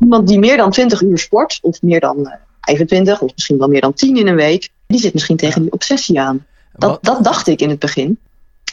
Iemand 0.00 0.28
die 0.28 0.38
meer 0.38 0.56
dan 0.56 0.70
20 0.70 1.02
uur 1.02 1.18
sport, 1.18 1.58
of 1.62 1.82
meer 1.82 2.00
dan 2.00 2.18
uh, 2.18 2.32
25, 2.60 3.20
of 3.20 3.32
misschien 3.34 3.58
wel 3.58 3.68
meer 3.68 3.80
dan 3.80 3.92
10 3.92 4.16
in 4.16 4.26
een 4.26 4.34
week, 4.34 4.68
die 4.86 5.00
zit 5.00 5.12
misschien 5.12 5.36
tegen 5.36 5.62
die 5.62 5.72
obsessie 5.72 6.20
aan. 6.20 6.46
Dat, 6.72 6.98
dat 7.04 7.24
dacht 7.24 7.46
ik 7.46 7.60
in 7.60 7.68
het 7.68 7.78
begin. 7.78 8.18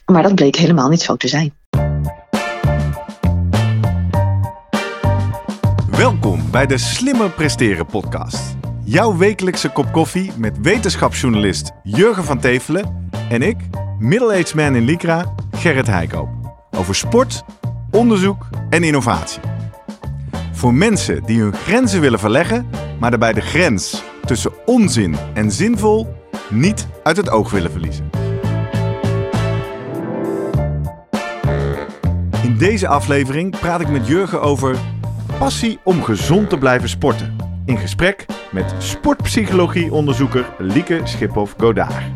Maar 0.06 0.24
dat 0.24 0.36
bleek 0.36 0.56
helemaal 0.56 0.90
niet 0.90 1.02
zo 1.02 1.16
te 1.16 1.28
zijn. 1.28 1.54
Welkom 5.90 6.52
bij 6.52 6.66
de 6.66 6.78
Slimmer 6.78 7.30
Presteren 7.30 7.86
podcast. 7.86 8.56
Jouw 8.84 9.18
wekelijkse 9.18 9.70
kop 9.70 9.92
koffie 9.92 10.32
met 10.38 10.58
wetenschapsjournalist 10.62 11.72
Jurgen 11.84 12.24
van 12.24 12.40
Tevelen 12.40 13.10
en 13.30 13.42
ik, 13.42 13.58
middle-aged 14.00 14.54
man 14.54 14.76
in 14.76 14.86
Lycra, 14.86 15.34
Gerrit 15.52 15.88
Heikoop. 15.88 16.30
Over 16.78 16.96
sport, 16.96 17.44
onderzoek 17.92 18.48
en 18.70 18.84
innovatie. 18.84 19.42
Voor 20.66 20.74
mensen 20.74 21.24
die 21.26 21.42
hun 21.42 21.54
grenzen 21.54 22.02
willen 22.02 22.20
verleggen, 22.20 22.70
maar 23.00 23.10
daarbij 23.10 23.34
de 23.34 23.42
grens 23.42 24.04
tussen 24.26 24.52
onzin 24.66 25.16
en 25.34 25.52
zinvol 25.52 26.16
niet 26.50 26.88
uit 27.04 27.18
het 27.18 27.30
oog 27.30 27.52
willen 27.52 27.72
verliezen. 27.72 28.10
In 32.44 32.58
deze 32.58 32.88
aflevering 32.88 33.60
praat 33.60 33.82
ik 33.82 33.90
met 33.90 34.08
Jurgen 34.08 34.42
over 34.42 34.78
passie 35.38 35.80
om 35.84 36.04
gezond 36.04 36.50
te 36.50 36.58
blijven 36.58 36.90
sporten. 36.90 37.36
In 37.66 37.78
gesprek 37.78 38.26
met 38.52 38.74
sportpsychologie-onderzoeker 38.78 40.46
Lieke 40.58 41.02
Schiphoff-Godaar. 41.04 42.12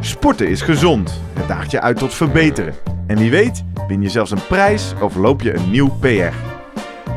Sporten 0.00 0.48
is 0.48 0.62
gezond. 0.62 1.20
Het 1.32 1.48
daagt 1.48 1.70
je 1.70 1.80
uit 1.80 1.96
tot 1.96 2.14
verbeteren. 2.14 2.74
En 3.06 3.18
wie 3.18 3.30
weet, 3.30 3.64
win 3.88 4.02
je 4.02 4.08
zelfs 4.08 4.30
een 4.30 4.46
prijs 4.48 4.94
of 5.00 5.16
loop 5.16 5.42
je 5.42 5.54
een 5.54 5.70
nieuw 5.70 5.88
PR. 6.00 6.51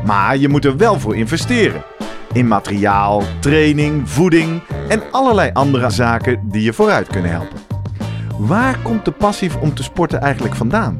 Maar 0.06 0.36
je 0.36 0.48
moet 0.48 0.64
er 0.64 0.76
wel 0.76 1.00
voor 1.00 1.16
investeren. 1.16 1.84
In 2.32 2.48
materiaal, 2.48 3.22
training, 3.40 4.10
voeding 4.10 4.62
en 4.88 5.02
allerlei 5.10 5.50
andere 5.52 5.90
zaken 5.90 6.40
die 6.44 6.62
je 6.62 6.72
vooruit 6.72 7.06
kunnen 7.06 7.30
helpen. 7.30 7.58
Waar 8.38 8.78
komt 8.82 9.04
de 9.04 9.10
passie 9.10 9.50
om 9.60 9.74
te 9.74 9.82
sporten 9.82 10.20
eigenlijk 10.20 10.54
vandaan? 10.54 10.98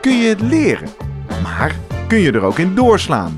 Kun 0.00 0.18
je 0.18 0.28
het 0.28 0.40
leren? 0.40 0.88
Maar 1.42 1.74
kun 2.08 2.18
je 2.18 2.32
er 2.32 2.42
ook 2.42 2.58
in 2.58 2.74
doorslaan? 2.74 3.36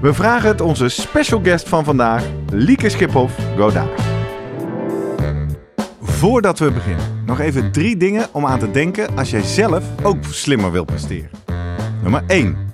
We 0.00 0.14
vragen 0.14 0.48
het 0.48 0.60
onze 0.60 0.88
special 0.88 1.40
guest 1.42 1.68
van 1.68 1.84
vandaag, 1.84 2.24
Lieke 2.50 2.88
Schiphoff 2.88 3.34
Godaar. 3.56 3.88
Voordat 6.02 6.58
we 6.58 6.70
beginnen, 6.70 7.22
nog 7.26 7.40
even 7.40 7.72
drie 7.72 7.96
dingen 7.96 8.26
om 8.32 8.46
aan 8.46 8.58
te 8.58 8.70
denken 8.70 9.16
als 9.16 9.30
jij 9.30 9.42
zelf 9.42 9.84
ook 10.02 10.24
slimmer 10.30 10.72
wilt 10.72 10.86
presteren. 10.86 11.30
Nummer 12.02 12.22
1. 12.26 12.73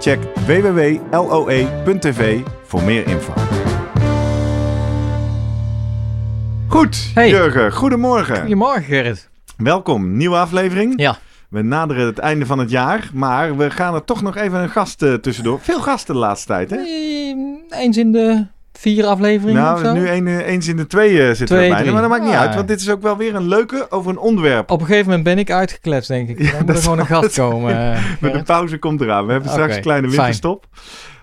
Check 0.00 0.18
www.loe.tv 0.46 2.40
voor 2.64 2.82
meer 2.82 3.06
info. 3.06 3.32
Goed, 6.68 7.10
Hey. 7.14 7.28
Jurgen, 7.28 7.72
goedemorgen. 7.72 8.36
Goedemorgen 8.40 8.82
Gerrit. 8.82 9.28
Welkom, 9.56 10.16
nieuwe 10.16 10.36
aflevering. 10.36 10.92
Ja. 11.00 11.18
We 11.48 11.62
naderen 11.62 12.06
het 12.06 12.18
einde 12.18 12.46
van 12.46 12.58
het 12.58 12.70
jaar, 12.70 13.10
maar 13.14 13.56
we 13.56 13.70
gaan 13.70 13.94
er 13.94 14.04
toch 14.04 14.22
nog 14.22 14.36
even 14.36 14.60
een 14.60 14.68
gast 14.70 15.02
eh, 15.02 15.14
tussendoor. 15.14 15.60
Veel 15.60 15.80
gasten 15.80 16.14
de 16.14 16.20
laatste 16.20 16.46
tijd, 16.46 16.70
hè? 16.70 16.76
Eh, 16.76 17.34
Eens 17.80 17.96
in 17.96 18.12
de 18.12 18.46
vier 18.80 19.04
afleveringen 19.04 19.72
of 19.74 19.82
Nou, 19.82 19.96
zo. 19.96 20.02
nu 20.02 20.08
een, 20.08 20.26
eh, 20.26 20.46
eens 20.46 20.68
in 20.68 20.76
de 20.76 20.86
twee 20.86 21.20
eh, 21.20 21.26
zitten 21.26 21.46
Twee, 21.46 21.58
we 21.60 21.66
bijna, 21.68 21.78
drie. 21.78 21.92
maar 21.92 22.00
dat 22.00 22.10
maakt 22.10 22.24
niet 22.24 22.32
Ah. 22.34 22.40
uit, 22.40 22.54
want 22.54 22.68
dit 22.68 22.80
is 22.80 22.90
ook 22.90 23.02
wel 23.02 23.16
weer 23.16 23.34
een 23.34 23.48
leuke 23.48 23.86
over 23.90 24.10
een 24.10 24.18
onderwerp. 24.18 24.70
Op 24.70 24.80
een 24.80 24.86
gegeven 24.86 25.06
moment 25.06 25.24
ben 25.24 25.38
ik 25.38 25.50
uitgekletst, 25.50 26.08
denk 26.08 26.28
ik. 26.28 26.38
Ja, 26.42 26.48
Dan 26.50 26.58
moet 26.58 26.66
dat 26.66 26.76
er 26.76 26.82
gewoon 26.82 26.98
een 26.98 27.06
het 27.22 27.34
komen. 27.34 27.74
eh, 27.94 28.02
Met 28.20 28.32
de 28.32 28.42
pauze 28.42 28.78
komt 28.78 29.00
eraan. 29.00 29.26
We 29.26 29.32
hebben 29.32 29.50
straks 29.50 29.76
een 29.76 29.82
kleine 29.82 30.06
fijn. 30.06 30.16
winterstop. 30.18 30.66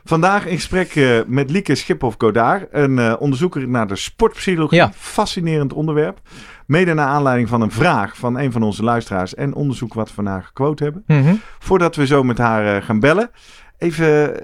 Vandaag 0.04 0.46
in 0.46 0.56
gesprek 0.56 1.24
met 1.28 1.50
Lieke 1.52 1.76
Schiphoff-Godaar, 1.76 2.66
een 2.72 3.00
eh, 3.00 3.14
onderzoeker 3.20 3.68
naar 3.68 3.88
de 3.88 3.96
sportpsychologie. 3.96 4.78
Ja. 4.78 4.92
Fascinerend 4.96 5.74
onderwerp. 5.74 6.20
Mede 6.66 6.94
naar 6.94 7.08
aanleiding 7.08 7.50
van 7.50 7.62
een 7.62 7.72
vraag 7.72 8.18
van 8.18 8.38
een 8.40 8.52
van 8.52 8.64
onze 8.64 8.84
luisteraars 8.84 9.36
en 9.36 9.54
onderzoek 9.54 9.94
wat 9.94 10.08
we 10.08 10.14
vandaag 10.14 10.46
gequote 10.46 10.84
hebben. 10.84 11.04
Mhm. 11.08 11.34
Voordat 11.60 11.96
we 11.96 12.06
zo 12.06 12.24
met 12.24 12.38
haar 12.38 12.82
gaan 12.82 13.00
bellen, 13.00 13.30
even 13.78 14.40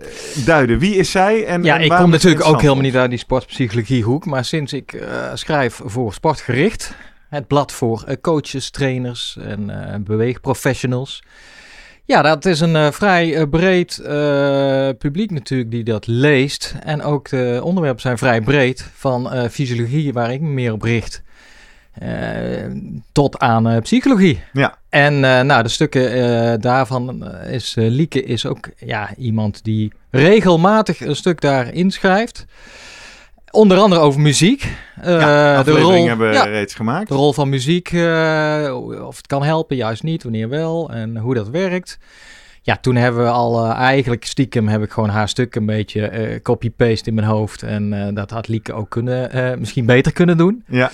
duiden. 0.46 0.80
Wie 0.80 0.96
is 0.96 1.12
zij 1.12 1.46
en 1.46 1.64
Ja, 1.64 1.76
en 1.76 1.82
ik 1.82 1.90
kom 1.90 2.10
natuurlijk 2.10 2.46
ook 2.46 2.62
helemaal 2.62 2.84
niet 2.84 2.96
uit 2.96 3.10
die 3.10 3.20
sportpsychologiehoek. 3.20 4.26
Maar 4.26 4.46
sinds 4.46 4.74
ik 4.74 4.94
eh, 4.94 5.32
schrijf 5.34 5.82
voor 5.84 6.14
Sportgericht, 6.14 6.96
het 7.30 7.48
blad 7.48 7.72
voor 7.72 8.04
eh, 8.08 8.16
coaches, 8.22 8.70
trainers 8.70 9.38
en 9.42 9.70
eh, 9.70 10.00
beweegprofessionals. 10.00 11.24
Ja, 12.06 12.22
dat 12.22 12.46
is 12.46 12.60
een 12.60 12.94
vrij 12.94 13.48
breed 13.48 14.02
publiek 14.98 15.32
natuurlijk 15.32 15.72
die 15.72 15.84
dat 15.84 16.08
leest. 16.08 16.76
En 16.84 17.02
ook 17.02 17.30
de 17.30 17.60
onderwerpen 17.64 18.02
zijn 18.02 18.18
vrij 18.18 18.42
breed. 18.42 18.90
Van 18.96 19.50
fysiologie, 19.52 20.14
waar 20.14 20.34
ik 20.34 20.42
me 20.42 20.48
meer 20.48 20.74
op 20.74 20.82
richt, 20.82 21.24
tot 23.12 23.40
aan 23.40 23.68
eh, 23.70 23.82
psychologie. 23.82 24.42
Ja. 24.54 24.78
En 24.90 25.14
eh, 25.14 25.42
nou, 25.42 25.64
de 25.64 25.70
stukken 25.70 26.12
eh, 26.14 26.60
daarvan 26.60 27.26
eh, 27.28 27.54
is 27.54 27.76
eh, 27.78 27.86
Lieke 27.90 28.24
is 28.24 28.46
ook 28.46 28.70
ja, 28.78 29.10
iemand 29.18 29.64
die 29.64 29.92
regelmatig 30.12 31.00
een 31.02 31.16
stuk 31.16 31.42
daar 31.42 31.74
inschrijft. 31.74 32.46
Onder 33.52 33.78
andere 33.78 34.02
over 34.02 34.22
muziek. 34.22 34.62
Eh, 35.02 35.20
Ja, 35.20 35.64
de, 35.64 35.72
rol, 35.72 36.08
hebben 36.08 36.28
we 36.30 36.34
ja, 36.36 36.44
reeds 36.44 36.74
gemaakt. 36.74 37.08
de 37.08 37.14
rol 37.16 37.34
van 37.34 37.50
muziek, 37.50 37.92
eh, 37.92 38.78
of 39.08 39.18
het 39.18 39.28
kan 39.28 39.44
helpen, 39.44 39.76
juist 39.76 40.04
niet, 40.04 40.24
wanneer 40.24 40.50
wel 40.50 40.90
en 40.90 41.18
hoe 41.18 41.34
dat 41.34 41.50
werkt. 41.50 41.98
Ja, 42.62 42.78
toen 42.82 42.96
hebben 42.96 43.24
we 43.24 43.30
al 43.30 43.66
eh, 43.66 43.72
eigenlijk 43.80 44.26
stiekem 44.26 44.68
heb 44.68 44.84
ik 44.84 44.92
gewoon 44.92 45.10
haar 45.10 45.30
stuk 45.30 45.56
een 45.56 45.66
beetje 45.66 46.08
eh, 46.08 46.42
copy-paste 46.42 47.10
in 47.10 47.16
mijn 47.16 47.28
hoofd. 47.28 47.64
En 47.64 47.94
eh, 48.08 48.16
dat 48.16 48.30
had 48.30 48.48
Lieke 48.48 48.74
ook 48.74 48.90
kunnen, 48.90 49.32
eh, 49.32 49.58
misschien 49.58 49.86
beter 49.86 50.12
kunnen 50.14 50.38
doen. 50.38 50.64
Ja, 50.68 50.92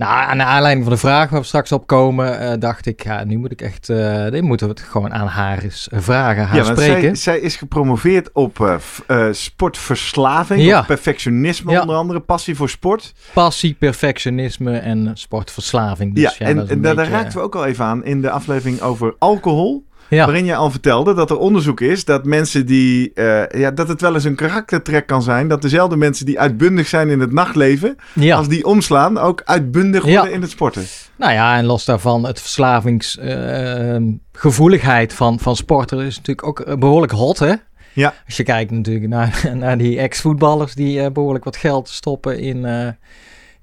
Nou, 0.00 0.12
aan 0.30 0.38
de 0.38 0.44
aanleiding 0.44 0.84
van 0.84 0.94
de 0.94 1.00
vraag 1.00 1.30
waar 1.30 1.40
we 1.40 1.46
straks 1.46 1.72
op 1.72 1.86
komen, 1.86 2.40
eh, 2.40 2.52
dacht 2.58 2.86
ik, 2.86 3.02
ja, 3.02 3.24
nu 3.24 3.38
moet 3.38 3.50
ik 3.52 3.62
echt, 3.62 3.88
eh 3.88 4.28
dit 4.30 4.42
moeten 4.42 4.66
we 4.66 4.72
het 4.72 4.82
gewoon 4.82 5.12
aan 5.12 5.26
haar 5.26 5.62
eens 5.62 5.88
vragen, 5.92 6.46
haar 6.46 6.56
ja 6.56 6.62
want 6.64 6.78
spreken. 6.78 7.16
zij, 7.16 7.34
zij 7.34 7.38
is 7.38 7.56
gepromoveerd 7.56 8.30
op 8.32 8.60
eh, 9.06 9.28
sportverslaving, 9.30 10.62
Ja. 10.62 10.82
perfectionisme 10.82 11.72
Ja. 11.72 11.80
onder 11.80 11.96
andere, 11.96 12.20
passie 12.20 12.56
voor 12.56 12.68
sport. 12.68 13.12
Passie, 13.32 13.74
perfectionisme 13.78 14.76
en 14.78 15.10
sportverslaving. 15.14 16.14
Dus, 16.14 16.36
ja, 16.36 16.46
en, 16.46 16.68
en 16.68 16.80
daar, 16.80 17.08
raakten 17.08 17.38
we 17.38 17.44
ook 17.44 17.54
al 17.54 17.66
even 17.66 17.84
aan 17.84 18.04
in 18.04 18.20
de 18.20 18.30
aflevering 18.30 18.80
over 18.80 19.14
alcohol. 19.18 19.84
Ja, 20.10 20.24
Waarin 20.24 20.44
je 20.44 20.54
al 20.54 20.70
vertelde 20.70 21.14
dat 21.14 21.30
er 21.30 21.38
onderzoek 21.38 21.80
is 21.80 22.04
dat 22.04 22.24
mensen 22.24 22.66
die. 22.66 23.12
eh, 23.12 23.60
ja, 23.60 23.70
dat 23.70 23.88
het 23.88 24.00
wel 24.00 24.14
eens 24.14 24.24
een 24.24 24.34
karaktertrek 24.34 25.06
kan 25.06 25.22
zijn. 25.22 25.48
Dat 25.48 25.62
dezelfde 25.62 25.96
mensen 25.96 26.26
die 26.26 26.40
uitbundig 26.40 26.86
zijn 26.88 27.08
in 27.08 27.20
het 27.20 27.32
nachtleven. 27.32 27.96
ja. 28.14 28.36
als 28.36 28.48
die 28.48 28.64
omslaan, 28.64 29.18
ook 29.18 29.42
uitbundig 29.44 30.04
Ja. 30.06 30.12
worden 30.12 30.32
in 30.32 30.40
het 30.42 30.50
sporten. 30.50 30.82
Nou 31.16 31.32
ja, 31.32 31.56
en 31.56 31.64
los 31.64 31.84
daarvan, 31.84 32.26
het 32.26 32.40
verslavingsgevoeligheid 32.40 35.12
van, 35.14 35.38
van 35.40 35.56
sporten 35.56 35.98
is 36.00 36.16
natuurlijk 36.16 36.46
ook 36.46 36.60
eh, 36.60 36.76
behoorlijk 36.76 37.12
hot, 37.12 37.38
hè? 37.38 37.54
Ja. 37.92 38.14
Als 38.26 38.36
je 38.36 38.42
kijkt 38.42 38.70
natuurlijk 38.70 39.08
naar, 39.08 39.42
naar 39.54 39.78
die 39.78 39.98
ex-voetballers 39.98 40.74
die 40.74 41.00
eh, 41.00 41.10
behoorlijk 41.12 41.44
wat 41.44 41.56
geld 41.56 41.88
stoppen 41.88 42.38
in, 42.38 42.64
eh, 42.64 42.88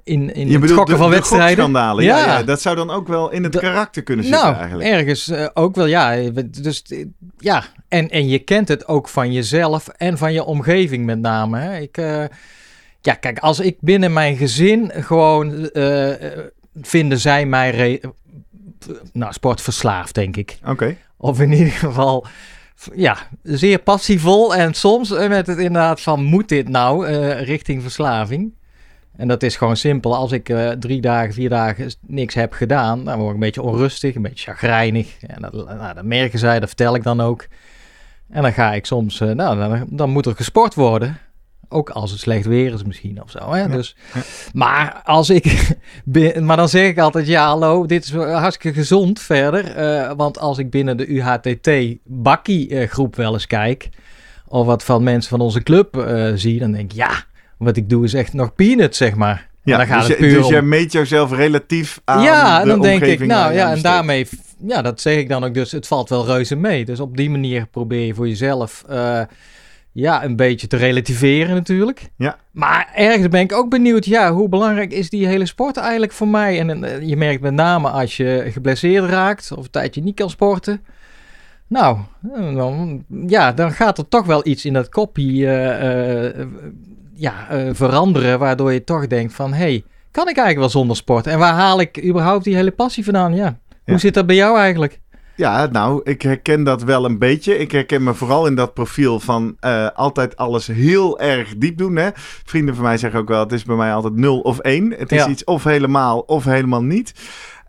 in, 0.07 0.33
in 0.33 0.47
Je 0.49 0.59
het 0.59 0.67
de, 0.67 0.95
van 0.97 1.09
de 1.09 1.15
wedstrijden. 1.15 1.71
Ja. 1.71 1.97
Ja. 1.97 2.43
Dat 2.43 2.61
zou 2.61 2.75
dan 2.75 2.89
ook 2.89 3.07
wel 3.07 3.31
in 3.31 3.43
het 3.43 3.57
karakter 3.59 4.03
kunnen 4.03 4.25
zitten 4.25 4.43
Nou, 4.43 4.55
eigenlijk. 4.55 4.89
ergens 4.89 5.27
eh, 5.29 5.47
ook 5.53 5.75
wel, 5.75 5.85
ja. 5.85 6.15
Dus 6.61 6.81
eh, 6.81 7.05
ja, 7.37 7.63
en, 7.87 8.09
en 8.09 8.27
je 8.27 8.39
kent 8.39 8.67
het 8.67 8.87
ook 8.87 9.09
van 9.09 9.31
jezelf 9.33 9.87
en 9.87 10.17
van 10.17 10.33
je 10.33 10.43
omgeving 10.43 11.05
met 11.05 11.19
name. 11.19 11.59
Hè. 11.59 11.77
Ik, 11.79 11.97
eh, 11.97 12.23
ja, 13.01 13.13
kijk, 13.13 13.39
als 13.39 13.59
ik 13.59 13.77
binnen 13.79 14.13
mijn 14.13 14.37
gezin 14.37 14.91
gewoon 14.93 15.69
eh, 15.69 16.33
eh, 16.37 16.39
vinden 16.81 17.17
zij 17.19 17.45
mij 17.45 17.69
re- 17.69 17.99
nou, 19.13 19.33
sportverslaafd, 19.33 20.15
denk 20.15 20.37
ik. 20.37 20.57
Oké. 20.65 20.95
Of 21.17 21.39
in 21.41 21.51
ieder 21.51 21.73
geval, 21.73 22.25
ja, 22.95 23.17
zeer 23.43 23.79
passievol. 23.79 24.55
En 24.55 24.73
soms 24.73 25.11
eh, 25.11 25.29
met 25.29 25.47
het 25.47 25.57
inderdaad 25.57 26.01
van, 26.01 26.23
moet 26.23 26.49
dit 26.49 26.69
nou 26.69 27.07
eh, 27.07 27.41
richting 27.41 27.81
verslaving? 27.81 28.53
En 29.17 29.27
dat 29.27 29.43
is 29.43 29.55
gewoon 29.55 29.77
simpel. 29.77 30.15
Als 30.15 30.31
ik 30.31 30.49
eh, 30.49 30.69
drie 30.69 31.01
dagen, 31.01 31.33
vier 31.33 31.49
dagen 31.49 31.91
niks 32.07 32.33
heb 32.33 32.53
gedaan, 32.53 33.05
dan 33.05 33.17
word 33.17 33.27
ik 33.27 33.33
een 33.33 33.39
beetje 33.39 33.61
onrustig, 33.61 34.15
een 34.15 34.21
beetje 34.21 34.51
chagrijnig. 34.51 35.17
En 35.19 35.41
dat, 35.41 35.53
nou, 35.53 35.93
dat 35.93 36.03
merken 36.03 36.39
zij, 36.39 36.59
dat 36.59 36.67
vertel 36.67 36.95
ik 36.95 37.03
dan 37.03 37.21
ook. 37.21 37.47
En 38.29 38.41
dan 38.41 38.53
ga 38.53 38.73
ik 38.73 38.85
soms, 38.85 39.19
eh, 39.19 39.31
nou, 39.31 39.57
dan, 39.57 39.85
dan 39.89 40.09
moet 40.09 40.25
er 40.25 40.35
gesport 40.35 40.73
worden. 40.73 41.17
Ook 41.69 41.89
als 41.89 42.11
het 42.11 42.19
slecht 42.19 42.45
weer 42.45 42.73
is 42.73 42.83
misschien 42.83 43.21
of 43.21 43.31
zo. 43.31 43.53
Hè? 43.53 43.67
Dus, 43.67 43.95
maar 44.53 45.01
als 45.03 45.29
ik... 45.29 45.75
maar 46.39 46.57
dan 46.57 46.69
zeg 46.69 46.89
ik 46.89 46.99
altijd, 46.99 47.27
ja 47.27 47.47
hallo, 47.47 47.85
dit 47.85 48.03
is 48.03 48.11
hartstikke 48.13 48.79
gezond 48.79 49.19
verder. 49.19 49.77
Uh, 49.77 50.11
want 50.17 50.39
als 50.39 50.57
ik 50.57 50.69
binnen 50.69 50.97
de 50.97 51.07
UHTT-bakkie 51.07 52.87
groep 52.87 53.15
wel 53.15 53.33
eens 53.33 53.47
kijk... 53.47 53.89
of 54.47 54.65
wat 54.65 54.83
van 54.83 55.03
mensen 55.03 55.29
van 55.29 55.39
onze 55.39 55.63
club 55.63 56.07
zie, 56.35 56.59
dan 56.59 56.71
denk 56.71 56.91
ik, 56.91 56.97
ja, 56.97 57.23
wat 57.57 57.77
ik 57.77 57.89
doe 57.89 58.03
is 58.03 58.13
echt 58.13 58.33
nog 58.33 58.55
peanuts, 58.55 58.97
zeg 58.97 59.15
maar. 59.15 59.47
Ja, 59.63 59.77
dan 59.77 59.87
gaat 59.87 59.99
dus, 59.99 60.07
het 60.07 60.17
puur 60.17 60.37
dus 60.37 60.47
jij 60.47 60.61
meet 60.61 60.91
jezelf 60.91 61.31
relatief 61.31 62.01
aan 62.03 62.23
Ja, 62.23 62.65
dan 62.65 62.81
denk 62.81 63.01
ik, 63.01 63.25
nou 63.25 63.53
ja, 63.53 63.71
en 63.71 63.81
daarmee, 63.81 64.27
ja, 64.67 64.81
dat 64.81 65.01
zeg 65.01 65.17
ik 65.17 65.29
dan 65.29 65.43
ook 65.43 65.53
dus, 65.53 65.71
het 65.71 65.87
valt 65.87 66.09
wel 66.09 66.25
reuze 66.25 66.55
mee. 66.55 66.85
Dus 66.85 66.99
op 66.99 67.17
die 67.17 67.29
manier 67.29 67.67
probeer 67.67 68.05
je 68.05 68.13
voor 68.13 68.27
jezelf... 68.27 68.83
Uh, 68.89 69.21
ja, 69.99 70.23
een 70.23 70.35
beetje 70.35 70.67
te 70.67 70.77
relativeren 70.77 71.55
natuurlijk. 71.55 72.09
Ja. 72.17 72.37
Maar 72.51 72.91
ergens 72.95 73.27
ben 73.27 73.41
ik 73.41 73.53
ook 73.53 73.69
benieuwd, 73.69 74.05
ja, 74.05 74.31
hoe 74.31 74.49
belangrijk 74.49 74.91
is 74.91 75.09
die 75.09 75.27
hele 75.27 75.45
sport 75.45 75.77
eigenlijk 75.77 76.11
voor 76.11 76.27
mij? 76.27 76.59
En 76.59 76.83
uh, 76.83 77.01
je 77.01 77.17
merkt 77.17 77.41
met 77.41 77.53
name 77.53 77.89
als 77.89 78.17
je 78.17 78.47
geblesseerd 78.51 79.09
raakt 79.09 79.51
of 79.51 79.63
een 79.63 79.71
tijdje 79.71 80.01
niet 80.01 80.15
kan 80.15 80.29
sporten. 80.29 80.81
Nou, 81.67 81.97
dan, 82.55 83.03
ja, 83.27 83.51
dan 83.51 83.71
gaat 83.71 83.97
er 83.97 84.07
toch 84.07 84.25
wel 84.25 84.47
iets 84.47 84.65
in 84.65 84.73
dat 84.73 84.89
kopje 84.89 85.45
uh, 86.35 86.45
ja, 87.17 87.47
veranderen, 87.71 88.39
waardoor 88.39 88.73
je 88.73 88.83
toch 88.83 89.07
denkt 89.07 89.33
van, 89.33 89.53
hé, 89.53 89.57
hey, 89.57 89.83
kan 90.11 90.27
ik 90.27 90.37
eigenlijk 90.37 90.57
wel 90.57 90.81
zonder 90.81 90.95
sport? 90.95 91.27
En 91.27 91.39
waar 91.39 91.53
haal 91.53 91.79
ik 91.79 92.03
überhaupt 92.03 92.43
die 92.43 92.55
hele 92.55 92.71
passie 92.71 93.03
vandaan? 93.03 93.35
Ja. 93.35 93.59
Hoe 93.85 93.97
zit 93.97 94.13
dat 94.13 94.25
bij 94.25 94.35
jou 94.35 94.57
eigenlijk? 94.57 94.99
Ja, 95.37 95.65
nou, 95.65 96.01
ik 96.03 96.21
herken 96.21 96.63
dat 96.63 96.83
wel 96.83 97.05
een 97.05 97.17
beetje. 97.17 97.57
Ik 97.57 97.71
herken 97.71 98.03
me 98.03 98.13
vooral 98.13 98.47
in 98.47 98.55
dat 98.55 98.73
profiel 98.73 99.19
van 99.19 99.57
uh, 99.61 99.87
altijd 99.95 100.37
alles 100.37 100.67
heel 100.67 101.19
erg 101.19 101.57
diep 101.57 101.77
doen. 101.77 101.95
Hè? 101.95 102.09
Vrienden 102.45 102.75
van 102.75 102.83
mij 102.83 102.97
zeggen 102.97 103.19
ook 103.19 103.27
wel, 103.27 103.39
het 103.39 103.51
is 103.51 103.63
bij 103.63 103.75
mij 103.75 103.93
altijd 103.93 104.15
0 104.15 104.39
of 104.39 104.59
1. 104.59 104.93
Het 104.97 105.11
is 105.11 105.25
iets 105.25 105.43
of 105.43 105.63
helemaal 105.63 106.19
of 106.19 106.43
helemaal 106.43 106.83
niet. 106.83 107.13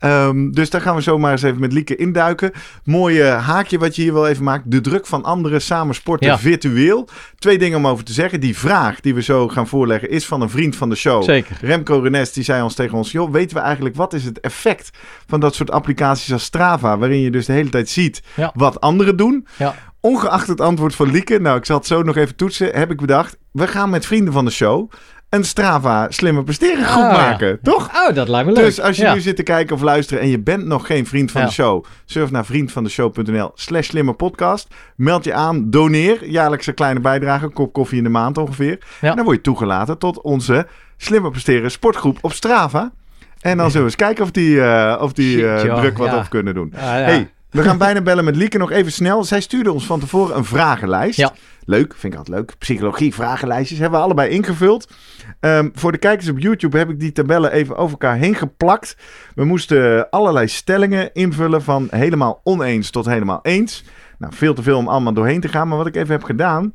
Um, 0.04 0.52
dus 0.52 0.70
daar 0.70 0.80
gaan 0.80 0.94
we 0.94 1.00
zomaar 1.00 1.32
eens 1.32 1.42
even 1.42 1.60
met 1.60 1.72
Lieke 1.72 1.96
induiken. 1.96 2.52
Mooie 2.84 3.24
haakje 3.24 3.78
wat 3.78 3.96
je 3.96 4.02
hier 4.02 4.12
wel 4.12 4.28
even 4.28 4.44
maakt. 4.44 4.70
De 4.70 4.80
druk 4.80 5.06
van 5.06 5.24
anderen 5.24 5.62
samen 5.62 5.94
sporten 5.94 6.38
virtueel. 6.38 7.08
Twee 7.38 7.58
dingen 7.58 7.78
om 7.78 7.86
over 7.86 8.04
te 8.04 8.12
zeggen. 8.12 8.40
Die 8.40 8.58
vraag 8.58 9.00
die 9.00 9.14
we 9.14 9.22
zo 9.22 9.48
gaan 9.48 9.68
voorleggen 9.68 10.10
is 10.10 10.26
van 10.26 10.40
een 10.40 10.50
vriend 10.50 10.76
van 10.76 10.88
de 10.88 10.96
show. 10.96 11.22
Zeker. 11.22 11.58
Remco 11.60 11.98
Renest, 11.98 12.34
die 12.34 12.44
zei 12.44 12.62
ons 12.62 12.74
tegen 12.74 12.96
ons... 12.96 13.12
joh, 13.12 13.32
weten 13.32 13.56
we 13.56 13.62
eigenlijk 13.62 13.96
wat 13.96 14.12
is 14.12 14.24
het 14.24 14.40
effect 14.40 14.90
van 15.26 15.40
dat 15.40 15.54
soort 15.54 15.70
applicaties 15.70 16.32
als 16.32 16.42
Strava... 16.42 16.98
waarin 16.98 17.20
je 17.20 17.30
dus 17.30 17.46
de 17.46 17.52
hele 17.52 17.68
tijd 17.68 17.88
ziet 17.88 18.22
wat 18.54 18.80
anderen 18.80 19.16
doen... 19.16 19.46
Ja. 19.56 19.74
Ongeacht 20.00 20.46
het 20.46 20.60
antwoord 20.60 20.94
van 20.94 21.10
Lieke, 21.10 21.38
nou 21.38 21.58
ik 21.58 21.64
zal 21.64 21.76
het 21.76 21.86
zo 21.86 22.02
nog 22.02 22.16
even 22.16 22.36
toetsen, 22.36 22.74
heb 22.74 22.90
ik 22.90 23.00
bedacht, 23.00 23.36
we 23.52 23.66
gaan 23.66 23.90
met 23.90 24.06
vrienden 24.06 24.32
van 24.32 24.44
de 24.44 24.50
show 24.50 24.90
een 25.28 25.44
Strava 25.44 26.06
slimme 26.10 26.44
presteren 26.44 26.84
groep 26.84 27.04
ah, 27.04 27.12
maken, 27.12 27.58
toch? 27.62 27.90
Oh, 27.94 28.14
dat 28.14 28.28
lijkt 28.28 28.48
me 28.48 28.54
leuk. 28.54 28.64
Dus 28.64 28.80
als 28.80 28.96
je 28.96 29.08
nu 29.08 29.20
zit 29.20 29.36
te 29.36 29.42
kijken 29.42 29.74
of 29.74 29.82
luisteren 29.82 30.22
en 30.22 30.28
je 30.28 30.38
bent 30.38 30.64
nog 30.64 30.86
geen 30.86 31.06
vriend 31.06 31.30
van 31.30 31.44
de 31.44 31.50
show, 31.50 31.84
surf 32.04 32.30
naar 32.30 32.44
vriendvandeshow.nl 32.44 33.50
slash 33.54 33.86
slimme 33.86 34.12
podcast. 34.12 34.68
Meld 34.96 35.24
je 35.24 35.34
aan, 35.34 35.70
doneer, 35.70 36.28
jaarlijks 36.28 36.66
een 36.66 36.74
kleine 36.74 37.00
bijdrage, 37.00 37.44
een 37.44 37.52
kop 37.52 37.72
koffie 37.72 37.98
in 37.98 38.04
de 38.04 38.10
maand 38.10 38.38
ongeveer. 38.38 38.78
En 39.00 39.16
dan 39.16 39.24
word 39.24 39.36
je 39.36 39.42
toegelaten 39.42 39.98
tot 39.98 40.20
onze 40.20 40.66
slimme 40.96 41.30
presteren 41.30 41.70
sportgroep 41.70 42.18
op 42.20 42.32
Strava. 42.32 42.92
En 43.40 43.56
dan 43.56 43.70
zullen 43.70 43.86
we 43.86 43.92
eens 43.92 44.02
kijken 44.02 44.24
of 44.24 44.30
die, 44.30 44.54
uh, 44.54 44.98
of 45.00 45.12
die 45.12 45.36
uh, 45.36 45.60
druk 45.60 45.98
wat 45.98 46.14
op 46.14 46.28
kunnen 46.28 46.54
doen. 46.54 46.72
Hey, 46.76 47.30
we 47.50 47.62
gaan 47.62 47.78
bijna 47.78 48.00
bellen 48.00 48.24
met 48.24 48.36
Lieke 48.36 48.58
nog 48.58 48.70
even 48.70 48.92
snel. 48.92 49.24
Zij 49.24 49.40
stuurde 49.40 49.72
ons 49.72 49.86
van 49.86 50.00
tevoren 50.00 50.36
een 50.36 50.44
vragenlijst. 50.44 51.18
Ja. 51.18 51.32
Leuk, 51.68 51.94
vind 51.96 52.12
ik 52.12 52.18
altijd 52.18 52.36
leuk. 52.36 52.58
Psychologie, 52.58 53.14
vragenlijstjes 53.14 53.78
hebben 53.78 53.98
we 53.98 54.04
allebei 54.04 54.30
ingevuld. 54.30 54.88
Um, 55.40 55.70
voor 55.74 55.92
de 55.92 55.98
kijkers 55.98 56.28
op 56.28 56.38
YouTube 56.38 56.78
heb 56.78 56.90
ik 56.90 57.00
die 57.00 57.12
tabellen 57.12 57.52
even 57.52 57.76
over 57.76 57.90
elkaar 57.90 58.16
heen 58.16 58.34
geplakt. 58.34 58.96
We 59.34 59.44
moesten 59.44 60.10
allerlei 60.10 60.48
stellingen 60.48 61.12
invullen 61.12 61.62
van 61.62 61.88
helemaal 61.90 62.40
oneens 62.44 62.90
tot 62.90 63.06
helemaal 63.06 63.40
eens. 63.42 63.84
Nou, 64.18 64.32
veel 64.34 64.54
te 64.54 64.62
veel 64.62 64.78
om 64.78 64.88
allemaal 64.88 65.12
doorheen 65.12 65.40
te 65.40 65.48
gaan. 65.48 65.68
Maar 65.68 65.76
wat 65.76 65.86
ik 65.86 65.96
even 65.96 66.12
heb 66.12 66.24
gedaan, 66.24 66.72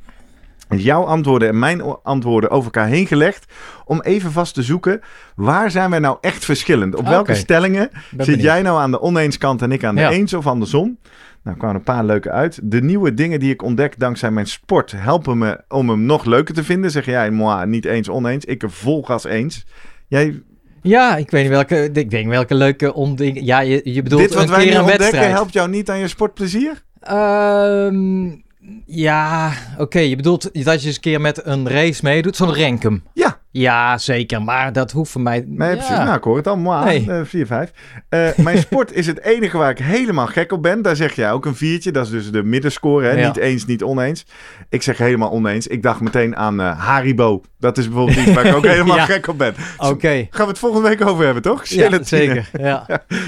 jouw 0.70 1.04
antwoorden 1.04 1.48
en 1.48 1.60
mijn 1.60 1.82
antwoorden 2.04 2.50
over 2.50 2.64
elkaar 2.64 2.88
heen 2.88 3.08
gelegd. 3.08 3.54
Om 3.86 4.02
even 4.02 4.32
vast 4.32 4.54
te 4.54 4.64
zoeken, 4.64 5.02
waar 5.36 5.72
zijn 5.72 5.90
wij 5.90 6.00
nou 6.00 6.18
echt 6.22 6.46
verschillend? 6.46 6.96
Op 6.96 7.08
welke 7.08 7.36
stellingen 7.36 7.90
zit 8.18 8.42
jij 8.42 8.62
nou 8.62 8.80
aan 8.80 8.92
de 8.92 9.02
oneens 9.02 9.38
kant 9.38 9.62
en 9.62 9.72
ik 9.72 9.84
aan 9.84 9.96
de 9.96 10.08
eens 10.08 10.34
of 10.34 10.48
andersom? 10.48 10.98
Nou, 11.44 11.58
kwamen 11.58 11.76
een 11.76 11.84
paar 11.84 12.06
leuke 12.06 12.32
uit. 12.32 12.60
De 12.64 12.82
nieuwe 12.82 13.14
dingen 13.14 13.40
die 13.40 13.52
ik 13.52 13.62
ontdek 13.62 14.00
dankzij 14.00 14.32
mijn 14.32 14.48
sport 14.48 14.92
helpen 14.92 15.38
me 15.38 15.64
om 15.68 15.90
hem 15.90 16.06
nog 16.06 16.26
leuker 16.26 16.54
te 16.54 16.64
vinden. 16.64 16.92
Zeg 16.92 17.06
jij, 17.06 17.32
moi, 17.32 17.66
niet 17.66 17.86
eens 17.86 18.10
oneens. 18.10 18.46
Ik 18.46 18.64
vol 18.68 19.04
gas 19.04 19.24
eens. 19.24 19.66
Jij 20.08 20.42
ja, 20.84 21.16
ik 21.16 21.32
weet 21.32 21.42
niet 21.42 21.52
welke. 21.52 21.90
Ik 21.94 22.10
denk 22.10 22.28
welke 22.28 22.56
leuke 22.56 22.94
onding. 22.94 23.40
Ja, 23.42 23.60
je, 23.60 23.82
je 23.84 24.02
bedoelt. 24.02 24.22
Dit 24.22 24.34
wat 24.34 24.50
wij 24.50 24.66
nu 24.66 24.78
ontdekken 24.78 25.30
helpt 25.30 25.54
jou 25.54 25.70
niet 25.70 25.90
aan 25.90 26.00
je 26.00 26.08
sportplezier? 26.08 26.84
Um, 27.12 28.44
ja, 28.86 29.52
oké. 29.78 30.00
Je 30.00 30.16
bedoelt 30.16 30.42
dat 30.42 30.82
je 30.82 30.88
eens 30.88 30.96
een 30.96 31.02
keer 31.02 31.22
met 31.22 31.46
een 31.46 31.70
race 31.70 32.00
meedoet, 32.04 32.36
zo'n 32.36 32.54
renkum. 32.54 33.04
Ja. 33.14 33.33
Ja, 33.54 33.98
zeker. 33.98 34.42
Maar 34.42 34.74
dat 34.74 34.92
hoeft 34.92 35.12
voor 35.12 35.22
mij... 35.22 35.44
Nee, 35.48 35.76
precies. 35.76 35.98
Nou, 35.98 36.18
ik 36.18 36.24
hoor 36.24 36.38
het 36.38 36.48
allemaal. 36.48 36.84
Nee. 36.84 37.06
Uh, 37.08 37.20
4, 37.24 37.46
5. 37.46 37.72
Uh, 38.10 38.30
mijn 38.36 38.58
sport 38.68 38.94
is 38.94 39.08
het 39.08 39.22
enige 39.22 39.58
waar 39.58 39.70
ik 39.70 39.78
helemaal 39.78 40.28
gek 40.28 40.52
op 40.52 40.62
ben. 40.62 40.82
Daar 40.82 40.96
zeg 40.96 41.16
jij 41.16 41.32
ook 41.32 41.46
een 41.46 41.56
viertje. 41.56 41.92
Dat 41.92 42.06
is 42.06 42.12
dus 42.12 42.32
de 42.32 42.44
middenscore. 42.44 43.08
Hè? 43.08 43.26
Niet 43.26 43.38
eens, 43.38 43.66
niet 43.66 43.84
oneens. 43.84 44.26
Ik 44.70 44.82
zeg 44.82 44.98
helemaal 44.98 45.32
oneens. 45.32 45.68
Ik 45.68 45.84
dacht 45.84 46.00
meteen 46.02 46.36
aan 46.36 46.62
uh, 46.62 46.80
Haribo. 46.80 47.42
Dat 47.60 47.78
is 47.78 47.88
bijvoorbeeld 47.88 48.18
iets 48.18 48.34
waar 48.34 48.46
ik 48.46 48.56
ook 48.56 48.66
helemaal 48.76 49.00
gek 49.00 49.28
op 49.28 49.38
ben. 49.38 49.56
Oké. 49.78 50.28
Gaan 50.30 50.46
we 50.46 50.52
het 50.52 50.60
volgende 50.60 50.90
week 50.90 51.06
over 51.06 51.26
hebben, 51.26 51.44
toch? 51.44 51.66
Ja, 51.66 52.04
zeker. 52.04 52.50
Ja. 52.64 52.86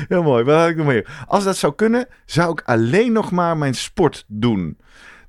Heel 0.08 0.24
mooi. 0.24 0.44
Wat 0.44 0.60
had 0.60 0.70
ik 0.70 0.76
nog 0.76 0.86
meer? 0.86 1.26
Als 1.28 1.44
dat 1.44 1.58
zou 1.58 1.76
kunnen, 1.76 2.08
zou 2.26 2.52
ik 2.52 2.62
alleen 2.66 3.12
nog 3.12 3.32
maar 3.32 3.58
mijn 3.58 3.74
sport 3.74 4.26
doen. 4.28 4.78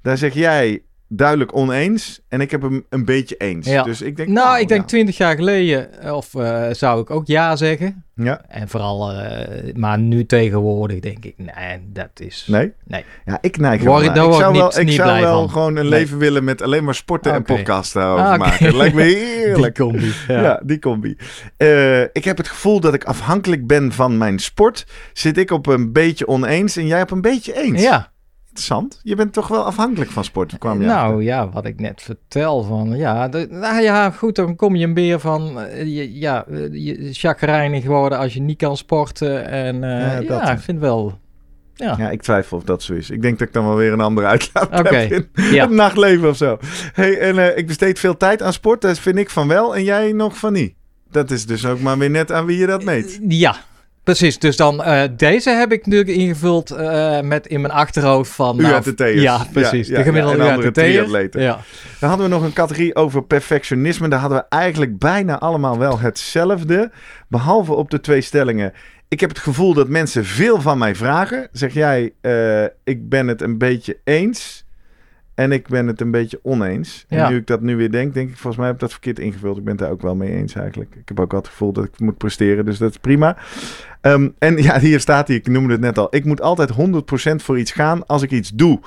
Daar 0.02 0.19
zeg 0.19 0.34
jij 0.34 0.82
duidelijk 1.16 1.56
oneens 1.56 2.20
en 2.28 2.40
ik 2.40 2.50
heb 2.50 2.62
hem 2.62 2.86
een 2.88 3.04
beetje 3.04 3.36
eens. 3.36 3.66
Ja. 3.66 3.82
Dus 3.82 4.02
ik 4.02 4.16
denk, 4.16 4.28
nou, 4.28 4.46
nou 4.46 4.60
ik 4.60 4.68
denk 4.68 4.88
twintig 4.88 5.16
jaar 5.16 5.36
geleden 5.36 6.02
eh, 6.02 6.12
of 6.12 6.34
uh, 6.34 6.66
zou 6.70 7.00
ik 7.00 7.10
ook 7.10 7.26
ja 7.26 7.56
zeggen. 7.56 8.04
Ja. 8.14 8.44
En 8.48 8.68
vooral, 8.68 9.12
uh, 9.12 9.20
maar 9.74 9.98
nu 9.98 10.26
tegenwoordig 10.26 11.00
denk 11.00 11.24
ik, 11.24 11.34
nee, 11.36 11.80
dat 11.92 12.10
is. 12.14 12.46
Nee. 12.48 12.72
Nee. 12.84 13.04
Ja, 13.24 13.38
ik 13.40 13.56
neig 13.56 13.74
Ik 13.74 13.80
zou 13.80 14.52
wel, 14.52 14.78
ik 14.80 14.90
zou 14.90 15.20
wel 15.20 15.48
gewoon 15.48 15.76
een 15.76 15.88
leven 15.88 16.18
willen 16.18 16.44
met 16.44 16.62
alleen 16.62 16.84
maar 16.84 16.94
sporten 16.94 17.30
okay. 17.30 17.44
en 17.44 17.54
podcasten 17.56 18.02
over 18.02 18.24
okay. 18.24 18.37
maken. 18.37 18.64
Dat 18.64 18.75
lijkt 18.75 18.94
me 18.94 19.02
heerlijk. 19.44 19.76
Die 19.76 19.87
combi. 19.87 20.12
Ja, 20.28 20.42
ja 20.42 20.61
die 20.64 20.78
combi. 20.78 21.16
Uh, 21.58 22.00
ik 22.00 22.25
heb 22.25 22.37
het 22.37 22.49
gevoel 22.49 22.80
dat 22.80 22.94
ik 22.94 23.04
afhankelijk 23.04 23.66
ben 23.66 23.92
van 23.92 24.18
mijn 24.18 24.38
sport. 24.38 24.87
Zit 25.12 25.38
ik 25.38 25.50
op 25.50 25.66
een 25.66 25.92
beetje 25.92 26.28
oneens 26.28 26.76
en 26.76 26.87
jij 26.87 27.02
op 27.02 27.11
een 27.11 27.20
beetje 27.20 27.62
eens. 27.62 27.82
Ja 27.82 28.14
interessant. 28.56 29.00
Je 29.02 29.14
bent 29.14 29.32
toch 29.32 29.48
wel 29.48 29.64
afhankelijk 29.64 30.10
van 30.10 30.25
sport, 30.25 30.58
kwam 30.58 30.80
je 30.80 30.86
Nou 30.86 31.22
ja, 31.22 31.48
wat 31.48 31.64
ik 31.64 31.80
net 31.80 32.02
vertel 32.02 32.62
van, 32.62 32.96
ja, 32.96 33.28
de, 33.28 33.46
nou 33.50 33.82
ja, 33.82 34.10
goed, 34.10 34.34
dan 34.36 34.56
kom 34.56 34.76
je 34.76 34.84
een 34.84 34.94
beer 34.94 35.20
van, 35.20 35.58
je, 35.84 36.18
ja, 36.18 36.44
je 36.70 37.08
chagrijnig 37.12 37.84
worden 37.84 38.18
als 38.18 38.34
je 38.34 38.40
niet 38.40 38.58
kan 38.58 38.76
sporten. 38.76 39.46
En 39.46 39.76
uh, 39.76 40.20
ja, 40.28 40.52
ik 40.52 40.58
vind 40.58 40.80
wel... 40.80 41.18
Ja. 41.75 41.94
ja, 41.98 42.10
ik 42.10 42.22
twijfel 42.22 42.56
of 42.56 42.64
dat 42.64 42.82
zo 42.82 42.94
is. 42.94 43.10
Ik 43.10 43.22
denk 43.22 43.38
dat 43.38 43.48
ik 43.48 43.54
dan 43.54 43.66
wel 43.66 43.76
weer 43.76 43.92
een 43.92 44.00
andere 44.00 44.26
uitlaat 44.26 44.78
okay. 44.78 45.08
heb 45.08 45.26
in 45.34 45.44
ja. 45.44 45.64
het 45.64 45.70
nachtleven 45.75 46.28
of 46.28 46.36
zo. 46.36 46.58
Hey, 46.92 47.18
en 47.18 47.36
uh, 47.36 47.56
ik 47.56 47.66
besteed 47.66 47.98
veel 47.98 48.16
tijd 48.16 48.42
aan 48.42 48.52
sport, 48.52 48.80
dat 48.80 48.98
vind 48.98 49.16
ik 49.16 49.30
van 49.30 49.48
wel 49.48 49.76
en 49.76 49.84
jij 49.84 50.12
nog 50.12 50.38
van 50.38 50.52
niet. 50.52 50.75
Dat 51.10 51.30
is 51.30 51.46
dus 51.46 51.66
ook 51.66 51.80
maar 51.80 51.98
weer 51.98 52.10
net 52.10 52.32
aan 52.32 52.46
wie 52.46 52.58
je 52.58 52.66
dat 52.66 52.84
meet. 52.84 53.20
Ja, 53.28 53.56
Precies, 54.06 54.38
dus 54.38 54.56
dan 54.56 54.80
uh, 54.80 55.02
deze 55.16 55.50
heb 55.50 55.72
ik 55.72 55.86
natuurlijk 55.86 56.18
ingevuld 56.18 56.72
uh, 56.72 57.20
met 57.20 57.46
in 57.46 57.60
mijn 57.60 57.72
achterhoofd 57.72 58.30
van... 58.30 58.56
Nou, 58.56 58.72
UATT'ers. 58.72 59.20
Ja, 59.20 59.46
precies. 59.52 59.88
Ja, 59.88 59.96
de 59.96 60.02
gemiddelde 60.02 60.44
ja, 60.44 60.70
triatleten. 60.70 61.40
Ja. 61.42 61.58
Dan 62.00 62.08
hadden 62.08 62.28
we 62.28 62.34
nog 62.34 62.44
een 62.44 62.52
categorie 62.52 62.94
over 62.94 63.25
perfectionisme. 63.25 64.08
Daar 64.08 64.20
hadden 64.20 64.38
we 64.38 64.44
eigenlijk 64.48 64.98
bijna 64.98 65.38
allemaal 65.38 65.78
wel 65.78 65.98
hetzelfde. 65.98 66.90
Behalve 67.28 67.72
op 67.72 67.90
de 67.90 68.00
twee 68.00 68.20
stellingen. 68.20 68.72
Ik 69.08 69.20
heb 69.20 69.28
het 69.28 69.38
gevoel 69.38 69.75
dat 69.75 69.88
mensen 69.88 70.25
veel 70.25 70.60
van 70.60 70.78
mij 70.78 70.94
vragen. 70.94 71.48
Zeg 71.52 71.75
jij, 71.75 72.12
uh, 72.22 72.64
ik 72.84 73.08
ben 73.08 73.28
het 73.28 73.42
een 73.42 73.58
beetje 73.58 73.98
eens... 74.04 74.64
En 75.34 75.52
ik 75.52 75.68
ben 75.68 75.86
het 75.86 76.00
een 76.00 76.10
beetje 76.10 76.40
oneens. 76.42 77.04
En 77.08 77.30
nu 77.30 77.36
ik 77.36 77.46
dat 77.46 77.60
nu 77.60 77.76
weer 77.76 77.90
denk, 77.90 78.14
denk 78.14 78.28
ik, 78.28 78.36
volgens 78.36 78.56
mij 78.56 78.66
heb 78.66 78.75
ik 78.75 78.80
dat 78.80 78.90
verkeerd 78.90 79.18
ingevuld. 79.18 79.56
Ik 79.56 79.64
ben 79.64 79.72
het 79.72 79.82
daar 79.82 79.90
ook 79.90 80.02
wel 80.02 80.14
mee 80.14 80.30
eens 80.30 80.54
eigenlijk. 80.54 80.94
Ik 80.94 81.08
heb 81.08 81.20
ook 81.20 81.32
al 81.32 81.38
het 81.38 81.48
gevoel 81.48 81.72
dat 81.72 81.84
ik 81.84 82.00
moet 82.00 82.16
presteren, 82.16 82.64
dus 82.64 82.78
dat 82.78 82.90
is 82.90 82.96
prima. 82.96 83.36
Um, 84.06 84.34
en 84.38 84.56
ja, 84.62 84.78
hier 84.78 85.00
staat 85.00 85.28
hij, 85.28 85.36
ik 85.36 85.48
noemde 85.48 85.72
het 85.72 85.80
net 85.80 85.98
al. 85.98 86.06
Ik 86.10 86.25
moet 86.25 86.40
altijd 86.40 86.70
100% 86.72 86.75
voor 87.36 87.58
iets 87.58 87.72
gaan 87.72 88.06
als 88.06 88.22
ik 88.22 88.30
iets 88.30 88.50
doe. 88.50 88.80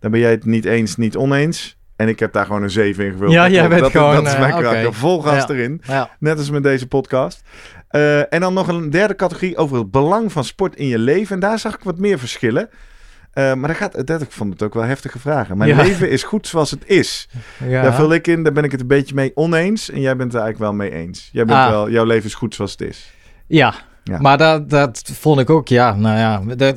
Dan 0.00 0.10
ben 0.10 0.20
jij 0.20 0.30
het 0.30 0.44
niet 0.44 0.64
eens, 0.64 0.96
niet 0.96 1.16
oneens. 1.16 1.78
En 1.96 2.08
ik 2.08 2.18
heb 2.18 2.32
daar 2.32 2.46
gewoon 2.46 2.62
een 2.62 2.70
7 2.70 3.04
ingevuld. 3.04 3.32
Ja, 3.32 3.48
jij 3.48 3.68
bent 3.68 3.80
dat, 3.80 3.90
gewoon... 3.90 4.14
Dat 4.14 4.26
is 4.26 4.38
mijn 4.38 4.50
uh, 4.50 4.56
karakter. 4.56 4.86
Okay. 4.86 4.98
Vol 4.98 5.22
gas 5.22 5.46
ja. 5.46 5.54
erin. 5.54 5.82
Ja. 5.86 6.10
Net 6.18 6.38
als 6.38 6.50
met 6.50 6.62
deze 6.62 6.86
podcast. 6.86 7.42
Uh, 7.90 8.32
en 8.32 8.40
dan 8.40 8.54
nog 8.54 8.68
een 8.68 8.90
derde 8.90 9.14
categorie 9.14 9.56
over 9.56 9.78
het 9.78 9.90
belang 9.90 10.32
van 10.32 10.44
sport 10.44 10.76
in 10.76 10.86
je 10.86 10.98
leven. 10.98 11.34
En 11.34 11.40
daar 11.40 11.58
zag 11.58 11.74
ik 11.74 11.82
wat 11.82 11.98
meer 11.98 12.18
verschillen. 12.18 12.68
Uh, 13.34 13.54
maar 13.54 13.68
dat 13.68 13.76
gaat, 13.76 14.06
dat, 14.06 14.22
ik 14.22 14.30
vond 14.30 14.52
het 14.52 14.62
ook 14.62 14.74
wel 14.74 14.82
heftige 14.82 15.18
vragen. 15.18 15.56
Mijn 15.56 15.76
leven 15.76 16.10
is 16.10 16.22
goed 16.22 16.46
zoals 16.46 16.70
het 16.70 16.82
is. 16.86 17.28
Ja. 17.64 17.82
Daar 17.82 17.94
vul 17.94 18.12
ik 18.12 18.26
in, 18.26 18.42
daar 18.42 18.52
ben 18.52 18.64
ik 18.64 18.70
het 18.70 18.80
een 18.80 18.86
beetje 18.86 19.14
mee 19.14 19.32
oneens. 19.34 19.90
En 19.90 20.00
jij 20.00 20.16
bent 20.16 20.32
het 20.32 20.42
eigenlijk 20.42 20.70
wel 20.70 20.88
mee 20.88 20.90
eens. 20.90 21.28
Jij 21.32 21.44
bent 21.44 21.58
ah. 21.58 21.68
wel, 21.68 21.90
jouw 21.90 22.04
leven 22.04 22.26
is 22.26 22.34
goed 22.34 22.54
zoals 22.54 22.70
het 22.70 22.80
is. 22.80 23.12
Ja, 23.46 23.74
ja. 24.04 24.18
maar 24.18 24.38
dat, 24.38 24.70
dat 24.70 25.02
vond 25.14 25.40
ik 25.40 25.50
ook, 25.50 25.68
ja, 25.68 25.94
nou 25.94 26.18
ja, 26.18 26.54
dat, 26.54 26.76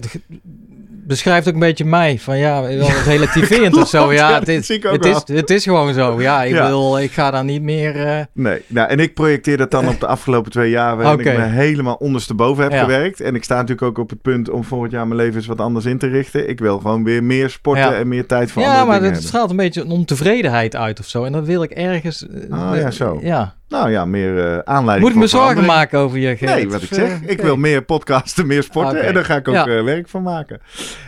beschrijft 1.08 1.48
ook 1.48 1.54
een 1.54 1.60
beetje 1.60 1.86
mij. 1.86 2.20
Van 2.20 2.38
ja, 2.38 2.62
wel 2.62 2.90
relativerend 3.06 3.78
of 3.78 3.88
zo. 3.88 4.02
Ja, 4.14 4.40
het 4.40 4.48
is, 4.48 4.68
het, 4.68 5.06
is, 5.06 5.22
het 5.26 5.50
is 5.50 5.64
gewoon 5.64 5.94
zo. 5.94 6.22
Ja, 6.22 6.44
ik, 6.44 6.54
Wil, 6.54 7.00
ik 7.00 7.12
ga 7.12 7.32
daar 7.32 7.44
niet 7.44 7.62
meer... 7.62 7.96
Uh... 7.96 8.20
Nee, 8.34 8.62
nou, 8.68 8.90
en 8.90 9.00
ik 9.00 9.14
projecteer 9.14 9.58
dat 9.58 9.72
dan 9.72 9.88
op 9.88 10.00
de 10.00 10.08
afgelopen 10.08 10.52
twee 10.52 10.70
jaar... 10.70 10.98
waarin 10.98 11.20
ik 11.28 11.38
me 11.38 11.44
helemaal 11.44 11.96
ondersteboven 11.96 12.64
heb 12.64 12.82
gewerkt. 12.82 13.22
En 13.22 13.36
ik 13.36 13.44
sta 13.44 13.56
natuurlijk 13.56 13.82
ook 13.82 13.98
op 13.98 14.10
het 14.10 14.22
punt 14.22 14.50
om 14.50 14.64
volgend 14.64 14.92
jaar 14.92 15.08
mijn 15.08 15.20
leven 15.20 15.36
eens 15.36 15.46
wat 15.46 15.60
anders 15.60 15.86
in 15.86 15.98
te 15.98 16.08
richten. 16.08 16.50
Ik 16.50 16.60
wil 16.60 16.78
gewoon 16.78 17.04
weer 17.04 17.24
meer 17.24 17.50
sporten 17.50 17.96
en 17.96 18.08
meer 18.08 18.26
tijd 18.26 18.52
voor 18.52 18.62
ja, 18.62 18.68
andere 18.68 18.86
dingen 18.86 18.96
Ja, 18.96 19.10
maar 19.10 19.16
het 19.16 19.24
straalt 19.28 19.50
een 19.50 19.56
beetje 19.56 19.82
een 19.82 19.92
ontevredenheid 19.92 20.76
uit 20.76 21.00
of 21.00 21.08
zo. 21.08 21.24
En 21.24 21.32
dat 21.32 21.46
wil 21.46 21.64
ik 21.64 21.72
ergens... 21.72 22.26
Uh, 22.50 22.70
oh 22.70 22.76
ja, 22.76 22.92
zo. 22.92 23.20
Ja. 23.22 23.56
Nou 23.74 23.92
ja, 23.92 24.06
meer 24.06 24.34
uh, 24.34 24.58
aanleiding 24.58 25.08
Moet 25.08 25.16
ik 25.16 25.22
me 25.22 25.28
zorgen 25.28 25.66
maken 25.66 26.00
over 26.00 26.18
je, 26.18 26.38
Gerrit? 26.38 26.56
Nee, 26.56 26.70
wat 26.70 26.82
ik 26.82 26.94
zeg. 26.94 27.22
Ik 27.22 27.42
wil 27.42 27.56
meer 27.56 27.84
podcasten, 27.84 28.48
meer 28.48 28.64
sporten. 28.64 29.04
En 29.04 29.14
daar 29.14 29.26
ga 29.26 29.36
ik 29.36 29.48
ook 29.48 29.56
ja. 29.56 29.84
werk 29.84 30.08
van 30.08 30.24
maken. 30.24 30.62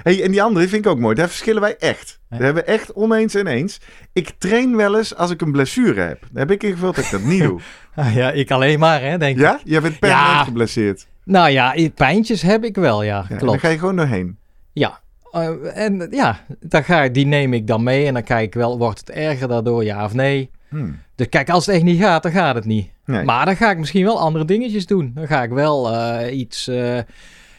Hey, 0.04 0.24
en 0.24 0.32
die 0.32 0.44
andere 0.44 0.68
vind 0.68 0.86
ik 0.86 0.92
ook 0.92 1.00
mooi. 1.00 1.16
Daar 1.16 1.28
verschillen 1.28 1.62
wij 1.62 1.78
echt. 1.78 2.20
We 2.30 2.44
hebben 2.44 2.68
echt 2.68 2.94
oneens 2.94 3.36
en 3.36 3.48
eens. 3.48 3.80
Ik 4.14 4.30
train 4.38 4.76
wel 4.76 4.98
eens 4.98 5.16
als 5.16 5.32
ik 5.32 5.42
een 5.42 5.52
blessure 5.52 6.02
heb. 6.02 6.20
Daar 6.32 6.48
heb 6.48 6.52
ik 6.52 6.64
ingevuld 6.64 6.96
dat 6.96 7.06
ik 7.06 7.12
dat 7.12 7.22
niet 7.22 7.42
doe. 7.42 7.60
Ah, 7.96 8.16
ja, 8.16 8.32
ik 8.32 8.52
alleen 8.52 8.80
maar, 8.80 9.02
hè, 9.02 9.18
denk 9.18 9.36
ik. 9.36 9.42
Ja? 9.42 9.60
Jij 9.64 9.82
bent 9.82 10.00
permanent 10.00 10.38
ja. 10.38 10.44
geblesseerd. 10.44 11.08
Nou 11.24 11.50
ja, 11.50 11.76
pijntjes 11.96 12.42
heb 12.42 12.64
ik 12.64 12.76
wel, 12.76 13.04
ja. 13.04 13.26
ja 13.30 13.36
klopt. 13.36 13.46
dan 13.46 13.60
ga 13.60 13.70
je 13.70 13.80
gewoon 13.80 13.96
doorheen. 13.96 14.38
Ja. 14.74 15.00
Uh, 15.34 15.78
en 15.78 16.08
ja, 16.12 16.40
dan 16.60 16.84
ga, 16.84 17.08
die 17.08 17.26
neem 17.26 17.54
ik 17.54 17.68
dan 17.68 17.84
mee. 17.84 18.06
En 18.06 18.14
dan 18.14 18.24
kijk 18.24 18.46
ik 18.46 18.54
wel, 18.54 18.78
wordt 18.78 19.00
het 19.00 19.10
erger 19.10 19.48
daardoor, 19.48 19.84
ja 19.84 20.04
of 20.04 20.14
nee? 20.14 20.50
Hmm. 20.76 21.00
Dus 21.16 21.30
kijk, 21.30 21.50
als 21.50 21.66
het 21.66 21.76
echt 21.76 21.84
niet 21.84 22.02
gaat, 22.02 22.24
dan 22.24 22.32
gaat 22.32 22.56
het 22.56 22.66
niet. 22.66 22.90
Maar 23.06 23.46
dan 23.46 23.56
ga 23.56 23.72
ik 23.72 23.78
misschien 23.78 24.06
wel 24.06 24.20
andere 24.20 24.46
dingetjes 24.46 24.86
doen. 24.86 25.12
Dan 25.16 25.28
ga 25.28 25.44
ik 25.44 25.50
wel 25.50 25.94
uh, 25.94 26.38
iets... 26.38 26.70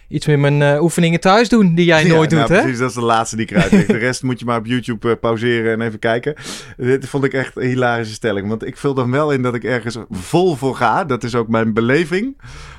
Iets 0.08 0.26
met 0.26 0.38
mijn 0.38 0.60
uh, 0.60 0.82
oefeningen 0.82 1.20
thuis 1.20 1.48
doen 1.48 1.74
die 1.74 1.84
jij 1.84 2.04
nooit 2.04 2.30
doet, 2.30 2.38
nou, 2.38 2.52
hè? 2.52 2.60
Precies, 2.60 2.78
dat 2.78 2.88
is 2.88 2.94
de 2.94 3.02
laatste 3.02 3.36
die 3.36 3.46
ik 3.46 3.50
eruit 3.50 3.86
De 3.86 3.96
rest 3.96 4.22
moet 4.28 4.38
je 4.38 4.44
maar 4.44 4.58
op 4.58 4.66
YouTube 4.66 5.08
uh, 5.08 5.14
pauzeren 5.20 5.72
en 5.72 5.80
even 5.80 5.98
kijken. 5.98 6.34
Dit 6.76 7.08
vond 7.08 7.24
ik 7.24 7.32
echt 7.32 7.56
een 7.56 7.66
hilarische 7.68 8.14
stelling. 8.14 8.48
Want 8.48 8.66
ik 8.66 8.76
vul 8.76 8.94
dan 8.94 9.10
wel 9.10 9.32
in 9.32 9.42
dat 9.42 9.54
ik 9.54 9.64
ergens 9.64 9.98
vol 10.10 10.56
voor 10.56 10.76
ga. 10.76 11.04
Dat 11.04 11.24
is 11.24 11.34
ook 11.34 11.48
mijn 11.48 11.72
beleving. 11.72 12.36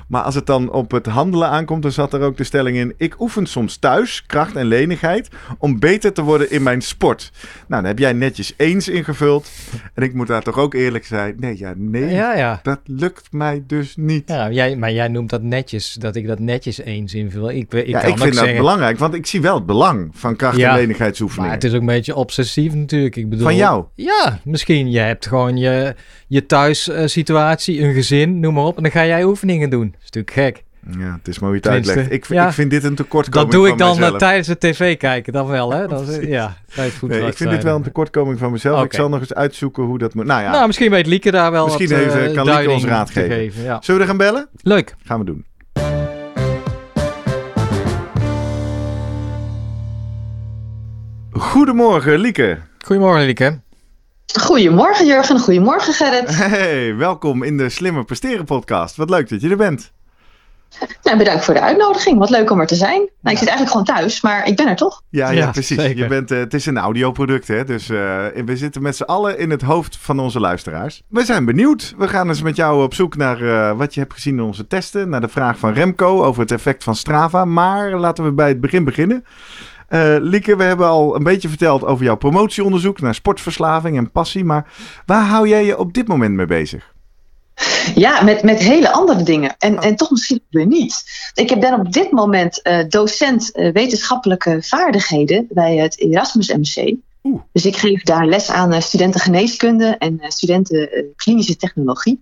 Maar 0.08 0.22
als 0.22 0.34
het 0.34 0.46
dan 0.46 0.72
op 0.72 0.90
het 0.90 1.06
handelen 1.06 1.48
aankomt, 1.48 1.82
dan 1.82 1.92
zat 1.92 2.12
er 2.12 2.20
ook 2.20 2.36
de 2.36 2.44
stelling 2.44 2.76
in... 2.76 2.94
ik 2.96 3.20
oefen 3.20 3.46
soms 3.46 3.76
thuis, 3.76 4.26
kracht 4.26 4.56
en 4.56 4.66
lenigheid, 4.66 5.28
om 5.58 5.78
beter 5.78 6.12
te 6.12 6.22
worden 6.22 6.50
in 6.50 6.62
mijn 6.62 6.80
sport. 6.80 7.32
Nou, 7.42 7.82
dan 7.82 7.84
heb 7.84 7.98
jij 7.98 8.12
netjes 8.12 8.54
eens 8.56 8.88
ingevuld. 8.88 9.50
En 9.94 10.02
ik 10.02 10.14
moet 10.14 10.26
daar 10.26 10.42
toch 10.42 10.58
ook 10.58 10.74
eerlijk 10.74 11.04
zijn. 11.04 11.34
Nee, 11.38 11.58
ja, 11.58 11.72
nee, 11.76 12.14
ja, 12.14 12.36
ja. 12.36 12.60
dat 12.62 12.80
lukt 12.84 13.32
mij 13.32 13.62
dus 13.66 13.96
niet. 13.96 14.28
Ja, 14.28 14.50
jij, 14.50 14.76
maar 14.76 14.92
jij 14.92 15.08
noemt 15.08 15.30
dat 15.30 15.42
netjes, 15.42 15.92
dat 15.92 16.16
ik 16.16 16.26
dat 16.26 16.38
netjes 16.38 16.78
eens 16.78 17.14
Ik, 17.26 17.72
ik, 17.72 17.86
ja, 17.86 18.02
ik 18.02 18.18
vind 18.18 18.34
dat 18.34 18.56
belangrijk, 18.56 18.98
want 18.98 19.14
ik 19.14 19.26
zie 19.26 19.40
wel 19.40 19.54
het 19.54 19.66
belang 19.66 20.10
van 20.12 20.36
kracht- 20.36 20.58
en 20.58 20.74
lenigheidsoefeningen. 20.74 21.50
Maar 21.50 21.60
het 21.60 21.64
is 21.68 21.74
ook 21.74 21.80
een 21.80 21.86
beetje 21.86 22.14
obsessief 22.14 22.74
natuurlijk. 22.74 23.16
Ik 23.16 23.28
bedoel, 23.28 23.44
van 23.44 23.56
jou? 23.56 23.84
Ja, 23.94 24.40
misschien. 24.44 24.90
Je 24.90 24.98
hebt 24.98 25.26
gewoon 25.26 25.56
je, 25.56 25.94
je 26.26 26.46
thuissituatie, 26.46 27.82
een 27.82 27.94
gezin, 27.94 28.40
noem 28.40 28.54
maar 28.54 28.64
op. 28.64 28.76
En 28.76 28.82
dan 28.82 28.92
ga 28.92 29.06
jij 29.06 29.24
oefeningen 29.24 29.70
doen 29.70 29.94
is 29.98 30.10
natuurlijk 30.10 30.32
gek. 30.32 30.66
Ja, 30.98 31.12
het 31.18 31.28
is 31.28 31.36
hoe 31.36 31.48
je 31.48 31.54
het 31.54 31.68
uitlegt. 31.68 32.12
Ik, 32.12 32.28
ik 32.28 32.52
vind 32.52 32.70
dit 32.70 32.84
een 32.84 32.94
tekortkoming 32.94 33.50
Dat 33.50 33.60
doe 33.60 33.68
ik 33.68 33.78
dan 33.78 33.98
uh, 33.98 34.16
tijdens 34.16 34.48
het 34.48 34.60
tv 34.60 34.96
kijken, 34.96 35.32
dan 35.32 35.46
wel, 35.46 35.72
hè? 35.72 35.86
Dat 35.86 36.08
is, 36.08 36.26
ja, 36.26 36.56
nee, 36.76 36.86
ik 37.26 37.36
vind 37.36 37.50
dit 37.50 37.62
wel 37.62 37.76
een 37.76 37.82
tekortkoming 37.82 38.38
van 38.38 38.52
mezelf. 38.52 38.84
Ik 38.84 38.92
zal 38.92 39.08
nog 39.08 39.20
eens 39.20 39.34
uitzoeken 39.34 39.82
hoe 39.82 39.98
dat 39.98 40.14
moet. 40.14 40.24
Nou 40.24 40.42
ja. 40.42 40.50
Nou, 40.50 40.66
misschien 40.66 40.90
weet 40.90 41.06
Lieke 41.06 41.30
daar 41.30 41.50
wel 41.50 41.64
Misschien 41.64 41.88
wat, 41.88 41.98
even, 41.98 42.34
kan 42.34 42.44
Lieke 42.46 42.70
ons 42.70 42.84
raad 42.84 43.10
geven. 43.10 43.30
geven 43.30 43.62
ja. 43.62 43.78
Zullen 43.82 44.00
we 44.00 44.06
er 44.06 44.10
gaan 44.10 44.26
bellen? 44.26 44.48
Leuk. 44.62 44.94
Gaan 45.04 45.18
we 45.18 45.24
doen. 45.24 45.44
Goedemorgen, 51.38 52.18
Lieke. 52.18 52.58
Goedemorgen, 52.84 53.24
Lieke. 53.24 53.60
Goedemorgen 54.40 55.06
Jurgen, 55.06 55.38
goedemorgen 55.38 55.92
Gerrit. 55.92 56.36
Hey, 56.36 56.96
welkom 56.96 57.42
in 57.42 57.56
de 57.56 57.68
Slimmer 57.68 58.04
Presteren 58.04 58.44
podcast. 58.44 58.96
Wat 58.96 59.10
leuk 59.10 59.28
dat 59.28 59.40
je 59.40 59.48
er 59.50 59.56
bent. 59.56 59.92
Nou, 61.02 61.18
bedankt 61.18 61.44
voor 61.44 61.54
de 61.54 61.60
uitnodiging. 61.60 62.18
Wat 62.18 62.30
leuk 62.30 62.50
om 62.50 62.60
er 62.60 62.66
te 62.66 62.74
zijn. 62.74 62.98
Nou, 62.98 63.34
Ik 63.36 63.38
zit 63.38 63.48
eigenlijk 63.48 63.70
gewoon 63.70 63.84
thuis, 63.84 64.20
maar 64.20 64.46
ik 64.46 64.56
ben 64.56 64.68
er 64.68 64.76
toch? 64.76 65.02
Ja, 65.10 65.30
ja, 65.30 65.50
precies. 65.50 65.82
Je 65.82 66.06
bent, 66.06 66.30
uh, 66.30 66.38
het 66.38 66.54
is 66.54 66.66
een 66.66 66.78
audioproduct, 66.78 67.48
hè? 67.48 67.64
dus 67.64 67.88
uh, 67.90 67.98
we 68.44 68.56
zitten 68.56 68.82
met 68.82 68.96
z'n 68.96 69.02
allen 69.02 69.38
in 69.38 69.50
het 69.50 69.62
hoofd 69.62 69.96
van 70.00 70.18
onze 70.18 70.40
luisteraars. 70.40 71.02
We 71.08 71.24
zijn 71.24 71.44
benieuwd. 71.44 71.94
We 71.98 72.08
gaan 72.08 72.28
eens 72.28 72.42
met 72.42 72.56
jou 72.56 72.82
op 72.82 72.94
zoek 72.94 73.16
naar 73.16 73.42
uh, 73.42 73.72
wat 73.72 73.94
je 73.94 74.00
hebt 74.00 74.12
gezien 74.12 74.34
in 74.34 74.42
onze 74.42 74.66
testen. 74.66 75.08
Naar 75.08 75.20
de 75.20 75.28
vraag 75.28 75.58
van 75.58 75.72
Remco 75.72 76.24
over 76.24 76.40
het 76.40 76.52
effect 76.52 76.84
van 76.84 76.96
Strava. 76.96 77.44
Maar 77.44 77.90
laten 77.98 78.24
we 78.24 78.32
bij 78.32 78.48
het 78.48 78.60
begin 78.60 78.84
beginnen. 78.84 79.24
Uh, 79.88 80.16
Lieke, 80.20 80.56
we 80.56 80.62
hebben 80.62 80.86
al 80.86 81.16
een 81.16 81.22
beetje 81.22 81.48
verteld 81.48 81.84
over 81.84 82.04
jouw 82.04 82.16
promotieonderzoek 82.16 83.00
naar 83.00 83.14
sportverslaving 83.14 83.96
en 83.96 84.10
passie. 84.10 84.44
Maar 84.44 84.72
waar 85.06 85.24
hou 85.24 85.48
jij 85.48 85.64
je 85.64 85.78
op 85.78 85.94
dit 85.94 86.08
moment 86.08 86.34
mee 86.34 86.46
bezig? 86.46 86.94
Ja, 87.94 88.22
met, 88.22 88.42
met 88.42 88.58
hele 88.58 88.92
andere 88.92 89.22
dingen. 89.22 89.54
En, 89.58 89.78
oh. 89.78 89.84
en 89.84 89.96
toch 89.96 90.10
misschien 90.10 90.40
weer 90.50 90.66
niet. 90.66 91.04
Ik 91.34 91.60
ben 91.60 91.80
op 91.80 91.92
dit 91.92 92.10
moment 92.10 92.60
uh, 92.62 92.78
docent 92.88 93.56
uh, 93.56 93.72
wetenschappelijke 93.72 94.62
vaardigheden 94.62 95.46
bij 95.50 95.76
het 95.76 95.98
Erasmus 95.98 96.52
MC. 96.52 96.96
Oeh. 97.22 97.40
Dus 97.52 97.66
ik 97.66 97.76
geef 97.76 98.02
daar 98.02 98.26
les 98.26 98.50
aan 98.50 98.82
studenten 98.82 99.20
geneeskunde 99.20 99.96
en 99.98 100.20
studenten 100.28 101.12
klinische 101.16 101.56
technologie. 101.56 102.20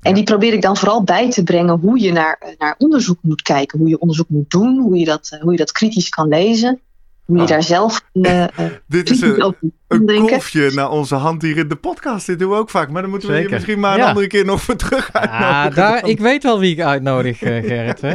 En 0.00 0.14
die 0.14 0.24
probeer 0.24 0.52
ik 0.52 0.62
dan 0.62 0.76
vooral 0.76 1.02
bij 1.02 1.30
te 1.30 1.42
brengen 1.42 1.78
hoe 1.78 2.00
je 2.00 2.12
naar, 2.12 2.54
naar 2.58 2.74
onderzoek 2.78 3.18
moet 3.20 3.42
kijken, 3.42 3.78
hoe 3.78 3.88
je 3.88 3.98
onderzoek 3.98 4.28
moet 4.28 4.50
doen, 4.50 4.78
hoe 4.78 4.96
je 4.96 5.04
dat, 5.04 5.38
hoe 5.40 5.52
je 5.52 5.58
dat 5.58 5.72
kritisch 5.72 6.08
kan 6.08 6.28
lezen. 6.28 6.80
Hoe 7.24 7.36
je 7.36 7.42
ah. 7.42 7.48
daar 7.48 7.62
zelf 7.62 8.04
uh, 8.12 8.44
Dit 8.86 9.10
is 9.10 9.20
een, 9.22 9.54
een 9.88 10.06
kolfje 10.06 10.70
naar 10.74 10.90
onze 10.90 11.14
hand 11.14 11.42
hier 11.42 11.56
in 11.56 11.68
de 11.68 11.76
podcast. 11.76 12.26
Dit 12.26 12.38
doen 12.38 12.50
we 12.50 12.56
ook 12.56 12.70
vaak. 12.70 12.90
Maar 12.90 13.02
dan 13.02 13.10
moeten 13.10 13.28
we 13.28 13.40
je 13.40 13.48
misschien 13.48 13.80
maar 13.80 13.98
een 13.98 14.04
andere 14.04 14.26
keer 14.26 14.44
nog 14.44 14.62
voor 14.62 14.76
terug 14.76 15.12
uitnodigen. 15.12 15.54
Ah, 15.54 15.74
daar, 15.74 16.08
ik 16.08 16.20
weet 16.20 16.42
wel 16.42 16.58
wie 16.58 16.72
ik 16.72 16.80
uitnodig, 16.80 17.42
uh, 17.42 17.62
Gerrit. 17.68 18.00
Hè? 18.00 18.14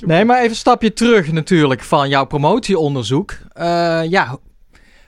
nee, 0.00 0.24
maar 0.24 0.36
even 0.36 0.50
een 0.50 0.56
stapje 0.56 0.92
terug 0.92 1.32
natuurlijk 1.32 1.82
van 1.82 2.08
jouw 2.08 2.24
promotieonderzoek. 2.24 3.32
Uh, 3.32 4.02
ja, 4.08 4.38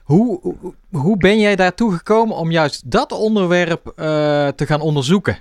hoe, 0.03 0.55
hoe 0.91 1.17
ben 1.17 1.41
jij 1.41 1.57
daartoe 1.57 1.93
gekomen 1.93 2.37
om 2.37 2.51
juist 2.51 2.91
dat 2.91 3.13
onderwerp 3.13 3.93
te 4.57 4.67
gaan 4.67 4.81
onderzoeken? 4.81 5.39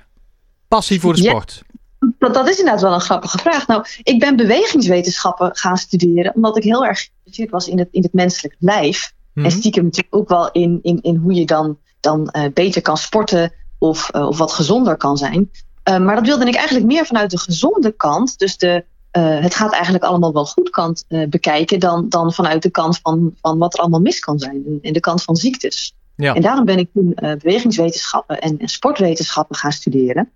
Passie 0.68 1.00
voor 1.00 1.14
de 1.14 1.22
sport. 1.22 1.64
Dat, 2.00 2.34
dat, 2.34 2.50
is 2.50 2.58
inderdaad 2.58 2.82
wel 2.82 2.94
een 2.94 3.02
grappige 3.02 3.38
vraag. 3.38 3.68
Nou, 3.68 3.86
ik 4.04 4.20
ben 4.20 4.36
bewegingswetenschappen 4.36 5.56
gaan 5.56 5.78
studeren, 5.78 6.36
omdat 6.36 6.58
ik 6.58 6.64
heel 6.64 6.86
erg 6.86 7.00
geïnteresseerd 7.00 7.50
was 7.50 7.68
in 7.68 7.80
het, 7.80 7.88
in 7.92 8.02
het 8.02 8.14
menselijk 8.14 8.56
lijf. 8.60 9.14
En 9.34 9.42
mhm. 9.42 9.52
stiekem 9.52 9.84
natuurlijk 9.84 10.16
ook 10.16 10.30
wel 10.30 10.52
in, 10.52 10.80
in, 10.82 11.02
in 11.02 11.16
hoe 11.16 11.34
je 11.34 11.46
dan, 11.46 11.78
dan 12.00 12.34
uh, 12.38 12.44
beter 12.54 12.82
kan 12.82 12.98
sporten 12.98 13.54
of, 13.78 14.16
uh, 14.16 14.28
of 14.28 14.38
wat 14.38 14.52
gezonder 14.52 14.98
kan 14.98 15.18
zijn. 15.18 15.52
Uh, 15.90 15.98
maar 15.98 16.16
dat 16.16 16.26
wilde 16.26 16.46
ik 16.46 16.56
eigenlijk 16.56 16.86
meer 16.86 17.06
vanuit 17.06 17.32
de 17.32 17.40
gezonde 17.40 17.92
kant. 17.92 18.40
Dus 18.40 18.58
de, 18.58 18.86
het 19.18 19.56
gaat 19.56 19.74
eigenlijk 19.74 20.04
allemaal 20.04 20.34
wel 20.34 20.46
goed 20.46 20.70
kant 20.70 21.06
bekijken 21.30 21.80
dan, 21.80 22.10
dan 22.10 22.34
vanuit 22.34 22.62
de 22.62 22.70
kant 22.70 23.00
van, 23.02 23.36
van 23.42 23.58
wat 23.58 23.74
er 23.74 23.80
allemaal 23.80 24.00
mis 24.00 24.20
kan 24.20 24.40
zijn. 24.40 24.64
En, 24.66 24.80
en 24.82 24.94
de 24.94 25.00
kant 25.00 25.24
van 25.24 25.36
ziektes. 25.36 25.94
Ja. 26.16 26.34
En 26.36 26.42
daarom 26.42 26.66
ben 26.66 26.78
ik 26.78 26.90
toen 26.94 27.18
bewegingswetenschappen 27.42 28.42
en, 28.42 28.60
en 28.60 28.68
sportwetenschappen 28.68 29.56
gaan 29.56 29.72
studeren. 29.72 30.32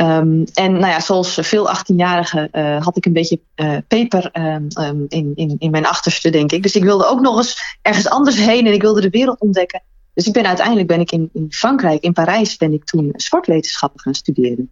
Um, 0.00 0.44
en 0.54 0.72
nou 0.72 0.86
ja, 0.86 1.00
zoals 1.00 1.38
veel 1.40 1.68
18-jarigen 1.68 2.48
uh, 2.52 2.82
had 2.82 2.96
ik 2.96 3.06
een 3.06 3.12
beetje 3.12 3.40
uh, 3.56 3.76
peper 3.88 4.30
um, 4.32 5.04
in, 5.08 5.32
in, 5.34 5.56
in 5.58 5.70
mijn 5.70 5.86
achterste, 5.86 6.30
denk 6.30 6.52
ik. 6.52 6.62
Dus 6.62 6.76
ik 6.76 6.82
wilde 6.82 7.06
ook 7.06 7.20
nog 7.20 7.36
eens 7.36 7.78
ergens 7.82 8.08
anders 8.08 8.36
heen 8.36 8.66
en 8.66 8.72
ik 8.72 8.82
wilde 8.82 9.00
de 9.00 9.10
wereld 9.10 9.40
ontdekken. 9.40 9.82
Dus 10.14 10.26
ik 10.26 10.32
ben 10.32 10.46
uiteindelijk 10.46 10.86
ben 10.86 11.00
ik 11.00 11.12
in, 11.12 11.30
in 11.32 11.46
Frankrijk, 11.52 12.02
in 12.02 12.12
Parijs, 12.12 12.56
ben 12.56 12.72
ik 12.72 12.84
toen 12.84 13.12
sportwetenschappen 13.16 14.00
gaan 14.00 14.14
studeren. 14.14 14.70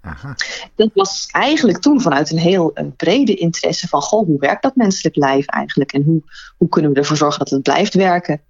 Aha. 0.00 0.34
Dat 0.74 0.90
was 0.94 1.28
eigenlijk 1.30 1.78
toen 1.78 2.00
vanuit 2.00 2.30
een 2.30 2.38
heel 2.38 2.70
uh, 2.74 2.86
brede 2.96 3.34
interesse 3.34 3.88
van, 3.88 4.02
goh, 4.02 4.26
hoe 4.26 4.38
werkt 4.38 4.62
dat 4.62 4.76
menselijk 4.76 5.16
lijf 5.16 5.46
eigenlijk? 5.46 5.92
En 5.92 6.02
hoe, 6.02 6.22
hoe 6.56 6.68
kunnen 6.68 6.92
we 6.92 6.98
ervoor 6.98 7.16
zorgen 7.16 7.38
dat 7.38 7.50
het 7.50 7.62
blijft 7.62 7.94
werken? 7.94 8.40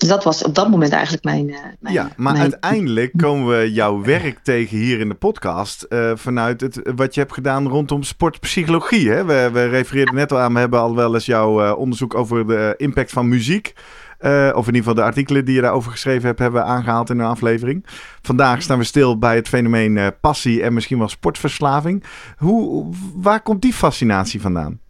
Dus 0.00 0.08
dat 0.08 0.24
was 0.24 0.42
op 0.42 0.54
dat 0.54 0.68
moment 0.68 0.92
eigenlijk 0.92 1.24
mijn. 1.24 1.48
Uh, 1.48 1.56
mijn 1.80 1.94
ja, 1.94 2.10
maar 2.16 2.36
uiteindelijk 2.36 3.12
komen 3.16 3.58
we 3.58 3.72
jouw 3.72 4.02
werk 4.02 4.38
tegen 4.42 4.78
hier 4.78 5.00
in 5.00 5.08
de 5.08 5.14
podcast. 5.14 5.86
Uh, 5.88 6.12
vanuit 6.14 6.60
het, 6.60 6.80
wat 6.96 7.14
je 7.14 7.20
hebt 7.20 7.32
gedaan 7.32 7.68
rondom 7.68 8.02
sportpsychologie. 8.02 9.10
Hè? 9.10 9.24
We, 9.24 9.50
we 9.52 9.64
refereerden 9.66 10.14
net 10.14 10.32
al 10.32 10.38
aan, 10.38 10.52
we 10.52 10.58
hebben 10.58 10.80
al 10.80 10.94
wel 10.94 11.14
eens 11.14 11.26
jouw 11.26 11.64
uh, 11.64 11.78
onderzoek 11.78 12.14
over 12.14 12.46
de 12.46 12.74
impact 12.76 13.10
van 13.10 13.28
muziek. 13.28 13.72
of 14.20 14.66
in 14.68 14.74
ieder 14.74 14.74
geval 14.74 14.94
de 14.94 15.02
artikelen 15.02 15.44
die 15.44 15.54
je 15.54 15.60
daarover 15.60 15.90
geschreven 15.90 16.26
hebt, 16.26 16.38
hebben 16.38 16.60
we 16.60 16.66
aangehaald 16.66 17.10
in 17.10 17.18
een 17.18 17.26
aflevering. 17.26 17.86
Vandaag 18.22 18.62
staan 18.62 18.78
we 18.78 18.84
stil 18.84 19.18
bij 19.18 19.36
het 19.36 19.48
fenomeen 19.48 20.12
passie 20.20 20.62
en 20.62 20.74
misschien 20.74 20.98
wel 20.98 21.08
sportverslaving. 21.08 22.04
Hoe, 22.36 22.92
waar 23.14 23.42
komt 23.42 23.62
die 23.62 23.72
fascinatie 23.72 24.40
vandaan? 24.40 24.80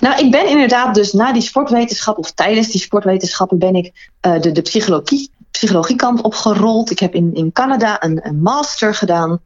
Nou, 0.00 0.24
ik 0.24 0.30
ben 0.30 0.48
inderdaad 0.48 0.94
dus 0.94 1.12
na 1.12 1.32
die 1.32 1.42
sportwetenschap 1.42 2.18
of 2.18 2.30
tijdens 2.30 2.68
die 2.68 2.80
sportwetenschappen 2.80 3.58
ben 3.58 3.74
ik 3.74 4.10
uh, 4.26 4.40
de, 4.40 4.52
de 4.52 4.62
psychologie, 4.62 5.30
psychologiekant 5.50 6.20
opgerold. 6.20 6.90
Ik 6.90 6.98
heb 6.98 7.14
in, 7.14 7.34
in 7.34 7.52
Canada 7.52 8.04
een, 8.04 8.20
een 8.22 8.42
master 8.42 8.94
gedaan. 8.94 9.40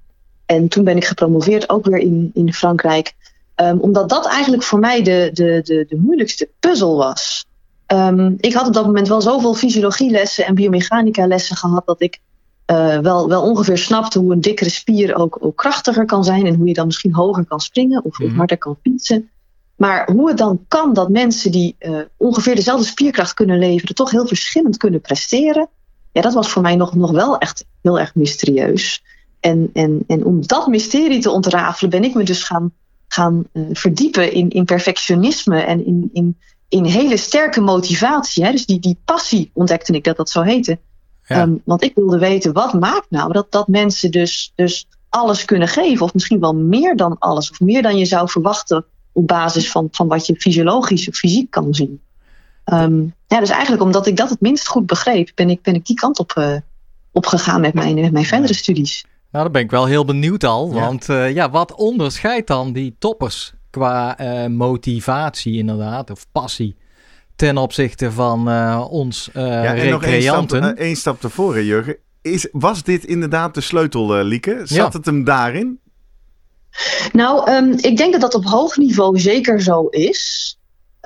En 0.47 0.69
toen 0.69 0.85
ben 0.85 0.97
ik 0.97 1.05
gepromoveerd 1.05 1.69
ook 1.69 1.85
weer 1.87 1.99
in, 1.99 2.31
in 2.35 2.53
Frankrijk. 2.53 3.15
Um, 3.57 3.79
omdat 3.79 4.09
dat 4.09 4.27
eigenlijk 4.27 4.63
voor 4.63 4.79
mij 4.79 5.03
de, 5.03 5.31
de, 5.33 5.61
de, 5.65 5.85
de 5.89 5.97
moeilijkste 5.97 6.49
puzzel 6.61 6.97
was. 6.97 7.47
Um, 7.87 8.35
ik 8.41 8.53
had 8.53 8.67
op 8.67 8.73
dat 8.73 8.87
moment 8.87 9.09
wel 9.09 9.21
zoveel 9.21 9.55
fysiologielessen 9.55 10.47
en 10.47 10.55
biomechanica 10.55 11.27
lessen 11.27 11.57
gehad 11.57 11.87
dat 11.87 12.01
ik 12.01 12.21
uh, 12.71 12.99
wel, 12.99 13.29
wel 13.29 13.43
ongeveer 13.43 13.79
snapte 13.79 14.19
hoe 14.19 14.33
een 14.33 14.41
dikkere 14.41 14.71
spier 14.71 15.15
ook, 15.15 15.39
ook 15.41 15.57
krachtiger 15.57 16.05
kan 16.05 16.25
zijn 16.25 16.47
en 16.47 16.55
hoe 16.55 16.67
je 16.67 16.75
dan 16.75 16.87
misschien 16.87 17.15
hoger 17.15 17.47
kan 17.47 17.61
springen 17.61 18.05
of, 18.05 18.19
mm 18.19 18.37
harder 18.37 18.59
kan 18.59 18.77
fietsen. 18.83 19.31
Maar 19.77 20.11
hoe 20.13 20.29
het 20.29 20.39
dan 20.39 20.65
kan 20.69 20.93
dat 20.93 21.09
mensen 21.09 21.51
die 21.51 21.77
uh, 21.79 21.99
ongeveer 22.17 22.55
dezelfde 22.55 22.87
spierkracht 22.87 23.35
kunnen 23.35 23.59
leveren, 23.59 23.95
toch 23.95 24.11
heel 24.11 24.27
verschillend 24.27 24.77
kunnen 24.77 25.01
presteren, 25.01 25.69
ja, 26.13 26.21
dat 26.21 26.35
was 26.35 26.49
voor 26.49 26.63
mij 26.63 26.77
nog, 26.77 26.95
nog 26.95 27.11
wel 27.11 27.39
echt 27.39 27.65
heel 27.83 27.99
erg 27.99 28.15
mysterieus. 28.15 29.03
En, 29.41 29.71
en, 29.73 30.05
en 30.07 30.25
om 30.25 30.47
dat 30.47 30.67
mysterie 30.67 31.21
te 31.21 31.31
ontrafelen, 31.31 31.91
ben 31.91 32.05
ik 32.05 32.15
me 32.15 32.23
dus 32.23 32.43
gaan, 32.43 32.73
gaan 33.09 33.45
uh, 33.53 33.65
verdiepen 33.73 34.33
in, 34.33 34.49
in 34.49 34.65
perfectionisme 34.65 35.61
en 35.61 35.87
in, 35.87 36.11
in, 36.13 36.39
in 36.69 36.85
hele 36.85 37.17
sterke 37.17 37.61
motivatie. 37.61 38.45
Hè? 38.45 38.51
Dus 38.51 38.67
die, 38.67 38.81
die 38.81 38.99
passie 39.05 39.51
ontdekte 39.55 39.93
ik 39.93 40.05
dat 40.05 40.17
dat 40.17 40.31
zo 40.31 40.43
heette. 40.43 40.79
Ja. 41.27 41.43
Um, 41.43 41.63
want 41.65 41.83
ik 41.83 41.95
wilde 41.95 42.19
weten, 42.19 42.53
wat 42.53 42.73
maakt 42.73 43.11
nou 43.11 43.33
dat, 43.33 43.47
dat 43.53 43.69
mensen 43.69 44.11
dus, 44.11 44.53
dus 44.55 44.87
alles 45.09 45.45
kunnen 45.45 45.69
geven? 45.69 46.05
Of 46.05 46.15
misschien 46.15 46.41
wel 46.41 46.55
meer 46.55 46.97
dan 46.97 47.19
alles, 47.19 47.51
of 47.51 47.61
meer 47.61 47.83
dan 47.83 47.97
je 47.99 48.05
zou 48.05 48.29
verwachten 48.29 48.85
op 49.17 49.27
basis 49.27 49.71
van, 49.71 49.89
van 49.91 50.09
wat 50.09 50.27
je 50.27 50.35
fysiologisch 50.37 51.09
of 51.09 51.17
fysiek 51.17 51.51
kan 51.51 51.75
zien. 51.75 52.01
Um, 52.73 53.15
ja, 53.27 53.41
dus 53.41 53.51
eigenlijk 53.51 53.83
omdat 53.83 54.07
ik 54.07 54.17
dat 54.17 54.31
het 54.31 54.41
minst 54.41 54.69
goed 54.69 54.87
begreep, 54.87 55.31
ben 55.35 55.51
ik, 55.51 55.63
ben 55.63 55.75
ik 55.75 55.87
die 55.87 55.97
kant 55.97 56.19
op, 56.19 56.35
uh, 56.39 56.57
op 57.13 57.27
gegaan 57.27 57.61
met 57.61 57.75
mijn, 57.75 57.95
met 57.95 58.13
mijn 58.13 58.25
verdere 58.25 58.55
studies. 58.55 59.05
Nou, 59.31 59.45
dan 59.45 59.53
ben 59.53 59.63
ik 59.63 59.71
wel 59.71 59.85
heel 59.85 60.05
benieuwd 60.05 60.45
al. 60.45 60.73
Want 60.73 61.09
uh, 61.09 61.35
ja, 61.35 61.51
wat 61.51 61.75
onderscheidt 61.75 62.47
dan 62.47 62.73
die 62.73 62.97
toppers 62.99 63.55
qua 63.71 64.21
uh, 64.21 64.47
motivatie 64.47 65.59
inderdaad, 65.59 66.11
of 66.11 66.27
passie, 66.33 66.77
ten 67.37 67.57
opzichte 67.57 68.13
van 68.13 68.49
uh, 68.49 68.87
ons 68.91 69.31
ja? 69.35 69.73
Nog 69.73 70.03
één 70.03 70.23
stap, 70.23 70.97
stap 70.97 71.21
tevoren, 71.21 71.65
Jurgen. 71.65 71.97
Is, 72.23 72.49
was 72.53 72.83
dit 72.83 73.05
inderdaad 73.05 73.55
de 73.55 73.61
sleutel, 73.61 74.25
Lieke? 74.25 74.61
Zat 74.65 74.69
ja. 74.69 74.89
het 74.89 75.07
hem 75.07 75.25
daarin? 75.25 75.81
Nou, 77.13 77.51
um, 77.51 77.73
ik 77.81 77.97
denk 77.97 78.13
dat 78.13 78.21
dat 78.21 78.35
op 78.35 78.45
hoog 78.45 78.77
niveau 78.77 79.19
zeker 79.19 79.63
zo 79.63 79.87
is. 79.87 80.59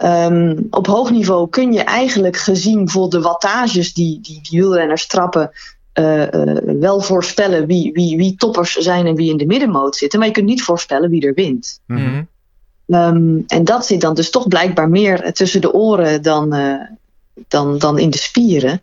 Um, 0.03 0.67
op 0.71 0.87
hoog 0.87 1.11
niveau 1.11 1.49
kun 1.49 1.73
je 1.73 1.81
eigenlijk 1.81 2.37
gezien 2.37 2.91
voor 2.91 3.11
de 3.11 3.21
wattages 3.21 3.93
die, 3.93 4.21
die, 4.21 4.41
die 4.43 4.61
wielrenners 4.61 5.07
trappen, 5.07 5.50
uh, 5.95 6.21
uh, 6.21 6.57
wel 6.81 7.00
voorspellen 7.00 7.67
wie, 7.67 7.93
wie, 7.93 8.17
wie 8.17 8.37
toppers 8.37 8.73
zijn 8.73 9.07
en 9.07 9.15
wie 9.15 9.31
in 9.31 9.37
de 9.37 9.47
middenmoot 9.47 9.97
zitten. 9.97 10.19
Maar 10.19 10.29
je 10.29 10.35
kunt 10.35 10.47
niet 10.47 10.62
voorspellen 10.62 11.11
wie 11.11 11.27
er 11.27 11.35
wint. 11.35 11.81
Mm 11.87 11.97
-hmm. 11.97 12.29
um, 12.87 13.45
en 13.47 13.65
dat 13.65 13.87
zit 13.87 14.00
dan 14.00 14.15
dus 14.15 14.31
toch 14.31 14.49
blijkbaar 14.49 14.89
meer 14.89 15.33
tussen 15.33 15.61
de 15.61 15.73
oren 15.73 16.23
dan, 16.23 16.55
uh, 16.55 16.81
dan, 17.49 17.79
dan 17.79 17.99
in 17.99 18.11
de 18.11 18.19
spieren. 18.19 18.81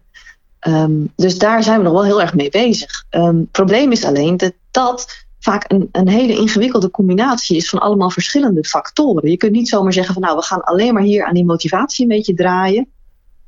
Um, 0.68 1.12
dus 1.16 1.38
daar 1.38 1.64
zijn 1.64 1.78
we 1.78 1.84
nog 1.84 1.94
wel 1.94 2.06
heel 2.06 2.22
erg 2.22 2.34
mee 2.34 2.50
bezig. 2.50 3.06
Het 3.10 3.52
probleem 3.52 3.92
is 3.92 4.04
alleen 4.04 4.38
dat 4.38 4.54
dat 4.72 5.26
vaak 5.40 5.72
een, 5.72 5.90
een 5.92 6.08
hele 6.08 6.38
ingewikkelde 6.38 6.92
combinatie 6.92 7.58
is 7.58 7.70
van 7.70 7.80
allemaal 7.80 8.10
verschillende 8.10 8.64
factoren. 8.64 9.30
Je 9.30 9.38
kunt 9.38 9.52
niet 9.52 9.70
zomaar 9.70 9.94
zeggen 9.94 10.14
van 10.14 10.24
nou, 10.24 10.36
we 10.36 10.44
gaan 10.44 10.64
alleen 10.64 10.94
maar 10.94 11.04
hier 11.04 11.26
aan 11.26 11.34
die 11.34 11.46
motivatie 11.46 12.02
een 12.02 12.16
beetje 12.16 12.34
draaien. 12.34 12.88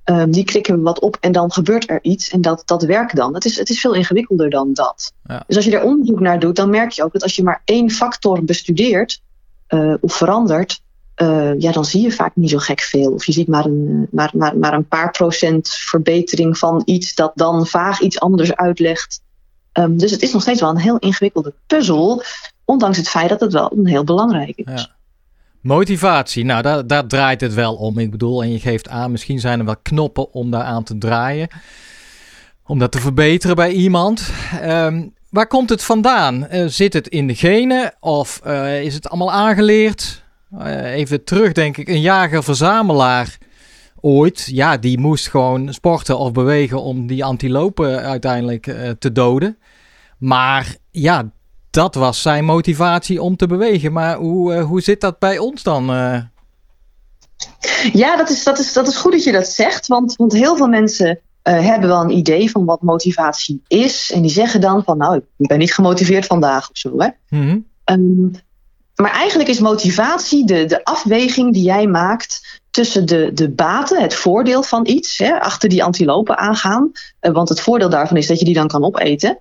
Um, 0.05 0.31
die 0.31 0.43
klikken 0.43 0.75
we 0.75 0.81
wat 0.81 0.99
op 0.99 1.17
en 1.19 1.31
dan 1.31 1.51
gebeurt 1.51 1.89
er 1.89 1.99
iets 2.01 2.29
en 2.29 2.41
dat, 2.41 2.61
dat 2.65 2.83
werkt 2.83 3.15
dan. 3.15 3.33
Het 3.33 3.45
is, 3.45 3.57
het 3.57 3.69
is 3.69 3.79
veel 3.79 3.93
ingewikkelder 3.93 4.49
dan 4.49 4.73
dat. 4.73 5.13
Ja. 5.23 5.43
Dus 5.47 5.55
als 5.55 5.65
je 5.65 5.77
er 5.77 5.83
onderzoek 5.83 6.19
naar 6.19 6.39
doet, 6.39 6.55
dan 6.55 6.69
merk 6.69 6.91
je 6.91 7.03
ook 7.03 7.13
dat 7.13 7.23
als 7.23 7.35
je 7.35 7.43
maar 7.43 7.61
één 7.65 7.89
factor 7.89 8.43
bestudeert 8.43 9.21
uh, 9.69 9.93
of 10.01 10.13
verandert, 10.13 10.81
uh, 11.21 11.59
ja, 11.59 11.71
dan 11.71 11.85
zie 11.85 12.01
je 12.01 12.11
vaak 12.11 12.35
niet 12.35 12.49
zo 12.49 12.57
gek 12.57 12.79
veel. 12.81 13.11
Of 13.11 13.25
je 13.25 13.31
ziet 13.31 13.47
maar 13.47 13.65
een, 13.65 14.07
maar, 14.11 14.31
maar, 14.33 14.57
maar 14.57 14.73
een 14.73 14.87
paar 14.87 15.11
procent 15.11 15.69
verbetering 15.69 16.57
van 16.57 16.81
iets 16.85 17.15
dat 17.15 17.31
dan 17.35 17.67
vaag 17.67 17.99
iets 17.99 18.19
anders 18.19 18.55
uitlegt. 18.55 19.21
Um, 19.79 19.97
dus 19.97 20.11
het 20.11 20.21
is 20.21 20.33
nog 20.33 20.41
steeds 20.41 20.61
wel 20.61 20.69
een 20.69 20.77
heel 20.77 20.97
ingewikkelde 20.97 21.53
puzzel, 21.67 22.23
ondanks 22.65 22.97
het 22.97 23.09
feit 23.09 23.29
dat 23.29 23.39
het 23.39 23.53
wel 23.53 23.71
een 23.77 23.87
heel 23.87 24.03
belangrijk 24.03 24.57
is. 24.57 24.81
Ja. 24.81 24.87
Motivatie, 25.61 26.45
nou 26.45 26.61
daar, 26.61 26.87
daar 26.87 27.07
draait 27.07 27.41
het 27.41 27.53
wel 27.53 27.75
om. 27.75 27.97
Ik 27.97 28.11
bedoel, 28.11 28.43
en 28.43 28.51
je 28.51 28.59
geeft 28.59 28.89
aan, 28.89 29.11
misschien 29.11 29.39
zijn 29.39 29.59
er 29.59 29.65
wel 29.65 29.77
knoppen 29.81 30.33
om 30.33 30.51
daar 30.51 30.63
aan 30.63 30.83
te 30.83 30.97
draaien. 30.97 31.47
Om 32.65 32.79
dat 32.79 32.91
te 32.91 32.99
verbeteren 32.99 33.55
bij 33.55 33.71
iemand. 33.71 34.29
Um, 34.63 35.13
waar 35.29 35.47
komt 35.47 35.69
het 35.69 35.83
vandaan? 35.83 36.47
Uh, 36.51 36.67
zit 36.67 36.93
het 36.93 37.07
in 37.07 37.27
de 37.27 37.35
genen 37.35 37.93
of 37.99 38.41
uh, 38.47 38.83
is 38.83 38.93
het 38.93 39.09
allemaal 39.09 39.31
aangeleerd? 39.31 40.23
Uh, 40.53 40.93
even 40.93 41.23
terug, 41.23 41.51
denk 41.51 41.77
ik, 41.77 41.87
een 41.87 42.01
jager-verzamelaar 42.01 43.37
ooit, 44.01 44.45
ja, 44.51 44.77
die 44.77 44.99
moest 44.99 45.27
gewoon 45.27 45.73
sporten 45.73 46.17
of 46.17 46.31
bewegen 46.31 46.81
om 46.81 47.07
die 47.07 47.25
antilopen 47.25 48.01
uiteindelijk 48.01 48.67
uh, 48.67 48.89
te 48.89 49.11
doden. 49.11 49.57
Maar 50.17 50.75
ja, 50.91 51.31
dat 51.69 51.95
was 51.95 52.21
zijn 52.21 52.45
motivatie 52.45 53.21
om 53.21 53.35
te 53.35 53.47
bewegen. 53.47 53.91
Maar 53.91 54.17
hoe, 54.17 54.53
uh, 54.53 54.63
hoe 54.63 54.81
zit 54.81 55.01
dat 55.01 55.19
bij 55.19 55.37
ons 55.37 55.63
dan? 55.63 55.91
Uh? 55.91 56.21
Ja, 57.93 58.17
dat 58.17 58.29
is, 58.29 58.43
dat, 58.43 58.59
is, 58.59 58.73
dat 58.73 58.87
is 58.87 58.95
goed 58.95 59.11
dat 59.11 59.23
je 59.23 59.31
dat 59.31 59.47
zegt. 59.47 59.87
Want, 59.87 60.15
want 60.15 60.33
heel 60.33 60.57
veel 60.57 60.67
mensen 60.67 61.19
hebben 61.41 61.89
wel 61.89 62.01
een 62.01 62.17
idee 62.17 62.51
van 62.51 62.65
wat 62.65 62.81
motivatie 62.81 63.61
is. 63.67 64.11
En 64.11 64.21
die 64.21 64.31
zeggen 64.31 64.61
dan 64.61 64.83
van 64.83 64.97
nou, 64.97 65.21
ik 65.37 65.47
ben 65.47 65.59
niet 65.59 65.73
gemotiveerd 65.73 66.25
vandaag 66.25 66.69
of 66.69 66.77
zo. 66.77 66.93
Hè? 66.97 67.07
Mm 67.29 67.47
-hmm. 67.47 67.65
um, 67.85 68.31
maar 69.01 69.11
eigenlijk 69.11 69.49
is 69.49 69.59
motivatie 69.59 70.45
de, 70.45 70.65
de 70.65 70.83
afweging 70.83 71.53
die 71.53 71.63
jij 71.63 71.87
maakt 71.87 72.61
tussen 72.69 73.05
de, 73.05 73.31
de 73.33 73.49
baten, 73.49 74.01
het 74.01 74.13
voordeel 74.13 74.63
van 74.63 74.87
iets, 74.87 75.17
hè, 75.17 75.39
achter 75.39 75.69
die 75.69 75.83
antilopen 75.83 76.37
aangaan. 76.37 76.91
Uh, 77.21 77.31
want 77.31 77.49
het 77.49 77.61
voordeel 77.61 77.89
daarvan 77.89 78.17
is 78.17 78.27
dat 78.27 78.39
je 78.39 78.45
die 78.45 78.53
dan 78.53 78.67
kan 78.67 78.83
opeten. 78.83 79.39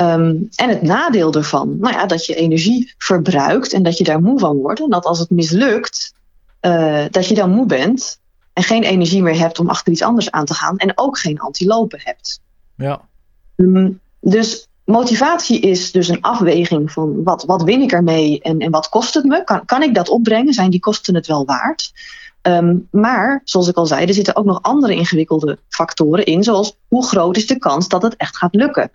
Um, 0.00 0.48
en 0.54 0.68
het 0.68 0.82
nadeel 0.82 1.32
ervan, 1.32 1.76
nou 1.78 1.94
ja, 1.94 2.06
dat 2.06 2.26
je 2.26 2.34
energie 2.34 2.94
verbruikt 2.98 3.72
en 3.72 3.82
dat 3.82 3.98
je 3.98 4.04
daar 4.04 4.20
moe 4.20 4.38
van 4.38 4.56
wordt. 4.56 4.80
En 4.80 4.90
dat 4.90 5.04
als 5.04 5.18
het 5.18 5.30
mislukt, 5.30 6.14
uh, 6.60 7.04
dat 7.10 7.28
je 7.28 7.34
dan 7.34 7.50
moe 7.50 7.66
bent 7.66 8.18
en 8.52 8.62
geen 8.62 8.82
energie 8.82 9.22
meer 9.22 9.38
hebt 9.38 9.58
om 9.58 9.68
achter 9.68 9.92
iets 9.92 10.02
anders 10.02 10.30
aan 10.30 10.44
te 10.44 10.54
gaan. 10.54 10.76
En 10.76 10.92
ook 10.94 11.18
geen 11.18 11.38
antilopen 11.38 12.00
hebt. 12.02 12.40
Ja. 12.76 13.00
Um, 13.56 14.00
dus 14.20 14.68
motivatie 14.84 15.60
is 15.60 15.92
dus 15.92 16.08
een 16.08 16.22
afweging 16.22 16.92
van 16.92 17.22
wat, 17.22 17.44
wat 17.44 17.62
win 17.62 17.82
ik 17.82 17.92
ermee 17.92 18.40
en, 18.40 18.58
en 18.58 18.70
wat 18.70 18.88
kost 18.88 19.14
het 19.14 19.24
me? 19.24 19.44
Kan, 19.44 19.64
kan 19.64 19.82
ik 19.82 19.94
dat 19.94 20.08
opbrengen? 20.08 20.52
Zijn 20.52 20.70
die 20.70 20.80
kosten 20.80 21.14
het 21.14 21.26
wel 21.26 21.44
waard? 21.44 21.92
Um, 22.46 22.88
maar, 22.90 23.40
zoals 23.44 23.68
ik 23.68 23.76
al 23.76 23.86
zei, 23.86 24.06
er 24.06 24.14
zitten 24.14 24.36
ook 24.36 24.44
nog 24.44 24.62
andere 24.62 24.94
ingewikkelde 24.94 25.58
factoren 25.68 26.24
in, 26.24 26.42
zoals 26.42 26.78
hoe 26.88 27.06
groot 27.06 27.36
is 27.36 27.46
de 27.46 27.58
kans 27.58 27.88
dat 27.88 28.02
het 28.02 28.16
echt 28.16 28.36
gaat 28.36 28.54
lukken? 28.54 28.90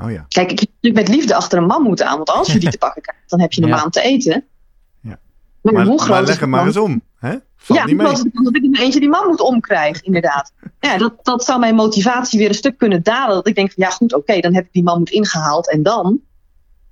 Oh 0.00 0.10
ja. 0.10 0.24
Kijk, 0.28 0.52
ik 0.52 0.68
heb 0.80 0.94
met 0.94 1.08
liefde 1.08 1.34
achter 1.34 1.58
een 1.58 1.66
man 1.66 1.82
moeten 1.82 2.06
aan, 2.06 2.16
want 2.16 2.30
als 2.30 2.52
je 2.52 2.58
die 2.58 2.70
te 2.70 2.78
pakken 2.78 3.02
krijgt, 3.02 3.30
dan 3.30 3.40
heb 3.40 3.52
je 3.52 3.62
een 3.62 3.68
ja. 3.68 3.76
maand 3.76 3.92
te 3.92 4.00
eten. 4.00 4.44
Ja. 5.00 5.18
Maar, 5.60 5.72
maar, 5.72 5.84
hoe 5.84 5.98
groot 5.98 6.10
maar 6.10 6.24
leg 6.24 6.40
hem 6.40 6.48
maar 6.48 6.66
eens 6.66 6.76
om. 6.76 7.02
Hè? 7.18 7.36
Valt 7.56 7.78
ja, 7.78 7.84
niet 7.86 7.96
mee. 7.96 8.06
dat 8.06 8.54
ik 8.54 8.78
eentje 8.78 9.00
die 9.00 9.08
man 9.08 9.26
moet 9.26 9.40
omkrijgen, 9.40 10.04
inderdaad. 10.04 10.52
ja, 10.80 10.96
dat, 10.96 11.14
dat 11.22 11.44
zou 11.44 11.58
mijn 11.58 11.74
motivatie 11.74 12.38
weer 12.38 12.48
een 12.48 12.54
stuk 12.54 12.78
kunnen 12.78 13.02
dalen. 13.02 13.34
Dat 13.34 13.46
ik 13.46 13.54
denk 13.54 13.72
van 13.72 13.84
ja, 13.86 13.90
goed, 13.90 14.12
oké, 14.12 14.22
okay, 14.22 14.40
dan 14.40 14.54
heb 14.54 14.64
ik 14.64 14.72
die 14.72 14.82
man 14.82 14.98
moet 14.98 15.10
ingehaald 15.10 15.70
en 15.70 15.82
dan. 15.82 16.20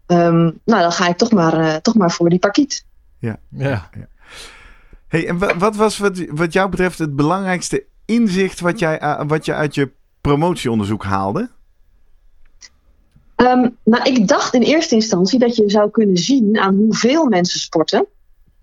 Um, 0.07 0.61
nou, 0.65 0.83
dan 0.83 0.93
ga 0.93 1.09
ik 1.09 1.17
toch 1.17 1.33
maar, 1.33 1.61
uh, 1.61 1.75
toch 1.75 1.95
maar 1.95 2.11
voor 2.11 2.29
die 2.29 2.39
parkiet. 2.39 2.85
Ja, 3.19 3.39
ja. 3.49 3.69
ja. 3.69 4.09
Hey, 5.13 5.29
en 5.29 5.59
wat 5.59 5.77
was 5.77 5.99
wat, 5.99 6.25
wat 6.31 6.53
jou 6.53 6.69
betreft 6.69 6.99
het 6.99 7.17
belangrijkste 7.17 7.85
inzicht 8.05 8.61
wat, 8.61 8.79
jij, 8.79 9.03
uh, 9.03 9.23
wat 9.27 9.45
je 9.45 9.55
uit 9.55 9.75
je 9.75 9.91
promotieonderzoek 10.21 11.05
haalde? 11.05 11.51
Um, 13.37 13.77
nou, 13.85 14.03
ik 14.03 14.29
dacht 14.29 14.55
in 14.55 14.63
eerste 14.63 14.95
instantie 14.95 15.39
dat 15.39 15.57
je 15.57 15.71
zou 15.71 15.91
kunnen 15.91 16.17
zien 16.17 16.59
aan 16.59 16.75
hoeveel 16.75 17.27
mensen 17.27 17.61
sporten. 17.61 18.07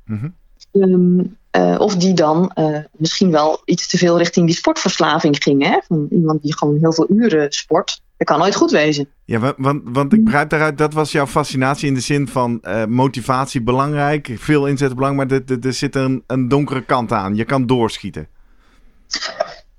Mm 0.06 0.18
-hmm. 0.18 0.34
um, 0.72 1.38
uh, 1.58 1.80
of 1.80 1.96
die 1.96 2.14
dan 2.14 2.52
uh, 2.56 2.78
misschien 2.92 3.32
wel 3.32 3.62
iets 3.66 3.88
te 3.88 3.98
veel 3.98 4.18
richting 4.18 4.46
die 4.46 4.56
sportverslaving 4.56 5.44
gingen. 5.44 5.72
Hè? 5.72 5.80
Van 5.88 6.08
iemand 6.12 6.42
die 6.42 6.58
gewoon 6.58 6.78
heel 6.80 6.94
veel 6.94 7.10
uren 7.10 7.52
sport. 7.52 8.02
Dat 8.18 8.28
kan 8.28 8.40
nooit 8.40 8.56
goed 8.56 8.72
wezen. 8.72 9.08
Ja, 9.30 9.54
want, 9.58 9.82
want 9.84 10.14
ik 10.14 10.24
begrijp 10.24 10.50
daaruit, 10.50 10.78
dat 10.78 10.94
was 10.94 11.12
jouw 11.12 11.28
fascinatie 11.28 11.88
in 11.88 11.94
de 11.94 12.00
zin 12.00 12.28
van 12.28 12.60
uh, 12.64 12.86
motivatie 12.86 13.62
belangrijk, 13.62 14.36
veel 14.38 14.68
inzet 14.68 14.96
belangrijk, 14.96 15.30
maar 15.30 15.40
er, 15.40 15.66
er 15.66 15.74
zit 15.74 15.96
een, 15.96 16.24
een 16.28 16.48
donkere 16.48 16.86
kant 16.86 17.12
aan. 17.12 17.36
Je 17.36 17.46
kan 17.46 17.66
doorschieten. 17.66 18.28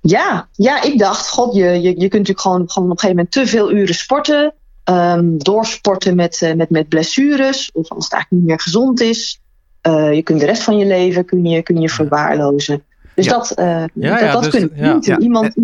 Ja, 0.01 0.49
ja 0.53 0.83
ik 0.83 0.99
dacht, 0.99 1.29
god, 1.29 1.55
je, 1.55 1.65
je, 1.65 1.81
je 1.81 1.95
kunt 1.95 2.13
natuurlijk 2.13 2.41
gewoon, 2.41 2.71
gewoon 2.71 2.91
op 2.91 2.95
een 2.95 3.01
gegeven 3.01 3.17
moment 3.17 3.31
te 3.31 3.47
veel 3.47 3.73
uren 3.73 3.95
sporten. 3.95 4.55
Um, 4.85 5.39
doorsporten 5.39 6.17
met, 6.17 6.41
uh, 6.41 6.55
met, 6.55 6.71
met 6.71 6.89
blessures, 6.89 7.71
of 7.73 7.89
als 7.89 8.05
het 8.05 8.13
eigenlijk 8.13 8.43
niet 8.43 8.51
meer 8.51 8.61
gezond 8.61 9.01
is. 9.01 9.41
je 10.13 10.21
kunt 10.25 10.41
de 10.41 10.47
rest 10.47 10.63
van 10.63 10.77
je 10.77 10.87
leven 10.87 11.25
kun 11.25 11.45
je, 11.45 11.63
kun 11.63 11.81
je 11.81 11.89
verwaarlozen. 11.89 12.83
Dus 13.15 13.27
dat, 13.27 13.53
uh, 13.59 13.85
ja, 13.95 14.33
dat, 14.33 14.53
dus, 14.53 14.55
Iemand, 14.55 15.07
iemand, 15.07 15.55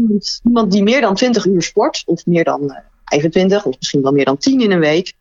iemand, 0.43 0.73
die 0.73 0.83
meer 0.83 1.01
dan 1.01 1.15
20 1.15 1.47
uur 1.47 1.63
sport, 1.63 2.03
of 2.07 2.27
meer 2.27 2.45
dan 2.45 2.77
25, 3.09 3.65
of 3.65 3.77
misschien 3.79 4.03
wel 4.03 4.13
meer 4.13 4.25
dan 4.25 4.37
10 4.37 4.61
in 4.61 4.71
een 4.71 4.79
week, 4.79 5.15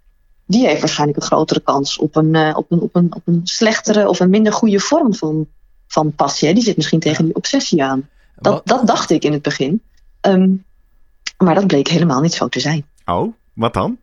die 0.45 0.67
heeft 0.67 0.79
waarschijnlijk 0.79 1.19
een 1.19 1.25
grotere 1.25 1.59
kans 1.59 1.97
op 1.97 2.15
een, 2.15 2.33
uh, 2.33 2.53
op 2.57 2.71
een, 2.71 2.79
op 2.79 2.95
een, 2.95 3.15
op 3.15 3.21
een 3.25 3.41
slechtere 3.43 4.09
of 4.09 4.19
een 4.19 4.29
minder 4.29 4.53
goede 4.53 4.79
vorm 4.79 5.13
van, 5.13 5.47
van 5.87 6.15
passie. 6.15 6.53
Die 6.53 6.63
zit 6.63 6.75
misschien 6.75 6.99
tegen 6.99 7.25
die 7.25 7.35
obsessie 7.35 7.83
aan. 7.83 8.09
Dat, 8.35 8.67
dat 8.67 8.87
dacht 8.87 9.09
ik 9.09 9.23
in 9.23 9.31
het 9.31 9.41
begin. 9.41 9.81
Um, 10.21 10.65
maar 11.37 11.55
dat 11.55 11.67
bleek 11.67 11.87
helemaal 11.87 12.21
niet 12.21 12.33
zo 12.33 12.47
te 12.47 12.59
zijn. 12.59 12.85
Oh, 13.05 13.33
wat 13.53 13.73
dan? 13.73 13.97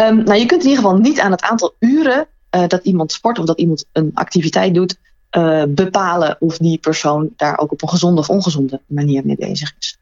um, 0.00 0.16
nou, 0.26 0.34
je 0.34 0.46
kunt 0.46 0.62
in 0.62 0.68
ieder 0.68 0.84
geval 0.84 0.98
niet 0.98 1.20
aan 1.20 1.30
het 1.30 1.42
aantal 1.42 1.74
uren 1.78 2.26
uh, 2.56 2.66
dat 2.66 2.84
iemand 2.84 3.12
sport 3.12 3.38
of 3.38 3.44
dat 3.44 3.58
iemand 3.58 3.84
een 3.92 4.10
activiteit 4.14 4.74
doet, 4.74 4.98
uh, 5.36 5.64
bepalen 5.68 6.36
of 6.40 6.58
die 6.58 6.78
persoon 6.78 7.30
daar 7.36 7.58
ook 7.58 7.72
op 7.72 7.82
een 7.82 7.88
gezonde 7.88 8.20
of 8.20 8.28
ongezonde 8.28 8.80
manier 8.86 9.26
mee 9.26 9.36
bezig 9.36 9.72
is. 9.78 9.98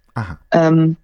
Um, 0.49 0.97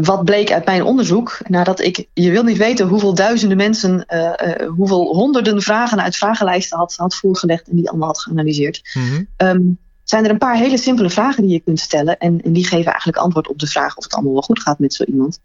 wat 0.00 0.24
bleek 0.24 0.52
uit 0.52 0.64
mijn 0.64 0.82
onderzoek, 0.82 1.38
nadat 1.48 1.80
ik, 1.80 2.06
je 2.12 2.30
wil 2.30 2.42
niet 2.42 2.56
weten 2.56 2.88
hoeveel 2.88 3.14
duizenden 3.14 3.56
mensen, 3.56 4.06
uh, 4.08 4.20
uh, 4.20 4.68
hoeveel 4.68 5.14
honderden 5.14 5.62
vragen 5.62 6.02
uit 6.02 6.16
vragenlijsten 6.16 6.78
had, 6.78 6.94
had 6.96 7.14
voorgelegd 7.14 7.68
en 7.68 7.76
die 7.76 7.88
allemaal 7.88 8.08
had 8.08 8.22
geanalyseerd. 8.22 8.90
Mm 8.94 9.26
-hmm. 9.36 9.78
zijn 10.04 10.24
er 10.24 10.30
een 10.30 10.38
paar 10.38 10.56
hele 10.56 10.78
simpele 10.78 11.10
vragen 11.10 11.42
die 11.42 11.52
je 11.52 11.60
kunt 11.60 11.80
stellen 11.80 12.18
en, 12.18 12.42
en, 12.42 12.52
die 12.52 12.66
geven 12.66 12.90
eigenlijk 12.90 13.18
antwoord 13.18 13.48
op 13.48 13.58
de 13.58 13.66
vraag 13.66 13.96
of 13.96 14.04
het 14.04 14.14
allemaal 14.14 14.32
wel 14.32 14.42
goed 14.42 14.60
gaat 14.62 14.78
met 14.78 14.94
zo 14.94 15.04
iemand. 15.04 15.40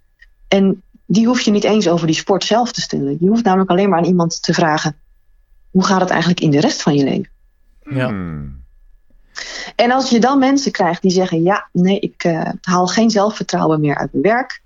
En 0.47 0.83
die 1.05 1.27
hoef 1.27 1.41
je 1.41 1.51
niet 1.51 1.63
eens 1.63 1.87
over 1.87 2.07
die 2.07 2.15
sport 2.15 2.43
zelf 2.43 2.71
te 2.71 2.81
stellen. 2.81 3.17
Je 3.19 3.27
hoeft 3.27 3.43
namelijk 3.43 3.69
alleen 3.69 3.89
maar 3.89 3.99
aan 3.99 4.05
iemand 4.05 4.41
te 4.43 4.53
vragen: 4.53 4.95
hoe 5.71 5.85
gaat 5.85 6.01
het 6.01 6.09
eigenlijk 6.09 6.41
in 6.41 6.51
de 6.51 6.59
rest 6.59 6.81
van 6.81 6.95
je 6.95 7.03
leven? 7.03 7.29
Ja. 7.79 8.07
Hmm. 8.07 8.58
En 9.75 9.91
als 9.91 10.09
je 10.09 10.19
dan 10.19 10.39
mensen 10.39 10.71
krijgt 10.71 11.01
die 11.01 11.11
zeggen: 11.11 11.43
Ja, 11.43 11.69
nee, 11.71 11.99
ik 11.99 12.23
uh, 12.23 12.49
haal 12.61 12.87
geen 12.87 13.09
zelfvertrouwen 13.09 13.79
meer 13.79 13.97
uit 13.97 14.11
mijn 14.11 14.23
werk. 14.23 14.61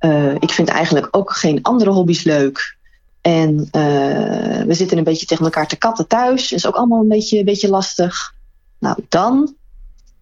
Uh, 0.00 0.34
ik 0.34 0.50
vind 0.50 0.68
eigenlijk 0.68 1.08
ook 1.10 1.32
geen 1.32 1.62
andere 1.62 1.90
hobby's 1.90 2.22
leuk. 2.22 2.76
En 3.20 3.58
uh, 3.58 4.62
we 4.62 4.74
zitten 4.74 4.98
een 4.98 5.04
beetje 5.04 5.26
tegen 5.26 5.44
elkaar 5.44 5.68
te 5.68 5.76
katten 5.76 6.06
thuis. 6.06 6.52
Is 6.52 6.66
ook 6.66 6.74
allemaal 6.74 7.00
een 7.00 7.08
beetje, 7.08 7.38
een 7.38 7.44
beetje 7.44 7.68
lastig. 7.68 8.34
Nou, 8.78 8.96
dan, 9.08 9.54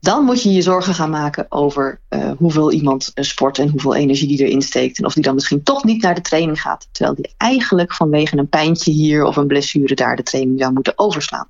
dan 0.01 0.25
moet 0.25 0.43
je 0.43 0.53
je 0.53 0.63
zorgen 0.63 0.95
gaan 0.95 1.11
maken 1.11 1.47
over 1.49 2.01
hoeveel 2.37 2.73
iemand 2.73 3.11
sport 3.15 3.59
en 3.59 3.69
hoeveel 3.69 3.95
energie 3.95 4.29
die 4.29 4.47
erin 4.47 4.63
steekt. 4.63 4.99
En 4.99 5.05
of 5.05 5.15
die 5.15 5.23
dan 5.23 5.35
misschien 5.35 5.63
toch 5.63 5.85
niet 5.85 6.03
naar 6.03 6.15
de 6.15 6.21
training 6.21 6.61
gaat. 6.61 6.89
Terwijl 6.93 7.17
die 7.17 7.35
eigenlijk 7.37 7.95
vanwege 7.95 8.37
een 8.37 8.49
pijntje 8.49 8.93
hier 8.93 9.25
of 9.25 9.37
een 9.37 9.47
blessure 9.47 9.95
daar 9.95 10.17
de 10.17 10.23
training 10.23 10.61
zou 10.61 10.73
moeten 10.73 10.99
overslaan. 10.99 11.49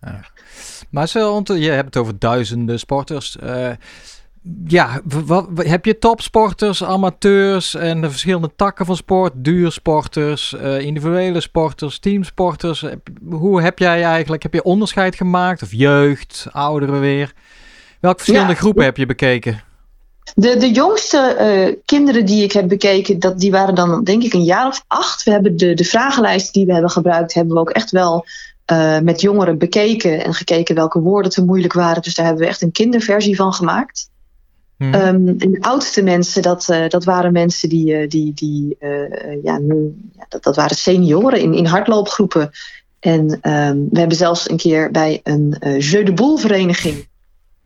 Ja. 0.00 0.20
Maar 0.92 1.08
zo, 1.08 1.42
je 1.44 1.70
hebt 1.70 1.84
het 1.84 1.96
over 1.96 2.18
duizenden 2.18 2.78
sporters. 2.78 3.36
Uh, 3.42 3.68
ja, 4.66 5.00
wat, 5.04 5.48
heb 5.56 5.84
je 5.84 5.98
topsporters, 5.98 6.84
amateurs 6.84 7.74
en 7.74 8.00
de 8.00 8.10
verschillende 8.10 8.50
takken 8.56 8.86
van 8.86 8.96
sport, 8.96 9.32
duursporters, 9.36 10.54
uh, 10.62 10.80
individuele 10.80 11.40
sporters, 11.40 11.98
teamsporters? 11.98 12.84
Hoe 13.30 13.62
heb 13.62 13.78
jij 13.78 14.04
eigenlijk, 14.04 14.42
heb 14.42 14.54
je 14.54 14.62
onderscheid 14.62 15.14
gemaakt? 15.14 15.62
Of 15.62 15.72
jeugd, 15.72 16.46
ouderen 16.50 17.00
weer? 17.00 17.32
Welke 18.00 18.18
verschillende 18.18 18.54
groepen 18.54 18.84
heb 18.84 18.96
je 18.96 19.06
bekeken? 19.06 19.62
De, 20.34 20.56
de 20.56 20.70
jongste 20.70 21.36
uh, 21.40 21.76
kinderen 21.84 22.26
die 22.26 22.44
ik 22.44 22.52
heb 22.52 22.68
bekeken, 22.68 23.18
dat, 23.18 23.38
die 23.38 23.50
waren 23.50 23.74
dan 23.74 24.04
denk 24.04 24.22
ik 24.22 24.32
een 24.32 24.44
jaar 24.44 24.66
of 24.66 24.84
acht. 24.86 25.22
We 25.22 25.30
hebben 25.30 25.56
de, 25.56 25.74
de 25.74 25.84
vragenlijst 25.84 26.52
die 26.52 26.66
we 26.66 26.72
hebben 26.72 26.90
gebruikt, 26.90 27.34
hebben 27.34 27.54
we 27.54 27.60
ook 27.60 27.70
echt 27.70 27.90
wel 27.90 28.26
uh, 28.72 28.98
met 28.98 29.20
jongeren 29.20 29.58
bekeken 29.58 30.24
en 30.24 30.34
gekeken 30.34 30.74
welke 30.74 31.00
woorden 31.00 31.30
te 31.30 31.44
moeilijk 31.44 31.72
waren. 31.72 32.02
Dus 32.02 32.14
daar 32.14 32.26
hebben 32.26 32.44
we 32.44 32.50
echt 32.50 32.62
een 32.62 32.72
kinderversie 32.72 33.36
van 33.36 33.52
gemaakt. 33.52 34.10
Hmm. 34.76 34.94
Um, 34.94 35.28
en 35.38 35.50
de 35.50 35.60
oudste 35.60 36.02
mensen, 36.02 36.42
dat, 36.42 36.68
uh, 36.70 36.88
dat 36.88 37.04
waren 37.04 37.32
mensen 37.32 37.68
die, 37.68 37.92
uh, 37.92 38.08
die, 38.08 38.32
die 38.34 38.76
ja, 39.42 39.58
nu, 39.58 39.94
ja, 40.16 40.26
dat, 40.28 40.42
dat 40.42 40.56
waren 40.56 40.76
senioren 40.76 41.40
in, 41.40 41.54
in 41.54 41.66
hardloopgroepen. 41.66 42.50
En 43.00 43.20
um, 43.20 43.88
we 43.90 43.98
hebben 43.98 44.16
zelfs 44.16 44.50
een 44.50 44.56
keer 44.56 44.90
bij 44.90 45.20
een 45.22 45.56
Jeu 45.78 46.02
de 46.02 46.12
Boel 46.12 46.36
vereniging 46.36 47.08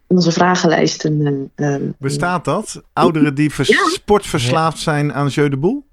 onze 0.07 0.33
vragenlijst. 0.33 1.05
Een, 1.05 1.53
Bestaat 1.99 2.45
dat? 2.45 2.83
Ouderen 2.93 3.35
die 3.35 3.55
vers 3.55 3.69
ja. 3.69 3.89
sportverslaafd 3.89 4.79
zijn 4.79 5.15
aan 5.15 5.29
Jeu 5.29 5.49
de 5.49 5.57
Boel? 5.57 5.87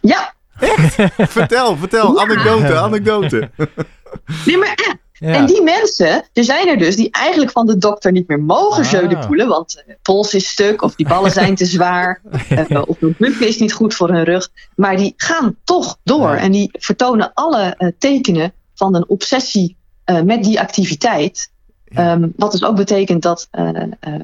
Ja. 0.00 0.34
Echt? 0.58 0.94
vertel, 1.16 1.76
vertel. 1.76 2.14
Ja. 2.14 2.22
Anekdote, 2.22 2.78
anekdote. 2.78 3.50
Nee, 4.44 4.56
maar 4.56 4.74
echt. 4.74 4.98
En 5.20 5.46
die 5.46 5.62
mensen, 5.62 6.24
er 6.32 6.44
zijn 6.44 6.68
er 6.68 6.78
dus 6.78 6.96
die 6.96 7.10
eigenlijk 7.10 7.50
van 7.50 7.66
de 7.66 7.78
dokter 7.78 8.12
niet 8.12 8.28
meer 8.28 8.40
mogen 8.40 9.16
ah. 9.16 9.26
poelen, 9.26 9.48
want 9.48 9.82
de 9.86 9.96
pols 10.02 10.34
is 10.34 10.48
stuk 10.48 10.82
of 10.82 10.94
die 10.94 11.08
ballen 11.08 11.30
zijn 11.30 11.54
te 11.54 11.64
zwaar 11.64 12.20
uh, 12.68 12.82
of 12.86 13.00
hun 13.00 13.14
buik 13.18 13.38
is 13.38 13.58
niet 13.58 13.72
goed 13.72 13.94
voor 13.94 14.08
hun 14.08 14.24
rug. 14.24 14.48
Maar 14.76 14.96
die 14.96 15.14
gaan 15.16 15.56
toch 15.64 15.98
door 16.02 16.30
en 16.30 16.52
die 16.52 16.68
vertonen 16.72 17.30
alle 17.34 17.74
uh, 17.78 17.88
tekenen 17.98 18.52
van 18.74 18.94
een 18.94 19.08
obsessie 19.08 19.76
met 20.24 20.44
die 20.44 20.60
activiteit. 20.60 21.49
Um, 21.98 22.32
wat 22.36 22.52
dus 22.52 22.64
ook 22.64 22.76
betekent 22.76 23.22
dat 23.22 23.48
uh, 23.52 23.68
uh, 23.68 24.14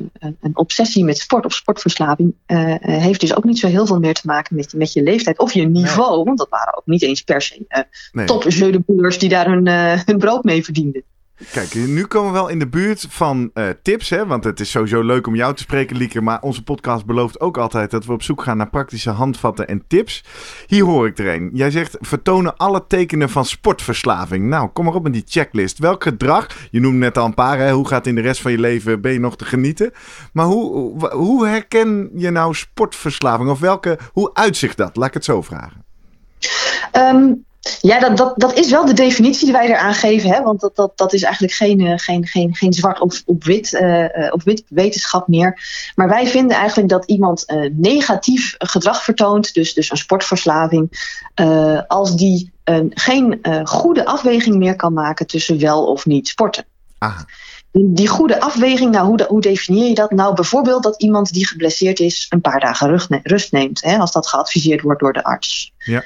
een 0.40 0.56
obsessie 0.56 1.04
met 1.04 1.18
sport 1.18 1.44
of 1.44 1.52
sportverslaving 1.52 2.34
uh, 2.46 2.74
heeft 2.80 3.20
dus 3.20 3.36
ook 3.36 3.44
niet 3.44 3.58
zo 3.58 3.66
heel 3.66 3.86
veel 3.86 3.98
meer 3.98 4.14
te 4.14 4.26
maken 4.26 4.56
met, 4.56 4.72
met 4.76 4.92
je 4.92 5.02
leeftijd 5.02 5.38
of 5.38 5.52
je 5.52 5.68
niveau. 5.68 6.24
Want 6.24 6.38
dat 6.38 6.48
waren 6.48 6.76
ook 6.76 6.86
niet 6.86 7.02
eens 7.02 7.22
per 7.22 7.42
se 7.42 7.88
nee. 8.12 8.26
top 8.26 8.42
die 9.18 9.28
daar 9.28 9.46
hun, 9.46 9.66
hun 10.06 10.18
brood 10.18 10.44
mee 10.44 10.64
verdienden. 10.64 11.02
Kijk, 11.52 11.74
nu 11.74 12.06
komen 12.06 12.32
we 12.32 12.38
wel 12.38 12.48
in 12.48 12.58
de 12.58 12.68
buurt 12.68 13.06
van 13.08 13.50
uh, 13.54 13.68
tips, 13.82 14.10
hè? 14.10 14.26
want 14.26 14.44
het 14.44 14.60
is 14.60 14.70
sowieso 14.70 15.02
leuk 15.02 15.26
om 15.26 15.34
jou 15.34 15.54
te 15.54 15.62
spreken, 15.62 15.96
Lieke. 15.96 16.20
Maar 16.20 16.40
onze 16.40 16.62
podcast 16.62 17.06
belooft 17.06 17.40
ook 17.40 17.58
altijd 17.58 17.90
dat 17.90 18.04
we 18.04 18.12
op 18.12 18.22
zoek 18.22 18.42
gaan 18.42 18.56
naar 18.56 18.68
praktische 18.68 19.10
handvatten 19.10 19.68
en 19.68 19.84
tips. 19.86 20.24
Hier 20.66 20.84
hoor 20.84 21.06
ik 21.06 21.18
er 21.18 21.34
een. 21.34 21.50
Jij 21.52 21.70
zegt 21.70 21.96
vertonen 22.00 22.56
alle 22.56 22.84
tekenen 22.86 23.30
van 23.30 23.44
sportverslaving. 23.44 24.48
Nou, 24.48 24.68
kom 24.68 24.84
maar 24.84 24.94
op 24.94 25.02
met 25.02 25.12
die 25.12 25.24
checklist. 25.26 25.78
Welk 25.78 26.02
gedrag, 26.02 26.46
je 26.70 26.80
noemde 26.80 26.98
net 26.98 27.18
al 27.18 27.24
een 27.24 27.34
paar, 27.34 27.58
hè? 27.58 27.72
hoe 27.72 27.88
gaat 27.88 28.06
in 28.06 28.14
de 28.14 28.20
rest 28.20 28.40
van 28.40 28.50
je 28.50 28.58
leven, 28.58 29.00
ben 29.00 29.12
je 29.12 29.20
nog 29.20 29.36
te 29.36 29.44
genieten? 29.44 29.92
Maar 30.32 30.46
hoe, 30.46 31.08
hoe 31.10 31.46
herken 31.46 32.10
je 32.14 32.30
nou 32.30 32.54
sportverslaving? 32.54 33.50
Of 33.50 33.60
welke, 33.60 33.98
hoe 34.12 34.30
uitzicht 34.34 34.76
dat? 34.76 34.96
Laat 34.96 35.08
ik 35.08 35.14
het 35.14 35.24
zo 35.24 35.42
vragen. 35.42 35.84
Um, 36.92 37.44
ja, 37.80 37.98
dat, 38.00 38.16
dat, 38.16 38.32
dat 38.36 38.58
is 38.58 38.70
wel 38.70 38.84
de 38.84 38.92
definitie 38.92 39.44
die 39.44 39.52
wij 39.52 39.68
eraan 39.68 39.94
geven. 39.94 40.30
Hè? 40.30 40.42
Want 40.42 40.60
dat, 40.60 40.76
dat, 40.76 40.92
dat 40.94 41.12
is 41.12 41.22
eigenlijk 41.22 41.54
geen, 41.54 41.80
uh, 41.80 41.92
geen, 41.96 42.26
geen, 42.26 42.54
geen 42.54 42.72
zwart 42.72 43.00
op, 43.00 43.12
op, 43.24 43.44
wit, 43.44 43.72
uh, 43.72 44.06
op 44.30 44.42
wit 44.42 44.64
wetenschap 44.68 45.28
meer. 45.28 45.60
Maar 45.94 46.08
wij 46.08 46.26
vinden 46.26 46.56
eigenlijk 46.56 46.88
dat 46.88 47.04
iemand 47.04 47.44
uh, 47.46 47.70
negatief 47.72 48.54
gedrag 48.58 49.04
vertoont, 49.04 49.54
dus, 49.54 49.74
dus 49.74 49.90
een 49.90 49.96
sportverslaving, 49.96 51.14
als 51.86 52.16
die 52.16 52.52
geen 52.90 53.40
goede 53.64 54.04
afweging 54.04 54.56
meer 54.56 54.76
kan 54.76 54.92
maken 54.92 55.26
tussen 55.26 55.58
wel 55.58 55.86
of 55.86 56.06
niet 56.06 56.28
sporten. 56.28 56.64
Aha. 56.98 57.24
Die 57.72 58.08
goede 58.08 58.40
afweging, 58.40 58.90
nou, 58.90 59.06
hoe, 59.06 59.24
hoe 59.28 59.40
definieer 59.40 59.88
je 59.88 59.94
dat? 59.94 60.10
Nou, 60.10 60.34
bijvoorbeeld 60.34 60.82
dat 60.82 61.02
iemand 61.02 61.32
die 61.32 61.46
geblesseerd 61.46 62.00
is 62.00 62.26
een 62.28 62.40
paar 62.40 62.60
dagen 62.60 63.00
rust 63.22 63.52
neemt, 63.52 63.82
hè, 63.82 63.96
als 63.98 64.12
dat 64.12 64.26
geadviseerd 64.26 64.82
wordt 64.82 65.00
door 65.00 65.12
de 65.12 65.24
arts. 65.24 65.72
Ja. 65.78 66.04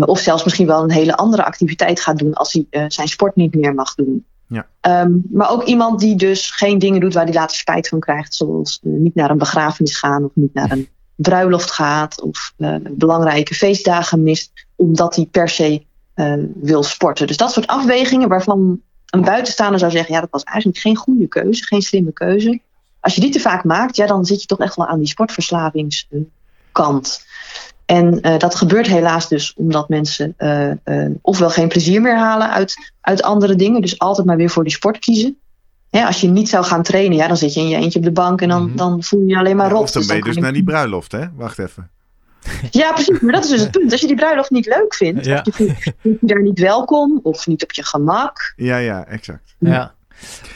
Of 0.00 0.18
zelfs 0.18 0.44
misschien 0.44 0.66
wel 0.66 0.82
een 0.82 0.90
hele 0.90 1.16
andere 1.16 1.44
activiteit 1.44 2.00
gaat 2.00 2.18
doen 2.18 2.34
als 2.34 2.52
hij 2.52 2.66
uh, 2.70 2.84
zijn 2.88 3.08
sport 3.08 3.36
niet 3.36 3.54
meer 3.54 3.74
mag 3.74 3.94
doen. 3.94 4.24
Ja. 4.46 4.66
Um, 5.02 5.22
maar 5.30 5.50
ook 5.50 5.64
iemand 5.64 6.00
die 6.00 6.16
dus 6.16 6.50
geen 6.50 6.78
dingen 6.78 7.00
doet 7.00 7.14
waar 7.14 7.24
hij 7.24 7.32
later 7.32 7.56
spijt 7.56 7.88
van 7.88 8.00
krijgt. 8.00 8.34
Zoals 8.34 8.80
uh, 8.82 8.98
niet 8.98 9.14
naar 9.14 9.30
een 9.30 9.38
begrafenis 9.38 9.98
gaan 9.98 10.24
of 10.24 10.30
niet 10.34 10.54
naar 10.54 10.70
een 10.70 10.88
bruiloft 11.14 11.70
gaat. 11.70 12.22
Of 12.22 12.52
uh, 12.58 12.76
belangrijke 12.90 13.54
feestdagen 13.54 14.22
mist 14.22 14.52
omdat 14.76 15.16
hij 15.16 15.28
per 15.30 15.48
se 15.48 15.82
wil 16.54 16.82
sporten. 16.82 17.26
Dus 17.26 17.36
dat 17.36 17.52
soort 17.52 17.66
afwegingen 17.66 18.28
waarvan 18.28 18.80
een 19.06 19.22
buitenstaander 19.22 19.78
zou 19.78 19.90
zeggen... 19.90 20.14
ja, 20.14 20.20
dat 20.20 20.30
was 20.30 20.42
eigenlijk 20.42 20.78
geen 20.78 20.96
goede 20.96 21.26
keuze, 21.26 21.64
geen 21.64 21.82
slimme 21.82 22.12
keuze. 22.12 22.60
Als 23.00 23.14
je 23.14 23.20
die 23.20 23.30
te 23.30 23.40
vaak 23.40 23.64
maakt, 23.64 23.96
ja, 23.96 24.06
dan 24.06 24.24
zit 24.24 24.40
je 24.40 24.46
toch 24.46 24.58
echt 24.58 24.76
wel 24.76 24.86
aan 24.86 24.98
die 24.98 25.08
sportverslavingskant. 25.08 27.26
En 27.92 28.18
uh, 28.22 28.38
dat 28.38 28.54
gebeurt 28.54 28.86
helaas 28.86 29.28
dus 29.28 29.54
omdat 29.56 29.88
mensen 29.88 30.34
uh, 30.38 30.70
uh, 30.84 31.10
ofwel 31.22 31.50
geen 31.50 31.68
plezier 31.68 32.00
meer 32.00 32.18
halen 32.18 32.50
uit, 32.50 32.92
uit 33.00 33.22
andere 33.22 33.54
dingen, 33.54 33.80
dus 33.80 33.98
altijd 33.98 34.26
maar 34.26 34.36
weer 34.36 34.50
voor 34.50 34.64
die 34.64 34.72
sport 34.72 34.98
kiezen. 34.98 35.38
Ja, 35.90 36.06
als 36.06 36.20
je 36.20 36.28
niet 36.28 36.48
zou 36.48 36.64
gaan 36.64 36.82
trainen, 36.82 37.16
ja, 37.16 37.28
dan 37.28 37.36
zit 37.36 37.54
je 37.54 37.60
in 37.60 37.68
je 37.68 37.76
eentje 37.76 37.98
op 37.98 38.04
de 38.04 38.12
bank 38.12 38.40
en 38.40 38.48
dan, 38.48 38.62
mm 38.62 38.68
-hmm. 38.68 38.76
dan 38.76 39.02
voel 39.02 39.20
je 39.20 39.26
je 39.26 39.38
alleen 39.38 39.56
maar 39.56 39.70
rot. 39.70 39.82
Of 39.82 39.90
dan 39.90 40.06
ben 40.06 40.16
je 40.16 40.22
dus 40.22 40.36
naar 40.36 40.52
die 40.52 40.64
bruiloft, 40.64 41.12
hè? 41.12 41.26
Wacht 41.36 41.58
even. 41.58 41.90
Ja, 42.70 42.92
precies. 42.92 43.20
Maar 43.20 43.32
dat 43.32 43.44
is 43.44 43.50
dus 43.50 43.60
het 43.60 43.70
punt. 43.70 43.92
Als 43.92 44.00
je 44.00 44.06
die 44.06 44.16
bruiloft 44.16 44.50
niet 44.50 44.66
leuk 44.66 44.94
vindt, 44.94 45.24
ja. 45.24 45.44
of 45.48 45.58
je 45.58 45.74
voelt 45.98 46.18
je 46.20 46.26
daar 46.26 46.42
niet 46.42 46.58
welkom 46.58 47.20
of 47.22 47.46
niet 47.46 47.62
op 47.62 47.72
je 47.72 47.84
gemak. 47.84 48.52
Ja, 48.56 48.76
ja, 48.76 49.06
exact. 49.06 49.54
Ja. 49.58 49.94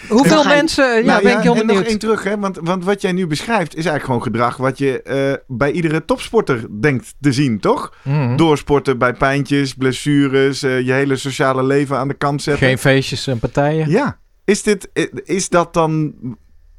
Hoeveel 0.08 0.44
mensen, 0.44 0.84
ja, 0.84 1.02
nou, 1.04 1.22
ben 1.22 1.36
ik 1.36 1.42
heel 1.42 1.54
benieuwd. 1.54 1.78
nog 1.78 1.86
één 1.86 1.98
terug, 1.98 2.24
hè? 2.24 2.38
Want, 2.38 2.58
want 2.62 2.84
wat 2.84 3.00
jij 3.00 3.12
nu 3.12 3.26
beschrijft 3.26 3.68
is 3.68 3.74
eigenlijk 3.74 4.04
gewoon 4.04 4.22
gedrag 4.22 4.56
wat 4.56 4.78
je 4.78 5.00
uh, 5.48 5.56
bij 5.56 5.70
iedere 5.70 6.04
topsporter 6.04 6.80
denkt 6.80 7.14
te 7.20 7.32
zien, 7.32 7.60
toch? 7.60 7.94
Mm 8.02 8.36
Doorsporten 8.36 8.98
bij 8.98 9.14
pijntjes, 9.14 9.74
blessures, 9.74 10.62
uh, 10.62 10.80
je 10.80 10.92
hele 10.92 11.16
sociale 11.16 11.62
leven 11.62 11.98
aan 11.98 12.08
de 12.08 12.14
kant 12.14 12.42
zetten. 12.42 12.66
Geen 12.66 12.78
feestjes 12.78 13.26
en 13.26 13.38
partijen. 13.38 13.90
Ja. 13.90 14.18
Is, 14.44 14.62
dit, 14.62 14.90
is 15.24 15.48
dat 15.48 15.74
dan 15.74 16.14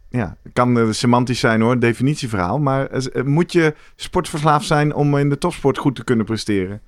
ja, 0.10 0.38
het 0.44 0.54
kan 0.54 0.94
semantisch 0.94 1.40
zijn 1.40 1.62
hoor, 1.62 1.80
definitieverhaal. 1.80 2.60
Maar 2.60 2.90
moet 3.26 3.52
je 3.52 3.76
sportverslaafd 3.96 4.66
zijn 4.66 4.94
om 4.94 5.18
in 5.18 5.30
de 5.30 5.38
topsport 5.38 5.78
goed 5.78 5.96
te 5.96 6.04
kunnen 6.04 6.26
presteren? 6.26 6.82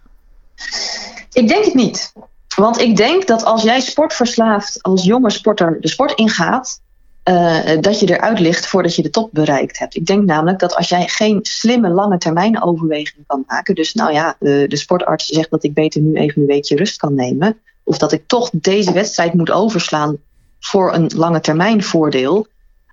Ik 1.32 1.48
denk 1.48 1.66
het 1.66 1.74
niet. 1.74 2.14
Want 2.60 2.80
ik 2.80 2.96
denk 2.96 3.28
dat 3.28 3.44
als 3.44 3.64
jij 3.64 3.80
sportverslaafd 3.80 4.84
als 4.84 5.04
jonge 5.04 5.30
sporter 5.30 5.78
de 5.82 5.88
sport 5.88 6.12
ingaat, 6.12 6.82
uh, 7.30 7.82
dat 7.82 8.00
je 8.00 8.10
eruit 8.10 8.40
ligt 8.40 8.68
voordat 8.68 8.96
je 8.96 9.02
de 9.02 9.10
top 9.10 9.30
bereikt 9.32 9.80
hebt. 9.80 9.96
Ik 9.96 10.06
denk 10.06 10.26
namelijk 10.26 10.60
dat 10.60 10.76
als 10.76 10.90
jij 10.90 11.08
geen 11.08 11.40
slimme 11.42 11.90
lange 11.90 12.18
termijn 12.18 12.64
overweging 12.64 13.24
kan 13.28 13.44
maken, 13.48 13.76
dus 13.76 13.94
nou 13.94 14.14
ja, 14.14 14.36
de, 14.40 14.66
de 14.68 14.76
sportarts 14.76 15.26
zegt 15.26 15.50
dat 15.50 15.64
ik 15.64 15.74
beter 15.74 16.02
nu 16.02 16.14
even 16.14 16.42
een 16.42 16.48
weekje 16.48 16.76
rust 16.76 16.98
kan 16.98 17.14
nemen, 17.14 17.58
of 17.84 17.98
dat 17.98 18.12
ik 18.12 18.28
toch 18.28 18.50
deze 18.54 18.92
wedstrijd 18.92 19.34
moet 19.34 19.52
overslaan 19.52 20.18
voor 20.60 20.94
een 20.94 21.12
lange 21.16 21.40
termijn 21.40 21.84
voordeel, 21.84 22.48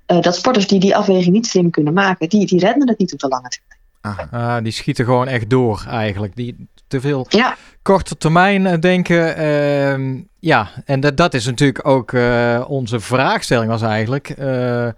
uh, 0.07 0.20
dat 0.20 0.37
sporters 0.37 0.66
die 0.66 0.81
die 0.81 0.96
afweging 0.96 1.35
niet 1.35 1.46
slim 1.46 1.70
kunnen 1.70 1.92
maken, 1.92 2.29
die, 2.29 2.46
die 2.46 2.61
redden 2.61 2.88
het 2.88 2.98
niet 2.98 3.12
op 3.12 3.18
de 3.18 3.29
lange 3.29 3.48
termijn. 3.48 3.81
Ah, 4.01 4.63
die 4.63 4.73
schieten 4.73 5.05
gewoon 5.05 5.29
echt 5.29 5.51
door 5.51 5.85
eigenlijk. 5.89 6.37
Die 6.37 6.69
te 6.89 7.01
veel 7.01 7.27
ja. 7.29 7.57
korte 7.83 8.17
termijn 8.17 8.67
eh, 8.67 8.81
denken. 8.81 9.41
Uh, 9.41 10.21
ja, 10.39 10.69
en 10.85 11.01
dat, 11.01 11.17
dat 11.17 11.35
is 11.35 11.47
natuurlijk 11.47 11.87
ook 11.89 12.13
uh, 12.13 12.65
onze 12.69 13.01
vraagstelling 13.01 13.71
was 13.71 13.83
eigenlijk. 13.83 14.35
Uh, 14.39 14.89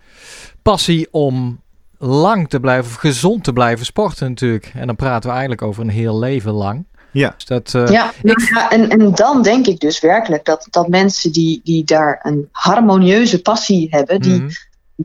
passie 0.62 1.08
om 1.10 1.60
lang 1.98 2.48
te 2.48 2.60
blijven 2.60 2.90
of 2.90 2.96
gezond 2.96 3.44
te 3.44 3.52
blijven 3.52 3.86
sporten 3.86 4.28
natuurlijk. 4.28 4.72
En 4.74 4.86
dan 4.86 4.96
praten 4.96 5.22
we 5.22 5.30
eigenlijk 5.30 5.62
over 5.62 5.82
een 5.82 5.88
heel 5.88 6.18
leven 6.18 6.52
lang. 6.52 6.86
Ja, 7.10 7.34
dus 7.36 7.44
dat, 7.44 7.90
ja, 7.90 8.12
ik... 8.22 8.40
ja 8.54 8.70
en, 8.70 8.88
en 8.88 9.14
dan 9.14 9.42
denk 9.42 9.66
ik 9.66 9.80
dus 9.80 10.00
werkelijk 10.00 10.44
dat, 10.44 10.66
dat 10.70 10.88
mensen 10.88 11.32
die, 11.32 11.60
die 11.64 11.84
daar 11.84 12.20
een 12.22 12.48
harmonieuze 12.52 13.42
passie 13.42 13.86
hebben, 13.90 14.20
die 14.20 14.40
mm 14.40 14.48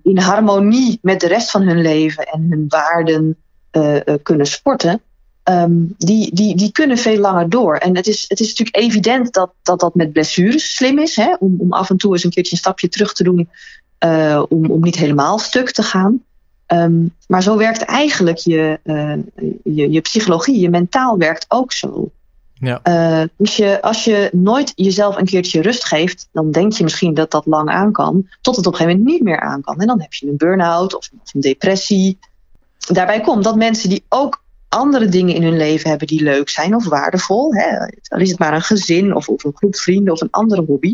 in 0.03 0.17
harmonie 0.17 0.99
met 1.01 1.19
de 1.19 1.27
rest 1.27 1.51
van 1.51 1.61
hun 1.61 1.81
leven 1.81 2.25
en 2.25 2.47
hun 2.49 2.65
waarden 2.67 3.37
uh, 3.73 4.15
kunnen 4.23 4.45
sporten, 4.45 5.01
um, 5.43 5.95
die, 5.97 6.35
die, 6.35 6.55
die 6.55 6.71
kunnen 6.71 6.97
veel 6.97 7.17
langer 7.17 7.49
door. 7.49 7.75
En 7.75 7.95
het 7.95 8.07
is, 8.07 8.25
het 8.27 8.39
is 8.39 8.47
natuurlijk 8.47 8.77
evident 8.77 9.33
dat 9.33 9.51
dat, 9.61 9.79
dat 9.79 9.95
met 9.95 10.11
blessures 10.11 10.75
slim 10.75 10.99
is, 10.99 11.15
hè? 11.15 11.35
Om, 11.39 11.55
om 11.57 11.73
af 11.73 11.89
en 11.89 11.97
toe 11.97 12.13
eens 12.13 12.23
een 12.23 12.31
keertje 12.31 12.51
een 12.51 12.57
stapje 12.57 12.89
terug 12.89 13.13
te 13.13 13.23
doen, 13.23 13.49
uh, 14.05 14.43
om, 14.49 14.71
om 14.71 14.81
niet 14.81 14.95
helemaal 14.95 15.39
stuk 15.39 15.71
te 15.71 15.83
gaan. 15.83 16.23
Um, 16.67 17.15
maar 17.27 17.43
zo 17.43 17.57
werkt 17.57 17.81
eigenlijk 17.81 18.37
je, 18.37 18.79
uh, 18.83 19.13
je, 19.63 19.91
je 19.91 20.01
psychologie, 20.01 20.59
je 20.59 20.69
mentaal 20.69 21.17
werkt 21.17 21.45
ook 21.47 21.71
zo. 21.71 22.11
Ja. 22.53 22.79
Uh, 22.83 23.27
dus 23.37 23.55
je, 23.55 23.81
als 23.81 24.03
je 24.03 24.29
nooit 24.31 24.71
jezelf 24.75 25.17
een 25.17 25.25
keertje 25.25 25.61
rust 25.61 25.85
geeft, 25.85 26.27
dan 26.31 26.51
denk 26.51 26.73
je 26.73 26.83
misschien 26.83 27.13
dat 27.13 27.31
dat 27.31 27.45
lang 27.45 27.69
aan 27.69 27.91
kan, 27.91 28.27
tot 28.41 28.55
het 28.55 28.65
op 28.65 28.71
een 28.71 28.77
gegeven 28.79 28.99
moment 28.99 29.15
niet 29.15 29.27
meer 29.27 29.39
aan 29.39 29.61
kan. 29.61 29.79
En 29.79 29.87
dan 29.87 30.01
heb 30.01 30.13
je 30.13 30.27
een 30.27 30.37
burn-out 30.37 30.95
of, 30.95 31.09
of 31.23 31.33
een 31.33 31.41
depressie. 31.41 32.17
Daarbij 32.91 33.21
komt 33.21 33.43
dat 33.43 33.55
mensen 33.55 33.89
die 33.89 34.03
ook 34.09 34.43
andere 34.69 35.09
dingen 35.09 35.35
in 35.35 35.43
hun 35.43 35.57
leven 35.57 35.89
hebben 35.89 36.07
die 36.07 36.23
leuk 36.23 36.49
zijn 36.49 36.75
of 36.75 36.87
waardevol, 36.87 37.53
hè, 37.53 37.69
dan 38.01 38.19
is 38.19 38.29
het 38.29 38.39
maar 38.39 38.53
een 38.53 38.61
gezin 38.61 39.15
of, 39.15 39.29
of 39.29 39.43
een 39.43 39.55
groep 39.55 39.75
vrienden 39.75 40.13
of 40.13 40.21
een 40.21 40.31
andere 40.31 40.61
hobby. 40.61 40.93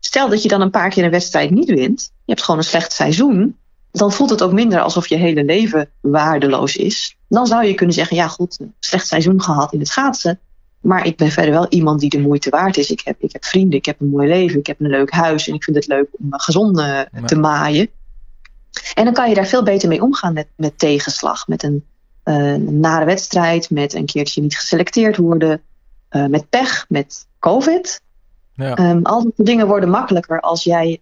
Stel 0.00 0.28
dat 0.28 0.42
je 0.42 0.48
dan 0.48 0.60
een 0.60 0.70
paar 0.70 0.90
keer 0.90 1.04
een 1.04 1.10
wedstrijd 1.10 1.50
niet 1.50 1.68
wint, 1.68 2.12
je 2.24 2.32
hebt 2.32 2.42
gewoon 2.42 2.60
een 2.60 2.66
slecht 2.66 2.92
seizoen, 2.92 3.56
dan 3.90 4.12
voelt 4.12 4.30
het 4.30 4.42
ook 4.42 4.52
minder 4.52 4.80
alsof 4.80 5.06
je 5.06 5.16
hele 5.16 5.44
leven 5.44 5.90
waardeloos 6.00 6.76
is. 6.76 7.16
Dan 7.28 7.46
zou 7.46 7.64
je 7.64 7.74
kunnen 7.74 7.94
zeggen, 7.94 8.16
ja 8.16 8.28
goed, 8.28 8.60
een 8.60 8.74
slecht 8.78 9.06
seizoen 9.06 9.42
gehad 9.42 9.72
in 9.72 9.78
het 9.78 9.88
schaatsen, 9.88 10.40
maar 10.80 11.06
ik 11.06 11.16
ben 11.16 11.30
verder 11.30 11.52
wel 11.52 11.66
iemand 11.68 12.00
die 12.00 12.10
de 12.10 12.20
moeite 12.20 12.50
waard 12.50 12.76
is. 12.76 12.90
Ik 12.90 13.00
heb, 13.04 13.22
ik 13.22 13.32
heb 13.32 13.44
vrienden, 13.44 13.78
ik 13.78 13.84
heb 13.84 14.00
een 14.00 14.08
mooi 14.08 14.28
leven, 14.28 14.58
ik 14.58 14.66
heb 14.66 14.80
een 14.80 14.90
leuk 14.90 15.10
huis 15.10 15.48
en 15.48 15.54
ik 15.54 15.64
vind 15.64 15.76
het 15.76 15.86
leuk 15.86 16.08
om 16.12 16.26
gezond 16.30 16.76
te 17.24 17.36
maaien. 17.36 17.88
En 18.94 19.04
dan 19.04 19.12
kan 19.12 19.28
je 19.28 19.34
daar 19.34 19.46
veel 19.46 19.62
beter 19.62 19.88
mee 19.88 20.02
omgaan 20.02 20.32
met, 20.32 20.46
met 20.56 20.78
tegenslag. 20.78 21.46
Met 21.46 21.62
een, 21.62 21.84
uh, 22.24 22.52
een 22.52 22.80
nare 22.80 23.04
wedstrijd, 23.04 23.70
met 23.70 23.94
een 23.94 24.06
keertje 24.06 24.42
niet 24.42 24.56
geselecteerd 24.58 25.16
worden, 25.16 25.62
uh, 26.10 26.26
met 26.26 26.48
pech, 26.48 26.86
met 26.88 27.26
COVID. 27.38 28.00
Ja. 28.54 28.90
Um, 28.90 29.02
al 29.02 29.22
die 29.22 29.44
dingen 29.44 29.66
worden 29.66 29.88
makkelijker 29.88 30.40
als 30.40 30.64
jij. 30.64 31.00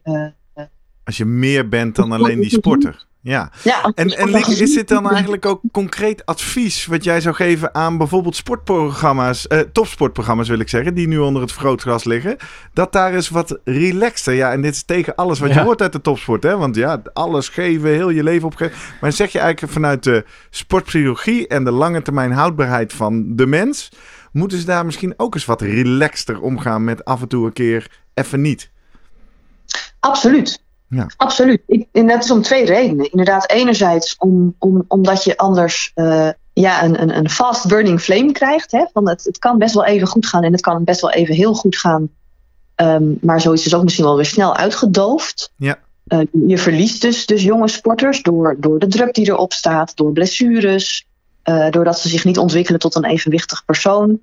als 1.05 1.17
je 1.17 1.25
meer 1.25 1.69
bent 1.69 1.97
dan 1.97 2.12
alleen 2.12 2.41
die 2.41 2.51
sporter. 2.51 3.07
Ja. 3.27 3.51
ja 3.62 3.93
en, 3.95 4.09
en 4.09 4.35
is 4.35 4.75
dit 4.75 4.89
dan 4.89 5.11
eigenlijk 5.11 5.47
ook 5.47 5.61
concreet 5.73 6.27
advies 6.27 6.87
wat 6.87 7.05
jij 7.05 7.21
zou 7.21 7.35
geven 7.35 7.75
aan 7.75 7.99
bijvoorbeeld 7.99 8.37
sportprogramma's, 8.37 9.47
eh, 9.47 9.59
topsportprogramma's 9.59 10.49
wil 10.49 10.59
ik 10.59 10.69
zeggen, 10.69 10.95
die 10.95 11.09
nu 11.09 11.19
onder 11.19 11.43
het 11.43 11.53
vergrootglas 11.53 12.05
liggen, 12.05 12.37
dat 12.73 12.93
daar 12.93 13.12
is 13.12 13.29
wat 13.29 13.59
relaxter, 13.65 14.35
ja, 14.35 14.53
en 14.53 14.62
dit 14.62 14.75
is 14.75 14.83
tegen 14.83 15.15
alles 15.15 15.39
wat 15.39 15.55
je 15.55 15.61
hoort 15.61 15.83
uit 15.83 15.93
de 15.93 16.01
topsport, 16.01 16.43
hè, 16.43 16.57
want 16.57 16.77
ja, 16.77 17.03
alles 17.12 17.49
geven, 17.49 17.91
heel 17.91 18.11
je 18.11 18.23
leven 18.23 18.47
opgeven, 18.47 18.77
maar 19.01 19.12
zeg 19.12 19.33
je 19.33 19.39
eigenlijk 19.39 19.73
vanuit 19.73 20.03
de 20.03 20.25
sportpsychologie 20.51 21.49
en 21.49 21.65
de 21.65 21.73
lange 21.73 22.03
termijn 22.03 22.33
houdbaarheid 22.33 22.93
van 22.93 23.37
de 23.37 23.47
mens, 23.47 23.93
moeten 24.33 24.59
ze 24.59 24.67
daar 24.67 24.85
misschien 24.85 25.15
ook 25.17 25.35
eens 25.35 25.45
wat 25.45 25.61
relaxter 25.61 26.41
omgaan 26.41 26.85
met 26.85 27.05
af 27.05 27.21
en 27.21 27.29
toe 27.29 27.47
een 27.47 27.53
keer 27.53 27.91
even 28.15 28.41
niet? 28.41 28.71
Absoluut. 30.01 30.65
Ja. 30.88 31.07
Absoluut. 31.16 31.62
Ik, 31.66 31.87
en 31.92 32.07
dat 32.07 32.25
is 32.25 32.31
om 32.31 32.42
twee 32.42 32.64
redenen. 32.64 33.11
Inderdaad, 33.11 33.51
enerzijds 33.51 34.16
om, 34.18 34.55
om, 34.59 34.85
omdat 34.88 35.25
je 35.25 35.37
anders 35.37 35.92
uh, 35.94 36.29
ja, 36.53 36.85
een, 36.85 37.03
een, 37.03 37.16
een 37.16 37.31
fast 37.31 37.68
burning 37.68 38.01
flame 38.01 38.33
krijgt. 38.33 38.70
Hè? 38.70 38.85
Van 38.92 39.09
het, 39.09 39.25
het 39.25 39.38
kan 39.38 39.59
best 39.59 39.75
wel 39.75 39.85
even 39.85 40.07
goed 40.07 40.27
gaan 40.27 40.42
en 40.42 40.53
het 40.53 40.61
kan 40.61 40.85
best 40.85 41.01
wel 41.01 41.11
even 41.11 41.35
heel 41.35 41.55
goed 41.55 41.77
gaan. 41.77 42.09
Um, 42.77 43.18
maar 43.20 43.40
zoiets 43.40 43.66
is 43.66 43.75
ook 43.75 43.83
misschien 43.83 44.05
wel 44.05 44.16
weer 44.16 44.25
snel 44.25 44.57
uitgedoofd. 44.57 45.53
Ja. 45.57 45.79
Uh, 46.09 46.20
je 46.46 46.59
verliest 46.59 47.03
dus, 47.03 47.27
dus 47.27 47.42
jonge 47.42 47.68
sporters 47.68 48.22
door, 48.22 48.57
door 48.59 48.79
de 48.79 48.87
druk 48.87 49.14
die 49.14 49.29
erop 49.29 49.53
staat, 49.53 49.96
door 49.96 50.12
blessures, 50.12 51.07
uh, 51.44 51.70
doordat 51.70 51.99
ze 51.99 52.09
zich 52.09 52.25
niet 52.25 52.38
ontwikkelen 52.38 52.81
tot 52.81 52.94
een 52.94 53.05
evenwichtig 53.05 53.64
persoon 53.64 54.20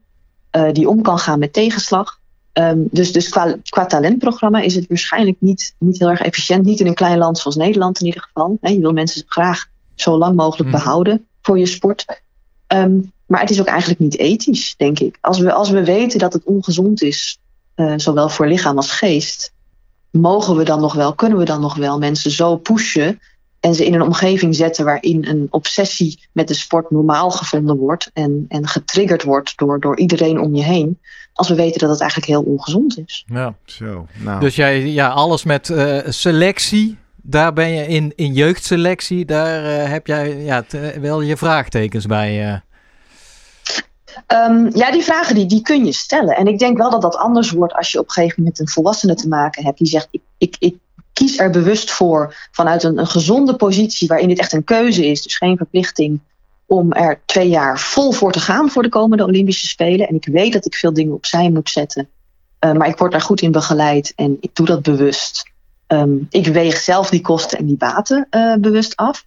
die 0.72 0.90
om 0.90 1.02
kan 1.02 1.20
gaan 1.20 1.40
met 1.40 1.54
tegenslag. 1.54 2.20
Um, 2.54 2.88
dus 2.92 3.12
dus 3.12 3.30
qua, 3.30 3.58
qua, 3.70 3.86
talentprogramma 3.86 4.60
is 4.60 4.76
het 4.76 4.88
waarschijnlijk 4.88 5.38
niet, 5.40 5.76
niet 5.78 6.00
heel 6.00 6.10
erg 6.10 6.22
efficiënt. 6.22 6.66
Niet 6.66 6.80
in 6.80 6.88
een 6.88 6.94
klein 6.94 7.18
land 7.18 7.38
zoals 7.38 7.56
Nederland 7.56 8.00
in 8.00 8.06
ieder 8.06 8.22
geval. 8.22 8.58
je 8.62 8.80
wil 8.80 8.94
mensen 8.94 9.24
graag 9.28 9.66
zo 9.96 10.18
lang 10.18 10.36
mogelijk 10.36 10.70
mhm. 10.70 10.78
behouden 10.78 11.26
voor 11.42 11.60
je 11.60 11.66
sport. 11.66 12.22
Um, 12.68 13.12
maar 13.26 13.42
het 13.42 13.50
is 13.50 13.60
ook 13.60 13.68
eigenlijk 13.68 14.00
niet 14.00 14.18
ethisch, 14.18 14.74
denk 14.78 15.00
ik. 15.00 15.18
Als 15.22 15.40
we, 15.40 15.54
als 15.54 15.70
we 15.70 15.84
weten 15.84 16.20
dat 16.20 16.34
het 16.34 16.44
ongezond 16.44 17.02
is, 17.02 17.40
uh, 17.76 17.94
zowel 17.96 18.30
voor 18.30 18.48
lichaam 18.48 18.78
als 18.78 18.92
geest, 18.92 19.54
mogen 20.12 20.56
we 20.56 20.64
dan 20.64 20.82
nog 20.82 20.94
wel, 20.94 21.14
kunnen 21.14 21.38
we 21.38 21.46
dan 21.46 21.62
nog 21.62 21.76
wel 21.76 21.98
mensen 21.98 22.32
zo 22.32 22.58
pushen 22.58 23.20
en 23.60 23.76
ze 23.76 23.86
in 23.86 23.94
een 23.94 24.02
omgeving 24.02 24.56
zetten 24.56 24.86
waarin 24.86 25.26
een 25.26 25.48
obsessie 25.50 26.20
met 26.32 26.48
de 26.48 26.54
sport 26.54 26.92
normaal 26.92 27.32
gevonden 27.32 27.78
wordt 27.78 28.10
en, 28.14 28.46
en 28.48 28.68
getriggerd 28.68 29.24
wordt 29.24 29.58
door, 29.58 29.80
door 29.80 29.98
iedereen 29.98 30.40
om 30.40 30.56
je 30.56 30.64
heen. 30.64 31.00
Als 31.34 31.50
we 31.50 31.56
weten 31.56 31.80
dat 31.80 31.90
het 31.90 32.00
eigenlijk 32.00 32.32
heel 32.32 32.42
ongezond 32.42 32.98
is. 33.06 33.26
Ja, 33.28 33.56
zo. 33.66 34.08
Nou. 34.14 34.40
Dus 34.40 34.56
jij, 34.56 34.86
ja, 34.86 35.10
alles 35.10 35.44
met 35.44 35.70
uh, 35.70 36.00
selectie, 36.08 36.98
daar 37.16 37.54
ben 37.54 37.70
je 37.70 37.88
in, 37.88 38.14
in 38.16 38.34
jeugdselectie, 38.34 39.26
daar 39.26 39.64
uh, 39.64 39.90
heb 39.90 40.08
jij 40.08 40.38
ja, 40.38 40.64
wel 41.00 41.22
je 41.22 41.38
vraagtekens 41.38 42.06
bij. 42.06 42.48
Uh. 42.48 42.58
Um, 44.28 44.70
ja, 44.76 44.92
die 44.92 45.04
vragen 45.04 45.36
die, 45.36 45.46
die 45.46 45.62
kun 45.62 45.86
je 45.86 45.92
stellen. 45.92 46.36
En 46.36 46.48
ik 46.48 46.60
denk 46.60 46.78
wel 46.78 46.90
dat 46.90 47.02
dat 47.02 47.16
anders 47.16 47.52
wordt 47.52 47.74
als 47.74 47.92
je 47.92 48.00
op 48.00 48.06
een 48.06 48.12
gegeven 48.12 48.36
moment 48.38 48.60
een 48.60 48.70
volwassene 48.70 49.16
te 49.16 49.28
maken 49.28 49.64
hebt 49.64 49.78
die 49.78 49.88
zegt: 49.88 50.08
ik, 50.12 50.22
ik, 50.38 50.56
ik 50.60 50.78
kies 51.14 51.40
er 51.40 51.50
bewust 51.50 51.92
voor 51.92 52.36
vanuit 52.52 52.84
een, 52.84 52.98
een 52.98 53.08
gezonde 53.08 53.56
positie 53.56 54.08
waarin 54.08 54.28
dit 54.28 54.40
echt 54.40 54.54
een 54.54 54.64
keuze 54.64 55.06
is, 55.06 55.22
dus 55.22 55.38
geen 55.38 55.58
verplichting 55.58 56.20
om 56.74 56.92
er 56.92 57.20
twee 57.26 57.50
jaar 57.50 57.80
vol 57.80 58.12
voor 58.12 58.32
te 58.32 58.40
gaan 58.40 58.70
voor 58.70 58.84
de 58.84 58.90
komende 58.90 59.24
Olympische 59.24 59.68
Spelen. 59.68 60.08
En 60.08 60.16
ik 60.16 60.26
weet 60.26 60.54
dat 60.54 60.66
ik 60.66 60.76
veel 60.76 60.94
dingen 60.94 61.14
opzij 61.14 61.50
moet 61.50 61.70
zetten, 61.70 62.10
uh, 62.66 62.72
maar 62.72 62.88
ik 62.88 62.98
word 62.98 63.12
daar 63.12 63.22
goed 63.22 63.42
in 63.42 63.52
begeleid 63.52 64.14
en 64.16 64.38
ik 64.40 64.56
doe 64.56 64.66
dat 64.66 64.82
bewust. 64.82 65.52
Um, 65.88 66.28
ik 66.30 66.48
weeg 66.48 66.78
zelf 66.78 67.10
die 67.10 67.22
kosten 67.22 67.58
en 67.58 67.66
die 67.66 67.78
baten 67.78 68.28
uh, 68.32 68.56
bewust 68.56 68.96
af. 68.96 69.26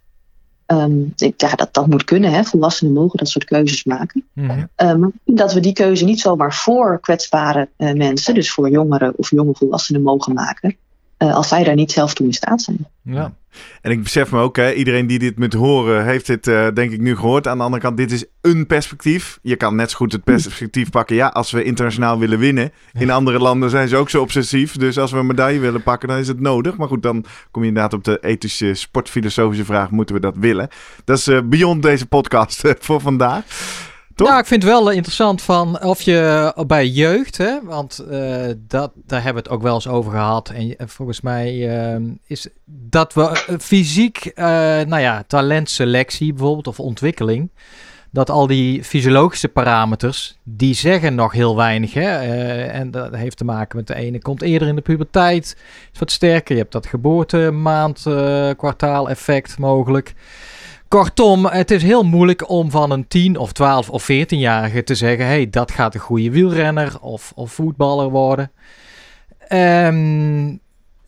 Um, 0.65 1.13
ik, 1.15 1.41
ja, 1.41 1.55
dat, 1.55 1.73
dat 1.73 1.87
moet 1.87 2.03
kunnen. 2.03 2.31
Hè. 2.31 2.43
Volwassenen 2.43 2.93
mogen 2.93 3.17
dat 3.17 3.29
soort 3.29 3.45
keuzes 3.45 3.83
maken. 3.83 4.23
-hmm. 4.33 4.69
um, 4.75 5.13
dat 5.25 5.53
we 5.53 5.59
die 5.59 5.73
keuze 5.73 6.05
niet 6.05 6.19
zomaar 6.19 6.53
voor 6.53 6.99
kwetsbare 7.01 7.69
uh, 7.77 7.93
mensen, 7.93 8.33
dus 8.33 8.51
voor 8.51 8.69
jongeren 8.69 9.13
of 9.17 9.29
jonge 9.29 9.53
volwassenen, 9.53 10.01
mogen 10.01 10.33
maken. 10.33 10.77
Als 11.17 11.47
zij 11.47 11.63
daar 11.63 11.75
niet 11.75 11.91
zelf 11.91 12.13
toe 12.13 12.25
in 12.25 12.33
staat 12.33 12.61
zijn. 12.61 12.87
Ja. 13.01 13.33
En 13.81 13.91
ik 13.91 14.03
besef 14.03 14.31
me 14.31 14.39
ook, 14.39 14.55
hè, 14.55 14.73
iedereen 14.73 15.07
die 15.07 15.19
dit 15.19 15.37
moet 15.37 15.53
horen, 15.53 16.05
heeft 16.05 16.25
dit 16.25 16.47
uh, 16.47 16.67
denk 16.73 16.91
ik 16.91 17.01
nu 17.01 17.15
gehoord. 17.15 17.47
Aan 17.47 17.57
de 17.57 17.63
andere 17.63 17.81
kant, 17.81 17.97
dit 17.97 18.11
is 18.11 18.25
een 18.41 18.67
perspectief. 18.67 19.39
Je 19.41 19.55
kan 19.55 19.75
net 19.75 19.91
zo 19.91 19.97
goed 19.97 20.11
het 20.11 20.23
perspectief 20.23 20.89
pakken. 20.89 21.15
Ja, 21.15 21.27
als 21.27 21.51
we 21.51 21.63
internationaal 21.63 22.19
willen 22.19 22.39
winnen. 22.39 22.71
In 22.93 23.11
andere 23.11 23.39
landen 23.39 23.69
zijn 23.69 23.87
ze 23.87 23.95
ook 23.95 24.09
zo 24.09 24.21
obsessief. 24.21 24.75
Dus 24.77 24.97
als 24.97 25.11
we 25.11 25.17
een 25.17 25.25
medaille 25.25 25.59
willen 25.59 25.83
pakken, 25.83 26.07
dan 26.07 26.17
is 26.17 26.27
het 26.27 26.39
nodig. 26.39 26.77
Maar 26.77 26.87
goed, 26.87 27.03
dan 27.03 27.25
kom 27.51 27.61
je 27.61 27.67
inderdaad 27.67 27.93
op 27.93 28.03
de 28.03 28.17
ethische, 28.21 28.73
sportfilosofische 28.73 29.65
vraag: 29.65 29.91
moeten 29.91 30.15
we 30.15 30.21
dat 30.21 30.35
willen? 30.37 30.67
Dat 31.03 31.17
is 31.17 31.27
uh, 31.27 31.39
beyond 31.43 31.81
deze 31.81 32.05
podcast 32.05 32.65
uh, 32.65 32.71
voor 32.79 33.01
vandaag. 33.01 33.43
Ja, 34.25 34.39
ik 34.39 34.45
vind 34.45 34.63
het 34.63 34.71
wel 34.71 34.91
interessant 34.91 35.41
van 35.41 35.83
of 35.83 36.01
je 36.01 36.53
bij 36.67 36.87
jeugd, 36.87 37.37
hè, 37.37 37.63
want 37.63 38.05
uh, 38.11 38.45
dat, 38.67 38.91
daar 38.95 39.23
hebben 39.23 39.43
we 39.43 39.49
het 39.49 39.57
ook 39.57 39.63
wel 39.63 39.73
eens 39.73 39.87
over 39.87 40.11
gehad. 40.11 40.49
En 40.49 40.89
volgens 40.89 41.21
mij 41.21 41.57
is 42.25 42.47
dat 42.65 43.13
we 43.13 43.57
fysiek, 43.59 44.31
nou 44.35 44.99
ja, 44.99 45.23
talentselectie 45.27 46.33
bijvoorbeeld 46.33 46.67
of 46.67 46.79
ontwikkeling, 46.79 47.49
dat 48.11 48.29
al 48.29 48.47
die 48.47 48.83
fysiologische 48.83 49.47
parameters, 49.47 50.37
die 50.43 50.73
zeggen 50.73 51.15
nog 51.15 51.31
heel 51.31 51.55
weinig. 51.55 51.93
Hè? 51.93 52.09
en 52.67 52.91
dat 52.91 53.15
heeft 53.15 53.37
te 53.37 53.45
maken 53.45 53.77
met 53.77 53.87
de 53.87 53.95
ene 53.95 54.21
komt 54.21 54.41
eerder 54.41 54.67
in 54.67 54.75
de 54.75 54.81
puberteit, 54.81 55.57
is 55.93 55.99
wat 55.99 56.11
sterker. 56.11 56.55
Je 56.55 56.61
hebt 56.61 56.73
dat 56.73 56.85
geboortemaand, 56.85 58.05
kwartaal 58.57 59.09
effect 59.09 59.57
mogelijk. 59.57 60.13
Kortom, 60.87 61.45
het 61.45 61.71
is 61.71 61.83
heel 61.83 62.03
moeilijk 62.03 62.49
om 62.49 62.71
van 62.71 62.91
een 62.91 63.07
10 63.07 63.37
of 63.37 63.51
12 63.51 63.89
of 63.89 64.09
14-jarige 64.11 64.83
te 64.83 64.95
zeggen: 64.95 65.25
hey, 65.25 65.49
dat 65.49 65.71
gaat 65.71 65.93
een 65.93 65.99
goede 65.99 66.31
wielrenner 66.31 66.99
of, 67.01 67.31
of 67.35 67.51
voetballer 67.51 68.09
worden. 68.09 68.51
Um, 69.49 70.59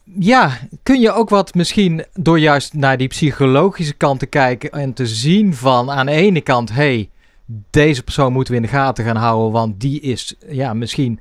ja, 0.04 0.58
kun 0.84 1.00
je 1.00 1.12
ook 1.12 1.30
wat 1.30 1.54
misschien 1.54 2.06
door 2.14 2.40
juist 2.40 2.74
naar 2.74 2.98
die 2.98 3.08
psychologische 3.08 3.94
kant 3.94 4.20
te 4.20 4.26
kijken 4.26 4.72
en 4.72 4.94
te 4.94 5.08
zien 5.08 5.54
van 5.54 5.92
aan 5.92 6.06
de 6.06 6.12
ene 6.12 6.42
kant: 6.42 6.72
hey, 6.72 7.10
deze 7.70 8.04
persoon 8.04 8.34
moeten 8.34 8.54
we 8.54 8.60
in 8.60 8.66
de 8.66 8.72
gaten 8.72 9.06
gaan 9.06 9.16
houden, 9.16 9.52
want 9.52 9.80
die 9.80 10.02
is 10.02 10.36
ja, 10.48 10.74
misschien 10.74 11.20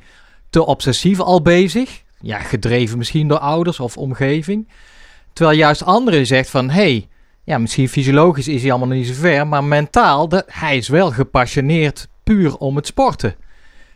te 0.51 0.67
obsessief 0.67 1.21
al 1.21 1.43
bezig. 1.43 2.03
Ja, 2.21 2.39
gedreven 2.39 2.99
misschien 2.99 3.29
door 3.29 3.39
ouders 3.39 3.81
of 3.81 3.97
omgeving. 3.97 4.69
Terwijl 5.33 5.59
juist 5.59 5.85
anderen 5.85 6.27
zegt 6.27 6.51
van: 6.51 6.71
hey, 6.71 7.09
ja, 7.49 7.59
misschien 7.59 7.89
fysiologisch 7.89 8.49
is 8.49 8.63
hij 8.63 8.71
allemaal 8.71 8.97
niet 8.97 9.07
zo 9.07 9.13
ver, 9.15 9.47
maar 9.47 9.65
mentaal, 9.65 10.29
dat, 10.29 10.45
hij 10.47 10.77
is 10.77 10.89
wel 10.89 11.11
gepassioneerd 11.11 12.09
puur 12.23 12.57
om 12.57 12.77
het 12.77 12.87
sporten. 12.87 13.35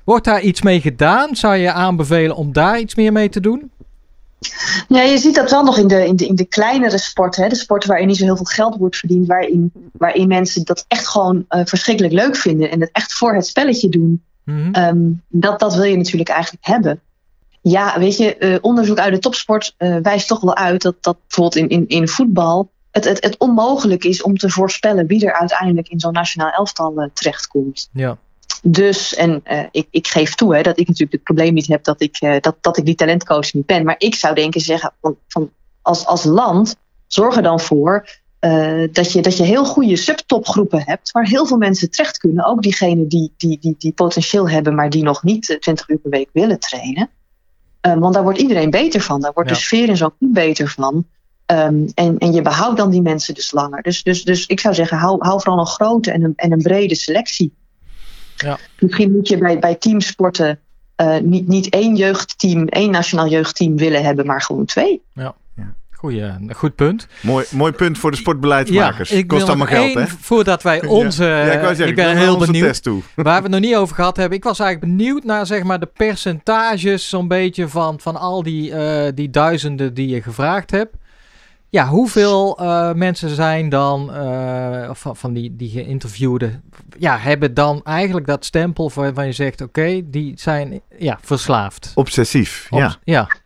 Wordt 0.04 0.24
daar 0.24 0.40
iets 0.40 0.62
mee 0.62 0.80
gedaan? 0.80 1.36
Zou 1.36 1.56
je 1.56 1.72
aanbevelen 1.72 2.36
om 2.36 2.52
daar 2.52 2.78
iets 2.80 2.94
meer 2.94 3.12
mee 3.12 3.28
te 3.28 3.40
doen? 3.40 3.70
Ja, 4.88 5.02
je 5.02 5.18
ziet 5.18 5.34
dat 5.34 5.50
wel 5.50 5.64
nog 5.64 5.78
in 5.78 5.86
de, 5.86 6.06
in 6.06 6.16
de, 6.16 6.26
in 6.26 6.34
de 6.34 6.44
kleinere 6.44 6.98
sporten. 6.98 7.42
Hè? 7.42 7.48
De 7.48 7.54
sporten 7.54 7.88
waarin 7.88 8.08
niet 8.08 8.16
zo 8.16 8.24
heel 8.24 8.36
veel 8.36 8.44
geld 8.44 8.76
wordt 8.76 8.96
verdiend. 8.96 9.26
Waarin, 9.26 9.72
waarin 9.92 10.28
mensen 10.28 10.64
dat 10.64 10.84
echt 10.88 11.08
gewoon 11.08 11.44
uh, 11.48 11.60
verschrikkelijk 11.64 12.14
leuk 12.14 12.36
vinden. 12.36 12.70
En 12.70 12.80
het 12.80 12.90
echt 12.92 13.14
voor 13.14 13.34
het 13.34 13.46
spelletje 13.46 13.88
doen. 13.88 14.22
Mm 14.44 14.74
-hmm. 14.74 15.22
dat, 15.28 15.60
dat 15.60 15.74
wil 15.74 15.84
je 15.84 15.96
natuurlijk 15.96 16.30
eigenlijk 16.30 16.66
hebben. 16.66 17.00
Ja, 17.60 17.98
weet 17.98 18.16
je, 18.16 18.36
uh, 18.38 18.56
onderzoek 18.60 18.98
uit 18.98 19.14
de 19.14 19.18
topsport 19.18 19.74
uh, 19.78 19.96
wijst 20.02 20.28
toch 20.28 20.40
wel 20.40 20.56
uit 20.56 20.82
dat, 20.82 20.94
dat 21.00 21.16
bijvoorbeeld 21.26 21.56
in, 21.56 21.68
in, 21.68 21.88
in 21.88 22.08
voetbal 22.08 22.70
het, 22.92 23.04
het, 23.04 23.24
het 23.24 23.38
onmogelijk 23.38 24.04
is 24.04 24.22
om 24.22 24.36
te 24.36 24.50
voorspellen 24.50 25.06
wie 25.06 25.26
er 25.26 25.38
uiteindelijk 25.38 25.88
in 25.88 26.00
zo'n 26.00 26.12
nationaal 26.12 26.50
elftal 26.50 27.02
uh, 27.02 27.08
terechtkomt. 27.12 27.88
Ja. 27.92 28.18
Dus, 28.62 29.14
en 29.14 29.42
uh, 29.44 29.64
ik, 29.70 29.86
ik 29.90 30.06
geef 30.06 30.34
toe 30.34 30.54
hè, 30.54 30.62
dat 30.62 30.78
ik 30.78 30.86
natuurlijk 30.86 31.12
het 31.12 31.22
probleem 31.22 31.54
niet 31.54 31.66
heb 31.66 31.84
dat 31.84 32.00
ik, 32.00 32.22
uh, 32.22 32.36
dat, 32.40 32.56
dat 32.60 32.76
ik 32.76 32.84
die 32.84 32.94
talentcoach 32.94 33.52
niet 33.52 33.66
ben. 33.66 33.84
Maar 33.84 33.94
ik 33.98 34.14
zou 34.14 34.34
denken 34.34 34.60
zeggen, 34.60 34.92
van, 35.00 35.16
van 35.28 35.50
als, 35.82 36.06
als 36.06 36.24
land, 36.24 36.76
zorg 37.06 37.36
er 37.36 37.42
dan 37.42 37.60
voor 37.60 38.08
uh, 38.40 38.88
dat, 38.92 39.12
je, 39.12 39.22
dat 39.22 39.36
je 39.36 39.42
heel 39.42 39.64
goede 39.64 39.96
subtopgroepen 39.96 40.82
hebt 40.84 41.10
waar 41.10 41.26
heel 41.26 41.46
veel 41.46 41.56
mensen 41.56 41.90
terecht 41.90 42.18
kunnen. 42.18 42.44
Ook 42.44 42.62
diegenen 42.62 43.08
die, 43.08 43.32
die, 43.36 43.58
die, 43.60 43.74
die 43.78 43.92
potentieel 43.92 44.48
hebben, 44.48 44.74
maar 44.74 44.90
die 44.90 45.02
nog 45.02 45.22
niet 45.22 45.56
20 45.60 45.88
uur 45.88 45.98
per 45.98 46.10
week 46.10 46.28
willen 46.32 46.58
trainen. 46.58 47.10
want 47.80 48.14
daar 48.14 48.22
wordt 48.22 48.38
iedereen 48.38 48.70
beter 48.70 49.00
van. 49.00 49.20
Daar 49.20 49.32
wordt 49.32 49.48
ja. 49.48 49.54
de 49.54 49.60
sfeer 49.60 49.88
in 49.88 49.96
zo'n 49.96 50.12
club 50.18 50.32
beter 50.32 50.68
van. 50.68 51.06
Um, 51.52 51.86
en, 51.94 52.18
en 52.18 52.32
je 52.32 52.42
behoudt 52.42 52.76
dan 52.76 52.90
die 52.90 53.02
mensen 53.02 53.34
dus 53.34 53.52
langer. 53.52 53.82
Dus, 53.82 54.02
dus, 54.02 54.24
dus 54.24 54.46
ik 54.46 54.60
zou 54.60 54.74
zeggen, 54.74 54.98
hou, 54.98 55.16
hou 55.24 55.40
vooral 55.40 55.58
een 55.60 55.66
grote 55.66 56.10
en 56.10 56.22
een, 56.22 56.32
en 56.36 56.52
een 56.52 56.62
brede 56.62 56.94
selectie. 56.94 57.54
Ja. 58.36 58.58
Misschien 58.78 59.12
moet 59.12 59.28
je 59.28 59.38
bij, 59.38 59.58
bij 59.58 59.74
teamsporten 59.74 60.58
uh, 60.96 61.18
niet, 61.18 61.48
niet 61.48 61.68
één 61.68 61.96
jeugdteam, 61.96 62.66
één 62.66 62.90
nationaal 62.90 63.28
jeugdteam 63.28 63.76
willen 63.76 64.02
hebben, 64.02 64.26
maar 64.26 64.42
gewoon 64.42 64.64
twee. 64.64 65.02
Ja. 65.12 65.34
Goeie, 65.90 66.32
goed 66.48 66.74
punt. 66.74 67.06
Mooi, 67.20 67.44
mooi 67.50 67.72
punt 67.72 67.98
voor 67.98 68.10
de 68.10 68.16
sportbeleidsmakers. 68.16 69.10
Ja, 69.10 69.24
Kost 69.26 69.48
allemaal 69.48 69.66
geld, 69.66 69.94
hè? 69.94 70.06
Voordat 70.06 70.62
wij 70.62 70.86
onze... 70.86 71.24
Ja, 71.24 71.44
ja 71.44 71.52
ik, 71.52 71.66
zeggen, 71.66 71.88
ik 71.88 71.94
ben 71.94 72.16
heel 72.16 72.38
benieuwd. 72.38 72.82
Toe. 72.82 73.02
Waar 73.14 73.36
we 73.36 73.42
het 73.42 73.50
nog 73.50 73.60
niet 73.60 73.76
over 73.76 73.94
gehad 73.94 74.16
hebben. 74.16 74.38
Ik 74.38 74.44
was 74.44 74.58
eigenlijk 74.58 74.96
benieuwd 74.96 75.24
naar 75.24 75.46
zeg 75.46 75.62
maar, 75.62 75.80
de 75.80 75.90
percentages 75.96 77.08
zo'n 77.08 77.28
beetje 77.28 77.68
van, 77.68 78.00
van 78.00 78.16
al 78.16 78.42
die, 78.42 78.70
uh, 78.70 79.04
die 79.14 79.30
duizenden 79.30 79.94
die 79.94 80.08
je 80.08 80.22
gevraagd 80.22 80.70
hebt. 80.70 80.94
Ja, 81.72 81.86
hoeveel 81.88 82.58
uh, 82.60 82.92
mensen 82.92 83.28
zijn 83.28 83.68
dan, 83.68 84.10
uh, 84.10 84.90
van, 84.92 85.16
van 85.16 85.32
die, 85.32 85.56
die 85.56 85.70
geïnterviewden, 85.70 86.62
ja, 86.98 87.18
hebben 87.18 87.54
dan 87.54 87.80
eigenlijk 87.84 88.26
dat 88.26 88.44
stempel 88.44 88.90
waarvan 88.94 89.26
je 89.26 89.32
zegt, 89.32 89.60
oké, 89.60 89.80
okay, 89.80 90.04
die 90.06 90.32
zijn 90.36 90.80
ja, 90.98 91.18
verslaafd. 91.22 91.92
Obsessief, 91.94 92.66
Obs 92.70 92.80
ja. 92.80 92.96
ja. 93.04 93.36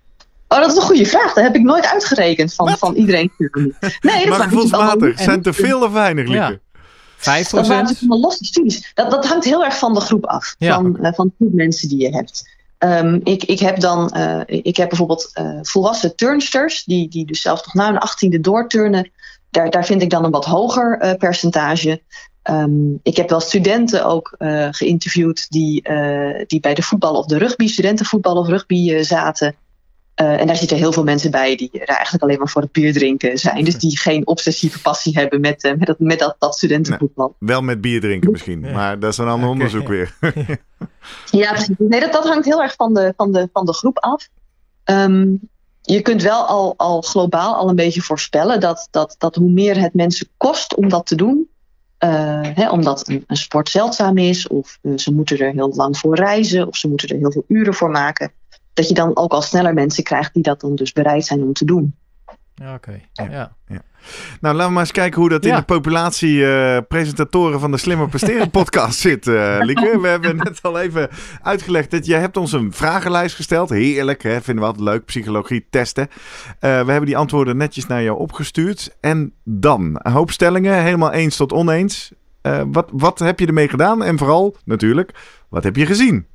Oh, 0.48 0.58
dat 0.58 0.70
is 0.70 0.76
een 0.76 0.82
goede 0.82 1.06
vraag. 1.06 1.32
Dat 1.32 1.44
heb 1.44 1.54
ik 1.54 1.62
nooit 1.62 1.86
uitgerekend 1.86 2.54
van, 2.54 2.76
van 2.78 2.94
iedereen. 2.94 3.32
Nee, 3.38 4.26
dat 4.26 4.38
maar 4.38 4.40
gevoelsmatig, 4.40 5.20
zijn 5.20 5.42
te 5.42 5.52
veel 5.52 5.82
of 5.82 5.92
weinig, 5.92 6.28
Lieke? 6.28 6.42
Ja. 6.42 6.80
5 7.16 7.48
Dat 7.48 7.66
waren 7.66 7.96
studies. 8.30 8.90
Dat, 8.94 9.10
dat 9.10 9.26
hangt 9.26 9.44
heel 9.44 9.64
erg 9.64 9.78
van 9.78 9.94
de 9.94 10.00
groep 10.00 10.26
af. 10.26 10.54
Ja. 10.58 10.74
Van, 10.74 10.98
uh, 11.02 11.12
van 11.12 11.26
de 11.26 11.32
groep 11.38 11.52
mensen 11.52 11.88
die 11.88 12.00
je 12.00 12.16
hebt. 12.16 12.55
Um, 12.78 13.20
ik, 13.24 13.44
ik, 13.44 13.58
heb 13.58 13.80
dan, 13.80 14.12
uh, 14.16 14.40
ik 14.46 14.76
heb 14.76 14.88
bijvoorbeeld 14.88 15.30
uh, 15.34 15.58
volwassen 15.62 16.16
turnsters, 16.16 16.84
die, 16.84 17.08
die 17.08 17.26
dus 17.26 17.40
zelfs 17.40 17.64
nog 17.64 17.74
na 17.74 17.88
een 17.88 17.98
achttiende 17.98 18.40
doorturnen. 18.40 19.10
Daar, 19.50 19.70
daar 19.70 19.84
vind 19.84 20.02
ik 20.02 20.10
dan 20.10 20.24
een 20.24 20.30
wat 20.30 20.44
hoger 20.44 21.04
uh, 21.04 21.14
percentage. 21.14 22.02
Um, 22.50 23.00
ik 23.02 23.16
heb 23.16 23.30
wel 23.30 23.40
studenten 23.40 24.04
ook 24.04 24.34
geïnterviewd 24.70 25.46
die, 25.50 25.82
die 26.46 26.60
bij 26.60 26.74
de 26.74 26.82
voetbal 26.82 27.14
of 27.14 27.26
de 27.26 27.38
rugby, 27.38 27.68
studentenvoetbal 27.68 28.36
of 28.36 28.48
rugby 28.48 29.02
zaten. 29.02 29.54
En 30.16 30.46
daar 30.46 30.56
zitten 30.56 30.76
heel 30.76 30.92
veel 30.92 31.04
mensen 31.04 31.30
bij 31.30 31.56
die 31.56 31.70
er 31.72 31.88
eigenlijk 31.88 32.22
alleen 32.22 32.38
maar 32.38 32.48
voor 32.48 32.62
het 32.62 32.72
bier 32.72 32.92
drinken 32.92 33.38
zijn. 33.38 33.64
Dus 33.64 33.78
die 33.78 33.98
geen 33.98 34.26
obsessieve 34.26 34.80
passie 34.80 35.18
hebben 35.18 35.40
met, 35.40 35.74
met, 35.78 35.86
dat, 35.86 35.98
met 35.98 36.18
dat, 36.18 36.36
dat 36.38 36.54
studentenvoetbal. 36.54 37.26
Nou, 37.38 37.52
wel 37.52 37.62
met 37.62 37.80
bier 37.80 38.00
drinken 38.00 38.30
misschien, 38.30 38.60
ja. 38.60 38.72
maar 38.72 38.98
dat 38.98 39.12
is 39.12 39.18
een 39.18 39.28
ander 39.28 39.48
okay. 39.48 39.50
onderzoek 39.50 39.88
weer. 39.88 40.14
Ja, 41.30 41.52
precies. 41.52 41.74
Nee, 41.78 42.00
dat, 42.00 42.12
dat 42.12 42.28
hangt 42.28 42.44
heel 42.44 42.62
erg 42.62 42.74
van 42.74 42.94
de, 42.94 43.12
van 43.16 43.32
de, 43.32 43.48
van 43.52 43.66
de 43.66 43.74
groep 43.74 43.98
af. 43.98 44.28
Um, 44.84 45.40
je 45.82 46.02
kunt 46.02 46.22
wel 46.22 46.46
al, 46.46 46.74
al 46.76 47.00
globaal 47.00 47.54
al 47.54 47.68
een 47.68 47.76
beetje 47.76 48.02
voorspellen 48.02 48.60
dat, 48.60 48.88
dat, 48.90 49.14
dat 49.18 49.34
hoe 49.34 49.50
meer 49.50 49.80
het 49.80 49.94
mensen 49.94 50.28
kost 50.36 50.74
om 50.74 50.88
dat 50.88 51.06
te 51.06 51.14
doen, 51.14 51.48
uh, 52.04 52.40
hè, 52.42 52.70
omdat 52.70 53.08
een, 53.08 53.24
een, 53.26 53.36
sport 53.36 53.68
zeldzaam 53.68 54.18
is, 54.18 54.48
of 54.48 54.78
uh, 54.82 54.96
ze 54.96 55.14
moeten 55.14 55.38
er 55.38 55.52
heel 55.52 55.72
lang 55.74 55.98
voor 55.98 56.16
reizen, 56.16 56.66
of 56.66 56.76
ze 56.76 56.88
moeten 56.88 57.08
er 57.08 57.16
heel 57.16 57.32
veel 57.32 57.44
uren 57.48 57.74
voor 57.74 57.90
maken, 57.90 58.32
dat 58.76 58.88
je 58.88 58.94
dan 58.94 59.16
ook 59.16 59.32
al 59.32 59.42
sneller 59.42 59.74
mensen 59.74 60.04
krijgt 60.04 60.34
die 60.34 60.42
dat 60.42 60.60
dan 60.60 60.74
dus 60.74 60.92
bereid 60.92 61.24
zijn 61.24 61.42
om 61.42 61.52
te 61.52 61.64
doen. 61.64 61.94
Ja, 62.54 62.74
oké. 62.74 63.00
Okay. 63.14 63.30
Ja. 63.30 63.56
ja. 63.66 63.82
Nou, 64.40 64.54
laten 64.54 64.66
we 64.66 64.72
maar 64.72 64.82
eens 64.82 64.92
kijken 64.92 65.20
hoe 65.20 65.28
dat 65.28 65.44
ja. 65.44 65.50
in 65.50 65.56
de 65.56 65.62
populatie 65.62 66.36
uh, 66.36 66.78
presentatoren 66.88 67.60
van 67.60 67.70
de 67.70 67.76
Slimmer 67.76 68.08
Presteren 68.08 68.50
podcast 68.60 68.98
zit, 68.98 69.26
uh, 69.26 69.56
Lieke. 69.60 70.00
We 70.00 70.08
hebben 70.08 70.36
net 70.36 70.62
al 70.62 70.80
even 70.80 71.08
uitgelegd 71.42 71.90
dat 71.90 72.06
je 72.06 72.14
hebt 72.14 72.36
ons 72.36 72.52
een 72.52 72.72
vragenlijst 72.72 73.34
gesteld. 73.34 73.70
Heerlijk, 73.70 74.22
hè? 74.22 74.40
vinden 74.40 74.64
we 74.64 74.70
altijd 74.70 74.88
leuk. 74.88 75.04
Psychologie 75.04 75.66
testen. 75.70 76.08
Uh, 76.10 76.58
we 76.60 76.66
hebben 76.66 77.06
die 77.06 77.16
antwoorden 77.16 77.56
netjes 77.56 77.86
naar 77.86 78.02
jou 78.02 78.18
opgestuurd. 78.18 78.96
En 79.00 79.32
dan, 79.44 79.98
een 80.02 80.12
hoop 80.12 80.30
stellingen, 80.30 80.82
helemaal 80.82 81.12
eens 81.12 81.36
tot 81.36 81.52
oneens. 81.52 82.12
wat, 82.66 82.88
wat 82.92 83.18
heb 83.18 83.40
je 83.40 83.46
ermee 83.46 83.68
gedaan? 83.68 84.04
En 84.04 84.18
vooral, 84.18 84.56
natuurlijk, 84.64 85.10
wat 85.48 85.64
heb 85.64 85.76
je 85.76 85.86
gezien? 85.86 86.26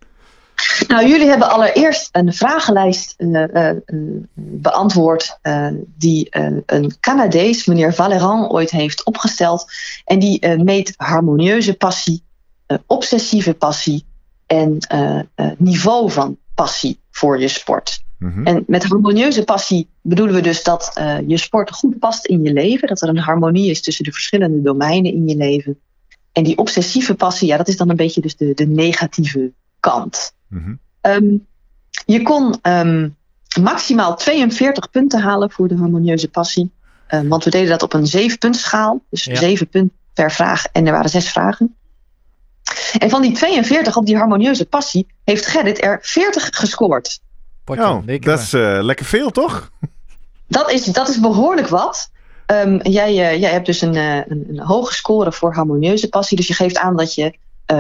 Nou, 0.88 1.08
jullie 1.08 1.28
hebben 1.28 1.50
allereerst 1.50 2.10
een 2.12 2.34
vragenlijst 2.34 3.16
uh, 3.18 3.44
uh, 3.54 3.72
beantwoord 4.36 5.40
uh, 5.44 5.68
die 5.98 6.28
een 6.66 6.94
Canadees, 7.00 7.66
meneer 7.66 7.94
Valerand, 7.94 8.52
ooit 8.52 8.72
heeft 8.72 9.06
opgesteld. 9.06 9.66
En 10.06 10.20
die 10.20 10.58
meet 10.58 10.94
harmonieuze 10.98 11.74
passie, 11.74 12.24
obsessieve 12.86 13.54
passie 13.54 14.06
en 14.46 14.78
niveau 15.58 16.12
van 16.12 16.38
passie 16.56 17.00
voor 17.12 17.40
je 17.40 17.48
sport. 17.48 18.04
Mm 18.18 18.34
-hmm. 18.34 18.46
En 18.46 18.64
met 18.68 18.84
harmonieuze 18.84 19.44
passie 19.44 19.90
bedoelen 20.02 20.36
we 20.36 20.42
dus 20.42 20.64
dat 20.64 20.92
je 21.28 21.38
sport 21.38 21.72
goed 21.72 22.00
past 22.00 22.26
in 22.26 22.44
je 22.44 22.54
leven, 22.54 22.88
dat 22.88 23.02
er 23.02 23.10
een 23.10 23.18
harmonie 23.18 23.70
is 23.70 23.82
tussen 23.82 24.04
de 24.04 24.12
verschillende 24.12 24.62
domeinen 24.62 25.14
in 25.14 25.28
je 25.28 25.36
leven. 25.36 25.80
En 26.32 26.44
die 26.44 26.58
obsessieve 26.58 27.16
passie, 27.16 27.48
ja, 27.48 27.58
dat 27.58 27.68
is 27.68 27.78
dan 27.78 27.90
een 27.90 27.96
beetje 27.96 28.22
dus 28.22 28.36
de, 28.36 28.54
de 28.54 28.68
negatieve 28.68 29.52
kant. 29.80 30.34
Mm 30.52 30.64
-hmm. 30.64 30.80
um, 31.12 31.46
je 32.06 32.22
kon 32.22 32.56
um, 32.62 33.16
maximaal 33.62 34.16
42 34.16 34.90
punten 34.90 35.22
halen 35.22 35.52
voor 35.52 35.68
de 35.68 35.76
harmonieuze 35.76 36.30
passie. 36.30 36.72
Uh, 37.10 37.22
want 37.22 37.44
we 37.44 37.50
deden 37.50 37.70
dat 37.70 37.84
op 37.84 37.94
een 37.94 38.08
7 38.08 38.54
schaal. 38.54 39.02
Dus 39.10 39.24
ja. 39.24 39.36
7 39.36 39.68
punten 39.68 39.98
per 40.14 40.32
vraag. 40.32 40.66
En 40.66 40.86
er 40.86 40.92
waren 40.92 41.10
zes 41.10 41.30
vragen. 41.30 41.76
En 43.00 43.10
van 43.10 43.22
die 43.22 43.32
42 43.32 43.98
op 43.98 44.06
die 44.06 44.18
harmonieuze 44.18 44.66
passie 44.66 45.08
heeft 45.24 45.46
Gerrit 45.46 45.84
er 45.84 46.00
40 46.02 46.50
gescoord. 46.52 47.22
Potje, 47.64 47.84
oh, 47.84 48.22
dat 48.22 48.40
is 48.40 48.54
uh, 48.54 48.80
lekker 48.82 49.06
veel, 49.06 49.30
toch? 49.30 49.72
Dat 50.48 50.72
is, 50.72 50.86
dat 50.86 51.10
is 51.10 51.20
behoorlijk 51.20 51.68
wat. 51.68 52.12
Um, 52.48 52.82
jij, 52.82 53.10
uh, 53.10 53.40
jij 53.40 53.52
hebt 53.52 53.66
dus 53.66 53.82
een, 53.82 53.96
uh, 53.96 54.16
een, 54.16 54.46
een, 54.50 54.60
hoge 54.60 54.94
score 54.94 55.32
voor 55.32 55.54
harmonieuze 55.54 56.10
passie. 56.10 56.38
Dus 56.38 56.48
je 56.48 56.54
geeft 56.54 56.78
aan 56.78 56.96
dat 56.96 57.14
je 57.14 57.34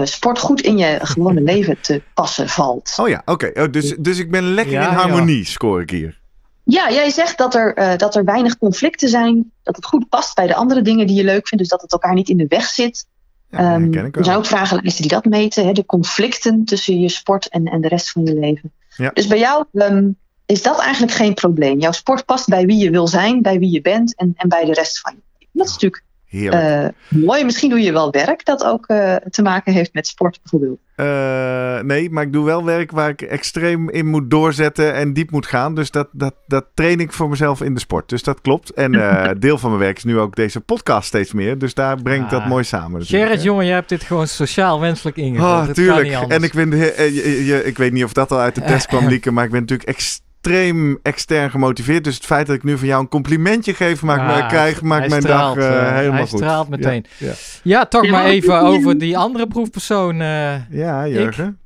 sport 0.03 0.39
goed 0.39 0.61
in 0.61 0.77
je 0.77 0.99
gewone 1.01 1.41
leven 1.41 1.77
te 1.81 2.01
passen 2.13 2.49
valt. 2.49 2.93
Oh 2.97 3.09
ja, 3.09 3.21
oké. 3.25 3.31
Okay. 3.31 3.65
Oh, 3.65 3.71
dus, 3.71 3.95
dus 3.99 4.17
ik 4.17 4.31
ben 4.31 4.43
lekker 4.53 4.73
ja, 4.73 4.89
in 4.89 4.95
harmonie, 4.95 5.37
ja. 5.37 5.43
score 5.43 5.81
ik 5.81 5.89
hier. 5.89 6.19
Ja, 6.63 6.91
jij 6.91 7.09
zegt 7.09 7.37
dat 7.37 7.55
er, 7.55 7.97
dat 7.97 8.15
er 8.15 8.23
weinig 8.23 8.57
conflicten 8.57 9.09
zijn. 9.09 9.51
Dat 9.63 9.75
het 9.75 9.85
goed 9.85 10.09
past 10.09 10.35
bij 10.35 10.47
de 10.47 10.55
andere 10.55 10.81
dingen 10.81 11.07
die 11.07 11.15
je 11.15 11.23
leuk 11.23 11.47
vindt. 11.47 11.57
Dus 11.57 11.67
dat 11.67 11.81
het 11.81 11.91
elkaar 11.91 12.13
niet 12.13 12.29
in 12.29 12.37
de 12.37 12.45
weg 12.47 12.65
zit. 12.65 13.05
Ja, 13.49 13.75
um, 13.75 13.93
er 13.93 14.25
zijn 14.25 14.37
ook 14.37 14.45
vragenlijsten 14.45 15.01
die 15.01 15.11
dat 15.11 15.25
meten. 15.25 15.65
Hè, 15.65 15.71
de 15.71 15.85
conflicten 15.85 16.65
tussen 16.65 16.99
je 16.99 17.09
sport 17.09 17.49
en, 17.49 17.65
en 17.65 17.81
de 17.81 17.87
rest 17.87 18.11
van 18.11 18.25
je 18.25 18.39
leven. 18.39 18.71
Ja. 18.95 19.09
Dus 19.13 19.27
bij 19.27 19.39
jou 19.39 19.65
um, 19.73 20.17
is 20.45 20.61
dat 20.61 20.79
eigenlijk 20.79 21.13
geen 21.13 21.33
probleem. 21.33 21.79
Jouw 21.79 21.91
sport 21.91 22.25
past 22.25 22.47
bij 22.47 22.65
wie 22.65 22.77
je 22.77 22.89
wil 22.89 23.07
zijn, 23.07 23.41
bij 23.41 23.59
wie 23.59 23.71
je 23.71 23.81
bent 23.81 24.15
en, 24.15 24.33
en 24.35 24.49
bij 24.49 24.65
de 24.65 24.73
rest 24.73 24.99
van 24.99 25.13
je 25.13 25.21
leven. 25.39 25.49
Dat 25.51 25.67
is 25.67 25.73
natuurlijk 25.73 26.03
uh, 26.31 26.87
mooi. 27.09 27.43
Misschien 27.43 27.69
doe 27.69 27.81
je 27.81 27.91
wel 27.91 28.11
werk 28.11 28.45
dat 28.45 28.63
ook 28.63 28.85
uh, 28.87 29.15
te 29.15 29.41
maken 29.41 29.73
heeft 29.73 29.93
met 29.93 30.07
sport 30.07 30.39
bijvoorbeeld. 30.41 30.79
Uh, 30.95 31.79
nee, 31.79 32.09
maar 32.09 32.23
ik 32.23 32.33
doe 32.33 32.45
wel 32.45 32.65
werk 32.65 32.91
waar 32.91 33.09
ik 33.09 33.21
extreem 33.21 33.89
in 33.89 34.07
moet 34.07 34.29
doorzetten 34.29 34.93
en 34.93 35.13
diep 35.13 35.31
moet 35.31 35.45
gaan. 35.45 35.75
Dus 35.75 35.91
dat, 35.91 36.07
dat, 36.11 36.33
dat 36.47 36.65
train 36.73 36.99
ik 36.99 37.13
voor 37.13 37.29
mezelf 37.29 37.61
in 37.61 37.73
de 37.73 37.79
sport. 37.79 38.09
Dus 38.09 38.23
dat 38.23 38.41
klopt. 38.41 38.69
En 38.69 38.91
deel 39.39 39.57
van 39.57 39.69
mijn 39.69 39.81
werk 39.81 39.97
is 39.97 40.03
nu 40.03 40.19
ook 40.19 40.35
deze 40.35 40.59
podcast 40.59 41.07
steeds 41.07 41.33
meer. 41.33 41.57
Dus 41.57 41.73
daar 41.73 42.01
breng 42.01 42.23
ik 42.23 42.29
dat 42.29 42.45
mooi 42.45 42.63
samen. 42.63 43.05
Gerrit, 43.05 43.43
jongen, 43.43 43.65
je 43.65 43.71
hebt 43.71 43.89
dit 43.89 44.03
gewoon 44.03 44.27
sociaal 44.27 44.79
wenselijk 44.79 45.17
ingevuld. 45.17 45.67
Oh, 45.67 45.73
tuurlijk. 45.73 46.11
En 46.27 46.43
ik, 46.43 46.53
je, 46.53 47.45
je, 47.45 47.63
ik 47.63 47.77
weet 47.77 47.91
niet 47.91 48.03
of 48.03 48.13
dat 48.13 48.31
al 48.31 48.39
uit 48.39 48.55
de 48.55 48.63
test 48.63 48.87
kwam 48.91 49.07
lieken, 49.07 49.33
maar 49.33 49.45
ik 49.45 49.51
ben 49.51 49.59
natuurlijk 49.59 49.89
extreem 49.89 50.29
extreem 50.41 50.99
extern 51.01 51.49
gemotiveerd. 51.49 52.03
Dus 52.03 52.15
het 52.15 52.25
feit 52.25 52.47
dat 52.47 52.55
ik 52.55 52.63
nu 52.63 52.77
van 52.77 52.87
jou 52.87 53.01
een 53.01 53.09
complimentje 53.09 53.73
geef, 53.73 54.01
maakt 54.01 54.41
me, 54.41 54.47
krijg, 54.47 54.81
maakt 54.81 55.09
mijn 55.09 55.21
dag 55.21 55.55
uh, 55.55 55.63
helemaal 55.63 55.91
hij 55.91 56.09
goed. 56.09 56.39
Hij 56.39 56.49
straalt 56.49 56.69
meteen. 56.69 57.05
Ja, 57.17 57.33
ja. 57.63 57.85
toch 57.85 58.09
maar 58.09 58.25
even 58.25 58.59
over 58.59 58.97
die 58.97 59.17
andere 59.17 59.47
proefpersoon. 59.47 60.21
Uh, 60.21 60.69
ja, 60.69 61.07
Jurgen. 61.07 61.59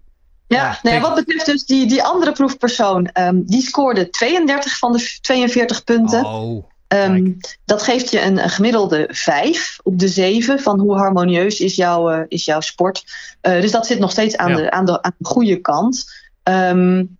Ja, 0.47 0.57
ja 0.57 0.79
nee, 0.81 0.99
wat 0.99 1.15
betreft 1.15 1.45
dus 1.45 1.65
die, 1.65 1.87
die 1.87 2.03
andere 2.03 2.31
proefpersoon, 2.31 3.09
um, 3.19 3.45
die 3.45 3.61
scoorde 3.61 4.09
32 4.09 4.77
van 4.77 4.91
de 4.91 5.17
42 5.21 5.83
punten. 5.83 6.25
Oh. 6.25 6.65
Um, 6.87 7.37
dat 7.65 7.83
geeft 7.83 8.11
je 8.11 8.21
een, 8.21 8.43
een, 8.43 8.49
gemiddelde 8.49 9.07
5 9.11 9.77
op 9.83 9.99
de 9.99 10.07
7 10.07 10.59
van 10.59 10.79
hoe 10.79 10.95
harmonieus 10.95 11.59
is, 11.59 11.75
jouw 11.75 12.11
uh, 12.11 12.19
is 12.27 12.45
jouw 12.45 12.59
sport. 12.59 13.03
Uh, 13.41 13.61
dus 13.61 13.71
dat 13.71 13.85
zit 13.85 13.99
nog 13.99 14.11
steeds 14.11 14.37
aan, 14.37 14.49
ja. 14.49 14.55
de, 14.55 14.71
aan, 14.71 14.85
de, 14.85 15.01
aan 15.01 15.15
de 15.17 15.27
goede 15.27 15.61
kant. 15.61 16.05
Um, 16.43 17.17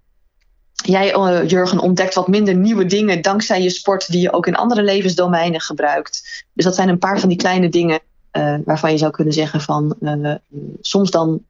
jij, 0.86 1.15
uh, 1.15 1.49
Jurgen, 1.49 1.79
ontdekt 1.79 2.13
wat 2.13 2.27
minder 2.27 2.55
nieuwe 2.55 2.86
dingen 2.86 3.21
dankzij 3.21 3.61
je 3.61 3.69
sport 3.69 4.11
die 4.11 4.21
je 4.21 4.33
ook 4.33 4.47
in 4.47 4.55
andere 4.55 4.83
levensdomeinen 4.83 5.61
gebruikt. 5.61 6.45
Dus 6.53 6.65
dat 6.65 6.75
zijn 6.75 6.89
een 6.89 6.99
paar 6.99 7.19
van 7.19 7.29
die 7.29 7.38
kleine 7.38 7.69
dingen 7.69 7.99
uh, 8.31 8.55
waarvan 8.65 8.91
je 8.91 8.97
zou 8.97 9.11
kunnen 9.11 9.33
zeggen 9.33 9.61
van 9.61 9.95
uh, 10.01 10.36
soms 10.81 11.11
dan 11.11 11.41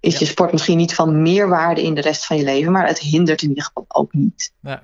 is 0.00 0.12
ja. 0.12 0.18
je 0.18 0.24
sport 0.24 0.52
misschien 0.52 0.76
niet 0.76 0.94
van 0.94 1.22
meerwaarde 1.22 1.82
in 1.82 1.94
de 1.94 2.00
rest 2.00 2.26
van 2.26 2.36
je 2.36 2.44
leven, 2.44 2.72
maar 2.72 2.86
het 2.86 2.98
hindert 2.98 3.42
in 3.42 3.48
ieder 3.48 3.64
geval 3.64 3.84
ook 3.88 4.12
niet. 4.12 4.52
Ja. 4.60 4.82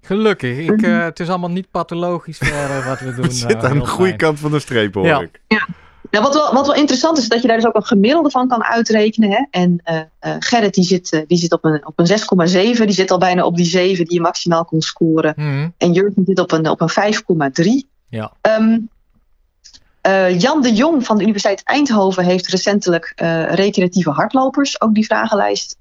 Gelukkig. 0.00 0.58
Ik, 0.58 0.80
het 0.80 1.20
is 1.20 1.28
allemaal 1.28 1.50
niet 1.50 1.70
pathologisch 1.70 2.38
verder 2.38 2.84
wat 2.84 3.00
we 3.00 3.14
doen. 3.16 3.24
Het 3.24 3.36
zit 3.36 3.64
aan 3.64 3.78
de 3.78 3.86
goede 3.86 4.16
kant 4.16 4.38
van 4.38 4.50
de 4.50 4.58
streep 4.58 4.94
hoor 4.94 5.06
ja. 5.06 5.20
ik. 5.20 5.40
Ja. 5.48 5.66
Nou, 6.10 6.24
wat, 6.24 6.34
wel, 6.34 6.52
wat 6.52 6.66
wel 6.66 6.76
interessant 6.76 7.16
is, 7.16 7.22
is 7.22 7.28
dat 7.28 7.42
je 7.42 7.48
daar 7.48 7.56
dus 7.56 7.66
ook 7.66 7.74
een 7.74 7.84
gemiddelde 7.84 8.30
van 8.30 8.48
kan 8.48 8.64
uitrekenen. 8.64 9.30
Hè? 9.30 9.44
En 9.50 9.80
uh, 9.84 9.96
uh, 9.96 10.36
Gerrit 10.38 10.74
die 10.74 10.84
zit, 10.84 11.12
uh, 11.12 11.20
die 11.26 11.38
zit 11.38 11.52
op 11.52 11.64
een, 11.64 11.86
op 11.86 11.98
een 11.98 12.08
6,7. 12.76 12.84
Die 12.84 12.92
zit 12.92 13.10
al 13.10 13.18
bijna 13.18 13.44
op 13.44 13.56
die 13.56 13.66
7 13.66 14.04
die 14.04 14.14
je 14.14 14.20
maximaal 14.20 14.64
kon 14.64 14.80
scoren. 14.80 15.34
Mm. 15.36 15.74
En 15.78 15.92
Jurgen 15.92 16.22
zit 16.26 16.38
op 16.38 16.52
een, 16.52 16.68
op 16.68 16.80
een 16.80 17.14
5,3. 17.64 17.88
Ja. 18.08 18.32
Um, 18.42 18.88
Jan 20.38 20.62
de 20.62 20.72
Jong 20.72 21.04
van 21.04 21.16
de 21.16 21.22
Universiteit 21.22 21.62
Eindhoven 21.64 22.24
heeft 22.24 22.46
recentelijk 22.46 23.12
recreatieve 23.50 24.10
hardlopers 24.10 24.80
ook 24.80 24.94
die 24.94 25.04
vragenlijst 25.04 25.76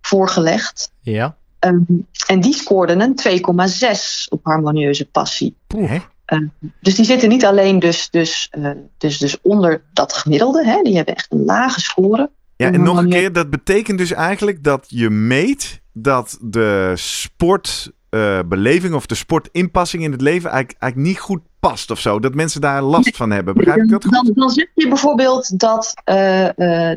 voorgelegd. 0.00 0.92
Ja. 1.00 1.36
Um, 1.60 2.06
en 2.26 2.40
die 2.40 2.54
scoorden 2.54 3.00
een 3.00 3.18
2,6 3.28 4.28
op 4.28 4.44
harmonieuze 4.44 5.06
passie. 5.06 5.56
Poeh. 5.66 6.00
Uh, 6.32 6.48
dus 6.80 6.94
die 6.94 7.04
zitten 7.04 7.28
niet 7.28 7.44
alleen 7.44 7.78
dus, 7.78 8.10
dus, 8.10 8.50
uh, 8.58 8.70
dus, 8.98 9.18
dus 9.18 9.40
onder 9.42 9.82
dat 9.92 10.12
gemiddelde. 10.12 10.64
Hè? 10.64 10.82
Die 10.82 10.96
hebben 10.96 11.14
echt 11.14 11.26
een 11.32 11.44
lage 11.44 11.80
score. 11.80 12.30
Ja, 12.56 12.72
en 12.72 12.82
nog 12.82 12.98
een 12.98 13.08
keer, 13.08 13.32
dat 13.32 13.50
betekent 13.50 13.98
dus 13.98 14.12
eigenlijk 14.12 14.64
dat 14.64 14.84
je 14.88 15.10
meet 15.10 15.80
dat 15.92 16.38
de 16.40 16.92
sportbeleving 16.94 18.90
uh, 18.90 18.96
of 18.96 19.06
de 19.06 19.14
sportinpassing 19.14 20.02
in 20.02 20.12
het 20.12 20.20
leven 20.20 20.50
eigenlijk, 20.50 20.82
eigenlijk 20.82 21.12
niet 21.12 21.22
goed 21.22 21.40
past 21.60 21.90
of 21.90 22.00
zo. 22.00 22.20
Dat 22.20 22.34
mensen 22.34 22.60
daar 22.60 22.82
last 22.82 23.16
van 23.16 23.30
hebben. 23.30 23.54
Begrijp 23.54 23.78
ik 23.78 23.90
dat 23.90 24.04
goed? 24.04 24.12
Dan, 24.12 24.30
dan 24.34 24.50
zeg 24.50 24.66
je 24.74 24.88
bijvoorbeeld 24.88 25.58
dat 25.58 25.94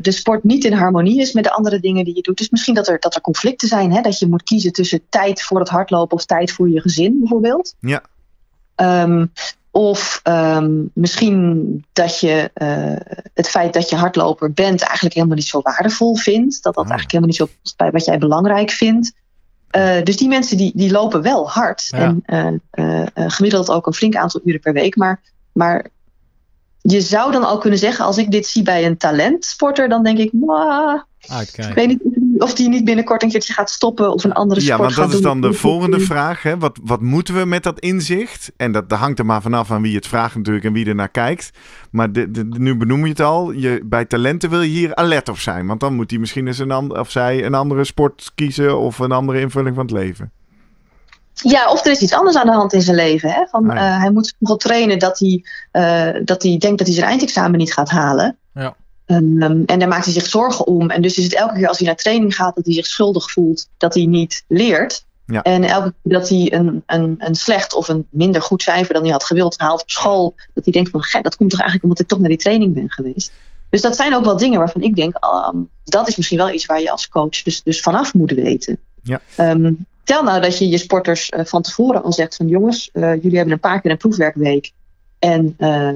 sport 0.02 0.44
niet 0.44 0.64
in 0.64 0.72
harmonie 0.72 1.20
is 1.20 1.32
met 1.32 1.44
de 1.44 1.52
andere 1.52 1.80
dingen 1.80 2.04
die 2.04 2.14
je 2.14 2.22
doet. 2.22 2.38
Dus 2.38 2.50
misschien 2.50 2.74
dat 2.74 2.88
er, 2.88 2.98
dat 2.98 3.14
er 3.14 3.20
conflicten 3.20 3.68
zijn. 3.68 3.92
Hè? 3.92 4.00
Dat 4.00 4.18
je 4.18 4.28
moet 4.28 4.42
kiezen 4.42 4.72
tussen 4.72 5.00
tijd 5.08 5.42
voor 5.42 5.58
het 5.58 5.68
hardlopen 5.68 6.16
of 6.16 6.24
tijd 6.24 6.52
voor 6.52 6.68
je 6.68 6.80
gezin 6.80 7.18
bijvoorbeeld. 7.18 7.74
Ja. 7.80 8.02
Um, 8.80 9.32
of 9.70 10.20
um, 10.24 10.90
misschien 10.94 11.84
dat 11.92 12.20
je 12.20 12.50
uh, 12.54 13.18
het 13.34 13.48
feit 13.48 13.72
dat 13.72 13.90
je 13.90 13.96
hardloper 13.96 14.52
bent 14.52 14.82
eigenlijk 14.82 15.14
helemaal 15.14 15.36
niet 15.36 15.46
zo 15.46 15.60
waardevol 15.62 16.16
vindt. 16.16 16.62
Dat 16.62 16.74
dat 16.74 16.84
oh. 16.84 16.90
eigenlijk 16.90 17.10
helemaal 17.10 17.28
niet 17.28 17.48
zo 17.48 17.58
past 17.62 17.76
bij 17.76 17.90
wat 17.90 18.04
jij 18.04 18.18
belangrijk 18.18 18.70
vindt. 18.70 19.12
Uh, 19.76 20.02
dus 20.02 20.16
die 20.16 20.28
mensen 20.28 20.56
die, 20.56 20.72
die 20.74 20.90
lopen 20.90 21.22
wel 21.22 21.50
hard. 21.50 21.86
Ja. 21.90 22.16
En 22.24 22.62
uh, 22.74 23.06
gemiddeld 23.14 23.70
ook 23.70 23.86
een 23.86 23.94
flink 23.94 24.16
aantal 24.16 24.40
uren 24.44 24.60
per 24.60 24.72
week. 24.72 24.96
Maar, 24.96 25.20
maar 25.52 25.86
je 26.80 27.00
zou 27.00 27.32
dan 27.32 27.44
al 27.44 27.58
kunnen 27.58 27.78
zeggen, 27.78 28.04
als 28.04 28.18
ik 28.18 28.30
dit 28.30 28.46
zie 28.46 28.62
bij 28.62 28.86
een 28.86 28.96
talentsporter, 28.96 29.88
dan 29.88 30.02
denk 30.02 30.18
ik, 30.18 30.32
ik 31.56 31.74
weet 31.74 31.86
niet 31.88 32.02
of 32.38 32.54
die 32.54 32.68
niet 32.68 32.84
binnenkort 32.84 33.22
een 33.22 33.28
keertje 33.30 33.52
gaat 33.52 33.70
stoppen 33.70 34.12
of 34.12 34.24
een 34.24 34.32
andere 34.32 34.60
sport 34.60 34.76
Ja, 34.78 34.82
want 34.84 34.94
dat 34.96 35.04
gaat 35.04 35.14
is 35.14 35.20
doen. 35.22 35.40
dan 35.40 35.50
de 35.50 35.56
volgende 35.56 36.00
vraag. 36.00 36.42
Hè? 36.42 36.58
Wat, 36.58 36.78
wat 36.82 37.00
moeten 37.00 37.34
we 37.34 37.44
met 37.44 37.62
dat 37.62 37.80
inzicht? 37.80 38.52
En 38.56 38.72
dat, 38.72 38.88
dat 38.88 38.98
hangt 38.98 39.18
er 39.18 39.26
maar 39.26 39.42
vanaf 39.42 39.70
aan 39.70 39.82
wie 39.82 39.94
het 39.96 40.06
vraagt 40.06 40.34
natuurlijk 40.36 40.64
en 40.64 40.72
wie 40.72 40.86
er 40.86 40.94
naar 40.94 41.08
kijkt. 41.08 41.50
Maar 41.90 42.12
de, 42.12 42.30
de, 42.30 42.44
nu 42.44 42.76
benoem 42.76 43.02
je 43.04 43.10
het 43.10 43.20
al. 43.20 43.52
Je, 43.52 43.80
bij 43.84 44.04
talenten 44.04 44.50
wil 44.50 44.60
je 44.62 44.68
hier 44.68 44.94
alert 44.94 45.28
op 45.28 45.38
zijn. 45.38 45.66
Want 45.66 45.80
dan 45.80 45.94
moet 45.94 46.10
hij 46.10 46.20
misschien 46.20 46.46
eens 46.46 46.58
een 46.58 46.70
ander, 46.70 47.00
of 47.00 47.10
zij 47.10 47.44
een 47.44 47.54
andere 47.54 47.84
sport 47.84 48.32
kiezen 48.34 48.78
of 48.78 48.98
een 48.98 49.12
andere 49.12 49.40
invulling 49.40 49.74
van 49.74 49.84
het 49.84 49.94
leven. 49.94 50.30
Ja, 51.34 51.70
of 51.70 51.84
er 51.84 51.90
is 51.92 52.00
iets 52.00 52.14
anders 52.14 52.36
aan 52.36 52.46
de 52.46 52.52
hand 52.52 52.72
in 52.72 52.82
zijn 52.82 52.96
leven. 52.96 53.30
Hè? 53.30 53.46
Van, 53.50 53.70
Ah, 53.70 53.76
ja. 53.76 53.94
uh, 53.94 54.00
hij 54.00 54.10
moet 54.10 54.34
zoveel 54.38 54.56
trainen 54.56 54.98
dat 54.98 55.18
hij, 55.18 55.44
uh, 56.16 56.20
dat 56.24 56.42
hij 56.42 56.56
denkt 56.58 56.78
dat 56.78 56.86
hij 56.86 56.96
zijn 56.96 57.08
eindexamen 57.08 57.58
niet 57.58 57.72
gaat 57.72 57.90
halen. 57.90 58.36
Um, 59.10 59.64
en 59.66 59.78
daar 59.78 59.88
maakt 59.88 60.04
hij 60.04 60.14
zich 60.14 60.26
zorgen 60.26 60.66
om. 60.66 60.90
En 60.90 61.02
dus 61.02 61.18
is 61.18 61.24
het 61.24 61.34
elke 61.34 61.54
keer 61.54 61.68
als 61.68 61.78
hij 61.78 61.86
naar 61.86 61.96
training 61.96 62.34
gaat 62.34 62.54
dat 62.54 62.64
hij 62.64 62.74
zich 62.74 62.86
schuldig 62.86 63.30
voelt 63.30 63.68
dat 63.76 63.94
hij 63.94 64.04
niet 64.04 64.44
leert. 64.48 65.04
Ja. 65.26 65.42
En 65.42 65.64
elke 65.64 65.94
keer 66.02 66.12
dat 66.12 66.28
hij 66.28 66.52
een, 66.52 66.82
een, 66.86 67.14
een 67.18 67.34
slecht 67.34 67.74
of 67.74 67.88
een 67.88 68.06
minder 68.10 68.42
goed 68.42 68.62
cijfer 68.62 68.94
dan 68.94 69.02
hij 69.02 69.12
had 69.12 69.24
gewild 69.24 69.58
haalt 69.58 69.82
op 69.82 69.90
school, 69.90 70.34
dat 70.54 70.64
hij 70.64 70.72
denkt 70.72 70.90
van 70.90 71.02
gek, 71.02 71.22
dat 71.22 71.36
komt 71.36 71.50
toch 71.50 71.60
eigenlijk 71.60 71.88
omdat 71.88 72.04
ik 72.04 72.08
toch 72.10 72.18
naar 72.18 72.28
die 72.28 72.38
training 72.38 72.74
ben 72.74 72.90
geweest. 72.90 73.32
Dus 73.70 73.80
dat 73.80 73.96
zijn 73.96 74.14
ook 74.14 74.24
wel 74.24 74.36
dingen 74.36 74.58
waarvan 74.58 74.82
ik 74.82 74.96
denk, 74.96 75.16
um, 75.52 75.68
dat 75.84 76.08
is 76.08 76.16
misschien 76.16 76.38
wel 76.38 76.50
iets 76.50 76.66
waar 76.66 76.80
je 76.80 76.90
als 76.90 77.08
coach 77.08 77.42
dus, 77.42 77.62
dus 77.62 77.80
vanaf 77.80 78.14
moet 78.14 78.30
weten. 78.30 78.78
Ja. 79.02 79.20
Um, 79.38 79.86
Stel 80.04 80.22
nou 80.22 80.40
dat 80.40 80.58
je 80.58 80.68
je 80.68 80.78
sporters 80.78 81.30
uh, 81.30 81.44
van 81.44 81.62
tevoren 81.62 82.02
al 82.02 82.12
zegt 82.12 82.36
van 82.36 82.48
jongens, 82.48 82.90
uh, 82.92 83.14
jullie 83.14 83.36
hebben 83.36 83.54
een 83.54 83.60
paar 83.60 83.80
keer 83.80 83.90
een 83.90 83.96
proefwerkweek. 83.96 84.72
En 85.20 85.56
uh, 85.58 85.88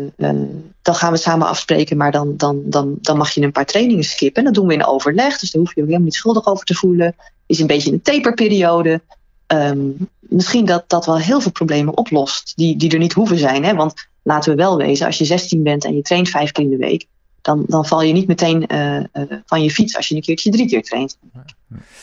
dan 0.83 0.95
gaan 0.95 1.13
we 1.13 1.19
samen 1.19 1.47
afspreken, 1.47 1.97
maar 1.97 2.13
dan, 2.13 2.37
dan, 2.37 2.63
dan, 2.65 2.99
dan 3.01 3.17
mag 3.17 3.31
je 3.31 3.41
een 3.41 3.53
paar 3.53 3.67
trainingen 3.67 4.05
skippen. 4.05 4.39
En 4.39 4.45
dat 4.45 4.55
doen 4.55 4.67
we 4.67 4.75
in 4.75 4.87
overleg, 4.87 5.39
dus 5.39 5.51
daar 5.51 5.63
hoef 5.63 5.75
je 5.75 5.81
ook 5.81 5.87
helemaal 5.87 6.07
niet 6.07 6.15
schuldig 6.15 6.47
over 6.47 6.65
te 6.65 6.75
voelen. 6.75 7.17
Is 7.47 7.61
een 7.61 7.67
beetje 7.67 7.93
een 7.93 8.03
taperperiode. 8.03 9.01
Um, 9.47 10.09
misschien 10.21 10.65
dat 10.65 10.85
dat 10.87 11.07
wel 11.07 11.19
heel 11.19 11.41
veel 11.41 11.51
problemen 11.51 11.97
oplost 11.97 12.53
die, 12.57 12.77
die 12.77 12.91
er 12.91 12.99
niet 12.99 13.13
hoeven 13.13 13.39
zijn. 13.39 13.65
Hè? 13.65 13.75
Want 13.75 13.95
laten 14.23 14.51
we 14.51 14.57
wel 14.57 14.77
wezen, 14.77 15.07
als 15.07 15.19
je 15.19 15.25
16 15.25 15.63
bent 15.63 15.85
en 15.85 15.95
je 15.95 16.03
traint 16.03 16.29
vijf 16.29 16.53
keer 16.53 16.65
in 16.65 16.71
de 16.71 16.77
week, 16.77 17.07
dan, 17.45 17.65
dan 17.67 17.87
val 17.87 18.03
je 18.03 18.13
niet 18.13 18.27
meteen 18.27 18.65
uh, 18.73 18.97
uh, 18.97 19.05
van 19.47 19.63
je 19.63 19.71
fiets 19.71 19.97
als 19.97 20.09
je 20.09 20.15
een 20.15 20.23
keertje 20.23 20.51
drie 20.51 20.67
keer 20.67 20.83
traint. 20.83 21.19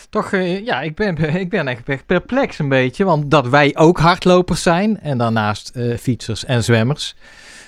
Toch, 0.09 0.31
uh, 0.31 0.65
ja, 0.65 0.81
ik 0.81 0.95
ben, 0.95 1.17
ik 1.43 1.49
ben 1.49 1.67
echt 1.67 2.05
perplex 2.05 2.59
een 2.59 2.69
beetje. 2.69 3.03
Want 3.03 3.31
dat 3.31 3.47
wij 3.47 3.75
ook 3.75 3.99
hardlopers 3.99 4.61
zijn 4.61 4.99
en 4.99 5.17
daarnaast 5.17 5.71
fietsers 5.99 6.45
en 6.45 6.63
zwemmers. 6.63 7.15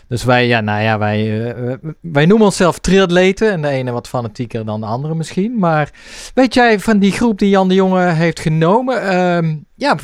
Dus 0.07 0.24
wij, 0.24 0.47
ja, 0.47 0.61
nou 0.61 0.82
ja, 0.82 0.97
wij, 0.97 1.47
uh, 1.55 1.74
wij 2.01 2.26
noemen 2.26 2.45
onszelf 2.45 2.80
triatleten. 2.80 3.51
En 3.51 3.61
de 3.61 3.67
ene 3.67 3.91
wat 3.91 4.07
fanatieker 4.07 4.65
dan 4.65 4.80
de 4.80 4.86
andere 4.86 5.15
misschien. 5.15 5.59
Maar 5.59 5.89
weet 6.34 6.53
jij 6.53 6.80
van 6.80 6.99
die 6.99 7.11
groep 7.11 7.39
die 7.39 7.49
Jan 7.49 7.67
de 7.67 7.74
Jonge 7.74 8.05
heeft 8.05 8.39
genomen? 8.39 9.03
Uh, 9.03 9.55
ja, 9.76 9.95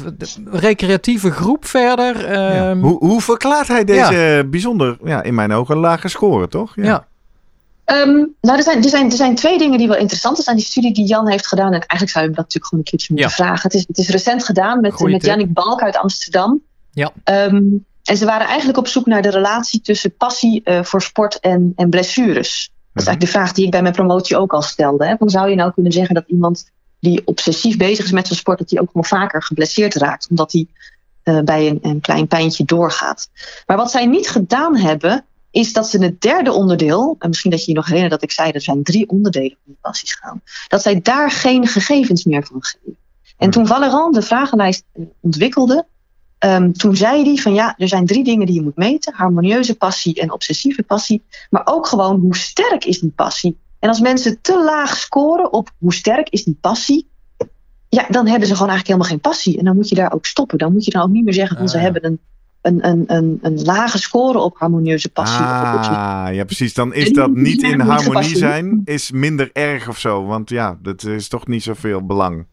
recreatieve 0.46 1.32
groep 1.32 1.66
verder. 1.66 2.32
Ja. 2.32 2.70
Ehm, 2.70 2.80
hoe, 2.80 2.98
hoe, 2.98 3.22
verklaart 3.22 3.68
hij 3.68 3.84
deze 3.84 4.48
bijzonder, 4.50 4.98
ja, 5.04 5.24
in 5.24 5.36
mijn 5.36 5.52
ogen, 5.52 5.78
lage 5.78 6.08
score, 6.08 6.48
toch? 6.48 6.74
ja. 6.76 7.08
Um, 7.92 8.36
nou, 8.42 8.58
er 8.58 8.64
zijn, 8.64 8.84
er, 8.84 8.90
zijn, 8.90 9.06
er 9.06 9.18
zijn 9.18 9.36
twee 9.36 9.58
dingen 9.58 9.78
die 9.78 9.88
wel 9.88 9.98
interessant 9.98 10.36
zijn 10.36 10.48
aan 10.48 10.56
die 10.56 10.66
studie 10.66 10.94
die 10.94 11.06
Jan 11.06 11.30
heeft 11.30 11.48
gedaan. 11.48 11.74
En 11.74 11.80
eigenlijk 11.80 12.12
zou 12.12 12.24
je 12.24 12.30
hem 12.30 12.36
dat 12.36 12.46
natuurlijk 12.46 12.66
gewoon 12.66 12.80
een 12.80 12.90
keertje 12.90 13.14
moeten 13.14 13.32
vragen. 13.32 13.62
Het 13.62 13.74
is, 13.74 13.84
het 13.88 13.98
is 13.98 14.10
recent 14.10 14.44
gedaan 14.44 14.82
met, 14.82 15.00
met 15.00 15.26
Jannik 15.26 15.54
Balk 15.54 15.82
uit 15.82 15.98
Amsterdam. 15.98 16.62
Ja. 16.92 17.12
Um, 17.24 17.86
en 18.04 18.18
ze 18.18 18.26
waren 18.26 18.48
eigenlijk 18.48 18.78
op 18.78 18.88
zoek 18.88 19.06
naar 19.06 19.22
de 19.22 19.30
relatie 19.30 19.82
tussen 19.82 20.16
passie 20.16 20.62
uh, 20.64 20.84
voor 20.84 21.02
sport 21.02 21.40
en, 21.40 21.74
en 21.76 21.90
blessures. 21.90 22.72
Dat 22.94 23.04
is 23.04 23.08
eigenlijk 23.08 23.20
de 23.20 23.40
vraag 23.40 23.54
die 23.54 23.66
ik 23.66 23.72
bij 23.72 23.82
mijn 23.82 23.94
promotie 23.94 24.38
ook 24.38 24.54
al 24.54 24.62
stelde. 24.62 25.06
Hè. 25.06 25.18
Van 25.18 25.30
zou 25.30 25.50
je 25.50 25.56
nou 25.56 25.74
kunnen 25.74 25.92
zeggen 25.92 26.16
dat 26.16 26.24
iemand 26.28 26.72
die 27.00 27.22
obsessief 27.26 27.78
bezig 27.78 28.06
is 28.06 28.12
met 28.12 28.28
zijn 28.28 28.40
sport, 28.40 28.58
dat 28.58 28.70
hij 28.70 28.80
ook 28.80 28.94
wel 28.94 29.04
vaker 29.04 29.44
geblesseerd 29.44 29.96
raakt, 29.96 30.28
omdat 30.30 30.52
hij 30.52 30.68
uh, 31.24 31.42
bij 31.42 31.68
een, 31.68 31.80
een 31.82 32.02
klein 32.02 32.28
pijntje 32.28 32.66
doorgaat. 32.66 33.30
Maar 33.66 33.78
wat 33.78 33.92
zij 33.92 34.06
niet 34.06 34.30
gedaan 34.30 34.78
hebben, 34.78 35.26
is 35.52 35.74
dat 35.74 35.90
ze 35.90 36.04
het 36.04 36.22
derde 36.22 36.52
onderdeel, 36.52 37.16
en 37.20 37.30
misschien 37.30 37.52
dat 37.52 37.66
je 37.66 37.72
je 37.72 37.78
nog 37.78 37.86
herinnert 37.86 38.12
dat 38.12 38.24
ik 38.24 38.32
zei, 38.32 38.52
er 38.52 38.62
zijn 38.62 38.84
drie 38.84 39.10
onderdelen 39.10 39.58
van 39.64 39.74
de 39.74 39.78
passieschaal, 39.82 40.40
dat 40.68 40.82
zij 40.82 41.02
daar 41.02 41.32
geen 41.32 41.68
gegevens 41.68 42.24
meer 42.24 42.46
van 42.46 42.64
geven. 42.64 42.98
En 43.38 43.50
toen 43.50 43.68
Valerand 43.68 44.14
de 44.14 44.22
vragenlijst 44.22 44.84
ontwikkelde, 45.20 45.86
um, 46.40 46.74
toen 46.74 46.96
zei 46.96 47.24
hij 47.24 47.36
van 47.36 47.54
ja, 47.54 47.76
er 47.78 47.88
zijn 47.88 48.06
drie 48.06 48.24
dingen 48.24 48.46
die 48.46 48.56
je 48.56 48.62
moet 48.62 48.76
meten: 48.76 49.14
harmonieuze 49.14 49.76
passie 49.76 50.22
en 50.22 50.32
obsessieve 50.32 50.84
passie, 50.84 51.24
maar 51.50 51.62
ook 51.66 51.88
gewoon 51.88 52.20
hoe 52.20 52.36
sterk 52.36 52.86
is 52.86 53.00
die 53.00 53.14
passie. 53.16 53.58
En 53.80 53.90
als 53.90 54.00
mensen 54.00 54.42
te 54.42 54.64
laag 54.64 54.98
scoren 54.98 55.54
op 55.54 55.72
hoe 55.78 55.94
sterk 55.94 56.30
is 56.30 56.44
die 56.44 56.58
passie, 56.62 57.08
ja, 57.90 58.06
dan 58.10 58.28
hebben 58.28 58.48
ze 58.48 58.54
gewoon 58.54 58.70
eigenlijk 58.70 58.88
helemaal 58.88 59.08
geen 59.08 59.32
passie. 59.32 59.58
En 59.58 59.66
dan 59.66 59.76
moet 59.76 59.90
je 59.90 59.96
daar 59.96 60.14
ook 60.14 60.26
stoppen. 60.26 60.58
Dan 60.58 60.72
moet 60.72 60.86
je 60.86 60.92
dan 60.92 61.02
ook 61.02 61.10
niet 61.10 61.24
meer 61.24 61.34
zeggen 61.34 61.58
van 61.58 61.70
ze 61.70 61.78
ah. 61.78 61.84
hebben 61.84 62.06
een 62.06 62.20
een, 62.62 62.88
een, 62.88 63.04
een, 63.08 63.40
een 63.42 63.62
lage 63.62 63.98
score 63.98 64.40
op 64.40 64.58
harmonieuze 64.58 65.10
passie. 65.10 65.46
Ah, 65.46 66.28
ja, 66.32 66.44
precies. 66.44 66.74
Dan 66.74 66.94
is 66.94 67.12
dat 67.12 67.32
niet 67.32 67.64
in 67.64 67.80
harmonie 67.80 68.38
zijn, 68.38 68.82
is 68.86 69.12
minder 69.12 69.50
erg 69.54 69.88
of 69.88 69.98
zo. 70.00 70.26
Want 70.26 70.50
ja, 70.50 70.78
dat 70.82 71.04
is 71.04 71.28
toch 71.28 71.48
niet 71.48 71.64
zoveel 71.64 72.06
belang. 72.06 72.46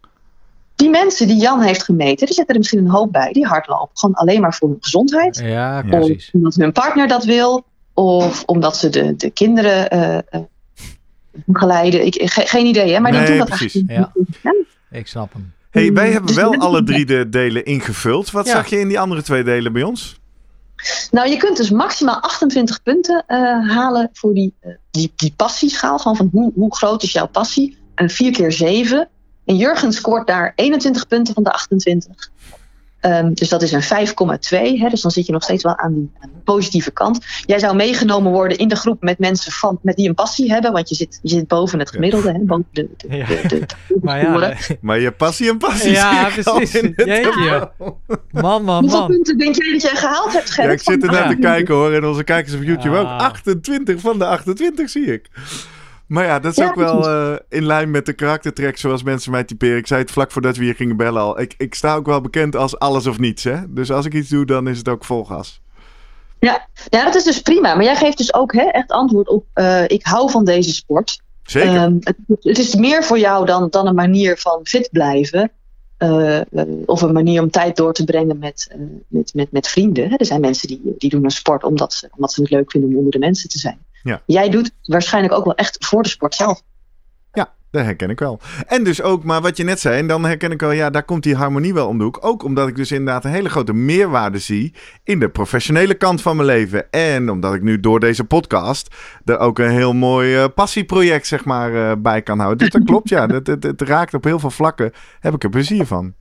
Die 0.75 0.91
mensen 0.91 1.27
die 1.27 1.37
Jan 1.37 1.61
heeft 1.61 1.83
gemeten, 1.83 2.27
die 2.27 2.35
zetten 2.35 2.55
er 2.55 2.61
misschien 2.61 2.85
een 2.85 2.91
hoop 2.91 3.13
bij. 3.13 3.33
Die 3.33 3.47
hardlopen 3.47 3.91
gewoon 3.93 4.15
alleen 4.15 4.41
maar 4.41 4.55
voor 4.55 4.69
hun 4.69 4.79
gezondheid. 4.81 5.39
Ja, 5.45 5.83
precies. 5.83 6.27
Of 6.27 6.35
omdat 6.35 6.55
hun 6.55 6.73
partner 6.73 7.09
dat 7.09 7.25
wil. 7.25 7.65
Of 7.95 8.43
omdat 8.45 8.77
ze 8.77 8.89
de, 8.89 9.17
de 9.17 9.31
kinderen 9.31 9.97
uh, 10.35 10.41
begeleiden. 11.45 12.07
Ik, 12.07 12.31
geen 12.31 12.67
idee, 12.67 12.93
hè? 12.93 13.01
Maar 13.01 13.11
nee, 13.13 13.21
die 13.21 13.29
doen 13.29 13.39
dat 13.39 13.49
precies. 13.49 13.83
Ja. 13.87 14.13
Ik 14.91 15.07
snap 15.07 15.33
hem. 15.33 15.53
Hey, 15.77 15.93
wij 15.93 16.11
hebben 16.11 16.35
wel 16.35 16.55
alle 16.67 16.83
drie 16.83 17.07
de 17.07 17.29
delen 17.29 17.65
ingevuld. 17.65 18.31
Wat 18.31 18.49
zag 18.49 18.67
je 18.67 18.79
in 18.79 18.89
die 18.89 19.01
andere 19.01 19.23
twee 19.23 19.45
delen 19.45 19.73
bij 19.73 19.83
ons? 19.83 20.21
Nou, 21.11 21.29
je 21.29 21.37
kunt 21.37 21.57
dus 21.57 21.71
maximaal 21.71 22.21
28 22.21 22.83
punten 22.83 23.25
uh, 23.29 23.37
halen 23.71 24.11
voor 24.13 24.35
die, 24.35 24.55
uh, 24.63 24.75
die, 24.91 25.13
die 25.17 25.33
passieschaal. 25.37 25.99
Gewoon 25.99 26.17
van 26.17 26.29
hoe, 26.33 26.53
hoe 26.55 26.77
groot 26.77 27.03
is 27.03 27.13
jouw 27.13 27.27
passie? 27.27 27.79
En 27.95 28.11
4 28.11 28.33
keer 28.33 28.53
7. 28.53 29.09
En 29.45 29.57
Jurgen 29.57 29.93
scoort 29.93 30.27
daar 30.27 30.53
21 30.55 31.07
punten 31.07 31.35
van 31.35 31.43
de 31.43 31.53
28. 31.53 32.31
Um, 33.07 33.35
dus 33.35 33.49
dat 33.49 33.63
is 33.63 33.73
een 33.73 33.83
5,2. 33.83 34.91
Dus 34.91 35.01
dan 35.01 35.11
zit 35.11 35.27
je 35.27 35.33
nog 35.33 35.43
steeds 35.43 35.63
wel 35.63 35.77
aan 35.77 35.95
die, 35.95 36.11
aan 36.21 36.29
die, 36.33 36.43
positieve 36.45 36.91
kant. 36.91 37.25
Jij 37.47 37.59
zou 37.59 37.77
meegenomen 37.77 38.33
worden 38.33 38.59
in 38.59 38.69
de 38.69 38.77
groep 38.77 39.03
met 39.03 39.19
mensen 39.19 39.53
van, 39.53 39.79
met 39.83 39.97
die 39.97 40.09
een 40.09 40.15
passie 40.15 40.53
hebben. 40.53 40.73
Want 40.73 40.89
je 40.89 40.95
zit, 40.95 41.19
je 41.23 41.29
zit 41.29 41.49
boven 41.49 41.79
het 41.79 41.91
gemiddelde. 41.91 42.33
Hè, 42.33 42.39
boven 42.39 42.67
de, 42.73 42.89
de, 42.97 43.17
ja. 43.17 43.27
de, 43.27 43.49
de, 43.49 43.67
maar, 44.03 44.21
ja, 44.21 44.55
maar 44.81 45.01
je 45.01 45.11
passie 45.13 45.51
en 45.51 45.59
passie. 45.59 45.91
Ja, 45.91 46.29
precies. 46.29 46.73
Jeetje. 46.97 47.71
Man, 48.31 48.65
man, 48.65 48.81
Hoeveel 48.81 48.99
man. 48.99 49.09
punten 49.09 49.39
denk 49.39 49.55
jij 49.55 49.73
dat 49.73 49.83
jij 49.83 49.95
gehaald 49.97 50.33
hebt, 50.33 50.51
Gerrit? 50.51 50.85
Ja, 50.85 50.93
ik 50.93 51.01
zit 51.01 51.11
er 51.11 51.23
Ah. 51.23 51.29
te 51.29 51.37
kijken 51.37 51.75
hoor. 51.75 51.93
En 51.93 52.05
onze 52.05 52.25
kijkers 52.25 52.55
op 52.55 52.63
YouTube 52.63 52.97
Ah. 52.97 53.01
ook. 53.01 53.21
28 53.21 54.01
van 54.01 54.19
de 54.19 54.25
28 54.27 54.91
zie 54.91 55.13
ik. 55.13 55.29
Maar 56.07 56.25
ja, 56.25 56.39
dat 56.39 56.51
is 56.51 56.57
Ja, 56.57 56.69
ook 56.69 56.75
wel 56.75 57.09
eh, 57.09 57.37
in 57.49 57.67
lijn 57.67 57.91
met 57.91 58.07
de 58.07 58.13
karaktertrek 58.13 58.79
zoals 58.79 59.03
mensen 59.03 59.31
mij 59.31 59.45
typeren. 59.45 59.77
Ik 59.77 59.87
zei 59.87 60.01
het 60.01 60.11
vlak 60.11 60.31
voordat 60.31 60.57
we 60.57 60.65
hier 60.65 60.75
gingen 60.75 60.97
bellen 60.97 61.23
al. 61.23 61.41
Ik, 61.41 61.55
ik 61.59 61.75
sta 61.75 61.95
ook 61.95 62.07
wel 62.07 62.21
bekend 62.21 62.57
als 62.57 62.79
alles 62.79 63.07
of 63.07 63.19
niets. 63.19 63.45
Hè? 63.45 63.73
Dus 63.73 63.91
als 63.91 64.07
ik 64.07 64.15
iets 64.15 64.29
doe, 64.29 64.47
dan 64.47 64.69
is 64.69 64.79
het 64.79 64.89
ook 64.89 65.05
vol 65.05 65.25
gas. 65.25 65.61
Ja, 66.39 66.69
ja, 66.89 67.05
dat 67.05 67.15
is 67.15 67.25
dus 67.25 67.43
prima. 67.43 67.75
Maar 67.75 67.85
jij 67.85 67.97
geeft 67.97 68.19
dus 68.19 68.35
ook 68.35 68.53
hè, 68.53 68.63
echt 68.63 68.91
antwoord 68.91 69.29
op: 69.29 69.45
uh, 69.55 69.83
ik 69.87 70.07
hou 70.07 70.31
van 70.31 70.45
deze 70.45 70.73
sport. 70.73 71.21
Zeker. 71.43 71.83
Um, 71.83 71.99
het, 72.01 72.17
het, 72.41 72.59
is 72.59 72.75
meer 72.75 73.05
voor 73.05 73.19
jou 73.19 73.47
dan, 73.47 73.69
dan 73.71 73.87
een 73.87 73.95
manier 73.95 74.37
van 74.37 74.61
fit 74.63 74.89
blijven. 74.93 75.51
Uh, 75.99 76.41
of 76.87 77.03
een 77.03 77.13
manier 77.13 77.43
om 77.43 77.51
tijd 77.51 77.77
door 77.77 77.93
te 77.93 78.05
brengen 78.05 78.39
met, 78.39 78.75
met, 79.09 79.35
met, 79.35 79.53
met 79.53 79.69
vrienden. 79.69 80.09
Hè. 80.09 80.17
Er 80.17 80.27
zijn 80.27 80.41
mensen 80.41 80.69
die, 80.69 80.95
die 80.99 81.11
doen 81.11 81.25
een 81.25 81.31
sport 81.31 81.65
omdat 81.65 81.93
ze, 81.93 82.09
omdat 82.15 82.33
ze 82.33 82.41
het 82.41 82.51
leuk 82.51 82.71
vinden 82.71 82.91
om 82.91 82.97
onder 82.97 83.13
de 83.13 83.19
mensen 83.19 83.49
te 83.49 83.59
zijn. 83.59 83.79
Ja. 84.07 84.23
Jij 84.27 84.49
doet 84.49 84.71
waarschijnlijk 84.83 85.35
ook 85.35 85.45
wel 85.45 85.55
echt 85.55 85.77
voor 85.85 86.03
de 86.03 86.09
sport 86.09 86.35
zelf. 86.35 86.63
Ja, 87.33 87.53
dat 87.71 87.85
herken 87.85 88.11
ik 88.11 88.19
wel. 88.19 88.41
En 88.67 88.85
dus 88.85 89.03
ook, 89.03 89.25
maar 89.25 89.41
wat 89.41 89.57
je 89.57 89.65
net 89.65 89.81
zei, 89.81 89.99
en 89.99 90.07
dan 90.07 90.25
herken 90.25 90.51
ik 90.51 90.61
wel, 90.61 90.71
ja, 90.71 90.91
daar 90.91 91.05
komt 91.05 91.23
die 91.23 91.35
harmonie 91.35 91.75
wel 91.75 91.89
om 91.89 91.99
de 91.99 92.05
hoek. 92.05 92.19
Ook 92.21 92.43
omdat 92.43 92.69
ik 92.69 92.77
dus 92.77 92.93
inderdaad 92.93 93.25
een 93.25 93.31
hele 93.31 93.49
grote 93.49 93.73
meerwaarde 93.73 94.39
zie 94.39 94.75
in 95.05 95.19
de 95.19 95.29
professionele 95.29 95.95
kant 95.95 96.23
van 96.23 96.37
mijn 96.37 96.49
leven. 96.49 96.91
En 96.91 97.31
omdat 97.31 97.55
ik 97.55 97.63
nu 97.63 97.81
door 97.81 98.01
deze 98.01 98.25
podcast 98.25 98.95
er 99.25 99.39
ook 99.39 99.59
een 99.59 99.71
heel 99.71 99.93
mooi 99.93 100.37
uh, 100.37 100.45
passieproject, 100.55 101.27
zeg 101.27 101.45
maar, 101.45 101.73
uh, 101.73 101.93
bij 101.99 102.23
kan 102.23 102.39
houden. 102.39 102.59
Dus 102.59 102.71
dat 102.71 102.85
klopt, 102.85 103.09
ja. 103.09 103.27
Het, 103.37 103.47
het, 103.47 103.63
het 103.63 103.83
raakt 103.83 104.15
op 104.15 104.25
heel 104.25 104.39
veel 104.39 104.51
vlakken, 104.51 104.93
heb 105.21 105.35
ik 105.35 105.45
er 105.45 105.51
plezier 105.51 105.87
van. 105.87 106.15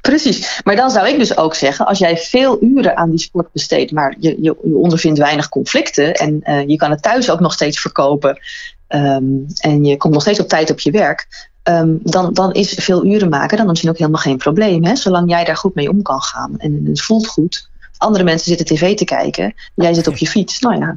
Precies, 0.00 0.60
maar 0.64 0.76
dan 0.76 0.90
zou 0.90 1.08
ik 1.08 1.18
dus 1.18 1.36
ook 1.36 1.54
zeggen, 1.54 1.86
als 1.86 1.98
jij 1.98 2.16
veel 2.16 2.62
uren 2.62 2.96
aan 2.96 3.10
die 3.10 3.18
sport 3.18 3.52
besteedt, 3.52 3.92
maar 3.92 4.16
je, 4.18 4.28
je, 4.28 4.56
je 4.62 4.76
ondervindt 4.76 5.18
weinig 5.18 5.48
conflicten 5.48 6.14
en 6.14 6.40
uh, 6.44 6.68
je 6.68 6.76
kan 6.76 6.90
het 6.90 7.02
thuis 7.02 7.30
ook 7.30 7.40
nog 7.40 7.52
steeds 7.52 7.80
verkopen 7.80 8.40
um, 8.88 9.46
en 9.56 9.84
je 9.84 9.96
komt 9.96 10.12
nog 10.12 10.22
steeds 10.22 10.40
op 10.40 10.48
tijd 10.48 10.70
op 10.70 10.80
je 10.80 10.90
werk, 10.90 11.48
um, 11.64 12.00
dan, 12.02 12.32
dan 12.32 12.52
is 12.52 12.74
veel 12.74 13.04
uren 13.04 13.28
maken 13.28 13.56
dan 13.56 13.66
misschien 13.66 13.90
ook 13.90 13.98
helemaal 13.98 14.20
geen 14.20 14.36
probleem, 14.36 14.84
hè? 14.84 14.96
zolang 14.96 15.30
jij 15.30 15.44
daar 15.44 15.56
goed 15.56 15.74
mee 15.74 15.88
om 15.88 16.02
kan 16.02 16.22
gaan 16.22 16.54
en 16.58 16.80
het 16.84 17.02
voelt 17.02 17.26
goed. 17.26 17.68
Andere 17.96 18.24
mensen 18.24 18.56
zitten 18.56 18.76
tv 18.76 18.96
te 18.96 19.04
kijken, 19.04 19.54
jij 19.74 19.94
zit 19.94 20.06
op 20.06 20.16
je 20.16 20.26
fiets, 20.26 20.60
nou 20.60 20.78
ja. 20.78 20.96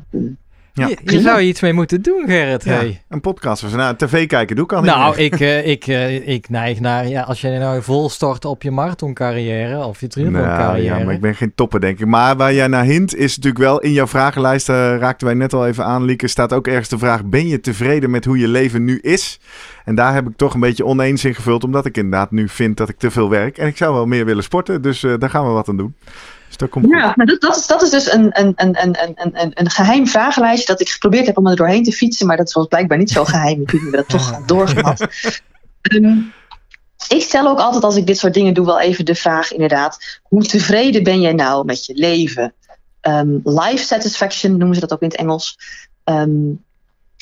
Ja. 0.75 0.87
Je, 0.87 0.97
je 1.03 1.21
zou 1.21 1.41
iets 1.41 1.61
mee 1.61 1.73
moeten 1.73 2.01
doen, 2.01 2.23
Gerrit. 2.25 2.63
Ja, 2.63 2.71
hey. 2.71 3.01
Een 3.09 3.21
podcast. 3.21 3.63
Als 3.63 3.73
nou, 3.73 3.95
tv 3.95 4.27
kijken 4.27 4.55
doe 4.55 4.65
kan 4.65 4.85
Nou, 4.85 5.17
ik, 5.17 5.39
uh, 5.39 5.67
ik, 5.67 5.87
uh, 5.87 6.27
ik 6.27 6.49
neig 6.49 6.79
naar... 6.79 7.07
Ja, 7.07 7.21
als 7.21 7.41
je 7.41 7.49
nou 7.49 7.81
vol 7.81 8.09
stort 8.09 8.45
op 8.45 8.63
je 8.63 8.71
marathoncarrière 8.71 9.85
of 9.85 9.99
je 9.99 10.07
triathloncarrière... 10.07 10.89
Nou, 10.89 10.99
ja, 10.99 11.05
maar 11.05 11.13
ik 11.13 11.21
ben 11.21 11.35
geen 11.35 11.55
topper, 11.55 11.79
denk 11.79 11.99
ik. 11.99 12.05
Maar 12.05 12.35
waar 12.35 12.53
jij 12.53 12.67
naar 12.67 12.83
hint 12.83 13.15
is 13.15 13.35
natuurlijk 13.35 13.63
wel... 13.63 13.79
In 13.79 13.91
jouw 13.91 14.07
vragenlijst 14.07 14.69
uh, 14.69 14.75
raakten 14.75 15.27
wij 15.27 15.35
net 15.35 15.53
al 15.53 15.67
even 15.67 15.85
aan, 15.85 16.03
Lieke... 16.03 16.27
staat 16.27 16.53
ook 16.53 16.67
ergens 16.67 16.89
de 16.89 16.97
vraag... 16.97 17.25
Ben 17.25 17.47
je 17.47 17.59
tevreden 17.59 18.11
met 18.11 18.25
hoe 18.25 18.37
je 18.37 18.47
leven 18.47 18.83
nu 18.83 18.99
is? 18.99 19.39
En 19.85 19.95
daar 19.95 20.13
heb 20.13 20.27
ik 20.27 20.37
toch 20.37 20.53
een 20.53 20.59
beetje 20.59 20.85
oneens 20.85 21.25
in 21.25 21.35
gevuld... 21.35 21.63
omdat 21.63 21.85
ik 21.85 21.97
inderdaad 21.97 22.31
nu 22.31 22.49
vind 22.49 22.77
dat 22.77 22.89
ik 22.89 22.97
te 22.97 23.11
veel 23.11 23.29
werk. 23.29 23.57
En 23.57 23.67
ik 23.67 23.77
zou 23.77 23.93
wel 23.93 24.05
meer 24.05 24.25
willen 24.25 24.43
sporten. 24.43 24.81
Dus 24.81 24.99
daar 24.99 25.29
gaan 25.29 25.45
we 25.45 25.51
wat 25.51 25.69
aan 25.69 25.77
doen. 25.77 25.95
Dus 26.57 26.69
dat 26.69 26.83
ja, 26.89 27.13
maar 27.15 27.25
dat, 27.25 27.41
dat, 27.41 27.55
is, 27.55 27.67
dat 27.67 27.81
is 27.81 27.89
dus 27.89 28.11
een, 28.11 28.39
een, 28.39 28.53
een, 28.55 28.83
een, 28.83 28.95
een, 29.33 29.51
een 29.53 29.69
geheim 29.69 30.07
vragenlijstje 30.07 30.71
dat 30.71 30.81
ik 30.81 30.89
geprobeerd 30.89 31.25
heb 31.25 31.37
om 31.37 31.47
er 31.47 31.55
doorheen 31.55 31.83
te 31.83 31.91
fietsen, 31.91 32.27
maar 32.27 32.37
dat 32.37 32.51
was 32.51 32.67
blijkbaar 32.67 32.97
niet 32.97 33.11
zo 33.11 33.25
geheim. 33.25 33.61
Ik 33.61 33.71
heb 33.71 33.91
dat 33.91 34.09
toch 34.09 34.45
doorgehad. 34.45 35.07
um, 35.93 36.33
ik 37.07 37.21
stel 37.21 37.47
ook 37.47 37.59
altijd 37.59 37.83
als 37.83 37.95
ik 37.95 38.07
dit 38.07 38.17
soort 38.17 38.33
dingen 38.33 38.53
doe 38.53 38.65
wel 38.65 38.79
even 38.79 39.05
de 39.05 39.15
vraag 39.15 39.51
inderdaad, 39.51 40.19
hoe 40.23 40.43
tevreden 40.43 41.03
ben 41.03 41.21
jij 41.21 41.33
nou 41.33 41.65
met 41.65 41.85
je 41.85 41.93
leven? 41.95 42.53
Um, 43.01 43.41
life 43.43 43.85
satisfaction 43.85 44.57
noemen 44.57 44.75
ze 44.75 44.81
dat 44.81 44.93
ook 44.93 45.01
in 45.01 45.07
het 45.07 45.17
Engels. 45.17 45.57
Um, 46.03 46.63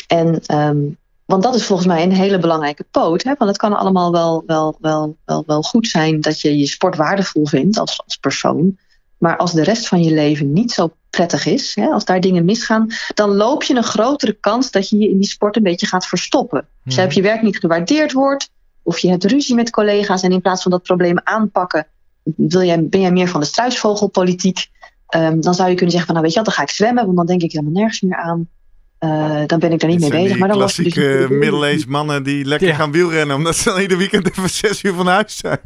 en 0.07 0.57
um, 0.57 0.97
want 1.25 1.43
dat 1.43 1.55
is 1.55 1.65
volgens 1.65 1.87
mij 1.87 2.03
een 2.03 2.13
hele 2.13 2.39
belangrijke 2.39 2.85
poot. 2.91 3.23
Hè? 3.23 3.33
Want 3.37 3.49
het 3.49 3.59
kan 3.59 3.77
allemaal 3.77 4.11
wel, 4.11 4.43
wel, 4.45 4.77
wel, 4.81 5.17
wel, 5.25 5.43
wel 5.47 5.61
goed 5.61 5.87
zijn 5.87 6.21
dat 6.21 6.41
je 6.41 6.57
je 6.57 6.67
sport 6.67 6.95
waardevol 6.95 7.45
vindt 7.45 7.77
als, 7.77 8.01
als 8.05 8.15
persoon. 8.15 8.77
Maar 9.21 9.37
als 9.37 9.53
de 9.53 9.63
rest 9.63 9.87
van 9.87 10.03
je 10.03 10.13
leven 10.13 10.53
niet 10.53 10.71
zo 10.71 10.93
prettig 11.09 11.45
is, 11.45 11.75
hè, 11.75 11.87
als 11.87 12.05
daar 12.05 12.19
dingen 12.19 12.45
misgaan, 12.45 12.87
dan 13.13 13.29
loop 13.29 13.63
je 13.63 13.75
een 13.75 13.83
grotere 13.83 14.33
kans 14.33 14.71
dat 14.71 14.89
je 14.89 14.97
je 14.97 15.09
in 15.09 15.17
die 15.17 15.29
sport 15.29 15.55
een 15.55 15.63
beetje 15.63 15.87
gaat 15.87 16.07
verstoppen. 16.07 16.67
Dus 16.83 16.95
Hmm. 16.95 17.05
als 17.05 17.13
je 17.13 17.21
werk 17.21 17.41
niet 17.41 17.59
gewaardeerd 17.59 18.11
wordt, 18.11 18.49
of 18.83 18.99
je 18.99 19.09
hebt 19.09 19.23
ruzie 19.23 19.55
met 19.55 19.69
collega's 19.69 20.21
en 20.21 20.31
in 20.31 20.41
plaats 20.41 20.61
van 20.61 20.71
dat 20.71 20.83
probleem 20.83 21.19
aanpakken, 21.23 21.87
wil 22.23 22.63
jij, 22.63 22.87
ben 22.87 23.01
jij 23.01 23.11
meer 23.11 23.27
van 23.27 23.39
de 23.39 23.45
struisvogelpolitiek, 23.45 24.69
um, 25.15 25.41
dan 25.41 25.53
zou 25.53 25.69
je 25.69 25.75
kunnen 25.75 25.95
zeggen 25.95 26.05
van 26.05 26.15
nou 26.15 26.21
weet 26.21 26.33
je 26.33 26.41
wat, 26.43 26.45
dan 26.45 26.55
ga 26.55 26.61
ik 26.61 26.75
zwemmen, 26.75 27.05
want 27.05 27.17
dan 27.17 27.25
denk 27.25 27.41
ik 27.41 27.51
helemaal 27.51 27.73
nergens 27.73 28.01
meer 28.01 28.17
aan. 28.17 28.49
Uh, 29.05 29.41
dan 29.45 29.59
ben 29.59 29.71
ik 29.71 29.79
daar 29.79 29.89
niet 29.89 29.99
mee 29.99 30.09
bezig. 30.09 30.37
Maar 30.37 30.47
dan 30.47 30.57
klassieke 30.57 30.99
dus 30.99 31.29
middle-aged 31.29 31.87
mannen 31.87 32.23
die 32.23 32.45
lekker 32.45 32.75
gaan 32.75 32.91
wielrennen, 32.91 33.35
omdat 33.35 33.55
ze 33.55 33.69
dan 33.69 33.79
ieder 33.79 33.97
weekend 33.97 34.29
even 34.29 34.49
zes 34.65 34.83
uur 34.83 34.93
van 34.93 35.07
huis 35.07 35.37
zijn. 35.37 35.59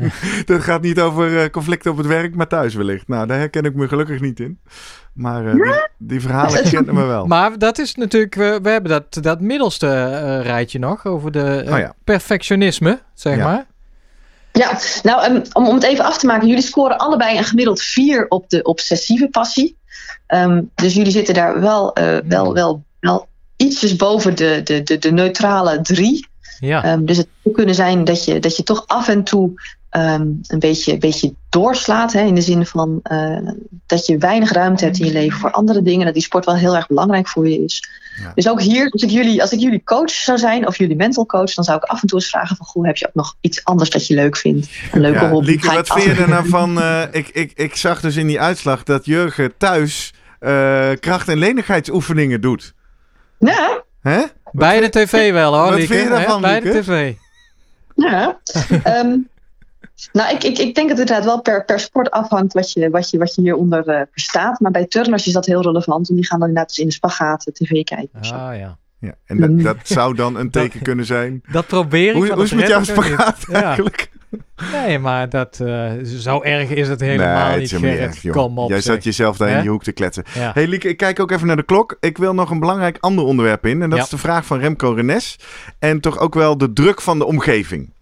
dat 0.45 0.61
gaat 0.61 0.81
niet 0.81 0.99
over 0.99 1.31
uh, 1.31 1.49
conflicten 1.49 1.91
op 1.91 1.97
het 1.97 2.07
werk, 2.07 2.35
maar 2.35 2.47
thuis 2.47 2.73
wellicht. 2.73 3.07
Nou, 3.07 3.27
daar 3.27 3.37
herken 3.37 3.63
ik 3.63 3.75
me 3.75 3.87
gelukkig 3.87 4.19
niet 4.19 4.39
in. 4.39 4.59
Maar 5.13 5.45
uh, 5.45 5.53
die, 5.53 5.87
die, 5.97 6.21
verhalen 6.21 6.63
kennen 6.71 6.95
me 6.95 7.05
wel. 7.05 7.25
Maar 7.25 7.57
dat 7.57 7.77
is 7.77 7.95
natuurlijk, 7.95 8.35
we, 8.35 8.59
we 8.61 8.69
hebben 8.69 8.91
dat, 8.91 9.23
dat 9.23 9.41
middelste 9.41 10.41
rijtje 10.41 10.79
nog 10.79 11.05
over 11.05 11.31
de 11.31 11.63
oh, 11.69 11.77
ja. 11.77 11.93
perfectionisme, 12.03 13.01
zeg 13.13 13.37
ja. 13.37 13.43
maar. 13.43 13.65
Ja, 14.51 14.79
nou, 15.03 15.31
um, 15.31 15.41
om, 15.53 15.67
om 15.67 15.73
het 15.73 15.83
even 15.83 16.05
af 16.05 16.17
te 16.17 16.25
maken. 16.25 16.47
Jullie 16.47 16.63
scoren 16.63 16.97
allebei 16.97 17.37
een 17.37 17.43
gemiddeld 17.43 17.81
4 17.81 18.27
op 18.27 18.49
de 18.49 18.63
obsessieve 18.63 19.29
passie. 19.29 19.77
Um, 20.27 20.71
dus 20.75 20.93
jullie 20.93 21.11
zitten 21.11 21.33
daar 21.33 21.61
wel, 21.61 21.99
uh, 21.99 22.17
wel, 22.25 22.53
wel 22.53 22.83
wel 23.05 23.27
ietsjes 23.55 23.95
boven 23.95 24.35
de, 24.35 24.61
de, 24.63 24.83
de, 24.83 24.97
de 24.97 25.11
neutrale 25.11 25.81
drie. 25.81 26.27
Ja. 26.59 26.93
Um, 26.93 27.05
dus 27.05 27.17
het 27.17 27.27
zou 27.43 27.55
kunnen 27.55 27.75
zijn 27.75 28.03
dat 28.03 28.25
je, 28.25 28.39
dat 28.39 28.57
je 28.57 28.63
toch 28.63 28.83
af 28.87 29.07
en 29.07 29.23
toe 29.23 29.49
um, 29.91 30.39
een 30.47 30.59
beetje, 30.59 30.97
beetje 30.97 31.33
doorslaat. 31.49 32.13
Hè, 32.13 32.21
in 32.21 32.35
de 32.35 32.41
zin 32.41 32.65
van 32.65 32.99
uh, 33.11 33.49
dat 33.85 34.05
je 34.05 34.17
weinig 34.17 34.51
ruimte 34.51 34.83
hebt 34.83 34.99
in 34.99 35.05
je 35.05 35.11
leven 35.11 35.39
voor 35.39 35.51
andere 35.51 35.81
dingen. 35.81 36.05
Dat 36.05 36.13
die 36.13 36.23
sport 36.23 36.45
wel 36.45 36.55
heel 36.55 36.75
erg 36.75 36.87
belangrijk 36.87 37.27
voor 37.27 37.47
je 37.49 37.63
is. 37.63 37.89
Ja. 38.21 38.31
Dus 38.35 38.49
ook 38.49 38.61
hier, 38.61 38.89
als 38.89 39.01
ik, 39.01 39.09
jullie, 39.09 39.41
als 39.41 39.51
ik 39.51 39.59
jullie 39.59 39.83
coach 39.83 40.09
zou 40.09 40.37
zijn, 40.37 40.67
of 40.67 40.77
jullie 40.77 40.95
mental 40.95 41.25
coach, 41.25 41.53
dan 41.53 41.63
zou 41.63 41.77
ik 41.77 41.83
af 41.83 42.01
en 42.01 42.07
toe 42.07 42.19
eens 42.19 42.29
vragen 42.29 42.55
van, 42.55 42.65
goh, 42.65 42.85
heb 42.85 42.97
je 42.97 43.07
ook 43.07 43.13
nog 43.15 43.35
iets 43.41 43.63
anders 43.63 43.89
dat 43.89 44.07
je 44.07 44.15
leuk 44.15 44.37
vindt? 44.37 44.69
Een 44.91 45.01
leuke 45.01 45.19
ja, 45.19 45.29
hobby? 45.29 45.45
Lieke, 45.45 45.73
wat 45.73 45.87
vind 45.87 46.03
je 46.03 46.23
er 46.23 46.29
nou 46.29 46.49
van? 46.49 46.77
Uh, 46.77 47.01
ik, 47.11 47.27
ik, 47.27 47.51
ik 47.55 47.75
zag 47.75 48.01
dus 48.01 48.15
in 48.15 48.27
die 48.27 48.39
uitslag 48.39 48.83
dat 48.83 49.05
Jurgen 49.05 49.53
thuis 49.57 50.13
uh, 50.39 50.89
kracht- 50.99 51.27
en 51.27 51.37
lenigheidsoefeningen 51.37 52.41
doet. 52.41 52.73
Ja. 53.39 53.83
Hè? 54.01 54.23
Bij 54.51 54.79
de 54.79 54.89
tv 54.89 55.31
wel 55.31 55.55
hoor. 55.55 55.71
Wat 55.71 55.73
vind 55.73 56.03
je 56.03 56.09
daarvan, 56.09 56.41
Bij 56.41 56.59
de 56.59 56.79
tv. 56.79 57.13
Ja. 57.95 58.39
um, 58.87 59.27
nou, 60.11 60.35
ik, 60.35 60.43
ik, 60.43 60.57
ik 60.57 60.75
denk 60.75 60.89
dat 60.89 60.97
het 60.97 60.99
inderdaad 60.99 61.25
wel 61.25 61.41
per, 61.41 61.65
per 61.65 61.79
sport 61.79 62.11
afhangt 62.11 62.53
wat 62.53 62.71
je, 62.71 62.89
wat 62.89 63.09
je, 63.09 63.17
wat 63.17 63.35
je 63.35 63.41
hieronder 63.41 63.87
uh, 63.87 64.01
verstaat. 64.11 64.59
Maar 64.59 64.71
bij 64.71 64.85
turners 64.85 65.27
is 65.27 65.33
dat 65.33 65.45
heel 65.45 65.61
relevant. 65.61 66.09
En 66.09 66.15
die 66.15 66.25
gaan 66.25 66.39
dan 66.39 66.47
inderdaad 66.47 66.75
dus 66.75 66.83
in 66.83 66.87
de 66.87 66.93
spagaat 66.93 67.49
tv 67.53 67.83
kijken. 67.83 68.21
Ah 68.21 68.57
ja. 68.57 68.77
Ja, 68.99 69.15
en 69.25 69.37
dat, 69.37 69.59
dat 69.61 69.87
zou 69.87 70.15
dan 70.15 70.35
een 70.35 70.49
teken 70.61 70.81
kunnen 70.81 71.05
zijn. 71.05 71.41
Dat 71.51 71.67
probeer 71.67 72.09
ik. 72.09 72.15
Hoe, 72.15 72.31
hoe 72.31 72.43
is 72.43 72.51
het 72.51 72.59
met 72.59 72.69
jouw 72.69 72.83
spagaat 72.83 73.49
eigenlijk? 73.49 74.09
Nee, 74.71 74.99
maar 74.99 75.29
dat, 75.29 75.59
uh, 75.61 75.91
zo 76.03 76.41
erg 76.41 76.69
is 76.69 76.87
het 76.87 76.99
helemaal 76.99 77.49
nee, 77.49 77.59
niet. 77.59 78.31
Kom 78.31 78.57
op. 78.57 78.69
Jij 78.69 78.81
zat 78.81 79.03
jezelf 79.03 79.37
daar 79.37 79.49
in 79.49 79.63
je 79.63 79.69
hoek 79.69 79.83
te 79.83 79.91
kletsen. 79.91 80.23
Ja. 80.33 80.51
hey, 80.53 80.67
Lieke, 80.67 80.87
ik 80.87 80.97
kijk 80.97 81.19
ook 81.19 81.31
even 81.31 81.47
naar 81.47 81.55
de 81.55 81.63
klok. 81.63 81.97
Ik 81.99 82.17
wil 82.17 82.33
nog 82.33 82.49
een 82.49 82.59
belangrijk 82.59 82.97
ander 82.99 83.25
onderwerp 83.25 83.65
in. 83.65 83.81
En 83.81 83.89
dat 83.89 83.99
is 83.99 84.09
de 84.09 84.17
vraag 84.17 84.45
van 84.45 84.59
Remco 84.59 84.91
Renes. 84.91 85.39
En 85.79 85.99
toch 85.99 86.19
ook 86.19 86.33
wel 86.33 86.57
de 86.57 86.73
druk 86.73 87.01
van 87.01 87.17
de 87.17 87.25
omgeving. 87.25 87.93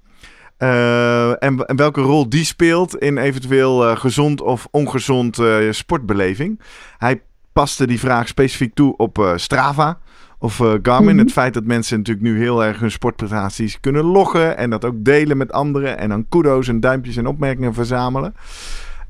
Uh, 0.59 1.29
en, 1.29 1.65
en, 1.65 1.75
welke 1.75 2.01
rol 2.01 2.29
die 2.29 2.45
speelt 2.45 2.97
in 2.97 3.17
eventueel 3.17 3.89
uh, 3.89 3.97
gezond 3.97 4.41
of 4.41 4.67
ongezond 4.71 5.39
sportbeleving. 5.69 6.61
Hij 6.97 7.21
paste 7.53 7.87
die 7.87 7.99
vraag 7.99 8.27
specifiek 8.27 8.73
toe 8.73 8.97
op 8.97 9.33
Strava 9.35 9.97
of 10.43 10.59
uh, 10.59 10.73
Garmin. 10.81 11.17
Het 11.17 11.27
mhm. 11.27 11.35
feit 11.35 11.53
dat 11.53 11.63
mensen 11.63 11.97
natuurlijk 11.97 12.25
nu 12.25 12.39
heel 12.39 12.63
erg 12.63 12.79
hun 12.79 12.91
sportprestaties 12.91 13.79
kunnen 13.79 14.03
loggen. 14.03 14.57
En 14.57 14.69
dat 14.69 14.85
ook 14.85 14.95
delen 14.97 15.37
met 15.37 15.51
anderen. 15.51 15.97
En 15.97 16.09
dan 16.09 16.25
kudo's 16.29 16.67
en 16.67 16.79
duimpjes 16.79 17.15
en 17.15 17.27
opmerkingen 17.27 17.73
verzamelen. 17.73 18.35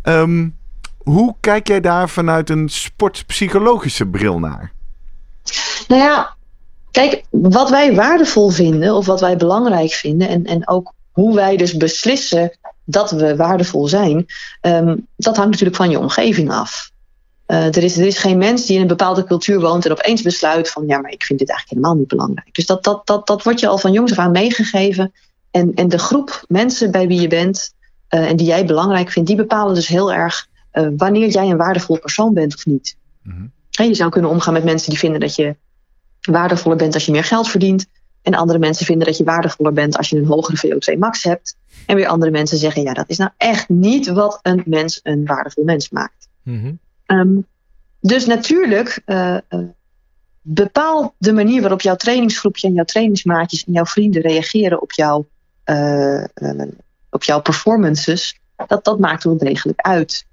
Um, 0.03 0.55
hoe 0.97 1.35
kijk 1.39 1.67
jij 1.67 1.81
daar 1.81 2.09
vanuit 2.09 2.49
een 2.49 2.69
sportpsychologische 2.69 4.05
bril 4.05 4.39
naar? 4.39 4.71
Nou 5.87 6.01
ja, 6.01 6.35
kijk, 6.91 7.23
wat 7.29 7.69
wij 7.69 7.95
waardevol 7.95 8.49
vinden 8.49 8.95
of 8.95 9.05
wat 9.05 9.21
wij 9.21 9.37
belangrijk 9.37 9.91
vinden. 9.91 10.27
En, 10.27 10.45
en 10.45 10.67
ook 10.67 10.93
hoe 11.11 11.35
wij 11.35 11.57
dus 11.57 11.77
beslissen 11.77 12.57
dat 12.83 13.11
we 13.11 13.35
waardevol 13.35 13.87
zijn. 13.87 14.25
Um, 14.61 15.07
dat 15.15 15.35
hangt 15.35 15.51
natuurlijk 15.51 15.77
van 15.77 15.89
je 15.89 15.99
omgeving 15.99 16.51
af. 16.51 16.91
Uh, 17.53 17.65
er, 17.65 17.83
is, 17.83 17.97
er 17.97 18.05
is 18.05 18.17
geen 18.17 18.37
mens 18.37 18.65
die 18.65 18.75
in 18.75 18.81
een 18.81 18.87
bepaalde 18.87 19.23
cultuur 19.23 19.59
woont 19.59 19.85
en 19.85 19.91
opeens 19.91 20.21
besluit 20.21 20.69
van 20.69 20.87
ja, 20.87 20.99
maar 20.99 21.11
ik 21.11 21.23
vind 21.23 21.39
dit 21.39 21.49
eigenlijk 21.49 21.79
helemaal 21.79 21.99
niet 21.99 22.07
belangrijk. 22.17 22.53
Dus 22.53 22.65
dat, 22.65 22.83
dat, 22.83 23.07
dat, 23.07 23.27
dat 23.27 23.43
wordt 23.43 23.59
je 23.59 23.67
al 23.67 23.77
van 23.77 23.91
jongs 23.91 24.11
af 24.11 24.17
aan 24.17 24.31
meegegeven. 24.31 25.13
En, 25.51 25.73
en 25.73 25.89
de 25.89 25.97
groep 25.97 26.43
mensen 26.47 26.91
bij 26.91 27.07
wie 27.07 27.21
je 27.21 27.27
bent 27.27 27.73
uh, 28.09 28.29
en 28.29 28.35
die 28.35 28.47
jij 28.47 28.65
belangrijk 28.65 29.11
vindt, 29.11 29.27
die 29.27 29.37
bepalen 29.37 29.75
dus 29.75 29.87
heel 29.87 30.13
erg 30.13 30.47
uh, 30.73 30.87
wanneer 30.97 31.29
jij 31.29 31.49
een 31.49 31.57
waardevol 31.57 31.99
persoon 31.99 32.33
bent 32.33 32.55
of 32.55 32.65
niet. 32.65 32.97
Mm-hmm. 33.23 33.51
En 33.71 33.87
je 33.87 33.93
zou 33.93 34.09
kunnen 34.09 34.29
omgaan 34.29 34.53
met 34.53 34.63
mensen 34.63 34.89
die 34.89 34.99
vinden 34.99 35.19
dat 35.19 35.35
je 35.35 35.55
waardevoller 36.21 36.77
bent 36.77 36.93
als 36.93 37.05
je 37.05 37.11
meer 37.11 37.23
geld 37.23 37.49
verdient. 37.49 37.85
En 38.21 38.33
andere 38.33 38.59
mensen 38.59 38.85
vinden 38.85 39.07
dat 39.07 39.17
je 39.17 39.23
waardevoller 39.23 39.73
bent 39.73 39.97
als 39.97 40.09
je 40.09 40.17
een 40.17 40.25
hogere 40.25 40.57
VO2 40.67 40.97
max 40.97 41.23
hebt. 41.23 41.55
En 41.85 41.95
weer 41.95 42.07
andere 42.07 42.31
mensen 42.31 42.57
zeggen, 42.57 42.81
ja, 42.81 42.93
dat 42.93 43.09
is 43.09 43.17
nou 43.17 43.31
echt 43.37 43.69
niet 43.69 44.07
wat 44.07 44.39
een 44.41 44.63
mens 44.65 44.99
een 45.03 45.25
waardevol 45.25 45.63
mens 45.63 45.89
maakt. 45.89 46.27
Mm-hmm. 46.43 46.79
Um, 47.07 47.45
dus 48.03 48.25
natuurlijk 48.25 49.01
uh, 49.05 49.37
uh, 49.49 49.59
bepaalt 50.41 51.13
de 51.17 51.33
manier 51.33 51.61
waarop 51.61 51.81
jouw 51.81 51.95
trainingsgroepje 51.95 52.67
en 52.67 52.73
jouw 52.73 52.83
trainingsmaatjes 52.83 53.63
en 53.63 53.73
jouw 53.73 53.85
vrienden 53.85 54.21
reageren 54.21 54.81
op, 54.81 54.91
jouw, 54.91 55.25
uh, 55.65 56.23
op 57.09 57.23
jouw 57.23 57.41
performances. 57.41 58.39
Dat, 58.67 58.83
dat 58.83 58.99
maakt 58.99 59.23
wel 59.23 59.37
degelijk 59.37 59.81
uit. 59.81 60.25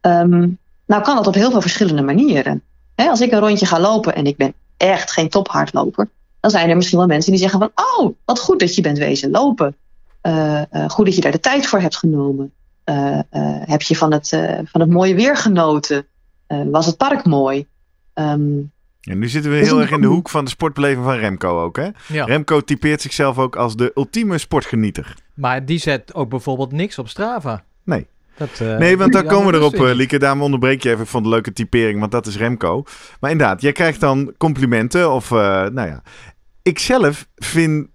Um, 0.00 0.58
nou 0.86 1.02
kan 1.02 1.16
dat 1.16 1.26
op 1.26 1.34
heel 1.34 1.50
veel 1.50 1.60
verschillende 1.60 2.02
manieren. 2.02 2.62
Als 2.94 3.20
ik 3.20 3.32
een 3.32 3.38
rondje 3.38 3.66
ga 3.66 3.80
lopen 3.80 4.14
en 4.14 4.26
ik 4.26 4.36
ben 4.36 4.54
echt 4.76 5.12
geen 5.12 5.28
tophardloper, 5.28 6.08
dan 6.40 6.50
zijn 6.50 6.70
er 6.70 6.76
misschien 6.76 6.98
wel 6.98 7.06
mensen 7.06 7.32
die 7.32 7.40
zeggen 7.40 7.58
van, 7.58 7.70
oh, 7.74 8.14
wat 8.24 8.40
goed 8.40 8.60
dat 8.60 8.74
je 8.74 8.82
bent 8.82 8.98
wezen 8.98 9.30
lopen. 9.30 9.76
goed 10.88 11.04
dat 11.04 11.14
je 11.14 11.20
daar 11.20 11.32
de 11.32 11.40
tijd 11.40 11.66
voor 11.66 11.80
hebt 11.80 11.96
genomen. 11.96 12.52
heb 13.64 13.82
je 13.82 13.96
van 13.96 14.12
het, 14.12 14.28
van 14.64 14.80
het 14.80 14.90
mooie 14.90 15.14
weer 15.14 15.36
genoten? 15.36 16.06
Uh, 16.48 16.62
was 16.70 16.86
het 16.86 16.96
park 16.96 17.24
mooi. 17.24 17.66
Um, 18.14 18.72
en 19.00 19.18
nu 19.18 19.28
zitten 19.28 19.50
we 19.50 19.56
heel 19.56 19.80
erg 19.80 19.90
in 19.90 20.00
de 20.00 20.06
hoek 20.06 20.28
van 20.28 20.44
de 20.44 20.50
sportbeleving 20.50 21.04
van 21.04 21.16
Remco 21.16 21.62
ook. 21.62 21.76
Hè? 21.76 21.88
Ja. 22.08 22.24
Remco 22.24 22.60
typeert 22.60 23.00
zichzelf 23.00 23.38
ook 23.38 23.56
als 23.56 23.76
de 23.76 23.92
ultieme 23.94 24.38
sportgenieter. 24.38 25.14
Maar 25.34 25.64
die 25.64 25.78
zet 25.78 26.14
ook 26.14 26.28
bijvoorbeeld 26.28 26.72
niks 26.72 26.98
op 26.98 27.08
Strava. 27.08 27.64
Nee. 27.84 28.06
Dat, 28.36 28.60
uh, 28.62 28.76
nee, 28.76 28.98
want 28.98 29.12
daar 29.12 29.24
komen 29.24 29.52
we 29.52 29.58
erop, 29.58 29.74
uh, 29.74 29.94
Lieke. 29.94 30.18
Daarom 30.18 30.42
onderbreek 30.42 30.82
je 30.82 30.90
even. 30.90 31.06
Vond 31.06 31.24
een 31.24 31.30
leuke 31.30 31.52
typering, 31.52 32.00
want 32.00 32.12
dat 32.12 32.26
is 32.26 32.36
Remco. 32.36 32.84
Maar 33.20 33.30
inderdaad, 33.30 33.60
jij 33.60 33.72
krijgt 33.72 34.00
dan 34.00 34.34
complimenten. 34.38 35.12
Of, 35.12 35.30
uh, 35.30 35.38
nou 35.66 35.88
ja. 35.88 36.02
Ik 36.62 36.78
zelf 36.78 37.28
vind 37.36 37.88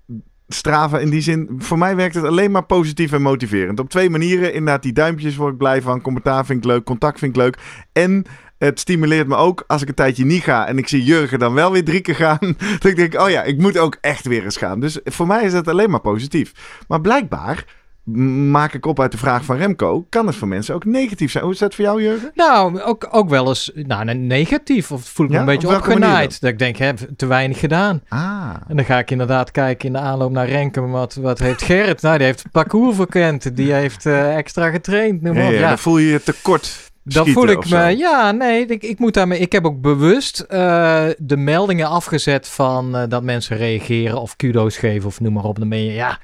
Strava 0.55 0.99
in 0.99 1.09
die 1.09 1.21
zin, 1.21 1.49
voor 1.57 1.77
mij 1.77 1.95
werkt 1.95 2.15
het 2.15 2.25
alleen 2.25 2.51
maar 2.51 2.65
positief 2.65 3.11
en 3.11 3.21
motiverend. 3.21 3.79
Op 3.79 3.89
twee 3.89 4.09
manieren. 4.09 4.53
Inderdaad, 4.53 4.83
die 4.83 4.93
duimpjes 4.93 5.35
word 5.35 5.51
ik 5.51 5.57
blij 5.57 5.81
van. 5.81 6.01
Commentaar 6.01 6.45
vind 6.45 6.59
ik 6.59 6.65
leuk. 6.65 6.83
Contact 6.83 7.19
vind 7.19 7.35
ik 7.35 7.41
leuk. 7.41 7.57
En 7.91 8.25
het 8.57 8.79
stimuleert 8.79 9.27
me 9.27 9.35
ook 9.35 9.63
als 9.67 9.81
ik 9.81 9.87
een 9.87 9.93
tijdje 9.93 10.25
niet 10.25 10.43
ga 10.43 10.67
en 10.67 10.77
ik 10.77 10.87
zie 10.87 11.03
Jurgen 11.03 11.39
dan 11.39 11.53
wel 11.53 11.71
weer 11.71 11.83
drie 11.83 12.01
keer 12.01 12.15
gaan. 12.15 12.37
Dat 12.79 12.83
ik 12.83 12.95
denk, 12.95 13.19
oh 13.19 13.29
ja, 13.29 13.43
ik 13.43 13.57
moet 13.57 13.77
ook 13.77 13.97
echt 14.01 14.27
weer 14.27 14.43
eens 14.43 14.57
gaan. 14.57 14.79
Dus 14.79 14.99
voor 15.03 15.27
mij 15.27 15.43
is 15.43 15.51
dat 15.51 15.67
alleen 15.67 15.89
maar 15.89 16.01
positief. 16.01 16.53
Maar 16.87 17.01
blijkbaar 17.01 17.65
maak 18.03 18.73
ik 18.73 18.85
op 18.85 18.99
uit 18.99 19.11
de 19.11 19.17
vraag 19.17 19.45
van 19.45 19.57
Remco, 19.57 20.05
kan 20.09 20.27
het 20.27 20.35
voor 20.35 20.47
mensen 20.47 20.75
ook 20.75 20.85
negatief 20.85 21.31
zijn? 21.31 21.43
Hoe 21.43 21.53
is 21.53 21.59
dat 21.59 21.75
voor 21.75 21.85
jou, 21.85 22.03
Jurgen? 22.03 22.31
Nou, 22.35 22.81
ook, 22.81 23.07
ook 23.11 23.29
wel 23.29 23.47
eens 23.47 23.71
nou, 23.73 24.13
negatief. 24.13 24.91
Of 24.91 25.03
voel 25.03 25.25
ik 25.25 25.31
me 25.31 25.37
een 25.37 25.45
beetje 25.45 25.75
opgenaaid. 25.75 26.41
Dat 26.41 26.49
ik 26.49 26.59
denk, 26.59 26.77
heb 26.77 26.99
te 27.15 27.25
weinig 27.25 27.59
gedaan. 27.59 28.01
Ah. 28.07 28.53
En 28.67 28.75
dan 28.75 28.85
ga 28.85 28.99
ik 28.99 29.11
inderdaad 29.11 29.51
kijken 29.51 29.87
in 29.87 29.93
de 29.93 29.99
aanloop 29.99 30.31
naar 30.31 30.49
Renken. 30.49 30.89
Wat, 30.89 31.15
wat 31.15 31.39
heeft 31.39 31.61
Gerrit? 31.61 32.01
nou, 32.01 32.17
die 32.17 32.25
heeft 32.25 32.45
parcours 32.51 32.95
verkend. 32.95 33.55
Die 33.55 33.73
heeft 33.73 34.05
uh, 34.05 34.37
extra 34.37 34.69
getraind. 34.69 35.21
Noem 35.21 35.35
ja, 35.35 35.49
ja, 35.49 35.67
dan 35.67 35.77
voel 35.77 35.97
je 35.97 36.07
je 36.07 36.23
tekort 36.23 36.91
dan 37.03 37.27
voel 37.27 37.47
ik 37.47 37.69
me, 37.69 37.97
ja, 37.97 38.31
nee, 38.31 38.65
ik, 38.65 38.83
ik 38.83 38.99
moet 38.99 39.13
daarmee. 39.13 39.39
Ik 39.39 39.51
heb 39.51 39.65
ook 39.65 39.81
bewust 39.81 40.45
uh, 40.49 41.05
de 41.17 41.37
meldingen 41.37 41.87
afgezet 41.87 42.47
van 42.47 42.95
uh, 42.95 43.03
dat 43.07 43.23
mensen 43.23 43.57
reageren 43.57 44.21
of 44.21 44.35
kudo's 44.35 44.77
geven 44.77 45.07
of 45.07 45.19
noem 45.19 45.33
maar 45.33 45.43
op. 45.43 45.59
Dan 45.59 45.69
ben 45.69 45.83
je, 45.83 45.93
ja, 45.93 46.19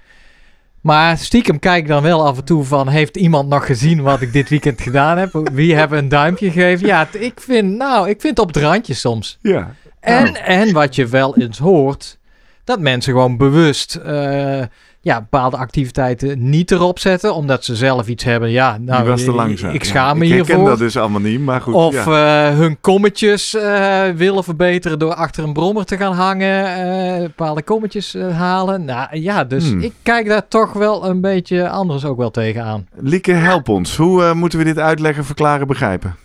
maar 0.82 1.18
stiekem 1.18 1.60
kijk 1.60 1.82
ik 1.82 1.88
dan 1.88 2.04
wel 2.04 2.26
af 2.26 2.38
en 2.38 2.44
toe 2.44 2.64
van... 2.64 2.88
heeft 2.88 3.18
iemand 3.18 3.50
nog 3.50 3.66
gezien 3.66 4.02
wat 4.02 4.22
ik 4.22 4.34
dit 4.34 4.50
weekend 4.50 4.82
gedaan 4.82 5.18
heb? 5.18 5.50
Wie 5.54 5.76
hebben 5.76 5.98
een 5.98 6.10
duimpje 6.10 6.52
gegeven? 6.52 6.88
Ja, 6.88 7.08
ik 7.12 7.40
vind, 7.40 7.76
nou, 7.76 8.10
ik 8.10 8.22
vind 8.22 8.40
op 8.40 8.48
het 8.48 8.58
randje 8.58 8.94
soms. 8.94 9.38
Ja. 9.42 9.76
En, 10.00 10.46
en 10.46 10.74
wat 10.74 10.96
je 10.96 11.08
wel 11.08 11.38
eens 11.38 11.58
hoort... 11.58 12.18
dat 12.64 12.80
mensen 12.80 13.14
gewoon 13.14 13.38
bewust... 13.38 14.00
Uh, 14.06 14.62
ja, 15.08 15.22
bepaalde 15.22 15.58
activiteiten 15.58 16.50
niet 16.50 16.72
erop 16.72 17.00
zetten, 17.00 17.36
omdat 17.36 17.64
ze 17.64 17.76
zelf 17.76 18.08
iets 18.08 18.24
hebben. 18.24 18.52
Ja, 18.52 18.78
nou, 18.78 19.08
was 19.08 19.24
te 19.24 19.32
langzaam. 19.32 19.74
Ik 19.74 19.84
schaam 19.84 20.18
me 20.18 20.26
ik 20.26 20.32
hiervoor. 20.32 20.56
Ik 20.56 20.62
ken 20.62 20.70
dat 20.70 20.80
dus 20.80 20.98
allemaal 20.98 21.22
niet, 21.22 21.40
maar 21.40 21.62
goed. 21.62 21.74
Of 21.74 22.06
ja. 22.06 22.50
uh, 22.50 22.58
hun 22.58 22.78
kommetjes 22.82 23.54
uh, 23.54 24.10
willen 24.10 24.44
verbeteren 24.44 25.00
door 25.00 25.14
achter 25.14 25.44
een 25.44 25.54
brommer 25.54 25.86
te 25.86 25.98
gaan 25.98 26.14
hangen, 26.14 26.86
uh, 27.16 27.22
bepaalde 27.22 27.64
kommetjes 27.64 28.14
halen. 28.14 28.86
Nou 28.86 29.20
ja, 29.20 29.44
dus 29.44 29.64
hmm. 29.64 29.82
ik 29.82 29.94
kijk 30.04 30.28
daar 30.28 30.48
toch 30.48 30.74
wel 30.74 31.06
een 31.06 31.22
beetje 31.22 31.70
anders 31.70 32.06
ook 32.06 32.18
wel 32.18 32.32
tegenaan. 32.32 32.88
Lieke, 32.96 33.32
help 33.32 33.70
ons. 33.70 33.96
Hoe 33.96 34.34
moeten 34.34 34.60
we 34.60 34.66
dit 34.66 34.80
uitleggen, 34.80 35.26
verklaren, 35.26 35.68
begrijpen? 35.68 36.16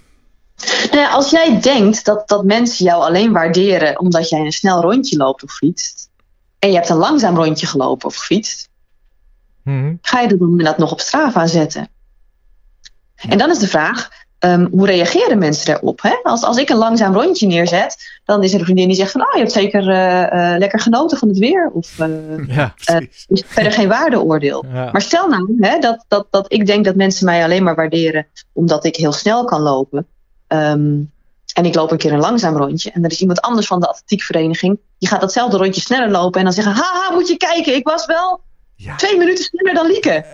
Nou 0.93 1.13
als 1.13 1.31
jij 1.31 1.61
denkt 1.61 2.05
dat, 2.05 2.29
dat 2.29 2.45
mensen 2.45 2.85
jou 2.85 3.03
alleen 3.03 3.33
waarderen 3.33 4.01
omdat 4.01 4.29
jij 4.29 4.41
een 4.41 4.53
snel 4.53 4.81
rondje 4.81 5.17
loopt 5.17 5.43
of 5.43 5.53
fietst, 5.53 6.11
en 6.63 6.69
je 6.69 6.75
hebt 6.75 6.89
een 6.89 6.97
langzaam 6.97 7.37
rondje 7.37 7.67
gelopen 7.67 8.09
of 8.09 8.17
gefietst, 8.17 8.69
mhm. 9.65 9.95
ga 10.03 10.21
je 10.21 10.57
dat 10.57 10.79
nog 10.79 10.93
op 10.93 11.01
Strava 11.01 11.47
zetten? 11.47 11.89
En 13.29 13.39
dan 13.39 13.51
is 13.51 13.59
de 13.59 13.69
vraag, 13.69 14.11
um, 14.45 14.69
hoe 14.71 14.87
reageren 14.87 15.39
mensen 15.39 15.67
daarop? 15.67 16.03
Hè? 16.03 16.15
Als, 16.23 16.43
als 16.43 16.57
ik 16.57 16.69
een 16.69 16.77
langzaam 16.77 17.15
rondje 17.15 17.47
neerzet, 17.47 18.21
dan 18.25 18.43
is 18.43 18.53
er 18.53 18.59
een 18.59 18.65
vriendin 18.65 18.87
die 18.87 18.97
zegt 18.97 19.11
van, 19.11 19.21
ah, 19.21 19.33
je 19.33 19.39
hebt 19.39 19.53
zeker 19.53 19.83
uh, 19.83 20.59
lekker 20.59 20.81
genoten 20.81 21.19
van 21.19 21.29
het 21.29 21.39
weer. 21.39 21.71
Of 21.73 21.99
uh, 21.99 22.49
ja, 22.57 22.75
is 23.29 23.43
verder 23.47 23.73
geen 23.73 23.89
waardeoordeel. 23.89 24.65
Maar 24.93 25.03
stel 25.03 25.29
nou 25.29 25.57
hè, 25.61 25.79
dat, 25.79 26.05
dat, 26.09 26.27
dat 26.31 26.53
ik 26.53 26.67
denk 26.67 26.85
dat 26.85 26.95
mensen 26.95 27.25
mij 27.25 27.45
alleen 27.45 27.63
maar 27.63 27.75
waarderen 27.75 28.27
omdat 28.53 28.85
ik 28.85 28.97
heel 28.97 29.13
snel 29.13 29.45
kan 29.45 29.61
lopen. 29.61 30.07
Um, 30.49 31.11
en 31.53 31.65
ik 31.65 31.75
loop 31.75 31.91
een 31.91 31.99
keer 31.99 32.13
een 32.13 32.19
langzaam 32.19 32.57
rondje. 32.57 32.91
En 32.91 33.05
er 33.05 33.11
is 33.11 33.21
iemand 33.21 33.41
anders 33.41 33.67
van 33.67 33.81
de 33.81 33.89
atletiekvereniging. 33.89 34.79
Die 34.99 35.09
gaat 35.09 35.21
datzelfde 35.21 35.57
rondje 35.57 35.81
sneller 35.81 36.11
lopen. 36.11 36.39
En 36.39 36.45
dan 36.45 36.55
zeggen: 36.55 36.73
Haha, 36.73 37.13
moet 37.13 37.29
je 37.29 37.37
kijken, 37.37 37.75
ik 37.75 37.87
was 37.87 38.07
wel 38.07 38.41
twee 38.97 39.19
minuten 39.19 39.45
sneller 39.45 39.75
dan 39.75 39.87
Lieke. 39.87 40.25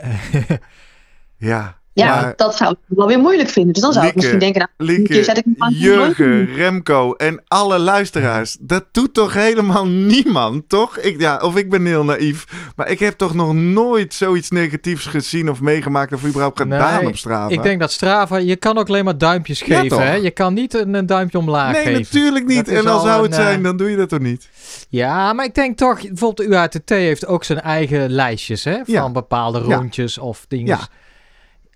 ja, 1.51 1.78
ja, 1.99 2.33
dat 2.37 2.57
zou 2.57 2.71
ik 2.71 2.97
wel 2.97 3.07
weer 3.07 3.19
moeilijk 3.19 3.49
vinden. 3.49 3.73
Dus 3.73 3.83
dan 3.83 3.93
zou 3.93 4.07
ik 4.07 4.15
misschien 4.15 4.39
denken, 4.39 4.69
nou, 4.77 4.91
Lieke, 4.91 5.25
zet 5.25 5.39
ik 5.39 5.45
Jurgen, 5.69 6.55
Remco 6.55 7.13
en 7.13 7.43
alle 7.49 7.79
luisteraars. 7.79 8.57
Dat 8.61 8.85
doet 8.93 9.15
toch 9.15 9.33
helemaal 9.33 9.87
niemand, 10.15 10.69
toch? 10.69 10.99
Ik, 10.99 11.21
ja, 11.21 11.37
of 11.37 11.57
ik 11.57 11.71
ben 11.71 11.87
heel 11.87 12.05
naïef. 12.05 12.47
Maar 12.77 12.91
ik 12.91 12.99
heb 12.99 13.17
toch 13.17 13.35
nog 13.35 13.55
nooit 13.55 14.15
zoiets 14.15 14.51
negatiefs 14.51 15.07
gezien 15.07 15.51
of 15.51 15.61
meegemaakt 15.61 16.13
of 16.13 16.25
überhaupt 16.25 16.61
gedaan 16.61 17.07
op 17.07 17.17
Strava. 17.17 17.49
Ik 17.55 17.63
denk 17.63 17.81
dat 17.81 17.93
Strava, 17.93 18.37
je 18.37 18.57
kan 18.57 18.79
ook 18.79 18.89
alleen 18.89 19.05
maar 19.05 19.19
duimpjes 19.19 19.63
geven. 19.63 20.07
hè? 20.07 20.15
Je 20.15 20.31
kan 20.31 20.55
niet 20.55 20.75
een, 20.75 20.95
een 20.95 21.07
duimpje 21.07 21.39
omlaag 21.39 21.73
nee, 21.73 21.83
geven. 21.83 21.93
Nee, 21.93 22.03
natuurlijk 22.03 22.47
niet. 22.47 22.69
en 22.69 22.87
al 22.87 23.01
zou 23.01 23.23
het 23.23 23.35
zijn, 23.35 23.59
eh, 23.59 23.65
dan 23.65 23.77
doe 23.77 23.91
je 23.91 23.97
dat 23.97 24.09
toch 24.09 24.19
niet? 24.19 24.49
Ja, 24.89 25.33
maar 25.33 25.45
ik 25.45 25.55
denk 25.55 25.77
toch, 25.77 26.03
bijvoorbeeld 26.03 26.49
de 26.49 26.55
UATT 26.55 26.89
heeft 26.89 27.27
ook 27.27 27.45
zijn 27.45 27.61
eigen 27.61 28.11
lijstjes 28.11 28.65
hè, 28.65 28.79
van 28.85 29.13
bepaalde 29.13 29.59
rondjes 29.59 30.19
of 30.19 30.45
dingen. 30.49 30.79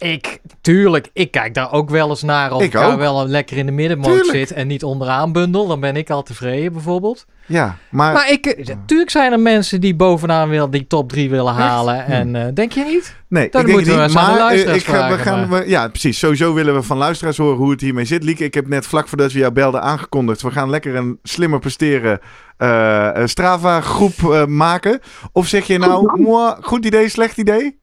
Ik, 0.02 0.40
tuurlijk, 0.60 1.10
ik 1.12 1.30
kijk 1.30 1.54
daar 1.54 1.72
ook 1.72 1.90
wel 1.90 2.08
eens 2.08 2.22
naar. 2.22 2.52
Of 2.52 2.62
ik, 2.62 2.72
ga 2.72 2.96
wel 2.96 3.26
lekker 3.26 3.56
in 3.56 3.66
de 3.66 3.72
middenmoot 3.72 4.26
zit 4.26 4.52
en 4.52 4.66
niet 4.66 4.84
onderaan 4.84 5.32
bundel. 5.32 5.66
Dan 5.66 5.80
ben 5.80 5.96
ik 5.96 6.10
al 6.10 6.22
tevreden 6.22 6.72
bijvoorbeeld. 6.72 7.26
Ja, 7.46 7.76
maar... 7.90 8.12
Maar 8.12 8.30
ik, 8.30 8.66
natuurlijk 8.66 9.10
zijn 9.10 9.32
er 9.32 9.40
mensen 9.40 9.80
die 9.80 9.94
bovenaan 9.94 10.48
willen, 10.48 10.70
die 10.70 10.86
top 10.86 11.08
3 11.08 11.30
willen 11.30 11.52
halen. 11.52 12.06
En 12.06 12.34
uh, 12.34 12.44
denk 12.54 12.72
je 12.72 12.84
niet? 12.84 13.16
Nee, 13.28 13.48
Dan 13.48 13.66
ik 13.66 13.72
moeten 13.72 13.96
we 13.96 14.02
niet. 14.02 14.12
Maar 14.12 14.54
uh, 14.54 14.74
ik 14.74 14.84
ga, 14.84 15.10
we 15.10 15.18
gaan, 15.18 15.48
we, 15.48 15.64
ja, 15.66 15.88
precies. 15.88 16.18
Sowieso 16.18 16.54
willen 16.54 16.74
we 16.74 16.82
van 16.82 16.96
luisteraars 16.96 17.36
horen 17.36 17.56
hoe 17.56 17.70
het 17.70 17.80
hiermee 17.80 18.04
zit. 18.04 18.24
Lieke, 18.24 18.44
ik 18.44 18.54
heb 18.54 18.68
net 18.68 18.86
vlak 18.86 19.08
voordat 19.08 19.32
we 19.32 19.38
jou 19.38 19.52
belden 19.52 19.82
aangekondigd. 19.82 20.42
We 20.42 20.50
gaan 20.50 20.70
lekker 20.70 20.94
een 20.94 21.18
slimmer 21.22 21.58
presteren 21.58 22.20
uh, 22.58 23.10
Strava 23.24 23.80
groep 23.80 24.46
maken. 24.48 25.00
Of 25.32 25.46
zeg 25.46 25.66
je 25.66 25.78
nou, 25.78 26.62
goed 26.62 26.84
idee, 26.84 27.08
slecht 27.08 27.36
idee? 27.36 27.80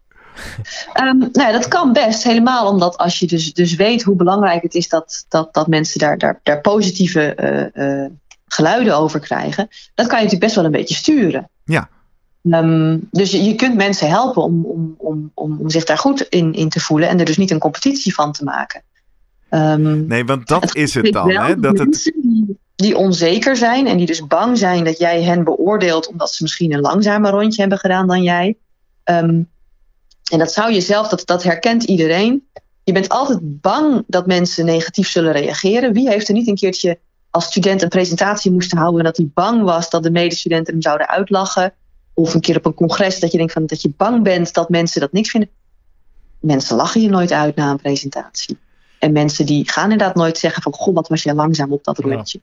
Um, 1.02 1.18
nou 1.18 1.30
ja, 1.32 1.52
dat 1.52 1.68
kan 1.68 1.94
best. 1.94 2.24
Helemaal 2.24 2.68
omdat 2.68 2.98
als 2.98 3.20
je 3.20 3.28
dus, 3.28 3.54
dus 3.54 3.76
weet 3.76 4.04
hoe 4.04 4.16
belangrijk 4.16 4.64
het 4.64 4.74
is 4.74 4.90
dat, 4.90 5.26
dat, 5.30 5.54
dat 5.54 5.68
mensen 5.68 6.00
daar, 6.00 6.18
daar, 6.18 6.40
daar 6.44 6.62
positieve 6.62 7.72
uh, 7.76 7.86
uh, 7.86 8.06
geluiden 8.48 8.98
over 8.98 9.20
krijgen. 9.20 9.68
Dat 9.96 10.08
kan 10.08 10.18
je 10.18 10.24
natuurlijk 10.24 10.42
best 10.42 10.56
wel 10.56 10.66
een 10.66 10.72
beetje 10.72 10.96
sturen. 10.96 11.50
Ja. 11.66 11.90
Um, 12.44 13.08
dus 13.12 13.32
je, 13.32 13.44
je 13.44 13.56
kunt 13.56 13.76
mensen 13.76 14.10
helpen 14.10 14.44
om, 14.44 14.66
om, 14.66 14.96
om, 14.98 15.32
om, 15.34 15.70
zich 15.70 15.84
daar 15.84 15.98
goed 15.98 16.22
in, 16.22 16.54
in 16.54 16.70
te 16.70 16.80
voelen 16.80 17.10
en 17.10 17.20
er 17.20 17.26
dus 17.26 17.38
niet 17.38 17.52
een 17.52 17.60
competitie 17.60 18.14
van 18.14 18.32
te 18.32 18.44
maken. 18.44 18.84
Um, 19.50 20.08
nee, 20.08 20.26
want 20.26 20.48
dat 20.48 20.76
is 20.76 20.94
het 20.94 21.14
dan. 21.14 21.32
Hè? 21.32 21.60
Dat 21.60 21.80
het... 21.80 22.12
die, 22.22 22.58
die 22.76 22.98
onzeker 22.98 23.56
zijn 23.56 23.88
en 23.88 23.98
die 23.98 24.06
dus 24.06 24.28
bang 24.28 24.58
zijn 24.58 24.84
dat 24.84 24.98
jij 24.98 25.24
hen 25.24 25.44
beoordeelt 25.44 26.08
omdat 26.08 26.34
ze 26.34 26.44
misschien 26.44 26.74
een 26.74 26.80
langzamer 26.80 27.32
rondje 27.32 27.62
hebben 27.62 27.80
gedaan 27.80 28.08
dan 28.08 28.24
jij. 28.24 28.58
Um, 29.04 29.50
en 30.30 30.40
dat 30.40 30.52
zou 30.52 30.72
je 30.72 30.82
zelf, 30.82 31.08
dat, 31.08 31.22
dat 31.26 31.44
herkent 31.44 31.84
iedereen. 31.84 32.48
Je 32.84 32.94
bent 32.94 33.10
altijd 33.10 33.40
bang 33.42 34.04
dat 34.08 34.28
mensen 34.28 34.66
negatief 34.66 35.10
zullen 35.10 35.32
reageren. 35.32 35.94
Wie 35.94 36.10
heeft 36.10 36.28
er 36.28 36.34
niet 36.34 36.48
een 36.48 36.56
keertje 36.56 37.00
als 37.30 37.46
student 37.46 37.82
een 37.82 37.90
presentatie 37.90 38.52
moesten 38.52 38.78
houden 38.78 39.00
en 39.00 39.06
dat 39.06 39.18
hij 39.18 39.30
bang 39.34 39.64
was 39.64 39.90
dat 39.90 40.04
de 40.04 40.12
medestudenten 40.12 40.74
hem 40.74 40.82
zouden 40.82 41.10
uitlachen? 41.10 41.74
Of 42.14 42.34
een 42.34 42.42
keer 42.42 42.58
op 42.58 42.66
een 42.66 42.74
congres 42.74 43.20
dat 43.20 43.32
je 43.32 43.38
denkt 43.38 43.54
van, 43.54 43.66
dat 43.66 43.82
je 43.82 43.94
bang 43.98 44.24
bent 44.24 44.54
dat 44.54 44.70
mensen 44.70 45.02
dat 45.02 45.12
niks 45.12 45.30
vinden. 45.30 45.50
Mensen 46.40 46.76
lachen 46.76 47.02
je 47.02 47.10
nooit 47.10 47.32
uit 47.32 47.56
na 47.56 47.72
een 47.72 47.82
presentatie. 47.82 48.58
En 49.00 49.12
mensen 49.12 49.46
die 49.46 49.70
gaan 49.70 49.92
inderdaad 49.92 50.16
nooit 50.16 50.38
zeggen 50.38 50.62
van, 50.62 50.74
goh, 50.74 50.96
wat 50.96 51.08
was 51.08 51.24
je 51.24 51.34
langzaam 51.34 51.72
op 51.72 51.84
dat 51.84 51.98
rondje. 51.98 52.42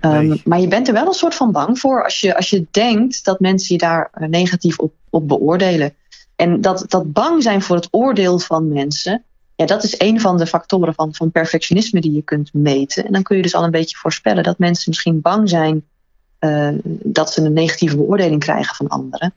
Ehm, 0.00 0.36
maar 0.44 0.60
je 0.60 0.68
bent 0.68 0.88
er 0.88 0.94
wel 0.94 1.06
een 1.06 1.12
soort 1.12 1.34
van 1.34 1.52
bang 1.52 1.78
voor 1.78 2.04
als 2.04 2.20
je, 2.20 2.36
als 2.36 2.50
je 2.50 2.66
denkt 2.70 3.24
dat 3.24 3.40
mensen 3.40 3.74
je 3.74 3.80
daar 3.80 4.10
eh, 4.12 4.28
negatief 4.28 4.78
op, 4.78 4.92
op 5.10 5.28
beoordelen. 5.28 5.94
En 6.42 6.60
dat, 6.60 6.84
dat 6.88 7.12
bang 7.12 7.42
zijn 7.42 7.62
voor 7.62 7.76
het 7.76 7.88
oordeel 7.90 8.38
van 8.38 8.68
mensen, 8.68 9.22
ja, 9.56 9.66
dat 9.66 9.84
is 9.84 10.00
een 10.00 10.20
van 10.20 10.38
de 10.38 10.46
factoren 10.46 10.94
van, 10.94 11.14
van 11.14 11.30
perfectionisme 11.30 12.00
die 12.00 12.12
je 12.12 12.22
kunt 12.22 12.52
meten. 12.52 13.06
En 13.06 13.12
dan 13.12 13.22
kun 13.22 13.36
je 13.36 13.42
dus 13.42 13.54
al 13.54 13.64
een 13.64 13.70
beetje 13.70 13.96
voorspellen 13.96 14.42
dat 14.42 14.58
mensen 14.58 14.90
misschien 14.90 15.20
bang 15.20 15.48
zijn 15.48 15.84
uh, 16.40 16.68
dat 17.02 17.32
ze 17.32 17.42
een 17.42 17.52
negatieve 17.52 17.96
beoordeling 17.96 18.40
krijgen 18.40 18.74
van 18.74 18.88
anderen. 18.88 19.34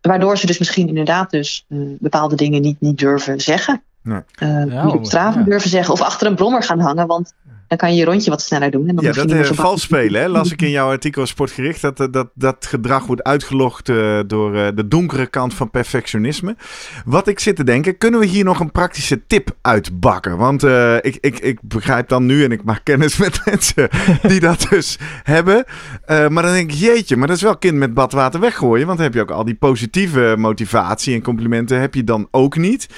Waardoor 0.00 0.38
ze 0.38 0.46
dus 0.46 0.58
misschien 0.58 0.88
inderdaad 0.88 1.30
dus 1.30 1.64
uh, 1.68 1.96
bepaalde 1.98 2.36
dingen 2.36 2.62
niet, 2.62 2.80
niet 2.80 2.98
durven 2.98 3.40
zeggen. 3.40 3.82
Nee. 4.02 4.20
Uh, 4.42 4.72
ja, 4.72 4.88
op 4.88 5.04
straat 5.04 5.34
ja. 5.34 5.42
durven 5.42 5.70
zeggen 5.70 5.94
of 5.94 6.00
achter 6.00 6.26
een 6.26 6.34
brommer 6.34 6.62
gaan 6.62 6.80
hangen. 6.80 7.06
Want 7.06 7.34
dan 7.72 7.80
kan 7.80 7.92
je 7.92 8.00
je 8.00 8.04
rondje 8.04 8.30
wat 8.30 8.42
sneller 8.42 8.70
doen. 8.70 8.88
En 8.88 8.96
dan 8.96 9.04
ja, 9.04 9.12
dat 9.12 9.30
uh, 9.30 9.44
vals 9.44 9.82
spelen, 9.82 10.20
hè? 10.20 10.28
las 10.28 10.52
ik 10.52 10.62
in 10.62 10.70
jouw 10.70 10.90
artikel 10.90 11.26
Sportgericht. 11.26 11.80
Dat, 11.80 12.00
eh, 12.00 12.06
dat 12.10 12.30
dat 12.34 12.66
gedrag 12.66 13.06
wordt 13.06 13.22
uitgelogd 13.22 13.88
uh, 13.88 14.20
door 14.26 14.54
uh, 14.54 14.68
de 14.74 14.88
donkere 14.88 15.26
kant 15.26 15.54
van 15.54 15.70
perfectionisme. 15.70 16.56
Wat 17.04 17.28
ik 17.28 17.38
zit 17.38 17.56
te 17.56 17.64
denken, 17.64 17.98
kunnen 17.98 18.20
we 18.20 18.26
hier 18.26 18.44
nog 18.44 18.60
een 18.60 18.72
praktische 18.72 19.26
tip 19.26 19.56
uitbakken? 19.60 20.36
Want 20.36 20.62
ik, 21.00 21.18
ik, 21.20 21.38
ik 21.38 21.58
begrijp 21.62 22.08
dan 22.08 22.26
nu 22.26 22.44
en 22.44 22.52
ik 22.52 22.64
maak 22.64 22.80
kennis 22.84 23.16
met 23.16 23.40
mensen 23.46 23.88
die 24.22 24.40
dat 24.40 24.66
dus 24.70 24.98
hebben. 25.22 25.64
maar 26.06 26.42
dan 26.42 26.52
denk 26.52 26.72
ik, 26.72 26.78
jeetje, 26.78 27.16
maar 27.16 27.28
dat 27.28 27.36
is 27.36 27.42
wel 27.42 27.56
kind 27.56 27.76
met 27.76 27.94
badwater 27.94 28.40
weggooien. 28.40 28.86
Want 28.86 28.98
dan 28.98 29.06
heb 29.06 29.14
je 29.14 29.22
ook 29.22 29.30
al 29.30 29.44
die 29.44 29.54
positieve 29.54 30.34
motivatie 30.38 31.14
en 31.14 31.22
complimenten 31.22 31.80
heb 31.80 31.94
je 31.94 32.04
dan 32.04 32.28
ook 32.30 32.56
niet. 32.56 32.88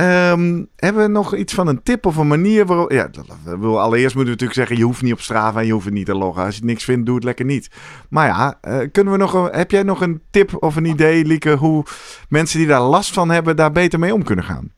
Um, 0.00 0.68
hebben 0.76 1.02
we 1.02 1.08
nog 1.08 1.36
iets 1.36 1.54
van 1.54 1.66
een 1.66 1.82
tip 1.82 2.06
of 2.06 2.16
een 2.16 2.28
manier 2.28 2.66
waarop... 2.66 2.90
Ja, 2.90 3.10
allereerst 3.60 4.14
moeten 4.14 4.34
we 4.34 4.40
natuurlijk 4.40 4.54
zeggen, 4.54 4.76
je 4.76 4.84
hoeft 4.84 5.02
niet 5.02 5.12
op 5.12 5.20
Strava 5.20 5.60
en 5.60 5.66
je 5.66 5.72
hoeft 5.72 5.90
niet 5.90 6.06
te 6.06 6.14
loggen. 6.14 6.44
Als 6.44 6.56
je 6.56 6.64
niks 6.64 6.84
vindt, 6.84 7.06
doe 7.06 7.14
het 7.14 7.24
lekker 7.24 7.44
niet. 7.44 7.70
Maar 8.08 8.26
ja, 8.26 8.58
uh, 8.68 8.88
kunnen 8.92 9.12
we 9.12 9.18
nog 9.18 9.50
heb 9.50 9.70
jij 9.70 9.82
nog 9.82 10.00
een 10.00 10.20
tip 10.30 10.62
of 10.62 10.76
een 10.76 10.84
idee, 10.84 11.24
Lieke, 11.24 11.54
hoe 11.54 11.84
mensen 12.28 12.58
die 12.58 12.66
daar 12.66 12.82
last 12.82 13.12
van 13.12 13.30
hebben, 13.30 13.56
daar 13.56 13.72
beter 13.72 13.98
mee 13.98 14.14
om 14.14 14.22
kunnen 14.22 14.44
gaan? 14.44 14.72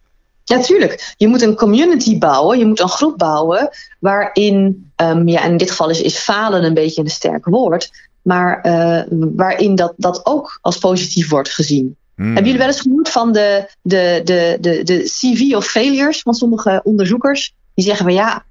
Ja, 0.45 0.61
tuurlijk. 0.61 1.15
Je 1.17 1.29
moet 1.29 1.43
een 1.43 1.55
community 1.55 2.19
bouwen, 2.19 2.59
je 2.59 2.67
moet 2.67 2.81
een 2.81 2.89
groep 2.89 3.19
bouwen 3.19 3.69
waarin, 3.99 4.91
um, 4.97 5.29
ja, 5.29 5.45
in 5.45 5.57
dit 5.57 5.71
geval 5.71 5.91
is, 5.91 6.03
is 6.03 6.19
falen 6.19 6.65
een 6.65 6.75
beetje 6.75 7.03
een 7.03 7.11
sterk 7.11 7.45
woord, 7.45 7.91
maar 8.23 8.61
uh, 8.67 9.03
waarin 9.37 9.75
dat, 9.75 9.93
dat 9.97 10.21
ook 10.27 10.59
als 10.61 10.79
positief 10.79 11.29
wordt 11.29 11.49
gezien. 11.51 11.97
Hmm. 12.17 12.25
Hebben 12.25 12.45
jullie 12.45 12.59
wel 12.59 12.67
eens 12.67 12.81
gehoord 12.81 13.09
van 13.09 13.33
de, 13.33 13.71
de, 13.83 14.21
de, 14.25 14.59
de, 14.61 14.83
de 14.83 15.03
CV 15.03 15.55
of 15.55 15.67
failures 15.67 16.21
van 16.21 16.35
sommige 16.35 16.81
onderzoekers? 16.85 17.55
Die 17.75 17.85
zeggen 17.85 18.05
van 18.05 18.15
ja, 18.15 18.45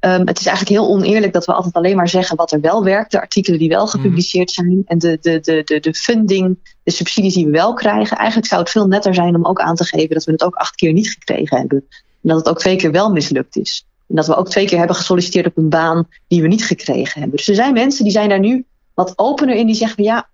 um, 0.00 0.26
het 0.26 0.40
is 0.40 0.46
eigenlijk 0.46 0.78
heel 0.78 0.88
oneerlijk 0.88 1.32
dat 1.32 1.46
we 1.46 1.52
altijd 1.52 1.74
alleen 1.74 1.96
maar 1.96 2.08
zeggen 2.08 2.36
wat 2.36 2.52
er 2.52 2.60
wel 2.60 2.84
werkt. 2.84 3.10
De 3.10 3.20
artikelen 3.20 3.58
die 3.58 3.68
wel 3.68 3.86
gepubliceerd 3.86 4.54
hmm. 4.54 4.66
zijn 4.66 4.82
en 4.86 4.98
de, 4.98 5.18
de, 5.20 5.40
de, 5.40 5.62
de, 5.64 5.80
de 5.80 5.94
funding, 5.94 6.58
de 6.82 6.90
subsidies 6.90 7.34
die 7.34 7.44
we 7.44 7.50
wel 7.50 7.74
krijgen. 7.74 8.16
Eigenlijk 8.16 8.48
zou 8.48 8.60
het 8.60 8.70
veel 8.70 8.86
netter 8.86 9.14
zijn 9.14 9.34
om 9.34 9.46
ook 9.46 9.60
aan 9.60 9.76
te 9.76 9.84
geven 9.84 10.14
dat 10.14 10.24
we 10.24 10.32
het 10.32 10.44
ook 10.44 10.54
acht 10.54 10.74
keer 10.74 10.92
niet 10.92 11.10
gekregen 11.10 11.58
hebben. 11.58 11.84
En 11.90 12.28
dat 12.28 12.36
het 12.36 12.48
ook 12.48 12.58
twee 12.58 12.76
keer 12.76 12.90
wel 12.90 13.12
mislukt 13.12 13.56
is. 13.56 13.86
En 14.08 14.16
dat 14.16 14.26
we 14.26 14.36
ook 14.36 14.48
twee 14.48 14.66
keer 14.66 14.78
hebben 14.78 14.96
gesolliciteerd 14.96 15.46
op 15.46 15.56
een 15.56 15.68
baan 15.68 16.08
die 16.28 16.42
we 16.42 16.48
niet 16.48 16.64
gekregen 16.64 17.20
hebben. 17.20 17.36
Dus 17.36 17.48
er 17.48 17.54
zijn 17.54 17.72
mensen 17.72 18.04
die 18.04 18.12
zijn 18.12 18.28
daar 18.28 18.40
nu 18.40 18.64
wat 18.94 19.12
opener 19.16 19.54
in 19.54 19.66
die 19.66 19.74
zeggen 19.74 19.96
van 19.96 20.04
ja, 20.04 20.28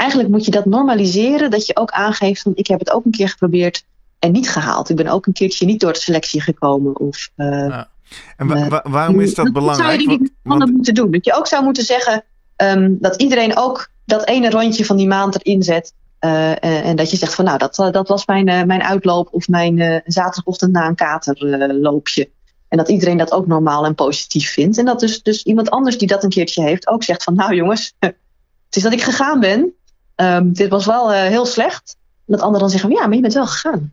eigenlijk 0.00 0.28
moet 0.28 0.44
je 0.44 0.50
dat 0.50 0.64
normaliseren. 0.64 1.50
Dat 1.50 1.66
je 1.66 1.76
ook 1.76 1.90
aangeeft 1.90 2.42
van 2.42 2.52
ik 2.54 2.66
heb 2.66 2.78
het 2.78 2.90
ook 2.90 3.04
een 3.04 3.10
keer 3.10 3.28
geprobeerd 3.28 3.84
en 4.18 4.32
niet 4.32 4.50
gehaald. 4.50 4.88
Ik 4.88 4.96
ben 4.96 5.06
ook 5.06 5.26
een 5.26 5.32
keertje 5.32 5.66
niet 5.66 5.80
door 5.80 5.92
de 5.92 5.98
selectie 5.98 6.40
gekomen. 6.40 6.98
Of, 6.98 7.30
uh, 7.36 7.46
ja. 7.46 7.88
En 8.36 8.48
uh, 8.48 8.78
waarom 8.82 9.20
is 9.20 9.34
dat 9.34 9.52
belangrijk? 9.52 9.98
Dat 9.98 10.06
zou 10.06 10.12
je 10.12 10.18
die 10.18 10.32
want, 10.42 10.72
moeten 10.72 10.94
doen. 10.94 11.10
Dat 11.10 11.24
je 11.24 11.34
ook 11.34 11.46
zou 11.46 11.64
moeten 11.64 11.84
zeggen 11.84 12.24
um, 12.56 12.96
dat 13.00 13.22
iedereen 13.22 13.56
ook 13.56 13.88
dat 14.04 14.26
ene 14.26 14.50
rondje 14.50 14.84
van 14.84 14.96
die 14.96 15.06
maand 15.06 15.44
erin 15.44 15.62
zet. 15.62 15.92
Uh, 16.20 16.64
en 16.64 16.96
dat 16.96 17.10
je 17.10 17.16
zegt 17.16 17.34
van 17.34 17.44
nou, 17.44 17.58
dat, 17.58 17.74
dat 17.74 18.08
was 18.08 18.26
mijn, 18.26 18.44
mijn 18.44 18.82
uitloop 18.82 19.28
of 19.30 19.48
mijn 19.48 20.02
zaterdagochtend 20.06 20.72
na 20.72 20.86
een 20.86 20.94
katerloopje. 20.94 22.30
en 22.68 22.78
dat 22.78 22.88
iedereen 22.88 23.16
dat 23.16 23.32
ook 23.32 23.46
normaal 23.46 23.84
en 23.84 23.94
positief 23.94 24.52
vindt. 24.52 24.78
En 24.78 24.84
dat 24.84 25.00
dus, 25.00 25.22
dus 25.22 25.42
iemand 25.42 25.70
anders 25.70 25.98
die 25.98 26.08
dat 26.08 26.24
een 26.24 26.30
keertje 26.30 26.62
heeft 26.62 26.88
ook 26.88 27.02
zegt 27.02 27.22
van 27.22 27.34
nou 27.34 27.54
jongens, 27.54 27.94
het 27.98 28.76
is 28.76 28.82
dat 28.82 28.92
ik 28.92 29.02
gegaan 29.02 29.40
ben. 29.40 29.74
Um, 30.20 30.52
dit 30.52 30.70
was 30.70 30.86
wel 30.86 31.12
uh, 31.12 31.20
heel 31.20 31.46
slecht. 31.46 31.96
En 32.26 32.36
dat 32.36 32.40
anderen 32.40 32.60
dan 32.60 32.70
zeggen, 32.70 32.90
ja, 32.90 33.06
maar 33.06 33.14
je 33.14 33.20
bent 33.20 33.34
wel 33.34 33.46
gegaan. 33.46 33.92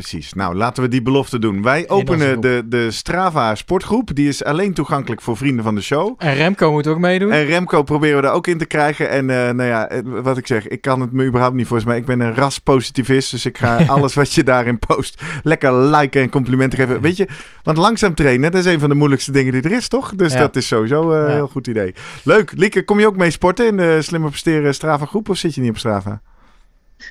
Precies. 0.00 0.32
Nou, 0.32 0.54
laten 0.54 0.82
we 0.82 0.88
die 0.88 1.02
belofte 1.02 1.38
doen. 1.38 1.62
Wij 1.62 1.88
openen 1.88 2.40
de, 2.40 2.62
de 2.66 2.90
Strava 2.90 3.54
sportgroep. 3.54 4.14
Die 4.14 4.28
is 4.28 4.44
alleen 4.44 4.74
toegankelijk 4.74 5.20
voor 5.20 5.36
vrienden 5.36 5.64
van 5.64 5.74
de 5.74 5.80
show. 5.80 6.14
En 6.18 6.34
Remco 6.34 6.72
moet 6.72 6.86
ook 6.86 6.98
meedoen. 6.98 7.32
En 7.32 7.44
Remco 7.44 7.82
proberen 7.82 8.20
we 8.20 8.28
er 8.28 8.34
ook 8.34 8.46
in 8.46 8.58
te 8.58 8.64
krijgen. 8.64 9.10
En 9.10 9.28
uh, 9.28 9.36
nou 9.36 9.62
ja, 9.62 9.88
eh, 9.88 10.00
wat 10.04 10.36
ik 10.36 10.46
zeg, 10.46 10.68
ik 10.68 10.80
kan 10.80 11.00
het 11.00 11.12
me 11.12 11.24
überhaupt 11.24 11.54
niet 11.54 11.66
voor 11.66 11.82
mij. 11.86 11.96
Ik 11.96 12.04
ben 12.04 12.20
een 12.20 12.34
raspositivist, 12.34 13.30
dus 13.30 13.46
ik 13.46 13.58
ga 13.58 13.84
alles 13.94 14.14
wat 14.14 14.32
je 14.32 14.42
daarin 14.42 14.78
post 14.78 15.22
lekker 15.42 15.74
liken 15.74 16.22
en 16.22 16.30
complimenten 16.30 16.78
geven. 16.78 17.00
Weet 17.00 17.16
je, 17.16 17.28
want 17.62 17.76
langzaam 17.76 18.14
trainen, 18.14 18.52
dat 18.52 18.66
is 18.66 18.72
een 18.72 18.80
van 18.80 18.88
de 18.88 18.94
moeilijkste 18.94 19.32
dingen 19.32 19.52
die 19.52 19.62
er 19.62 19.72
is, 19.72 19.88
toch? 19.88 20.14
Dus 20.14 20.32
dat 20.32 20.56
is 20.56 20.66
sowieso 20.66 21.12
een 21.12 21.32
heel 21.32 21.48
goed 21.48 21.66
idee. 21.66 21.94
Leuk. 22.22 22.52
Lieke, 22.54 22.84
kom 22.84 23.00
je 23.00 23.06
ook 23.06 23.16
mee 23.16 23.30
sporten 23.30 23.66
in 23.66 23.76
de 23.76 24.02
Slimmer 24.02 24.30
Presteren 24.30 24.74
Strava 24.74 25.06
groep 25.06 25.28
of 25.28 25.36
zit 25.36 25.54
je 25.54 25.60
niet 25.60 25.70
op 25.70 25.78
Strava? 25.78 26.20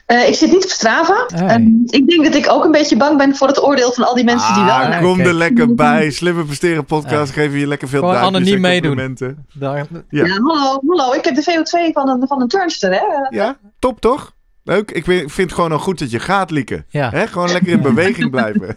Uh, 0.07 0.27
ik 0.27 0.35
zit 0.35 0.51
niet 0.51 0.63
op 0.63 0.69
Strava. 0.69 1.25
Hey. 1.27 1.83
ik 1.85 2.07
denk 2.07 2.23
dat 2.23 2.35
ik 2.35 2.51
ook 2.51 2.65
een 2.65 2.71
beetje 2.71 2.97
bang 2.97 3.17
ben 3.17 3.35
voor 3.35 3.47
het 3.47 3.63
oordeel 3.63 3.91
van 3.91 4.07
al 4.07 4.15
die 4.15 4.23
mensen 4.23 4.53
die 4.53 4.63
wel... 4.63 4.73
Ah, 4.73 5.01
kom 5.01 5.19
er 5.19 5.33
lekker 5.33 5.75
bij. 5.85 6.11
Slimme 6.11 6.45
presteren 6.45 6.85
podcast. 6.85 7.35
Ja. 7.35 7.41
Geven 7.41 7.59
je 7.59 7.67
lekker 7.67 7.87
veel 7.87 8.01
duimpjes 8.01 8.27
anoniem 8.27 8.61
meedoen. 8.61 9.17
Daar... 9.53 9.77
Ja. 10.09 10.25
ja, 10.25 10.27
hallo, 10.27 10.81
hallo. 10.87 11.13
Ik 11.13 11.25
heb 11.25 11.35
de 11.35 11.43
VO2 11.43 11.93
van 11.93 12.09
een, 12.09 12.27
van 12.27 12.41
een 12.41 12.47
turnster, 12.47 12.91
hè. 12.91 13.37
Ja, 13.37 13.57
top 13.79 14.01
toch? 14.01 14.33
Leuk. 14.63 14.91
Ik 14.91 15.03
vind 15.03 15.37
het 15.37 15.53
gewoon 15.53 15.69
nog 15.69 15.83
goed 15.83 15.99
dat 15.99 16.11
je 16.11 16.19
gaat, 16.19 16.51
Lieke. 16.51 16.85
Ja. 16.89 17.09
Hè? 17.09 17.27
Gewoon 17.27 17.51
lekker 17.51 17.71
in 17.71 17.81
beweging 17.81 18.29
blijven. 18.31 18.67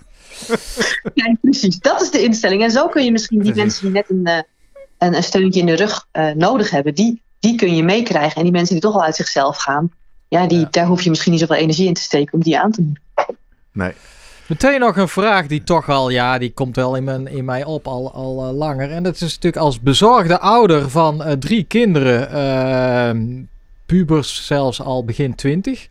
ja, 1.14 1.36
precies. 1.40 1.78
Dat 1.78 2.02
is 2.02 2.10
de 2.10 2.22
instelling. 2.22 2.62
En 2.62 2.70
zo 2.70 2.88
kun 2.88 3.04
je 3.04 3.12
misschien 3.12 3.42
die 3.42 3.54
mensen 3.54 3.82
die 3.82 3.92
net 3.92 4.10
een, 4.10 4.24
eh, 4.24 4.38
een, 4.98 5.16
een 5.16 5.22
steuntje 5.22 5.60
in 5.60 5.66
de 5.66 5.76
rug 5.76 6.06
uh, 6.12 6.30
nodig 6.30 6.70
hebben... 6.70 6.94
Die, 6.94 7.22
die 7.40 7.56
kun 7.56 7.76
je 7.76 7.82
meekrijgen. 7.82 8.36
En 8.36 8.42
die 8.42 8.52
mensen 8.52 8.74
die 8.74 8.82
toch 8.82 8.94
al 8.94 9.04
uit 9.04 9.16
zichzelf 9.16 9.58
gaan 9.58 9.90
ja, 10.32 10.46
die, 10.46 10.66
daar 10.70 10.86
hoef 10.86 11.02
je 11.02 11.10
misschien 11.10 11.32
niet 11.32 11.40
zoveel 11.40 11.56
energie 11.56 11.86
in 11.86 11.94
te 11.94 12.00
steken 12.00 12.32
om 12.32 12.40
die 12.40 12.58
aan 12.58 12.70
te 12.70 12.82
doen. 12.82 12.98
Nee. 13.72 13.92
Meteen 14.46 14.80
nog 14.80 14.96
een 14.96 15.08
vraag 15.08 15.46
die 15.46 15.64
toch 15.64 15.88
al, 15.88 16.10
ja, 16.10 16.38
die 16.38 16.52
komt 16.52 16.76
wel 16.76 16.96
in, 16.96 17.04
mijn, 17.04 17.26
in 17.26 17.44
mij 17.44 17.64
op 17.64 17.86
al, 17.86 18.12
al 18.12 18.46
uh, 18.46 18.58
langer. 18.58 18.90
En 18.90 19.02
dat 19.02 19.14
is 19.14 19.20
natuurlijk 19.20 19.56
als 19.56 19.80
bezorgde 19.80 20.38
ouder 20.38 20.90
van 20.90 21.22
uh, 21.22 21.32
drie 21.32 21.64
kinderen, 21.64 22.28
uh, 22.34 23.38
pubers 23.86 24.46
zelfs 24.46 24.80
al 24.80 25.04
begin 25.04 25.34
twintig. 25.34 25.88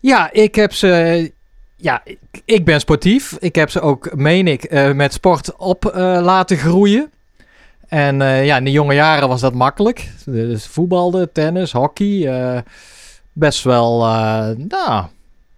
Ja, 0.00 0.32
ik 0.32 0.54
heb 0.54 0.72
ze, 0.72 1.32
ja, 1.76 2.00
ik, 2.04 2.18
ik, 2.44 2.64
ben 2.64 2.80
sportief. 2.80 3.36
Ik 3.38 3.54
heb 3.54 3.70
ze 3.70 3.80
ook, 3.80 4.14
meen 4.14 4.48
ik, 4.48 4.72
uh, 4.72 4.92
met 4.92 5.12
sport 5.12 5.56
op 5.56 5.90
laten 5.94 6.56
groeien. 6.56 7.10
En 7.88 8.16
ja, 8.44 8.56
in 8.56 8.64
de 8.64 8.70
jonge 8.70 8.94
jaren 8.94 9.28
was 9.28 9.40
dat 9.40 9.54
makkelijk. 9.54 10.08
Dus 10.24 10.66
voetbalde, 10.66 11.30
tennis, 11.32 11.72
hockey 11.72 12.28
best 13.32 13.62
wel, 13.64 14.02
uh, 14.02 14.48
nou, 14.56 15.04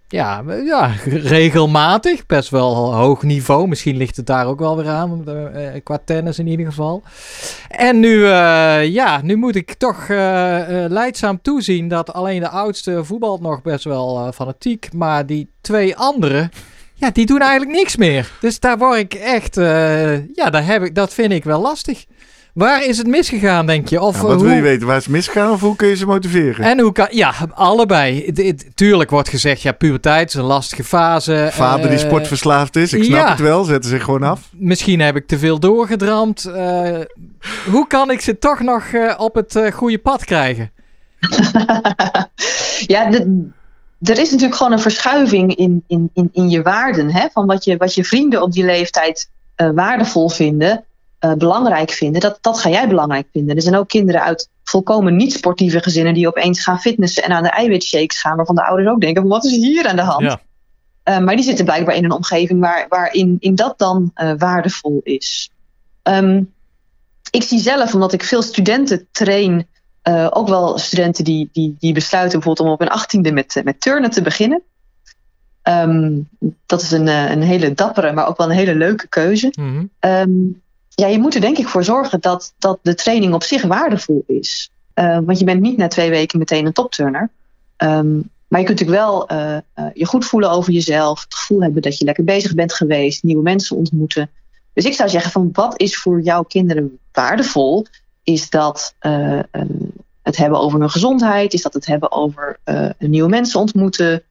ja, 0.08 0.42
ja, 0.64 0.92
regelmatig. 1.38 2.26
Best 2.26 2.48
wel 2.48 2.94
hoog 2.94 3.22
niveau. 3.22 3.68
Misschien 3.68 3.96
ligt 3.96 4.16
het 4.16 4.26
daar 4.26 4.46
ook 4.46 4.58
wel 4.58 4.76
weer 4.76 4.88
aan, 4.88 5.24
uh, 5.28 5.68
qua 5.82 5.98
tennis 6.04 6.38
in 6.38 6.46
ieder 6.46 6.66
geval. 6.66 7.02
En 7.68 8.00
nu, 8.00 8.14
uh, 8.16 8.86
ja, 8.86 9.20
nu 9.22 9.36
moet 9.36 9.56
ik 9.56 9.74
toch 9.74 10.08
leidzaam 10.88 11.42
toezien 11.42 11.88
dat 11.88 12.12
alleen 12.12 12.40
de 12.40 12.48
oudste 12.48 13.04
voetbalt 13.04 13.40
nog 13.40 13.62
best 13.62 13.84
wel 13.84 14.32
fanatiek. 14.32 14.88
Maar 14.92 15.26
die 15.26 15.50
twee 15.60 15.96
anderen, 15.96 16.50
ja, 16.94 17.10
die 17.10 17.26
doen 17.26 17.40
eigenlijk 17.40 17.76
niks 17.76 17.96
meer. 17.96 18.32
Dus 18.40 18.60
daar 18.60 18.78
word 18.78 18.98
ik 18.98 19.14
echt, 19.14 19.54
ja, 20.34 20.50
daar 20.50 20.66
heb 20.66 20.82
ik, 20.82 20.94
dat 20.94 21.14
vind 21.14 21.32
ik 21.32 21.44
wel 21.44 21.60
lastig. 21.60 22.04
Waar 22.54 22.84
is 22.84 22.98
het 22.98 23.06
misgegaan, 23.06 23.66
denk 23.66 23.88
je? 23.88 24.00
Of, 24.00 24.20
wat 24.20 24.34
hoe... 24.34 24.44
wil 24.44 24.54
je 24.54 24.62
weten? 24.62 24.86
Waar 24.86 24.96
is 24.96 25.04
het 25.04 25.12
misgegaan 25.12 25.52
of 25.52 25.60
hoe 25.60 25.76
kun 25.76 25.88
je 25.88 25.96
ze 25.96 26.06
motiveren? 26.06 26.64
En 26.64 26.80
hoe 26.80 26.92
kan... 26.92 27.06
Ja, 27.10 27.34
allebei. 27.54 28.32
tuurlijk 28.74 29.10
wordt 29.10 29.28
gezegd, 29.28 29.62
ja, 29.62 29.72
puberteit 29.72 30.28
is 30.28 30.34
een 30.34 30.44
lastige 30.44 30.84
fase. 30.84 31.48
Vader 31.52 31.88
die 31.88 31.98
eh, 31.98 32.04
sportverslaafd 32.04 32.76
is, 32.76 32.92
ik 32.92 33.04
snap 33.04 33.28
het 33.28 33.38
wel. 33.38 33.64
Zetten 33.64 33.90
zich 33.90 34.04
gewoon 34.04 34.22
af. 34.22 34.48
Misschien 34.52 35.00
heb 35.00 35.16
ik 35.16 35.26
te 35.26 35.38
veel 35.38 35.58
doorgedramd. 35.58 36.44
Uh, 36.46 37.00
hoe 37.70 37.86
kan 37.86 38.10
ik 38.10 38.20
ze 38.20 38.38
toch 38.38 38.60
nog 38.60 38.84
uh, 38.92 39.14
op 39.18 39.34
het 39.34 39.60
goede 39.72 39.98
pad 39.98 40.24
krijgen? 40.24 40.70
ja, 42.94 43.10
de, 43.10 43.48
er 44.00 44.18
is 44.18 44.30
natuurlijk 44.30 44.56
gewoon 44.56 44.72
een 44.72 44.80
verschuiving 44.80 45.54
in, 45.54 45.84
in, 45.86 46.10
in, 46.12 46.28
in 46.32 46.50
je 46.50 46.62
waarden. 46.62 47.10
Hè? 47.12 47.26
Van 47.32 47.46
wat 47.46 47.64
je, 47.64 47.76
wat 47.76 47.94
je 47.94 48.04
vrienden 48.04 48.42
op 48.42 48.52
die 48.52 48.64
leeftijd 48.64 49.30
waardevol 49.56 50.28
vinden 50.28 50.84
uh, 51.24 51.32
belangrijk 51.32 51.90
vinden, 51.90 52.20
dat, 52.20 52.38
dat 52.40 52.58
ga 52.58 52.68
jij 52.68 52.88
belangrijk 52.88 53.26
vinden. 53.32 53.56
Er 53.56 53.62
zijn 53.62 53.76
ook 53.76 53.88
kinderen 53.88 54.22
uit 54.22 54.48
volkomen 54.64 55.16
niet-sportieve 55.16 55.82
gezinnen 55.82 56.14
die 56.14 56.28
opeens 56.28 56.62
gaan 56.62 56.80
fitnessen 56.80 57.22
en 57.22 57.32
aan 57.32 57.42
de 57.42 57.50
eiwitshakes 57.50 58.20
gaan, 58.20 58.36
waarvan 58.36 58.54
de 58.54 58.66
ouders 58.66 58.88
ook 58.88 59.00
denken: 59.00 59.26
wat 59.26 59.44
is 59.44 59.52
hier 59.52 59.86
aan 59.86 59.96
de 59.96 60.02
hand? 60.02 60.22
Ja. 60.22 60.40
Uh, 61.04 61.18
maar 61.18 61.36
die 61.36 61.44
zitten 61.44 61.64
blijkbaar 61.64 61.94
in 61.94 62.04
een 62.04 62.12
omgeving 62.12 62.60
waar, 62.60 62.86
waarin 62.88 63.36
in 63.40 63.54
dat 63.54 63.78
dan 63.78 64.12
uh, 64.16 64.32
waardevol 64.38 65.00
is. 65.02 65.50
Um, 66.02 66.52
ik 67.30 67.42
zie 67.42 67.58
zelf, 67.58 67.94
omdat 67.94 68.12
ik 68.12 68.24
veel 68.24 68.42
studenten 68.42 69.06
train, 69.10 69.66
ook 70.30 70.48
wel 70.48 70.78
studenten 70.78 71.24
die, 71.24 71.48
die, 71.52 71.76
die 71.78 71.92
besluiten 71.92 72.38
bijvoorbeeld 72.38 72.66
om 72.66 72.72
op 72.72 72.78
hun 72.78 72.88
achttiende 72.88 73.32
met, 73.32 73.60
met 73.64 73.80
turnen 73.80 74.10
te 74.10 74.22
beginnen. 74.22 74.62
Um, 75.62 76.28
dat 76.66 76.82
is 76.82 76.90
een, 76.90 77.06
een 77.06 77.42
hele 77.42 77.74
dappere, 77.74 78.12
maar 78.12 78.26
ook 78.26 78.36
wel 78.36 78.50
een 78.50 78.56
hele 78.56 78.74
leuke 78.74 79.08
keuze. 79.08 79.52
Mm 79.56 79.90
-hmm. 80.00 80.10
um, 80.10 80.62
ja, 80.94 81.06
je 81.06 81.18
moet 81.18 81.34
er 81.34 81.40
denk 81.40 81.58
ik 81.58 81.68
voor 81.68 81.84
zorgen 81.84 82.20
dat, 82.20 82.54
dat 82.58 82.78
de 82.82 82.94
training 82.94 83.34
op 83.34 83.42
zich 83.42 83.62
waardevol 83.62 84.24
is. 84.26 84.70
Uh, 84.94 85.18
want 85.24 85.38
je 85.38 85.44
bent 85.44 85.60
niet 85.60 85.76
na 85.76 85.88
twee 85.88 86.10
weken 86.10 86.38
meteen 86.38 86.66
een 86.66 86.72
topturner. 86.72 87.30
Um, 87.78 88.30
maar 88.48 88.60
je 88.60 88.66
kunt 88.66 88.80
natuurlijk 88.80 89.06
wel 89.06 89.32
uh, 89.32 89.56
uh, 89.76 89.86
je 89.94 90.06
goed 90.06 90.24
voelen 90.24 90.50
over 90.50 90.72
jezelf. 90.72 91.22
Het 91.22 91.34
gevoel 91.34 91.60
hebben 91.60 91.82
dat 91.82 91.98
je 91.98 92.04
lekker 92.04 92.24
bezig 92.24 92.54
bent 92.54 92.74
geweest. 92.74 93.22
Nieuwe 93.22 93.42
mensen 93.42 93.76
ontmoeten. 93.76 94.30
Dus 94.72 94.84
ik 94.84 94.94
zou 94.94 95.08
zeggen 95.08 95.30
van 95.30 95.48
wat 95.52 95.80
is 95.80 95.96
voor 95.96 96.20
jouw 96.20 96.42
kinderen 96.42 96.98
waardevol? 97.12 97.86
Is 98.22 98.50
dat 98.50 98.94
het 100.22 100.36
hebben 100.36 100.60
over 100.60 100.80
hun 100.80 100.90
gezondheid? 100.90 101.52
Is 101.52 101.62
dat 101.62 101.74
het 101.74 101.86
hebben 101.86 102.12
over 102.12 102.58
nieuwe 102.98 103.28
mensen 103.28 103.60
ontmoeten? 103.60 104.22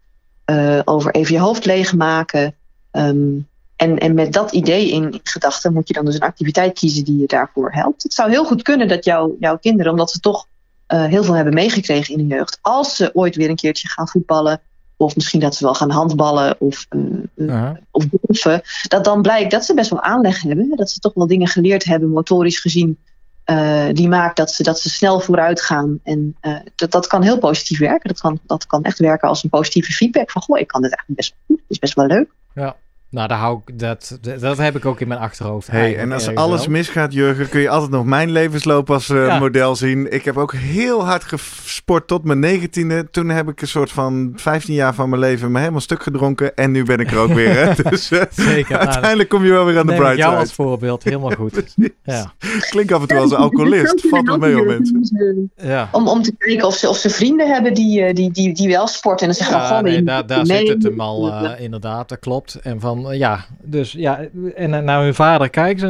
over 0.85 1.11
even 1.11 1.33
je 1.33 1.39
hoofd 1.39 1.65
leegmaken? 1.65 2.55
Um, 2.91 3.47
en, 3.83 3.97
en 3.97 4.13
met 4.13 4.33
dat 4.33 4.51
idee 4.51 4.91
in, 4.91 5.19
gedachten 5.23 5.73
moet 5.73 5.87
je 5.87 5.93
dan 5.93 6.05
dus 6.05 6.15
een 6.15 6.21
activiteit 6.21 6.79
kiezen 6.79 7.03
die 7.03 7.19
je 7.19 7.27
daarvoor 7.27 7.71
helpt. 7.71 8.03
Het 8.03 8.13
zou 8.13 8.29
heel 8.29 8.45
goed 8.45 8.61
kunnen 8.61 8.87
dat 8.87 9.05
jouw 9.05 9.35
jouw 9.39 9.57
kinderen, 9.57 9.91
omdat 9.91 10.11
ze 10.11 10.19
toch 10.19 10.47
uh, 10.87 11.05
heel 11.05 11.23
veel 11.23 11.35
hebben 11.35 11.53
meegekregen 11.53 12.17
in 12.17 12.27
de 12.27 12.35
jeugd, 12.35 12.59
als 12.61 12.95
ze 12.95 13.09
ooit 13.13 13.35
weer 13.35 13.49
een 13.49 13.55
keertje 13.55 13.87
gaan 13.87 14.07
voetballen, 14.07 14.61
of 14.97 15.15
misschien 15.15 15.39
dat 15.39 15.55
ze 15.55 15.63
wel 15.63 15.73
gaan 15.73 15.89
handballen 15.89 16.55
of, 16.59 16.85
uh, 17.35 17.71
of 17.91 18.05
golfen, 18.21 18.61
dat 18.87 19.03
dan 19.03 19.21
blijkt 19.21 19.51
dat 19.51 19.65
ze 19.65 19.73
best 19.73 19.89
wel 19.89 20.01
aanleg 20.01 20.41
hebben. 20.41 20.75
Dat 20.75 20.89
ze 20.89 20.99
toch 20.99 21.13
wel 21.13 21.27
dingen 21.27 21.47
geleerd 21.47 21.83
hebben, 21.83 22.09
motorisch 22.09 22.59
gezien, 22.59 22.97
uh, 23.45 23.85
die 23.91 24.07
maakt 24.07 24.37
dat 24.37 24.51
ze, 24.51 24.63
dat 24.63 24.79
ze 24.79 24.89
snel 24.89 25.19
vooruit 25.19 25.61
gaan. 25.61 25.99
En 26.03 26.35
dat, 26.75 26.91
dat 26.91 27.07
kan 27.07 27.21
heel 27.21 27.37
positief 27.37 27.79
werken. 27.79 28.09
Dat 28.09 28.19
kan, 28.19 28.39
dat 28.45 28.65
kan 28.65 28.83
echt 28.83 28.99
werken 28.99 29.27
als 29.27 29.43
een 29.43 29.49
positieve 29.49 29.91
feedback 29.91 30.31
van, 30.31 30.41
goh, 30.41 30.59
ik 30.59 30.67
kan 30.67 30.81
dit 30.81 30.91
eigenlijk 30.91 31.19
best 31.19 31.33
wel 31.37 31.45
goed. 31.47 31.59
Het 31.67 31.71
is 31.71 31.79
best 31.79 31.93
wel 31.93 32.05
leuk. 32.05 32.29
Ja. 32.53 32.75
Nou, 33.13 33.27
daar 33.27 33.37
hou 33.37 33.59
ik, 33.65 33.79
dat, 33.79 34.19
dat 34.39 34.57
heb 34.57 34.75
ik 34.75 34.85
ook 34.85 34.99
in 34.99 35.07
mijn 35.07 35.19
achterhoofd. 35.19 35.67
Hey, 35.67 35.97
en 35.97 36.11
als 36.11 36.35
alles 36.35 36.67
misgaat, 36.67 37.13
Jurgen, 37.13 37.49
kun 37.49 37.61
je 37.61 37.69
altijd 37.69 37.91
nog 37.91 38.05
mijn 38.05 38.31
levensloop 38.31 38.91
als 38.91 39.09
uh, 39.09 39.39
model 39.39 39.75
zien. 39.75 40.11
Ik 40.11 40.25
heb 40.25 40.37
ook 40.37 40.53
heel 40.53 41.05
hard 41.05 41.23
gesport 41.23 42.07
tot 42.07 42.23
mijn 42.23 42.39
negentiende. 42.39 43.09
Toen 43.09 43.29
heb 43.29 43.49
ik 43.49 43.61
een 43.61 43.67
soort 43.67 43.91
van 43.91 44.33
15 44.35 44.73
jaar 44.73 44.93
van 44.93 45.09
mijn 45.09 45.21
leven 45.21 45.51
me 45.51 45.59
helemaal 45.59 45.79
stuk 45.79 46.03
gedronken. 46.03 46.55
En 46.55 46.71
nu 46.71 46.83
ben 46.83 46.99
ik 46.99 47.11
er 47.11 47.17
ook 47.17 47.33
weer. 47.33 47.53
Hè? 47.53 47.71
Dus 47.89 48.11
uh, 48.11 48.21
Zeker, 48.31 48.77
nou, 48.77 48.87
uiteindelijk 48.87 49.29
kom 49.29 49.45
je 49.45 49.51
wel 49.51 49.65
weer 49.65 49.79
aan 49.79 49.87
de 49.87 49.93
bright 49.93 50.15
side. 50.15 50.21
jou 50.21 50.37
als 50.37 50.53
voorbeeld, 50.53 51.03
helemaal 51.03 51.31
goed. 51.31 51.75
ja. 52.03 52.33
Klinkt 52.69 52.91
af 52.91 53.01
en 53.01 53.07
toe 53.07 53.17
als 53.17 53.31
een 53.31 53.37
alcoholist. 53.37 54.07
Valt 54.09 54.27
wel 54.27 54.37
mee 54.37 54.59
op 54.59 54.65
mensen. 54.65 55.51
Ja. 55.55 55.89
Om, 55.91 56.07
om 56.07 56.21
te 56.21 56.35
kijken 56.37 56.67
of 56.67 56.75
ze, 56.75 56.89
of 56.89 56.97
ze 56.97 57.09
vrienden 57.09 57.53
hebben 57.53 57.73
die, 57.73 58.03
eh, 58.03 58.13
die, 58.13 58.31
die, 58.31 58.53
die 58.53 58.67
wel 58.67 58.87
sporten. 58.87 59.27
En 59.27 59.33
dan 59.33 59.45
zeggen 59.45 59.57
ja, 59.57 59.81
nee, 59.81 60.03
daar, 60.03 60.27
daar 60.27 60.45
zit 60.45 60.67
het 60.67 60.83
hem 60.83 60.99
al 60.99 61.27
uh, 61.29 61.51
inderdaad, 61.57 62.09
dat 62.09 62.19
klopt. 62.19 62.55
En 62.55 62.79
van 62.79 63.02
ja, 63.11 63.45
dus 63.61 63.91
ja, 63.91 64.19
en 64.55 64.83
naar 64.83 65.03
hun 65.03 65.13
vader 65.13 65.49
kijken 65.49 65.79
ze. 65.79 65.87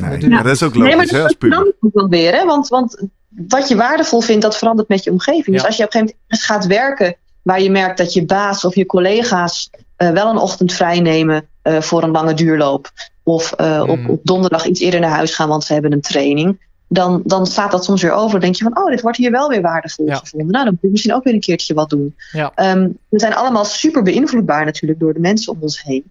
Uh, 0.00 0.10
nee, 0.10 0.42
dat 0.42 0.46
is 0.46 0.62
ook 0.62 0.74
logisch, 0.74 0.94
nee, 0.94 0.96
maar 0.96 1.06
hè, 1.06 1.22
als 1.22 1.32
puber. 1.32 1.74
wel 1.92 2.08
weer, 2.08 2.32
hè? 2.34 2.44
Want, 2.44 2.68
want 2.68 3.06
wat 3.28 3.68
je 3.68 3.76
waardevol 3.76 4.20
vindt, 4.20 4.42
dat 4.42 4.56
verandert 4.56 4.88
met 4.88 5.04
je 5.04 5.10
omgeving. 5.10 5.56
Dus 5.56 5.66
als 5.66 5.76
je 5.76 5.84
op 5.84 5.94
een 5.94 6.00
gegeven 6.00 6.18
moment 6.28 6.46
gaat 6.46 6.66
werken, 6.66 7.16
waar 7.42 7.62
je 7.62 7.70
merkt 7.70 7.98
dat 7.98 8.12
je 8.12 8.24
baas 8.24 8.64
of 8.64 8.74
je 8.74 8.86
collega's 8.86 9.70
uh, 9.98 10.10
wel 10.10 10.30
een 10.30 10.36
ochtend 10.36 10.72
vrij 10.72 11.00
nemen 11.00 11.46
uh, 11.62 11.80
voor 11.80 12.02
een 12.02 12.10
lange 12.10 12.34
duurloop. 12.34 12.90
Of 13.22 13.54
mm. 13.58 13.80
op, 13.80 14.08
op 14.08 14.20
donderdag 14.22 14.64
iets 14.66 14.80
eerder 14.80 15.00
naar 15.00 15.10
huis 15.10 15.34
gaan, 15.34 15.48
want 15.48 15.64
ze 15.64 15.72
hebben 15.72 15.92
een 15.92 16.00
training 16.00 16.58
dan, 16.92 17.22
dan 17.24 17.46
staat 17.46 17.70
dat 17.70 17.84
soms 17.84 18.02
weer 18.02 18.12
over. 18.12 18.30
Dan 18.30 18.40
denk 18.40 18.54
je 18.54 18.64
van, 18.64 18.78
oh, 18.78 18.90
dit 18.90 19.00
wordt 19.00 19.16
hier 19.16 19.30
wel 19.30 19.48
weer 19.48 19.60
waardevol 19.60 20.06
gevonden. 20.08 20.50
Nou, 20.50 20.64
dan 20.64 20.72
moet 20.72 20.82
je 20.82 20.90
misschien 20.90 21.14
ook 21.14 21.24
weer 21.24 21.34
een 21.34 21.40
keertje 21.40 21.74
wat 21.74 21.90
doen. 21.90 22.14
Ja. 22.32 22.52
Um, 22.56 22.98
we 23.08 23.18
zijn 23.18 23.34
allemaal 23.34 23.64
super 23.64 24.02
beïnvloedbaar 24.02 24.64
natuurlijk 24.64 25.00
door 25.00 25.14
de 25.14 25.20
mensen 25.20 25.52
om 25.52 25.58
ons 25.60 25.82
heen. 25.82 26.10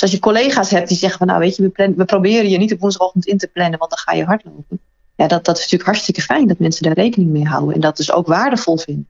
Dus 0.00 0.10
als 0.10 0.18
je 0.18 0.24
collega's 0.24 0.70
hebt 0.70 0.88
die 0.88 0.96
zeggen 0.96 1.18
van, 1.18 1.26
nou 1.26 1.40
weet 1.40 1.56
je, 1.56 1.62
we, 1.62 1.68
plan, 1.68 1.94
we 1.96 2.04
proberen 2.04 2.50
je 2.50 2.58
niet 2.58 2.72
op 2.72 2.80
woensdagochtend 2.80 3.26
in 3.26 3.38
te 3.38 3.46
plannen, 3.46 3.78
want 3.78 3.90
dan 3.90 3.98
ga 3.98 4.12
je 4.12 4.24
hardlopen. 4.24 4.80
Ja, 5.16 5.26
dat, 5.26 5.44
dat 5.44 5.54
is 5.54 5.60
natuurlijk 5.60 5.90
hartstikke 5.90 6.22
fijn 6.22 6.46
dat 6.48 6.58
mensen 6.58 6.82
daar 6.82 6.92
rekening 6.92 7.30
mee 7.30 7.46
houden 7.46 7.74
en 7.74 7.80
dat 7.80 7.96
dus 7.96 8.12
ook 8.12 8.26
waardevol 8.26 8.78
vinden. 8.78 9.06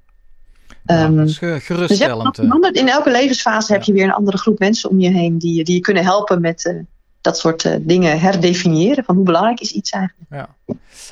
Ja, 0.85 1.05
um, 1.05 1.29
geruststellend. 1.29 2.37
Dus 2.37 2.71
in 2.71 2.89
elke 2.89 3.11
levensfase 3.11 3.73
heb 3.73 3.83
je 3.83 3.93
weer 3.93 4.05
een 4.05 4.13
andere 4.13 4.39
groep 4.39 4.59
mensen 4.59 4.91
om 4.91 5.01
je 5.01 5.11
heen 5.11 5.39
die, 5.39 5.65
die 5.65 5.75
je 5.75 5.81
kunnen 5.81 6.05
helpen 6.05 6.41
met 6.41 6.65
uh, 6.65 6.81
dat 7.21 7.39
soort 7.39 7.65
uh, 7.65 7.75
dingen 7.81 8.21
herdefiniëren. 8.21 9.05
Van 9.05 9.15
hoe 9.15 9.25
belangrijk 9.25 9.61
is 9.61 9.73
iets 9.73 9.91
eigenlijk. 9.91 10.31
Ja. 10.31 10.49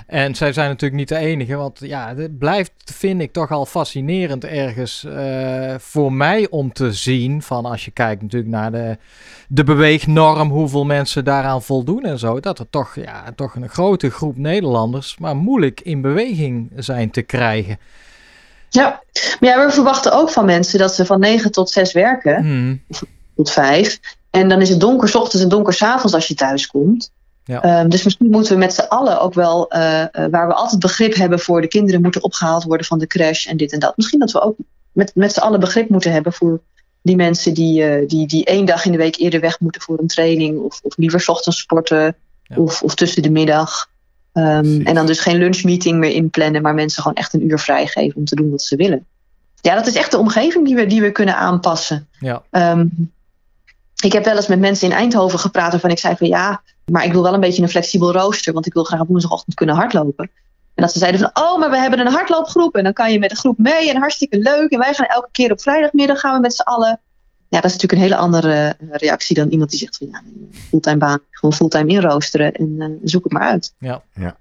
En 0.07 0.35
zij 0.35 0.53
zijn 0.53 0.69
natuurlijk 0.69 1.01
niet 1.01 1.09
de 1.09 1.17
enige, 1.17 1.57
want 1.57 1.79
ja, 1.83 2.15
het 2.17 2.39
blijft, 2.39 2.73
vind 2.85 3.21
ik, 3.21 3.33
toch 3.33 3.51
al 3.51 3.67
fascinerend 3.67 4.45
ergens 4.45 5.05
uh, 5.07 5.75
voor 5.79 6.13
mij 6.13 6.47
om 6.51 6.73
te 6.73 6.93
zien. 6.93 7.43
Van 7.43 7.65
als 7.65 7.85
je 7.85 7.91
kijkt 7.91 8.23
natuurlijk 8.23 8.51
naar 8.51 8.73
de, 8.73 8.99
de 9.49 9.65
beweegnorm, 9.65 10.51
hoeveel 10.51 10.85
mensen 10.85 11.25
daaraan 11.25 11.63
voldoen 11.63 12.05
en 12.05 12.19
zo. 12.19 12.41
Dat 12.41 12.59
er 12.59 12.71
toch, 12.71 12.95
ja, 12.95 13.33
toch 13.37 13.55
een 13.55 13.69
grote 13.69 14.11
groep 14.11 14.37
Nederlanders 14.37 15.19
maar 15.19 15.37
moeilijk 15.37 15.81
in 15.81 16.01
beweging 16.01 16.73
zijn 16.77 17.11
te 17.11 17.23
krijgen. 17.23 17.79
Ja, 18.69 19.03
maar 19.41 19.51
ja, 19.51 19.67
we 19.67 19.73
verwachten 19.73 20.13
ook 20.13 20.31
van 20.31 20.45
mensen 20.45 20.79
dat 20.79 20.95
ze 20.95 21.07
van 21.07 21.21
9 21.21 21.53
tot 21.53 21.71
6 21.71 21.93
werken, 21.93 22.37
hmm. 22.45 22.83
tot 23.37 23.51
5. 23.51 24.01
En 24.31 24.49
dan 24.49 24.61
is 24.61 24.69
het 24.69 24.81
donker 24.81 25.09
s 25.09 25.15
ochtends 25.15 25.43
en 25.43 25.49
donker 25.49 25.73
s 25.73 25.83
avonds 25.83 26.15
als 26.15 26.27
je 26.27 26.35
thuis 26.35 26.67
komt. 26.67 27.11
Ja. 27.45 27.81
Um, 27.81 27.89
dus 27.89 28.05
misschien 28.05 28.31
moeten 28.31 28.53
we 28.53 28.59
met 28.59 28.75
z'n 28.75 28.87
allen 28.89 29.21
ook 29.21 29.35
wel, 29.35 29.75
uh, 29.77 30.01
uh, 30.01 30.27
waar 30.31 30.47
we 30.47 30.55
altijd 30.55 30.81
begrip 30.81 31.15
hebben 31.15 31.39
voor 31.39 31.61
de 31.61 31.69
kinderen 31.69 32.03
moeten 32.03 32.23
opgehaald 32.23 32.65
worden 32.65 32.87
van 32.87 32.99
de 32.99 33.07
crash 33.07 33.47
en 33.47 33.57
dit 33.57 33.73
en 33.73 33.79
dat. 33.79 33.97
Misschien 33.97 34.19
dat 34.19 34.33
we 34.33 34.41
ook 34.41 34.57
met, 34.93 35.15
met 35.15 35.33
z'n 35.33 35.41
allen 35.41 35.61
begrip 35.61 35.89
moeten 35.89 36.13
hebben 36.13 36.33
voor 36.33 36.61
die 37.03 37.17
mensen 37.17 37.55
die, 37.55 37.83
uh, 37.83 38.09
die, 38.09 38.27
die 38.27 38.45
één 38.45 38.67
dag 38.67 38.85
in 38.85 38.93
de 38.93 38.99
week 38.99 39.17
eerder 39.17 39.41
weg 39.41 39.61
moeten 39.61 39.81
voor 39.81 39.99
een 39.99 40.07
training. 40.07 40.61
Of, 40.61 40.81
of 40.83 40.97
liever 40.97 41.21
s 41.21 41.29
ochtends 41.29 41.59
sporten. 41.59 42.17
Ja. 42.43 42.57
Of, 42.57 42.83
of 42.83 42.95
tussen 42.95 43.23
de 43.23 43.31
middag. 43.31 43.89
Um, 44.33 44.87
en 44.87 44.95
dan 44.95 45.07
dus 45.07 45.21
geen 45.21 45.37
lunchmeeting 45.37 45.99
meer 45.99 46.11
inplannen, 46.11 46.63
maar 46.63 46.75
mensen 46.75 47.03
gewoon 47.03 47.17
echt 47.17 47.35
een 47.35 47.51
uur 47.51 47.59
vrijgeven 47.59 48.17
om 48.17 48.25
te 48.25 48.35
doen 48.35 48.51
wat 48.51 48.63
ze 48.63 48.77
willen. 48.77 49.07
Ja, 49.61 49.75
dat 49.75 49.87
is 49.87 49.95
echt 49.95 50.11
de 50.11 50.19
omgeving 50.19 50.65
die 50.65 50.75
we, 50.75 50.87
die 50.87 51.01
we 51.01 51.13
kunnen 51.13 51.37
aanpassen. 51.37 52.09
Ja. 52.21 52.43
Um, 52.51 53.13
ik 54.05 54.13
heb 54.13 54.25
wel 54.25 54.37
eens 54.37 54.47
met 54.47 54.59
mensen 54.59 54.91
in 54.91 54.97
Eindhoven 54.97 55.39
gepraat 55.39 55.71
waarvan 55.71 55.91
ik 55.91 55.99
zei 55.99 56.17
van 56.17 56.29
ja, 56.29 56.63
maar 56.85 57.05
ik 57.05 57.13
wil 57.13 57.23
wel 57.23 57.35
een 57.35 57.41
beetje 57.41 57.63
een 57.63 57.69
flexibel 57.69 58.13
rooster, 58.13 58.53
want 58.53 58.67
ik 58.67 58.73
wil 58.73 58.85
graag 58.85 59.01
op 59.01 59.09
woensdagochtend 59.09 59.55
kunnen 59.55 59.75
hardlopen. 59.75 60.31
En 60.75 60.85
dat 60.85 60.93
ze 60.93 60.99
zeiden 60.99 61.21
van, 61.21 61.45
oh, 61.45 61.59
maar 61.59 61.71
we 61.71 61.79
hebben 61.79 61.99
een 61.99 62.13
hardloopgroep 62.13 62.77
en 62.77 62.85
dan 62.85 62.93
kan 62.93 63.13
je 63.13 63.19
met 63.19 63.31
de 63.31 63.37
groep 63.37 63.59
mee 63.59 63.91
en 63.91 63.97
hartstikke 63.97 64.39
leuk. 64.39 64.71
En 64.71 64.79
wij 64.79 64.95
gaan 64.95 65.07
elke 65.07 65.29
keer 65.33 65.53
op 65.53 65.61
vrijdagmiddag 65.61 66.21
gaan 66.21 66.35
we 66.35 66.41
met 66.41 66.55
z'n 66.55 66.63
allen. 66.63 67.01
Ja, 67.49 67.61
dat 67.61 67.65
is 67.65 67.73
natuurlijk 67.73 67.93
een 67.93 68.09
hele 68.09 68.17
andere 68.17 68.77
reactie 68.79 69.37
dan 69.37 69.49
iemand 69.49 69.71
die 69.71 69.79
zegt 69.79 69.97
van, 69.97 70.09
ja, 70.11 70.23
fulltime 70.69 70.97
baan, 70.97 71.21
gewoon 71.31 71.55
fulltime 71.55 71.93
inroosteren 71.93 72.53
en 72.53 72.69
uh, 72.79 72.87
zoek 73.03 73.25
het 73.25 73.33
maar 73.33 73.43
uit. 73.43 73.75
Ja, 73.79 74.03
ja. 74.15 74.37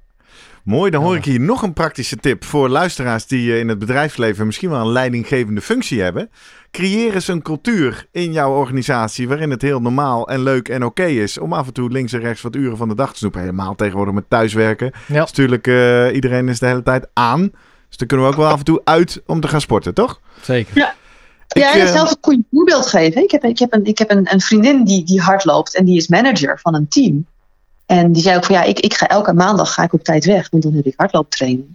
Mooi, 0.67 0.91
dan 0.91 1.03
hoor 1.03 1.15
ik 1.15 1.25
hier 1.25 1.39
nog 1.39 1.61
een 1.61 1.73
praktische 1.73 2.15
tip 2.15 2.43
voor 2.43 2.69
luisteraars 2.69 3.25
die 3.25 3.51
eh, 3.51 3.59
in 3.59 3.67
het 3.67 3.79
bedrijfsleven 3.79 4.45
misschien 4.45 4.69
wel 4.69 4.79
een 4.79 4.91
leidinggevende 4.91 5.61
functie 5.61 6.01
hebben. 6.01 6.29
Creëer 6.71 7.13
eens 7.13 7.27
een 7.27 7.41
cultuur 7.41 8.07
in 8.11 8.31
jouw 8.31 8.53
organisatie 8.53 9.27
waarin 9.27 9.49
het 9.49 9.61
heel 9.61 9.79
normaal 9.79 10.29
en 10.29 10.43
leuk 10.43 10.69
en 10.69 10.85
oké 10.85 11.05
is 11.05 11.37
om 11.37 11.53
af 11.53 11.67
en 11.67 11.73
toe 11.73 11.89
links 11.89 12.13
en 12.13 12.19
rechts 12.19 12.41
wat 12.41 12.55
uren 12.55 12.77
van 12.77 12.87
de 12.87 12.95
dag 12.95 13.11
te 13.11 13.17
snoepen. 13.17 13.39
Helemaal 13.39 13.75
tegenwoordig 13.75 14.13
met 14.13 14.29
thuiswerken. 14.29 14.91
Ja. 14.93 15.21
Dus 15.21 15.29
natuurlijk, 15.29 15.67
uh, 15.67 16.13
iedereen 16.13 16.49
is 16.49 16.59
de 16.59 16.65
hele 16.65 16.83
tijd 16.83 17.07
aan. 17.13 17.51
Dus 17.87 17.97
dan 17.97 18.07
kunnen 18.07 18.25
we 18.25 18.31
ook 18.31 18.39
wel 18.39 18.51
af 18.51 18.59
en 18.59 18.65
toe 18.65 18.81
uit 18.83 19.21
om 19.25 19.41
te 19.41 19.47
gaan 19.47 19.61
sporten, 19.61 19.93
toch? 19.93 20.21
Zeker. 20.41 20.77
Ja. 20.77 20.95
Ik, 21.47 21.61
ja, 21.61 21.73
en 21.73 21.87
zelf 21.87 22.11
een 22.11 22.17
goed 22.21 22.43
voorbeeld 22.51 22.87
geven. 22.87 23.23
Ik 23.23 23.31
heb, 23.31 23.43
ik 23.43 23.59
heb, 23.59 23.73
een, 23.73 23.85
ik 23.85 23.97
heb 23.97 24.11
een, 24.11 24.33
een 24.33 24.41
vriendin 24.41 24.83
die, 24.83 25.03
die 25.03 25.21
hard 25.21 25.45
loopt 25.45 25.75
en 25.75 25.85
die 25.85 25.97
is 25.97 26.07
manager 26.07 26.59
van 26.59 26.75
een 26.75 26.87
team. 26.87 27.25
En 27.87 28.11
die 28.11 28.21
zei 28.21 28.35
ook 28.37 28.45
van 28.45 28.55
ja, 28.55 28.63
ik, 28.63 28.79
ik 28.79 28.93
ga 28.93 29.07
elke 29.07 29.33
maandag 29.33 29.73
ga 29.73 29.83
ik 29.83 29.93
op 29.93 30.03
tijd 30.03 30.25
weg, 30.25 30.49
want 30.49 30.63
dan 30.63 30.73
heb 30.73 30.85
ik 30.85 30.93
hardlooptraining. 30.95 31.67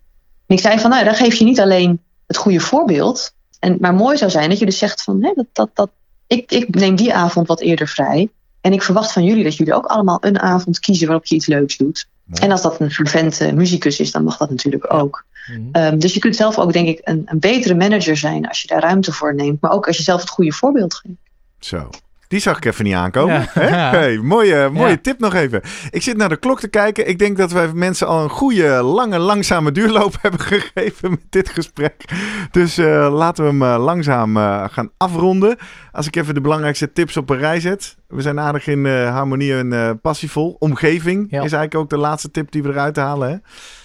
En 0.47 0.57
ik 0.57 0.61
zei 0.61 0.79
van 0.79 0.91
nou, 0.91 1.05
dan 1.05 1.15
geef 1.15 1.35
je 1.35 1.45
niet 1.45 1.61
alleen 1.61 2.01
het 2.27 2.37
goede 2.37 2.61
voorbeeld. 2.61 3.35
En, 3.59 3.77
maar 3.81 3.95
mooi 3.95 4.17
zou 4.17 4.31
zijn 4.31 4.49
dat 4.49 4.59
je 4.59 4.65
dus 4.65 4.79
zegt 4.79 5.03
van 5.03 5.23
hè, 5.25 5.33
dat, 5.35 5.47
dat, 5.53 5.71
dat, 5.75 5.91
ik, 6.27 6.53
ik 6.53 6.75
neem 6.75 6.97
die 6.97 7.15
avond 7.15 7.47
wat 7.47 7.61
eerder 7.61 7.89
vrij. 7.89 8.29
En 8.61 8.73
ik 8.73 8.83
verwacht 8.83 9.13
van 9.13 9.25
jullie 9.25 9.45
dat 9.45 9.57
jullie 9.57 9.75
ook 9.75 9.87
allemaal 9.87 10.19
een 10.21 10.39
avond 10.39 10.81
kiezen 10.81 11.07
waarop 11.07 11.27
je 11.27 11.35
iets 11.35 11.47
leuks 11.47 11.77
doet. 11.77 12.09
En 12.33 12.51
als 12.51 12.63
dat 12.63 12.81
een 12.81 12.91
fervente 12.91 13.53
muzikus 13.53 14.01
is, 14.01 14.11
dan 14.11 14.25
mag 14.25 14.37
dat 14.37 14.51
natuurlijk 14.51 14.93
ook. 14.93 15.25
um, 15.73 15.99
dus 15.99 16.15
je 16.15 16.21
kunt 16.21 16.37
zelf 16.37 16.59
ook, 16.59 16.73
denk 16.73 16.89
ik, 16.89 17.01
een, 17.05 17.23
een 17.25 17.39
betere 17.39 17.75
manager 17.75 18.17
zijn 18.17 18.49
als 18.49 18.61
je 18.63 18.69
daar 18.69 18.81
ruimte 18.81 19.13
voor 19.13 19.35
neemt. 19.35 19.61
Maar 19.61 19.71
ook 19.71 19.87
als 19.87 19.97
je 19.97 20.03
zelf 20.03 20.21
het 20.21 20.31
goede 20.31 20.53
voorbeeld 20.53 20.95
geeft. 20.95 21.15
Zo. 21.59 21.91
Die 22.33 22.41
zag 22.41 22.57
ik 22.57 22.65
even 22.65 22.85
niet 22.85 22.95
aankomen. 22.95 23.49
Hey, 23.53 24.19
mooie 24.19 24.71
mooie 24.73 25.01
tip 25.01 25.19
nog 25.19 25.35
even. 25.35 25.63
Ik 25.91 26.03
zit 26.03 26.17
naar 26.17 26.29
de 26.29 26.37
klok 26.37 26.61
te 26.61 26.69
kijken. 26.69 27.09
Ik 27.09 27.19
denk 27.19 27.37
dat 27.37 27.53
wij 27.53 27.73
mensen 27.73 28.07
al 28.07 28.23
een 28.23 28.31
goede, 28.31 28.83
lange, 28.83 29.19
langzame 29.19 29.73
duurloop 29.73 30.15
hebben 30.23 30.41
gegeven 30.41 31.11
met 31.11 31.25
dit 31.31 31.49
gesprek. 31.49 32.05
Dus 32.51 32.79
uh, 32.79 33.15
laten 33.15 33.45
we 33.45 33.51
hem 33.51 33.63
uh, 33.63 33.85
langzaam 33.85 34.37
uh, 34.37 34.65
gaan 34.69 34.91
afronden. 34.97 35.57
Als 35.93 36.07
ik 36.07 36.17
even 36.17 36.35
de 36.35 36.41
belangrijkste 36.41 36.93
tips 36.93 37.17
op 37.17 37.31
een 37.31 37.39
rij 37.39 37.61
zet. 37.61 37.97
We 38.09 38.23
zijn 38.23 38.41
aardig 38.41 38.67
in 38.67 38.87
harmonie 38.87 39.55
en 39.55 39.99
passievol. 40.01 40.57
Omgeving 40.59 41.25
is 41.25 41.39
eigenlijk 41.39 41.75
ook 41.75 41.91
de 41.91 41.99
laatste 41.99 42.31
tip 42.31 42.53
die 42.53 42.63
we 42.63 42.69
eruit 42.69 42.97
halen. 42.97 43.31
Hè? 43.31 43.37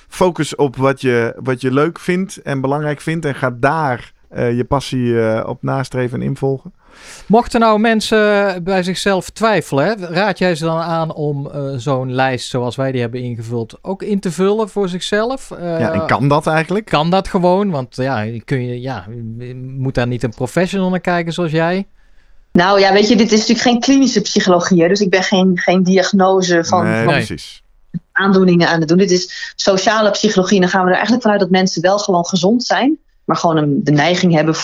Focus 0.08 0.56
op 0.56 0.76
wat 0.76 1.02
je, 1.02 1.36
wat 1.44 1.62
je 1.62 1.74
leuk 1.74 2.00
vindt 2.00 2.42
en 2.42 2.62
belangrijk 2.62 3.02
vindt. 3.02 3.26
En 3.26 3.36
ga 3.36 3.52
daar 3.60 4.12
je 4.30 4.66
passie 4.68 5.46
op 5.46 5.64
nastreven 5.64 6.22
en 6.22 6.26
involgen. 6.26 6.74
Mochten 7.28 7.60
nou 7.60 7.80
mensen 7.80 8.64
bij 8.64 8.84
zichzelf 8.84 9.30
twijfelen, 9.30 9.98
raad 10.00 10.38
jij 10.38 10.56
ze 10.56 10.66
dan 10.66 10.80
aan 10.80 11.14
om 11.14 11.48
uh, 11.48 11.74
zo'n 11.76 12.14
lijst 12.14 12.50
zoals 12.50 12.76
wij 12.76 12.92
die 12.92 13.02
hebben 13.02 13.22
ingevuld 13.22 13.78
ook 13.82 14.04
in 14.04 14.20
te 14.20 14.32
vullen 14.32 14.70
voor 14.70 14.90
zichzelf? 14.90 15.52
Uh, 15.52 15.80
ja, 15.80 15.92
en 15.94 16.06
kan 16.06 16.28
dat 16.28 16.48
eigenlijk? 16.48 16.86
Kan 16.86 17.10
dat 17.10 17.28
gewoon? 17.28 17.70
Want 17.70 17.96
ja, 17.96 18.26
kun 18.46 18.66
je, 18.66 18.82
ja, 18.82 19.06
moet 19.78 19.96
daar 19.96 20.08
niet 20.08 20.24
een 20.24 20.34
professional 20.34 20.90
naar 20.90 21.00
kijken 21.00 21.34
zoals 21.34 21.52
jij? 21.52 21.88
Nou 22.52 22.80
ja, 22.80 22.94
weet 22.94 23.08
je, 23.08 23.16
dit 23.16 23.32
is 23.32 23.40
natuurlijk 23.40 23.68
geen 23.68 23.80
klinische 23.80 24.22
psychologie. 24.22 24.88
Dus 24.88 25.00
ik 25.00 25.10
ben 25.10 25.24
geen, 25.24 25.52
geen 25.60 25.84
diagnose 25.84 26.64
van, 26.66 26.84
nee, 26.84 27.04
van 27.04 27.14
precies. 27.14 27.64
aandoeningen 28.12 28.68
aan 28.68 28.80
het 28.80 28.90
doen. 28.90 28.98
Dit 28.98 29.12
is 29.12 29.54
sociale 29.56 30.12
psychologie. 30.12 30.56
En 30.56 30.62
dan 30.62 30.70
gaan 30.70 30.82
we 30.82 30.88
er 30.88 30.94
eigenlijk 30.94 31.24
vanuit 31.24 31.42
dat 31.42 31.50
mensen 31.50 31.82
wel 31.82 31.98
gewoon 31.98 32.26
gezond 32.26 32.66
zijn 32.66 32.98
maar 33.28 33.38
gewoon 33.38 33.58
een, 33.58 33.84
de 33.84 33.92
neiging 33.92 34.34
hebben 34.34 34.56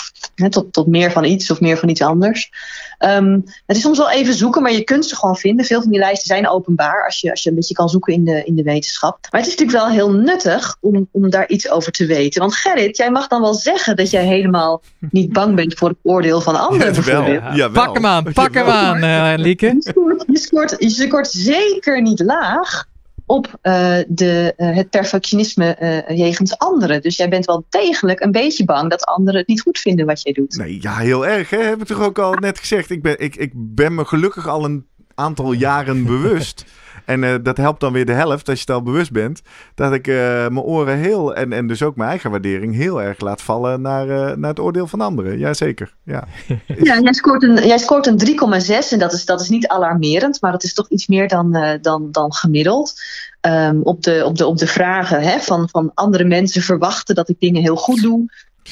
tot, 0.49 0.73
tot 0.73 0.87
meer 0.87 1.11
van 1.11 1.23
iets 1.23 1.51
of 1.51 1.59
meer 1.59 1.77
van 1.77 1.89
iets 1.89 2.01
anders. 2.01 2.51
Um, 2.99 3.43
het 3.65 3.75
is 3.75 3.81
soms 3.81 3.97
wel 3.97 4.11
even 4.11 4.33
zoeken, 4.33 4.61
maar 4.61 4.71
je 4.71 4.83
kunt 4.83 5.05
ze 5.05 5.15
gewoon 5.15 5.35
vinden. 5.35 5.65
Veel 5.65 5.81
van 5.81 5.91
die 5.91 5.99
lijsten 5.99 6.27
zijn 6.27 6.49
openbaar 6.49 7.05
als 7.05 7.21
je, 7.21 7.29
als 7.29 7.43
je 7.43 7.49
een 7.49 7.55
beetje 7.55 7.73
kan 7.73 7.89
zoeken 7.89 8.13
in 8.13 8.25
de, 8.25 8.43
in 8.43 8.55
de 8.55 8.63
wetenschap. 8.63 9.17
Maar 9.31 9.41
het 9.41 9.49
is 9.49 9.57
natuurlijk 9.57 9.85
wel 9.85 9.95
heel 9.95 10.11
nuttig 10.11 10.77
om, 10.79 11.07
om 11.11 11.29
daar 11.29 11.47
iets 11.47 11.69
over 11.69 11.91
te 11.91 12.05
weten. 12.05 12.41
Want 12.41 12.55
Gerrit, 12.55 12.97
jij 12.97 13.11
mag 13.11 13.27
dan 13.27 13.41
wel 13.41 13.53
zeggen 13.53 13.95
dat 13.95 14.09
jij 14.09 14.25
helemaal 14.25 14.81
niet 14.99 15.33
bang 15.33 15.55
bent 15.55 15.73
voor 15.73 15.89
het 15.89 15.97
oordeel 16.01 16.41
van 16.41 16.59
anderen. 16.67 17.55
Ja, 17.55 17.69
pak 17.69 17.93
hem 17.93 18.05
aan, 18.05 18.33
pak 18.33 18.53
hem 18.53 18.67
aan, 18.67 19.03
uh, 19.03 19.43
Lieke. 19.43 19.65
Je 19.65 19.81
scoort, 19.81 20.23
je, 20.27 20.37
scoort, 20.37 20.75
je 20.79 20.89
scoort 20.89 21.27
zeker 21.31 22.01
niet 22.01 22.19
laag 22.19 22.91
op 23.25 23.47
uh, 23.47 23.97
de, 24.07 24.53
uh, 24.57 24.75
het 24.75 24.89
perfectionisme 24.89 25.77
uh, 25.81 26.17
jegens 26.17 26.57
anderen. 26.57 27.01
Dus 27.01 27.15
jij 27.15 27.29
bent 27.29 27.45
wel 27.45 27.65
degelijk 27.69 28.19
een 28.19 28.31
beetje 28.31 28.65
bang 28.65 28.89
dat 28.89 29.05
anderen 29.05 29.39
het 29.39 29.47
niet 29.47 29.61
goed 29.61 29.79
vinden 29.79 30.05
wat 30.05 30.21
jij 30.21 30.33
doet. 30.33 30.57
Nee, 30.57 30.77
ja, 30.81 30.97
heel 30.97 31.27
erg. 31.27 31.49
Hè? 31.49 31.57
Heb 31.57 31.81
ik 31.81 31.87
toch 31.87 32.01
ook 32.01 32.19
al 32.19 32.33
net 32.33 32.59
gezegd. 32.59 32.89
Ik 32.89 33.01
ben, 33.01 33.19
ik, 33.19 33.35
ik 33.35 33.51
ben 33.55 33.95
me 33.95 34.05
gelukkig 34.05 34.47
al 34.47 34.65
een 34.65 34.85
aantal 35.15 35.51
jaren 35.51 36.05
bewust 36.05 36.65
en 37.05 37.23
uh, 37.23 37.35
dat 37.43 37.57
helpt 37.57 37.79
dan 37.79 37.93
weer 37.93 38.05
de 38.05 38.13
helft 38.13 38.49
als 38.49 38.57
je 38.57 38.65
het 38.67 38.75
al 38.75 38.83
bewust 38.83 39.11
bent. 39.11 39.41
Dat 39.75 39.93
ik 39.93 40.07
uh, 40.07 40.15
mijn 40.47 40.59
oren 40.59 40.97
heel, 40.97 41.35
en, 41.35 41.53
en 41.53 41.67
dus 41.67 41.83
ook 41.83 41.95
mijn 41.95 42.09
eigen 42.09 42.31
waardering, 42.31 42.75
heel 42.75 43.01
erg 43.01 43.19
laat 43.19 43.41
vallen 43.41 43.81
naar, 43.81 44.07
uh, 44.07 44.35
naar 44.35 44.49
het 44.49 44.59
oordeel 44.59 44.87
van 44.87 45.01
anderen. 45.01 45.37
Jazeker. 45.37 45.93
Ja, 46.03 46.27
ja 46.67 46.99
jij 46.99 47.13
scoort 47.13 47.43
een, 47.43 47.67
jij 47.67 47.77
scoort 47.77 48.07
een 48.07 48.19
3,6 48.27 48.89
en 48.89 48.99
dat 48.99 49.13
is, 49.13 49.25
dat 49.25 49.41
is 49.41 49.49
niet 49.49 49.67
alarmerend, 49.67 50.41
maar 50.41 50.51
dat 50.51 50.63
is 50.63 50.73
toch 50.73 50.89
iets 50.89 51.07
meer 51.07 51.27
dan, 51.27 51.77
dan, 51.81 52.11
dan 52.11 52.33
gemiddeld. 52.33 52.93
Um, 53.41 53.81
op, 53.83 54.03
de, 54.03 54.21
op, 54.25 54.37
de, 54.37 54.45
op 54.45 54.57
de 54.57 54.67
vragen 54.67 55.21
hè, 55.21 55.39
van, 55.39 55.69
van 55.69 55.91
andere 55.93 56.23
mensen 56.23 56.61
verwachten 56.61 57.15
dat 57.15 57.29
ik 57.29 57.35
dingen 57.39 57.61
heel 57.61 57.75
goed 57.75 58.01
doe. 58.01 58.25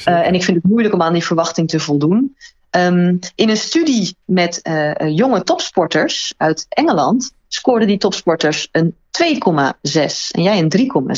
en 0.04 0.34
ik 0.34 0.44
vind 0.44 0.56
het 0.56 0.66
moeilijk 0.70 0.94
om 0.94 1.02
aan 1.02 1.12
die 1.12 1.24
verwachting 1.24 1.68
te 1.68 1.80
voldoen. 1.80 2.36
Um, 2.76 3.18
in 3.34 3.48
een 3.48 3.56
studie 3.56 4.16
met 4.24 4.60
uh, 4.62 4.92
jonge 5.16 5.42
topsporters 5.42 6.34
uit 6.36 6.66
Engeland 6.68 7.32
scoorden 7.54 7.88
die 7.88 7.98
topsporters 7.98 8.68
een 8.72 8.94
2,6 8.94 10.30
en 10.30 10.42
jij 10.42 10.58
een 10.58 10.72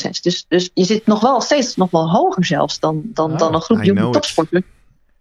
3,6. 0.06 0.10
Dus, 0.20 0.44
dus 0.48 0.70
je 0.74 0.84
zit 0.84 1.06
nog 1.06 1.20
wel 1.20 1.40
steeds 1.40 1.76
nog 1.76 1.90
wel 1.90 2.10
hoger 2.10 2.44
zelfs 2.44 2.80
dan, 2.80 3.02
dan, 3.04 3.32
oh, 3.32 3.38
dan 3.38 3.54
een 3.54 3.60
groep 3.60 3.82
jonge 3.82 4.10
topsporters. 4.10 4.62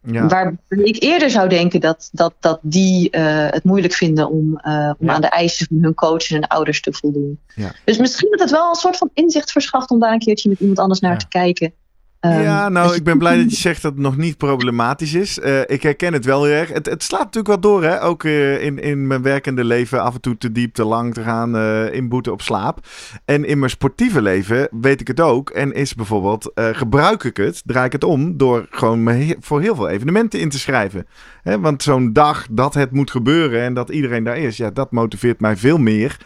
Ja. 0.05 0.27
Waar 0.27 0.55
ik 0.69 1.03
eerder 1.03 1.29
zou 1.29 1.49
denken 1.49 1.81
dat, 1.81 2.09
dat, 2.11 2.33
dat 2.39 2.59
die 2.61 3.07
uh, 3.11 3.47
het 3.49 3.63
moeilijk 3.63 3.93
vinden 3.93 4.29
om, 4.29 4.59
uh, 4.65 4.91
om 4.99 5.07
ja. 5.07 5.13
aan 5.13 5.21
de 5.21 5.27
eisen 5.27 5.67
van 5.67 5.77
hun 5.81 5.93
coaches 5.93 6.31
en 6.31 6.47
ouders 6.47 6.81
te 6.81 6.93
voldoen. 6.93 7.39
Ja. 7.55 7.73
Dus 7.85 7.97
misschien 7.97 8.31
dat 8.31 8.39
het 8.39 8.51
wel 8.51 8.69
een 8.69 8.75
soort 8.75 8.97
van 8.97 9.09
inzicht 9.13 9.51
verschaft 9.51 9.89
om 9.89 9.99
daar 9.99 10.13
een 10.13 10.19
keertje 10.19 10.49
met 10.49 10.59
iemand 10.59 10.79
anders 10.79 10.99
naar 10.99 11.19
te 11.19 11.27
kijken. 11.27 11.73
Ehm, 12.23 12.41
ja, 12.41 12.69
nou, 12.69 12.87
dus- 12.87 12.97
ik 12.97 13.03
ben 13.03 13.17
blij 13.17 13.37
dat 13.37 13.51
je 13.51 13.57
zegt 13.69 13.81
dat 13.81 13.91
het 13.91 14.01
nog 14.01 14.17
niet 14.17 14.37
problematisch 14.37 15.13
is. 15.13 15.39
Eh, 15.39 15.59
ik 15.65 15.83
herken 15.83 16.13
het 16.13 16.25
wel 16.25 16.43
heel 16.43 16.53
erg. 16.53 16.69
Het, 16.69 16.85
het 16.85 17.03
slaat 17.03 17.19
natuurlijk 17.23 17.47
wel 17.47 17.59
door, 17.59 17.83
hè? 17.83 18.03
Ook 18.03 18.23
eh, 18.23 18.63
in, 18.63 18.79
in 18.79 19.07
mijn 19.07 19.21
werkende 19.21 19.63
leven 19.63 20.01
af 20.01 20.13
en 20.13 20.21
toe 20.21 20.37
te 20.37 20.51
diep, 20.51 20.73
te 20.73 20.85
lang 20.85 21.13
te 21.13 21.21
gaan 21.21 21.55
eh 21.55 21.93
inboeten 21.93 22.31
op 22.31 22.41
slaap. 22.41 22.87
En 23.25 23.45
in 23.45 23.59
mijn 23.59 23.71
sportieve 23.71 24.21
leven 24.21 24.67
weet 24.71 25.01
ik 25.01 25.07
het 25.07 25.19
ook. 25.19 25.49
En 25.49 25.73
is 25.73 25.95
bijvoorbeeld, 25.95 26.51
gebruik 26.55 27.23
ik 27.23 27.37
het, 27.37 27.61
draai 27.65 27.85
ik 27.85 27.91
het 27.91 28.03
om 28.03 28.37
door 28.37 28.67
gewoon 28.69 29.03
me 29.03 29.13
he- 29.13 29.35
voor 29.39 29.61
heel 29.61 29.75
veel 29.75 29.89
evenementen 29.89 30.39
in 30.39 30.49
te 30.49 30.59
schrijven. 30.59 31.05
Hè, 31.43 31.59
want 31.59 31.83
zo'n 31.83 32.13
dag 32.13 32.45
dat 32.51 32.73
het 32.73 32.91
moet 32.91 33.11
gebeuren 33.11 33.61
en 33.61 33.73
dat 33.73 33.89
iedereen 33.89 34.23
daar 34.23 34.37
is, 34.37 34.57
ja, 34.57 34.69
dat 34.69 34.91
motiveert 34.91 35.39
mij 35.39 35.57
veel 35.57 35.77
meer 35.77 36.17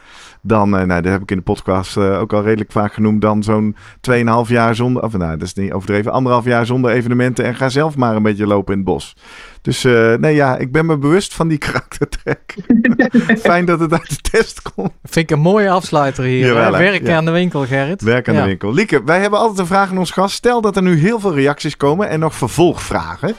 dan, 0.41 0.77
eh, 0.77 0.83
nou, 0.85 1.01
dat 1.01 1.11
heb 1.11 1.21
ik 1.21 1.31
in 1.31 1.37
de 1.37 1.43
podcast 1.43 1.97
eh, 1.97 2.19
ook 2.19 2.33
al 2.33 2.43
redelijk 2.43 2.71
vaak 2.71 2.93
genoemd, 2.93 3.21
dan 3.21 3.43
zo'n 3.43 3.75
2,5 4.01 4.49
jaar 4.49 4.75
zonder, 4.75 5.03
of 5.03 5.17
nou, 5.17 5.37
dat 5.37 5.47
is 5.47 5.53
niet 5.53 5.71
overdreven, 5.71 6.11
anderhalf 6.11 6.45
jaar 6.45 6.65
zonder 6.65 6.91
evenementen 6.91 7.45
en 7.45 7.55
ga 7.55 7.69
zelf 7.69 7.95
maar 7.97 8.15
een 8.15 8.23
beetje 8.23 8.47
lopen 8.47 8.71
in 8.73 8.79
het 8.79 8.87
bos. 8.87 9.15
Dus 9.61 9.83
eh, 9.83 10.13
nee, 10.13 10.35
ja, 10.35 10.57
ik 10.57 10.71
ben 10.71 10.85
me 10.85 10.97
bewust 10.97 11.33
van 11.33 11.47
die 11.47 11.57
karaktertrek. 11.67 12.55
Fijn 13.39 13.65
dat 13.65 13.79
het 13.79 13.91
uit 13.93 14.09
de 14.09 14.29
test 14.31 14.61
komt. 14.61 14.91
Vind 15.03 15.29
ik 15.31 15.35
een 15.37 15.43
mooie 15.43 15.69
afsluiter 15.69 16.23
hier. 16.23 16.45
Jawel, 16.45 16.81
Ja. 16.81 17.15
aan 17.15 17.25
de 17.25 17.31
winkel, 17.31 17.65
Gerrit. 17.65 18.01
Werk 18.01 18.27
aan 18.27 18.35
Ja. 18.35 18.41
de 18.41 18.47
winkel. 18.47 18.73
Lieke, 18.73 19.03
wij 19.03 19.19
hebben 19.19 19.39
altijd 19.39 19.59
een 19.59 19.65
vraag 19.65 19.89
aan 19.89 19.97
ons 19.97 20.11
gast. 20.11 20.35
Stel 20.35 20.61
dat 20.61 20.75
er 20.75 20.81
nu 20.81 20.97
heel 20.97 21.19
veel 21.19 21.33
reacties 21.33 21.77
komen 21.77 22.09
en 22.09 22.19
nog 22.19 22.35
vervolgvragen. 22.35 23.35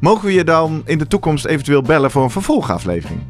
Mogen 0.00 0.26
we 0.26 0.32
je 0.32 0.44
dan 0.44 0.82
in 0.84 0.98
de 0.98 1.06
toekomst 1.06 1.44
eventueel 1.44 1.82
bellen 1.82 2.10
voor 2.10 2.22
een 2.22 2.30
vervolgaflevering? 2.30 3.20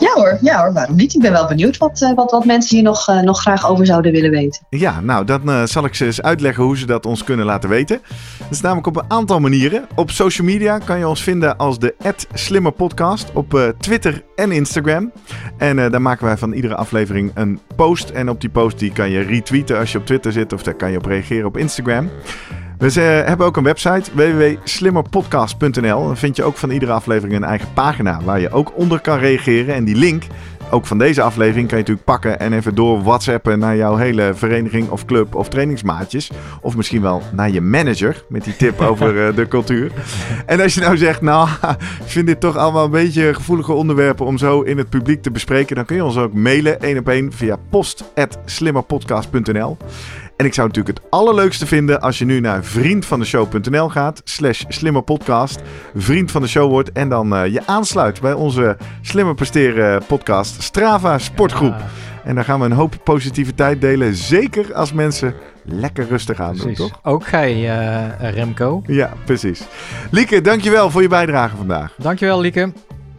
Ja 0.00 0.12
hoor, 0.14 0.38
ja 0.40 0.62
hoor, 0.62 0.72
waarom 0.72 0.96
niet? 0.96 1.14
Ik 1.14 1.20
ben 1.20 1.32
wel 1.32 1.46
benieuwd 1.46 1.76
wat, 1.76 2.02
eh, 2.02 2.14
wat, 2.14 2.30
wat 2.30 2.44
mensen 2.44 2.76
hier 2.76 2.84
nog, 2.84 3.08
eh, 3.08 3.20
nog 3.20 3.40
graag 3.40 3.68
over 3.68 3.86
zouden 3.86 4.12
willen 4.12 4.30
weten. 4.30 4.66
Ja, 4.70 5.00
nou, 5.00 5.24
dan 5.24 5.50
eh, 5.50 5.64
zal 5.64 5.84
ik 5.84 5.94
ze 5.94 6.04
eens 6.04 6.22
uitleggen 6.22 6.64
hoe 6.64 6.78
ze 6.78 6.86
dat 6.86 7.06
ons 7.06 7.24
kunnen 7.24 7.46
laten 7.46 7.68
weten. 7.68 8.00
Dat 8.38 8.50
is 8.50 8.60
namelijk 8.60 8.86
op 8.86 8.96
een 8.96 9.10
aantal 9.10 9.40
manieren. 9.40 9.86
Op 9.94 10.10
social 10.10 10.46
media 10.46 10.78
kan 10.78 10.98
je 10.98 11.08
ons 11.08 11.22
vinden 11.22 11.56
als 11.56 11.78
de 11.78 11.94
Slimmer 12.32 12.72
Podcast 12.72 13.30
op 13.32 13.74
Twitter 13.78 14.22
en 14.34 14.52
Instagram. 14.52 15.12
En 15.58 15.76
daar 15.76 16.02
maken 16.02 16.24
wij 16.24 16.36
van 16.36 16.52
iedere 16.52 16.74
aflevering 16.74 17.30
een 17.34 17.60
post. 17.76 18.10
En 18.10 18.28
op 18.28 18.40
die 18.40 18.50
post 18.50 18.78
die 18.78 18.92
kan 18.92 19.10
je 19.10 19.20
retweeten 19.20 19.78
als 19.78 19.92
je 19.92 19.98
op 19.98 20.06
Twitter 20.06 20.32
zit 20.32 20.52
of 20.52 20.62
daar 20.62 20.74
kan 20.74 20.90
je 20.90 20.98
op 20.98 21.06
reageren 21.06 21.46
op 21.46 21.56
Instagram. 21.56 22.10
We 22.78 23.00
hebben 23.00 23.46
ook 23.46 23.56
een 23.56 23.62
website 23.62 24.10
www.slimmerpodcast.nl. 24.14 26.06
Dan 26.06 26.16
vind 26.16 26.36
je 26.36 26.42
ook 26.42 26.56
van 26.56 26.70
iedere 26.70 26.92
aflevering 26.92 27.36
een 27.36 27.44
eigen 27.44 27.68
pagina 27.74 28.20
waar 28.24 28.40
je 28.40 28.50
ook 28.50 28.72
onder 28.74 29.00
kan 29.00 29.18
reageren. 29.18 29.74
En 29.74 29.84
die 29.84 29.96
link, 29.96 30.22
ook 30.70 30.86
van 30.86 30.98
deze 30.98 31.22
aflevering, 31.22 31.68
kan 31.68 31.78
je 31.78 31.82
natuurlijk 31.82 32.06
pakken 32.06 32.40
en 32.40 32.52
even 32.52 32.74
door 32.74 33.02
WhatsAppen 33.02 33.58
naar 33.58 33.76
jouw 33.76 33.96
hele 33.96 34.32
vereniging 34.34 34.88
of 34.88 35.04
club 35.04 35.34
of 35.34 35.48
trainingsmaatjes. 35.48 36.30
Of 36.60 36.76
misschien 36.76 37.02
wel 37.02 37.22
naar 37.32 37.50
je 37.50 37.60
manager 37.60 38.24
met 38.28 38.44
die 38.44 38.56
tip 38.56 38.80
over 38.90 39.26
eh, 39.26 39.36
de 39.36 39.48
cultuur. 39.48 39.92
En 40.46 40.60
als 40.60 40.74
je 40.74 40.80
nou 40.80 40.96
zegt, 40.96 41.20
nou, 41.20 41.48
ik 42.04 42.10
vind 42.10 42.26
dit 42.26 42.40
toch 42.40 42.56
allemaal 42.56 42.84
een 42.84 42.90
beetje 42.90 43.34
gevoelige 43.34 43.72
onderwerpen 43.72 44.26
om 44.26 44.38
zo 44.38 44.60
in 44.60 44.78
het 44.78 44.88
publiek 44.88 45.22
te 45.22 45.30
bespreken, 45.30 45.76
dan 45.76 45.84
kun 45.84 45.96
je 45.96 46.04
ons 46.04 46.16
ook 46.16 46.32
mailen 46.32 46.80
één 46.80 46.98
op 46.98 47.08
één 47.08 47.32
via 47.32 47.56
post.slimmerpodcast.nl. 47.70 49.76
En 50.36 50.46
ik 50.46 50.54
zou 50.54 50.66
het 50.66 50.76
natuurlijk 50.76 51.04
het 51.04 51.12
allerleukste 51.20 51.66
vinden 51.66 52.00
als 52.00 52.18
je 52.18 52.24
nu 52.24 52.40
naar 52.40 52.64
vriendvandeshow.nl 52.64 53.88
gaat, 53.88 54.20
slash 54.24 54.62
slimmerpodcast, 54.68 55.60
vriend 55.94 56.30
van 56.30 56.42
de 56.42 56.48
show 56.48 56.70
wordt 56.70 56.92
en 56.92 57.08
dan 57.08 57.36
eh, 57.36 57.52
je 57.52 57.62
aansluit 57.66 58.20
bij 58.20 58.32
onze 58.32 58.76
Slimmer 59.02 59.34
Presteren 59.34 60.02
podcast 60.06 60.62
Strava 60.62 61.18
Sportgroep. 61.18 61.74
Ja, 61.78 61.86
En 62.24 62.34
daar 62.34 62.44
gaan 62.44 62.60
we 62.60 62.64
een 62.66 62.72
hoop 62.72 62.94
positiviteit 63.04 63.80
delen, 63.80 64.14
zeker 64.14 64.74
als 64.74 64.92
mensen 64.92 65.34
lekker 65.64 66.06
rustig 66.08 66.40
aan 66.40 66.56
doen, 66.56 66.74
toch? 66.74 67.00
Ook 67.02 67.26
gij, 67.26 67.52
eh, 67.52 68.30
Remco. 68.30 68.82
Ja, 68.86 69.12
precies. 69.24 69.62
Lieke, 70.10 70.40
dankjewel 70.40 70.90
voor 70.90 71.02
je 71.02 71.08
bijdrage 71.08 71.56
vandaag. 71.56 71.94
Dankjewel, 71.98 72.40
Lieke. 72.40 72.72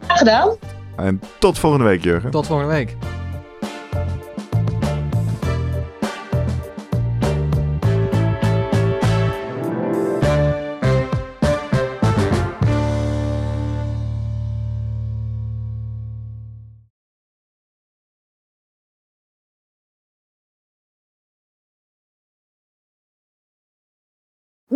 Graag 0.06 0.18
gedaan. 0.18 0.56
En 0.96 1.20
tot 1.38 1.58
volgende 1.58 1.84
week, 1.84 2.04
Jurgen. 2.04 2.30
Tot 2.30 2.46
volgende 2.46 2.72
week. 2.72 2.96